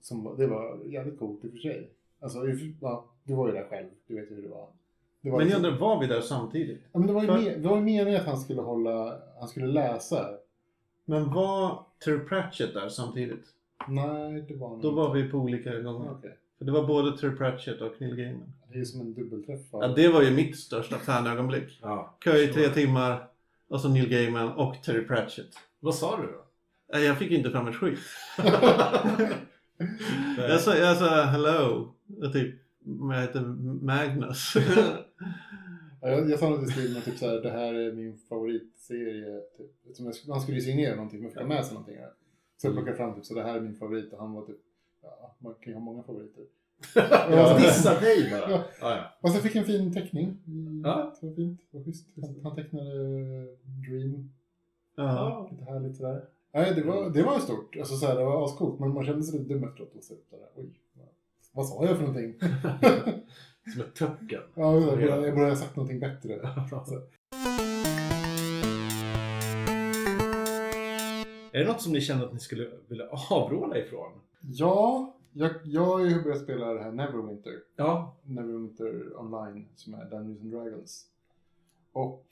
Som, 0.00 0.34
det 0.38 0.46
var 0.46 0.84
jävligt 0.84 1.18
coolt 1.18 1.44
i 1.44 1.48
och 1.48 1.52
för 1.52 1.58
sig. 1.58 1.90
Alltså, 2.20 2.38
ja, 2.80 3.04
du 3.24 3.34
var 3.34 3.46
ju 3.48 3.54
där 3.54 3.66
själv. 3.70 3.88
Du 4.06 4.14
vet 4.20 4.30
ju 4.30 4.34
hur 4.34 4.42
det 4.42 4.48
var. 4.48 4.66
Det 5.20 5.30
var 5.30 5.38
Men 5.38 5.48
jag 5.48 5.54
liksom- 5.56 5.64
undrar, 5.74 5.80
var 5.80 6.00
vi 6.00 6.06
där 6.06 6.20
samtidigt? 6.20 6.80
Ja, 6.92 6.98
men 6.98 7.06
det 7.08 7.12
var 7.12 7.20
ju, 7.22 7.26
För- 7.28 7.38
me- 7.38 7.58
det 7.58 7.68
var 7.68 7.76
ju 7.76 7.82
meningen 7.82 8.20
att 8.20 8.26
han 8.26 8.38
skulle 8.40 8.60
hålla, 8.62 9.18
han 9.38 9.48
skulle 9.48 9.66
läsa. 9.66 10.28
Men 11.04 11.32
var 11.32 11.84
Terry 12.04 12.18
Pratchett 12.18 12.74
där 12.74 12.88
samtidigt? 12.88 13.44
Nej, 13.88 14.44
det 14.48 14.54
var 14.56 14.68
han 14.68 14.80
Då 14.80 14.88
inte. 14.88 14.96
var 15.00 15.14
vi 15.14 15.28
på 15.28 15.38
olika 15.38 15.80
gånger. 15.80 16.10
Okej. 16.10 16.36
För 16.58 16.64
det 16.64 16.72
var 16.72 16.86
både 16.86 17.18
Terry 17.18 17.36
Pratchett 17.36 17.80
och 17.80 17.92
Neil 18.00 18.16
Gaiman. 18.16 18.52
Det 18.72 18.78
är 18.78 18.84
som 18.84 19.00
en 19.00 19.14
dubbelträff. 19.14 19.60
Ja, 19.72 19.88
det 19.88 20.08
var 20.08 20.22
ju 20.22 20.30
mitt 20.30 20.58
största 20.58 20.96
fanögonblick. 20.98 21.78
Ja. 21.82 22.14
Kö 22.24 22.36
i 22.36 22.46
tre 22.48 22.68
timmar, 22.68 23.28
och 23.68 23.80
så 23.80 23.88
Neil 23.88 24.08
Gaiman 24.08 24.52
och 24.52 24.82
Terry 24.82 25.06
Pratchett. 25.06 25.50
Vad 25.80 25.94
sa 25.94 26.16
du 26.16 26.22
då? 26.22 26.44
Jag 26.98 27.18
fick 27.18 27.30
inte 27.30 27.50
fram 27.50 27.68
ett 27.68 27.76
skit. 27.76 27.98
Jag 30.36 30.60
sa, 30.60 30.76
jag 30.76 30.96
sa 30.96 31.22
hello, 31.22 31.92
och 32.22 32.32
typ, 32.32 32.54
jag 33.10 33.20
heter 33.20 33.40
Magnus. 33.84 34.54
Ja, 36.02 36.08
jag, 36.08 36.30
jag 36.30 36.38
sa 36.38 36.48
något 36.48 36.68
i 36.68 36.72
stil 36.72 36.94
med 36.94 37.04
typ 37.04 37.18
så 37.18 37.26
här, 37.28 37.34
det 37.40 37.50
här 37.50 37.74
är 37.74 37.92
min 37.92 38.16
favoritserie. 38.28 39.40
Typ. 39.58 39.96
Som 39.96 40.06
jag, 40.06 40.14
han 40.32 40.40
skulle 40.40 40.56
ju 40.58 40.62
signera 40.64 40.94
någonting, 40.94 41.20
men 41.20 41.30
fick 41.30 41.38
ha 41.40 41.46
med 41.46 41.64
sig 41.64 41.74
någonting. 41.74 41.96
Här. 41.98 42.10
Så 42.56 42.66
jag 42.66 42.74
plockade 42.74 42.96
fram 42.96 43.14
typ, 43.14 43.24
så 43.24 43.34
det 43.34 43.42
här 43.42 43.56
är 43.56 43.60
min 43.60 43.74
favorit 43.74 44.12
och 44.12 44.18
han 44.18 44.32
var 44.32 44.46
typ, 44.46 44.56
ja, 45.02 45.36
man 45.38 45.54
kan 45.54 45.72
ju 45.72 45.74
ha 45.74 45.80
många 45.80 46.02
favoriter. 46.02 46.44
Jag 47.30 47.60
dissar 47.60 48.00
dig 48.00 48.30
bara. 48.30 48.50
Ja. 48.50 48.64
Ja. 48.80 49.04
Och 49.20 49.30
sen 49.30 49.42
fick 49.42 49.54
jag 49.54 49.60
en 49.60 49.66
fin 49.66 49.92
teckning. 49.92 50.36
Ja. 50.84 51.14
Det 51.20 51.26
var 51.26 51.34
fint, 51.34 51.60
det 51.70 51.78
var 51.78 51.84
schysst. 51.84 52.06
Han 52.42 52.54
tecknade 52.56 52.92
Dream, 53.88 54.30
Ja. 54.96 55.48
lite 55.52 55.64
härligt 55.64 55.96
sådär. 55.96 56.24
Nej, 56.52 56.74
det 56.74 56.82
var, 56.82 57.10
det 57.10 57.22
var 57.22 57.38
stort. 57.38 57.76
Alltså 57.76 57.96
så 57.96 58.06
här, 58.06 58.16
det 58.16 58.24
var 58.24 58.44
ascoolt, 58.44 58.80
men 58.80 58.94
man 58.94 59.04
kände 59.04 59.22
sig 59.22 59.38
lite 59.38 59.54
dum 59.54 59.64
efteråt. 59.64 59.94
Och 59.96 60.04
så, 60.04 60.14
där, 60.30 60.48
oj, 60.54 60.80
Vad 61.52 61.68
sa 61.68 61.84
jag 61.84 61.96
för 61.96 62.06
någonting? 62.06 62.34
Som 63.72 63.80
ett 63.80 63.94
töcken. 63.94 64.42
ja, 64.54 64.74
jag 64.74 64.90
borde, 64.90 65.06
jag 65.06 65.34
borde 65.34 65.48
ha 65.48 65.56
sagt 65.56 65.76
någonting 65.76 66.00
bättre. 66.00 66.34
Är 71.52 71.58
det 71.58 71.64
något 71.64 71.82
som 71.82 71.92
ni 71.92 72.00
känner 72.00 72.24
att 72.26 72.32
ni 72.32 72.38
skulle 72.40 72.70
vilja 72.88 73.08
avråda 73.30 73.78
ifrån? 73.78 74.12
Ja, 74.40 75.14
jag, 75.32 75.50
jag 75.64 75.84
har 75.84 76.00
ju 76.00 76.22
börjat 76.22 76.42
spela 76.42 76.74
det 76.74 76.82
här 76.82 76.92
Neverwinter. 76.92 77.62
Ja. 77.76 78.16
Neverwinter 78.22 79.20
Online 79.20 79.68
som 79.76 79.94
är 79.94 80.04
Dungeons 80.04 80.40
and 80.40 80.52
Dragons. 80.52 81.06
Och 81.92 82.26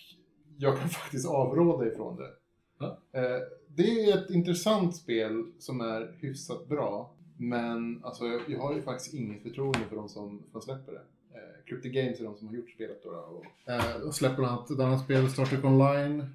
jag 0.56 0.78
kan 0.78 0.88
faktiskt 0.88 1.28
avråda 1.28 1.86
ifrån 1.86 2.16
det. 2.16 2.30
Ja. 2.78 2.98
Eh, 3.12 3.42
det 3.78 4.10
är 4.10 4.18
ett 4.18 4.30
intressant 4.30 4.96
spel 4.96 5.44
som 5.58 5.80
är 5.80 6.12
hyfsat 6.20 6.68
bra. 6.68 7.10
Men 7.36 8.04
alltså, 8.04 8.24
jag, 8.48 8.58
har 8.58 8.74
ju 8.74 8.82
faktiskt 8.82 9.14
inget 9.14 9.42
förtroende 9.42 9.78
för 9.88 9.96
de 9.96 10.08
som, 10.08 10.42
som 10.52 10.62
släpper 10.62 10.92
det. 10.92 11.02
Eh, 11.34 11.64
Cryptic 11.66 11.92
Games 11.92 12.20
är 12.20 12.24
de 12.24 12.36
som 12.36 12.48
har 12.48 12.54
gjort 12.54 12.70
spelet. 12.70 13.02
Då, 13.02 13.10
då, 13.10 13.16
och, 13.16 13.72
eh, 13.72 14.02
och 14.02 14.14
släpper 14.14 14.36
bland 14.36 14.52
annat 14.52 14.70
ett 14.70 14.80
annat 14.80 15.04
spel, 15.04 15.30
Star 15.30 15.44
Trek 15.44 15.64
Online. 15.64 16.34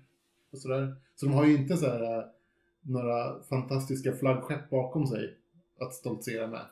Och 0.51 0.57
sådär. 0.57 0.95
Så 1.15 1.25
de 1.25 1.31
har 1.31 1.45
ju 1.45 1.55
inte 1.55 1.77
så 1.77 1.85
här, 1.85 2.17
eh, 2.17 2.25
några 2.81 3.43
fantastiska 3.43 4.13
flaggskepp 4.13 4.69
bakom 4.69 5.07
sig 5.07 5.35
att 5.79 5.93
stoltsera 5.93 6.47
med. 6.47 6.65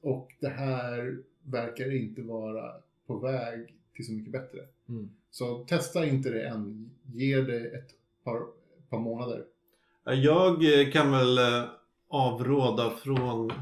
Och 0.00 0.34
det 0.40 0.48
här 0.48 1.18
verkar 1.42 1.96
inte 1.96 2.22
vara 2.22 2.72
på 3.06 3.18
väg 3.18 3.74
till 3.94 4.06
så 4.06 4.12
mycket 4.12 4.32
bättre. 4.32 4.58
Mm. 4.88 5.10
Så 5.30 5.64
testa 5.64 6.06
inte 6.06 6.30
det 6.30 6.48
än. 6.48 6.90
Ge 7.12 7.40
det 7.40 7.66
ett 7.66 7.94
par, 8.24 8.42
par 8.88 8.98
månader. 8.98 9.44
Ja, 10.06 10.12
Jag 10.14 10.80
eh, 10.80 10.90
kan 10.92 11.10
väl 11.12 11.38
eh, 11.38 11.64
avråda 12.10 12.90
från 12.90 13.52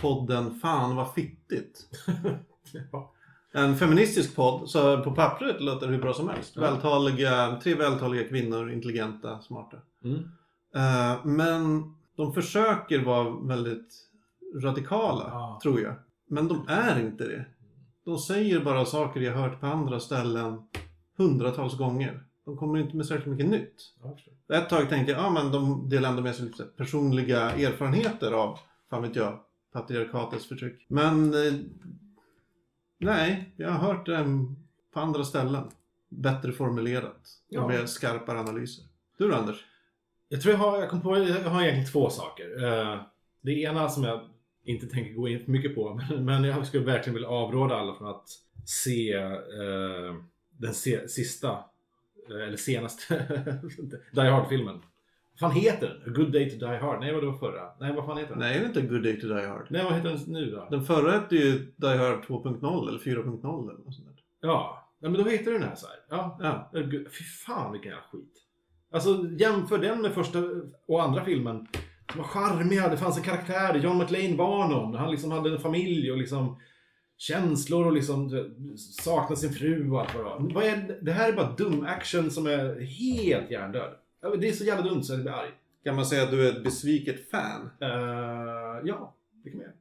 podden 0.00 0.54
Fan 0.60 0.96
vad 0.96 1.14
fittigt. 1.14 1.80
ja. 2.92 3.12
En 3.52 3.76
feministisk 3.76 4.36
podd, 4.36 4.70
så 4.70 5.02
på 5.02 5.10
pappret 5.12 5.60
låter 5.60 5.86
det 5.86 5.92
hur 5.92 6.02
bra 6.02 6.12
som 6.14 6.28
helst. 6.28 6.56
Vältaliga, 6.56 7.60
tre 7.62 7.74
vältaliga 7.74 8.28
kvinnor, 8.28 8.70
intelligenta, 8.70 9.40
smarta. 9.40 9.76
Mm. 10.04 10.16
Eh, 10.74 11.24
men 11.24 11.82
de 12.16 12.32
försöker 12.34 13.04
vara 13.04 13.30
väldigt 13.30 13.94
radikala, 14.62 15.24
Ja. 15.30 15.60
tror 15.62 15.80
jag. 15.80 15.94
Men 16.28 16.48
de 16.48 16.64
är 16.68 17.00
inte 17.00 17.24
det. 17.24 17.44
De 18.04 18.18
säger 18.18 18.60
bara 18.60 18.84
saker 18.84 19.20
jag 19.20 19.32
hört 19.32 19.60
på 19.60 19.66
andra 19.66 20.00
ställen 20.00 20.62
hundratals 21.16 21.78
gånger. 21.78 22.25
De 22.46 22.56
kommer 22.56 22.78
inte 22.78 22.96
med 22.96 23.06
särskilt 23.06 23.26
mycket 23.26 23.46
nytt. 23.46 23.92
Ja. 24.02 24.56
Ett 24.56 24.68
tag 24.68 24.88
tänkte 24.88 25.12
jag, 25.12 25.20
ja 25.20 25.30
men 25.30 25.52
de 25.52 25.88
delar 25.88 26.08
ändå 26.08 26.22
med 26.22 26.34
sig 26.34 26.44
lite 26.46 26.64
personliga 26.64 27.40
erfarenheter 27.50 28.32
av, 28.32 28.58
fan 28.90 29.02
vet 29.02 29.16
jag, 29.16 29.38
patriarkatets 29.72 30.46
förtryck. 30.46 30.84
Men 30.88 31.34
eh, 31.34 31.52
nej, 32.98 33.54
jag 33.56 33.70
har 33.70 33.78
hört 33.92 34.06
det 34.06 34.26
på 34.92 35.00
andra 35.00 35.24
ställen. 35.24 35.70
Bättre 36.08 36.52
formulerat 36.52 37.28
Ja. 37.48 37.62
och 37.62 37.68
med 37.70 37.88
skarpare 37.88 38.40
analyser. 38.40 38.84
Du 39.18 39.28
då 39.28 39.34
Anders? 39.34 39.64
Jag 40.28 40.40
tror 40.42 40.52
jag 40.54 40.58
har, 40.58 40.78
jag 40.80 40.90
kom 40.90 41.00
på, 41.00 41.18
jag 41.18 41.50
har 41.50 41.62
egentligen 41.62 41.90
två 41.92 42.10
saker. 42.10 42.64
Eh, 42.64 43.00
Det 43.40 43.52
ena 43.62 43.88
som 43.88 44.04
jag 44.04 44.20
inte 44.64 44.86
tänker 44.86 45.12
gå 45.14 45.28
in 45.28 45.44
för 45.44 45.50
mycket 45.50 45.74
på, 45.74 45.94
men- 46.10 46.24
men 46.24 46.44
jag 46.44 46.66
skulle 46.66 46.84
verkligen 46.84 47.14
vilja 47.14 47.28
avråda 47.28 47.76
alla 47.76 47.94
från 47.94 48.08
att 48.08 48.28
se 48.64 49.12
eh, 49.12 50.14
den 50.58 50.74
se, 50.74 51.08
sista, 51.08 51.58
eller 52.30 52.56
senaste, 52.56 53.14
Die 54.12 54.20
Hard-filmen. 54.20 54.80
Vad 55.40 55.52
fan 55.52 55.60
heter 55.60 55.88
den? 55.88 56.12
A 56.12 56.16
Good 56.16 56.32
Day 56.32 56.50
to 56.50 56.66
Die 56.66 56.76
Hard? 56.76 57.00
Nej, 57.00 57.12
vad 57.12 57.22
det 57.22 57.26
var 57.26 57.38
förra. 57.38 57.62
Nej, 57.80 57.92
vad 57.92 58.04
fan 58.06 58.16
heter 58.16 58.30
den? 58.30 58.38
Nej, 58.38 58.58
det 58.58 58.64
är 58.64 58.66
inte 58.66 58.80
Good 58.80 59.02
Day 59.02 59.20
to 59.20 59.26
Die 59.26 59.46
Hard. 59.46 59.66
Nej, 59.70 59.84
vad 59.84 59.92
heter 59.92 60.08
den 60.08 60.18
nu 60.26 60.50
då? 60.50 60.68
Den 60.70 60.84
förra 60.84 61.12
hette 61.12 61.36
ju 61.36 61.72
Die 61.76 61.96
Hard 61.96 62.24
2.0 62.24 62.88
eller 62.88 62.98
4.0 62.98 63.70
eller 63.70 63.84
något 63.84 63.94
sånt 63.94 64.06
där. 64.08 64.16
Ja, 64.40 64.82
Nej, 64.98 65.10
men 65.10 65.24
då 65.24 65.30
heter 65.30 65.52
den 65.52 65.62
här 65.62 65.74
så 65.74 65.86
här. 65.86 65.96
Ja, 66.10 66.38
Ja. 66.42 66.48
A 66.48 66.84
Fy 67.18 67.24
fan 67.24 67.72
vilken 67.72 67.90
jävla 67.90 68.04
skit. 68.12 68.32
Alltså 68.92 69.26
jämför 69.38 69.78
den 69.78 70.02
med 70.02 70.12
första 70.12 70.38
och 70.88 71.02
andra 71.02 71.24
filmen. 71.24 71.66
De 72.12 72.18
var 72.18 72.24
charmiga, 72.24 72.88
det 72.88 72.96
fanns 72.96 73.16
en 73.16 73.22
karaktär, 73.22 73.74
John 73.74 73.98
McLean 73.98 74.36
var 74.36 74.68
någon. 74.68 74.94
Han 74.94 75.10
liksom 75.10 75.30
hade 75.32 75.50
en 75.50 75.58
familj 75.58 76.10
och 76.10 76.18
liksom 76.18 76.60
känslor 77.16 77.86
och 77.86 77.92
liksom 77.92 78.30
saknade 78.76 79.36
sin 79.36 79.52
fru 79.52 79.90
och 79.90 80.00
allt 80.00 80.14
vad 80.14 80.24
det 80.24 80.30
var. 80.30 80.54
Vad 80.54 80.64
är, 80.64 80.98
det 81.02 81.12
här 81.12 81.32
är 81.32 81.36
bara 81.36 81.52
dum 81.52 81.86
action 81.86 82.30
som 82.30 82.46
är 82.46 82.80
helt 82.80 83.50
hjärndöd. 83.50 83.94
Det 84.40 84.48
är 84.48 84.52
så 84.52 84.64
jävla 84.64 84.84
dumt 84.84 85.02
så 85.02 85.12
jag 85.12 85.20
blir 85.20 85.32
arg. 85.32 85.50
Kan 85.84 85.96
man 85.96 86.06
säga 86.06 86.22
att 86.22 86.30
du 86.30 86.48
är 86.48 86.52
ett 86.52 86.64
besviket 86.64 87.30
fan? 87.30 87.70
Eh, 87.80 87.88
ja, 88.84 89.14
det 89.44 89.50
kan 89.50 89.58
man 89.58 89.64
göra. 89.64 89.76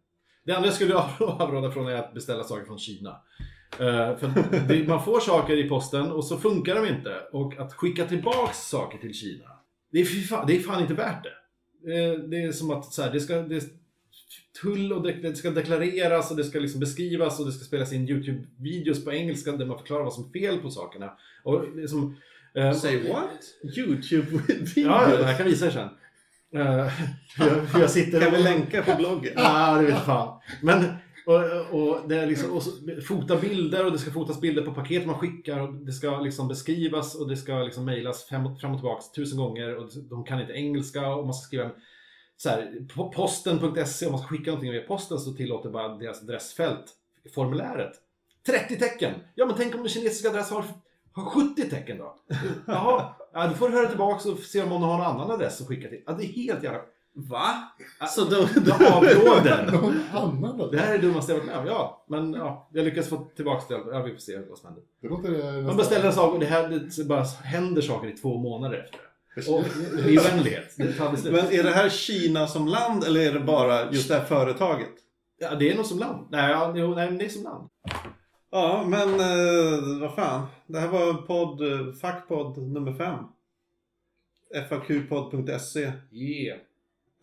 Det 0.45 0.53
andra 0.53 0.67
jag 0.67 0.75
skulle 0.75 0.95
avråda 1.19 1.71
från 1.71 1.87
är 1.87 1.95
att 1.95 2.13
beställa 2.13 2.43
saker 2.43 2.65
från 2.65 2.77
Kina. 2.77 3.21
Eh, 3.71 4.17
för 4.17 4.31
det, 4.67 4.87
man 4.87 5.03
får 5.03 5.19
saker 5.19 5.57
i 5.57 5.69
posten 5.69 6.11
och 6.11 6.25
så 6.25 6.37
funkar 6.37 6.75
de 6.75 6.87
inte. 6.87 7.21
Och 7.31 7.59
att 7.59 7.73
skicka 7.73 8.05
tillbaks 8.05 8.57
saker 8.57 8.97
till 8.97 9.13
Kina, 9.13 9.51
det 9.91 9.99
är, 9.99 10.05
fan, 10.05 10.47
det 10.47 10.55
är 10.55 10.59
fan 10.59 10.81
inte 10.81 10.93
värt 10.93 11.23
det. 11.23 11.35
Eh, 11.93 12.19
det 12.19 12.43
är 12.43 12.51
som 12.51 12.71
att 12.71 12.93
så 12.93 13.01
här, 13.01 13.11
det 13.11 13.19
ska... 13.19 13.35
Det, 13.35 13.63
tull 14.61 14.93
och 14.93 15.03
det, 15.03 15.11
det 15.11 15.35
ska 15.35 15.49
deklareras 15.49 16.31
och 16.31 16.37
det 16.37 16.43
ska 16.43 16.59
liksom 16.59 16.79
beskrivas 16.79 17.39
och 17.39 17.45
det 17.45 17.51
ska 17.51 17.65
spelas 17.65 17.93
in 17.93 18.07
YouTube-videos 18.07 19.05
på 19.05 19.13
engelska 19.13 19.51
där 19.51 19.65
man 19.65 19.77
förklarar 19.77 20.03
vad 20.03 20.13
som 20.13 20.25
är 20.25 20.39
fel 20.39 20.57
på 20.57 20.69
sakerna. 20.69 21.13
Och 21.43 21.65
liksom, 21.75 22.15
eh, 22.55 22.73
Say 22.73 23.07
what? 23.07 23.41
YouTube-videos? 23.77 24.71
Ja, 24.75 25.09
ja, 25.09 25.19
jag 25.19 25.37
kan 25.37 25.47
visa 25.47 25.65
er 25.65 25.71
sen. 25.71 25.89
Uh, 26.55 26.91
jag, 27.37 27.81
jag 27.81 27.89
sitter 27.89 28.19
Kan 28.19 28.33
och... 28.33 28.39
vi 28.39 28.43
länka 28.43 28.83
på 28.83 28.95
bloggen? 28.97 29.33
Ja, 29.35 29.77
det 29.77 29.85
vet 29.85 30.05
fan. 30.05 30.39
Men, 30.61 30.85
och, 31.25 31.79
och 31.79 32.09
det 32.09 32.17
är 32.17 32.27
liksom, 32.27 32.51
och 32.51 32.63
så, 32.63 32.71
fota 33.07 33.35
bilder 33.37 33.85
och 33.85 33.91
det 33.91 33.97
ska 33.97 34.11
fotas 34.11 34.41
bilder 34.41 34.61
på 34.61 34.73
paket 34.73 35.05
man 35.05 35.15
skickar 35.15 35.59
och 35.59 35.73
det 35.73 35.91
ska 35.91 36.19
liksom 36.19 36.47
beskrivas 36.47 37.15
och 37.15 37.29
det 37.29 37.37
ska 37.37 37.63
liksom 37.63 37.85
mejlas 37.85 38.25
fram 38.25 38.45
och, 38.45 38.59
fram 38.59 38.71
och 38.71 38.79
tillbaka 38.79 39.03
tusen 39.15 39.37
gånger 39.37 39.75
och 39.75 39.89
de 40.09 40.25
kan 40.25 40.41
inte 40.41 40.53
engelska 40.53 41.07
och 41.07 41.25
man 41.25 41.33
ska 41.33 41.47
skriva 41.47 41.63
en 41.63 41.71
så 42.37 42.49
här, 42.49 42.87
på 42.95 43.11
posten.se 43.11 44.05
om 44.05 44.11
man 44.11 44.21
ska 44.21 44.27
skicka 44.27 44.51
någonting 44.51 44.71
via 44.71 44.81
posten 44.81 45.19
så 45.19 45.33
tillåter 45.33 45.69
bara 45.69 45.87
deras 45.95 46.21
adressfält 46.21 46.85
formuläret 47.35 47.91
30 48.45 48.79
tecken. 48.79 49.13
Ja, 49.35 49.45
men 49.45 49.55
tänk 49.55 49.75
om 49.75 49.79
den 49.79 49.89
kinesiska 49.89 50.29
adress 50.29 50.49
har, 50.49 50.65
har 51.11 51.25
70 51.25 51.69
tecken 51.69 51.97
då? 51.97 52.15
Jaha, 52.67 53.15
ja, 53.33 53.47
då 53.47 53.53
får 53.53 53.69
du 53.69 53.75
höra 53.75 53.87
tillbaka 53.87 54.29
och 54.29 54.39
se 54.39 54.63
om 54.63 54.69
de 54.69 54.81
har 54.81 54.97
någon 54.97 55.05
annan 55.05 55.31
adress 55.31 55.61
att 55.61 55.67
skicka 55.67 55.89
till. 55.89 56.01
Ja, 56.05 56.13
det 56.13 56.25
är 56.25 56.27
helt 56.27 56.63
jävla... 56.63 56.81
Va? 57.17 57.71
Så 58.09 58.25
då... 58.25 58.47
Jag 58.65 58.93
avråder. 58.93 59.71
Någon 59.81 60.01
annan? 60.11 60.71
Det 60.71 60.77
här 60.77 60.93
är 60.93 60.97
det 60.97 61.07
dummaste 61.07 61.31
jag 61.31 61.39
varit 61.39 61.47
med 61.47 61.59
om. 61.59 61.67
Ja, 61.67 62.05
men 62.07 62.33
ja, 62.33 62.69
jag 62.73 62.85
lyckas 62.85 63.09
få 63.09 63.27
tillbaka 63.35 63.77
det. 63.77 63.91
Ja, 63.91 64.01
vi 64.01 64.11
får 64.11 64.19
se 64.19 64.37
vad 64.49 64.57
som 64.57 64.67
händer. 64.67 64.83
Det 65.01 65.07
låter. 65.07 65.61
Man 65.61 65.77
beställer 65.77 66.05
en 66.05 66.13
sak 66.13 66.33
och 66.33 66.39
det, 66.39 66.45
här, 66.45 66.89
det 66.97 67.03
bara 67.03 67.23
händer 67.23 67.81
saker 67.81 68.07
i 68.07 68.11
två 68.11 68.37
månader 68.37 68.77
efter. 68.77 68.99
Och 69.37 69.65
i 70.09 70.17
slut. 70.17 70.77
Men 71.23 71.45
är 71.51 71.63
det 71.63 71.71
här 71.71 71.89
Kina 71.89 72.47
som 72.47 72.67
land 72.67 73.03
eller 73.03 73.19
är 73.21 73.33
det 73.33 73.39
bara 73.39 73.91
just 73.91 74.07
det 74.09 74.15
här 74.15 74.25
företaget? 74.25 74.91
Ja, 75.37 75.55
det 75.55 75.71
är 75.71 75.75
nog 75.75 75.85
som 75.85 75.99
land. 75.99 76.27
Nej, 76.31 76.51
ja, 76.51 76.73
jo, 76.75 76.95
nej, 76.95 77.09
men 77.09 77.17
det 77.17 77.25
är 77.25 77.29
som 77.29 77.43
land. 77.43 77.69
Ja, 78.51 78.85
men 78.87 79.09
eh, 79.09 79.99
vad 80.01 80.15
fan. 80.15 80.47
Det 80.67 80.79
här 80.79 80.87
var 80.87 81.13
podd, 81.13 81.61
eh, 81.61 81.93
fackpodd 81.93 82.57
nummer 82.57 82.93
fem. 82.93 83.17
FAQpodd.se 84.69 85.91
Yeah. 86.11 86.59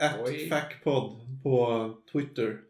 At 0.00 0.20
Oj. 0.24 0.48
fackpodd 0.48 1.42
på 1.42 1.90
Twitter. 2.12 2.60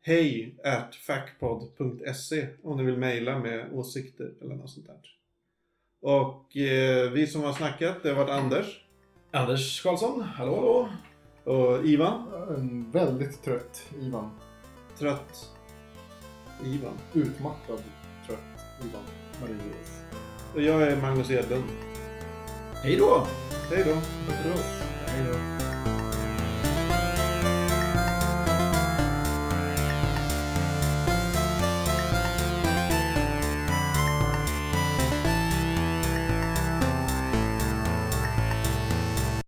Hej 0.00 0.56
at 0.64 0.94
fackpodd.se 0.94 2.46
om 2.62 2.76
ni 2.76 2.84
vill 2.84 2.96
mejla 2.98 3.38
med 3.38 3.72
åsikter 3.72 4.32
eller 4.42 4.54
något 4.54 4.70
sånt 4.70 4.86
där. 4.86 5.15
Och 6.06 6.56
eh, 6.56 7.10
vi 7.10 7.26
som 7.26 7.42
har 7.42 7.52
snackat, 7.52 7.96
det 8.02 8.08
har 8.08 8.16
varit 8.16 8.30
Anders 8.30 8.80
Anders 9.30 9.82
Karlsson, 9.82 10.22
hallå 10.22 10.54
hallå. 10.54 10.88
och 11.58 11.84
Ivan. 11.84 12.26
En 12.56 12.90
väldigt 12.90 13.42
trött 13.44 13.82
Ivan. 14.00 14.30
Trött 14.98 15.50
Ivan. 16.64 16.92
Utmattad 17.12 17.82
trött 18.26 18.38
Ivan 18.80 19.02
Marius. 19.40 20.02
Och 20.54 20.62
jag 20.62 20.82
är 20.82 20.96
Magnus 20.96 21.30
Edlund. 21.30 21.64
Hej 22.82 22.96
då. 22.96 23.26
Hej 23.70 23.84
då. 23.84 23.94
Hej 24.32 24.52
då. 24.54 24.60
Hej 25.06 25.26
då. 25.32 25.65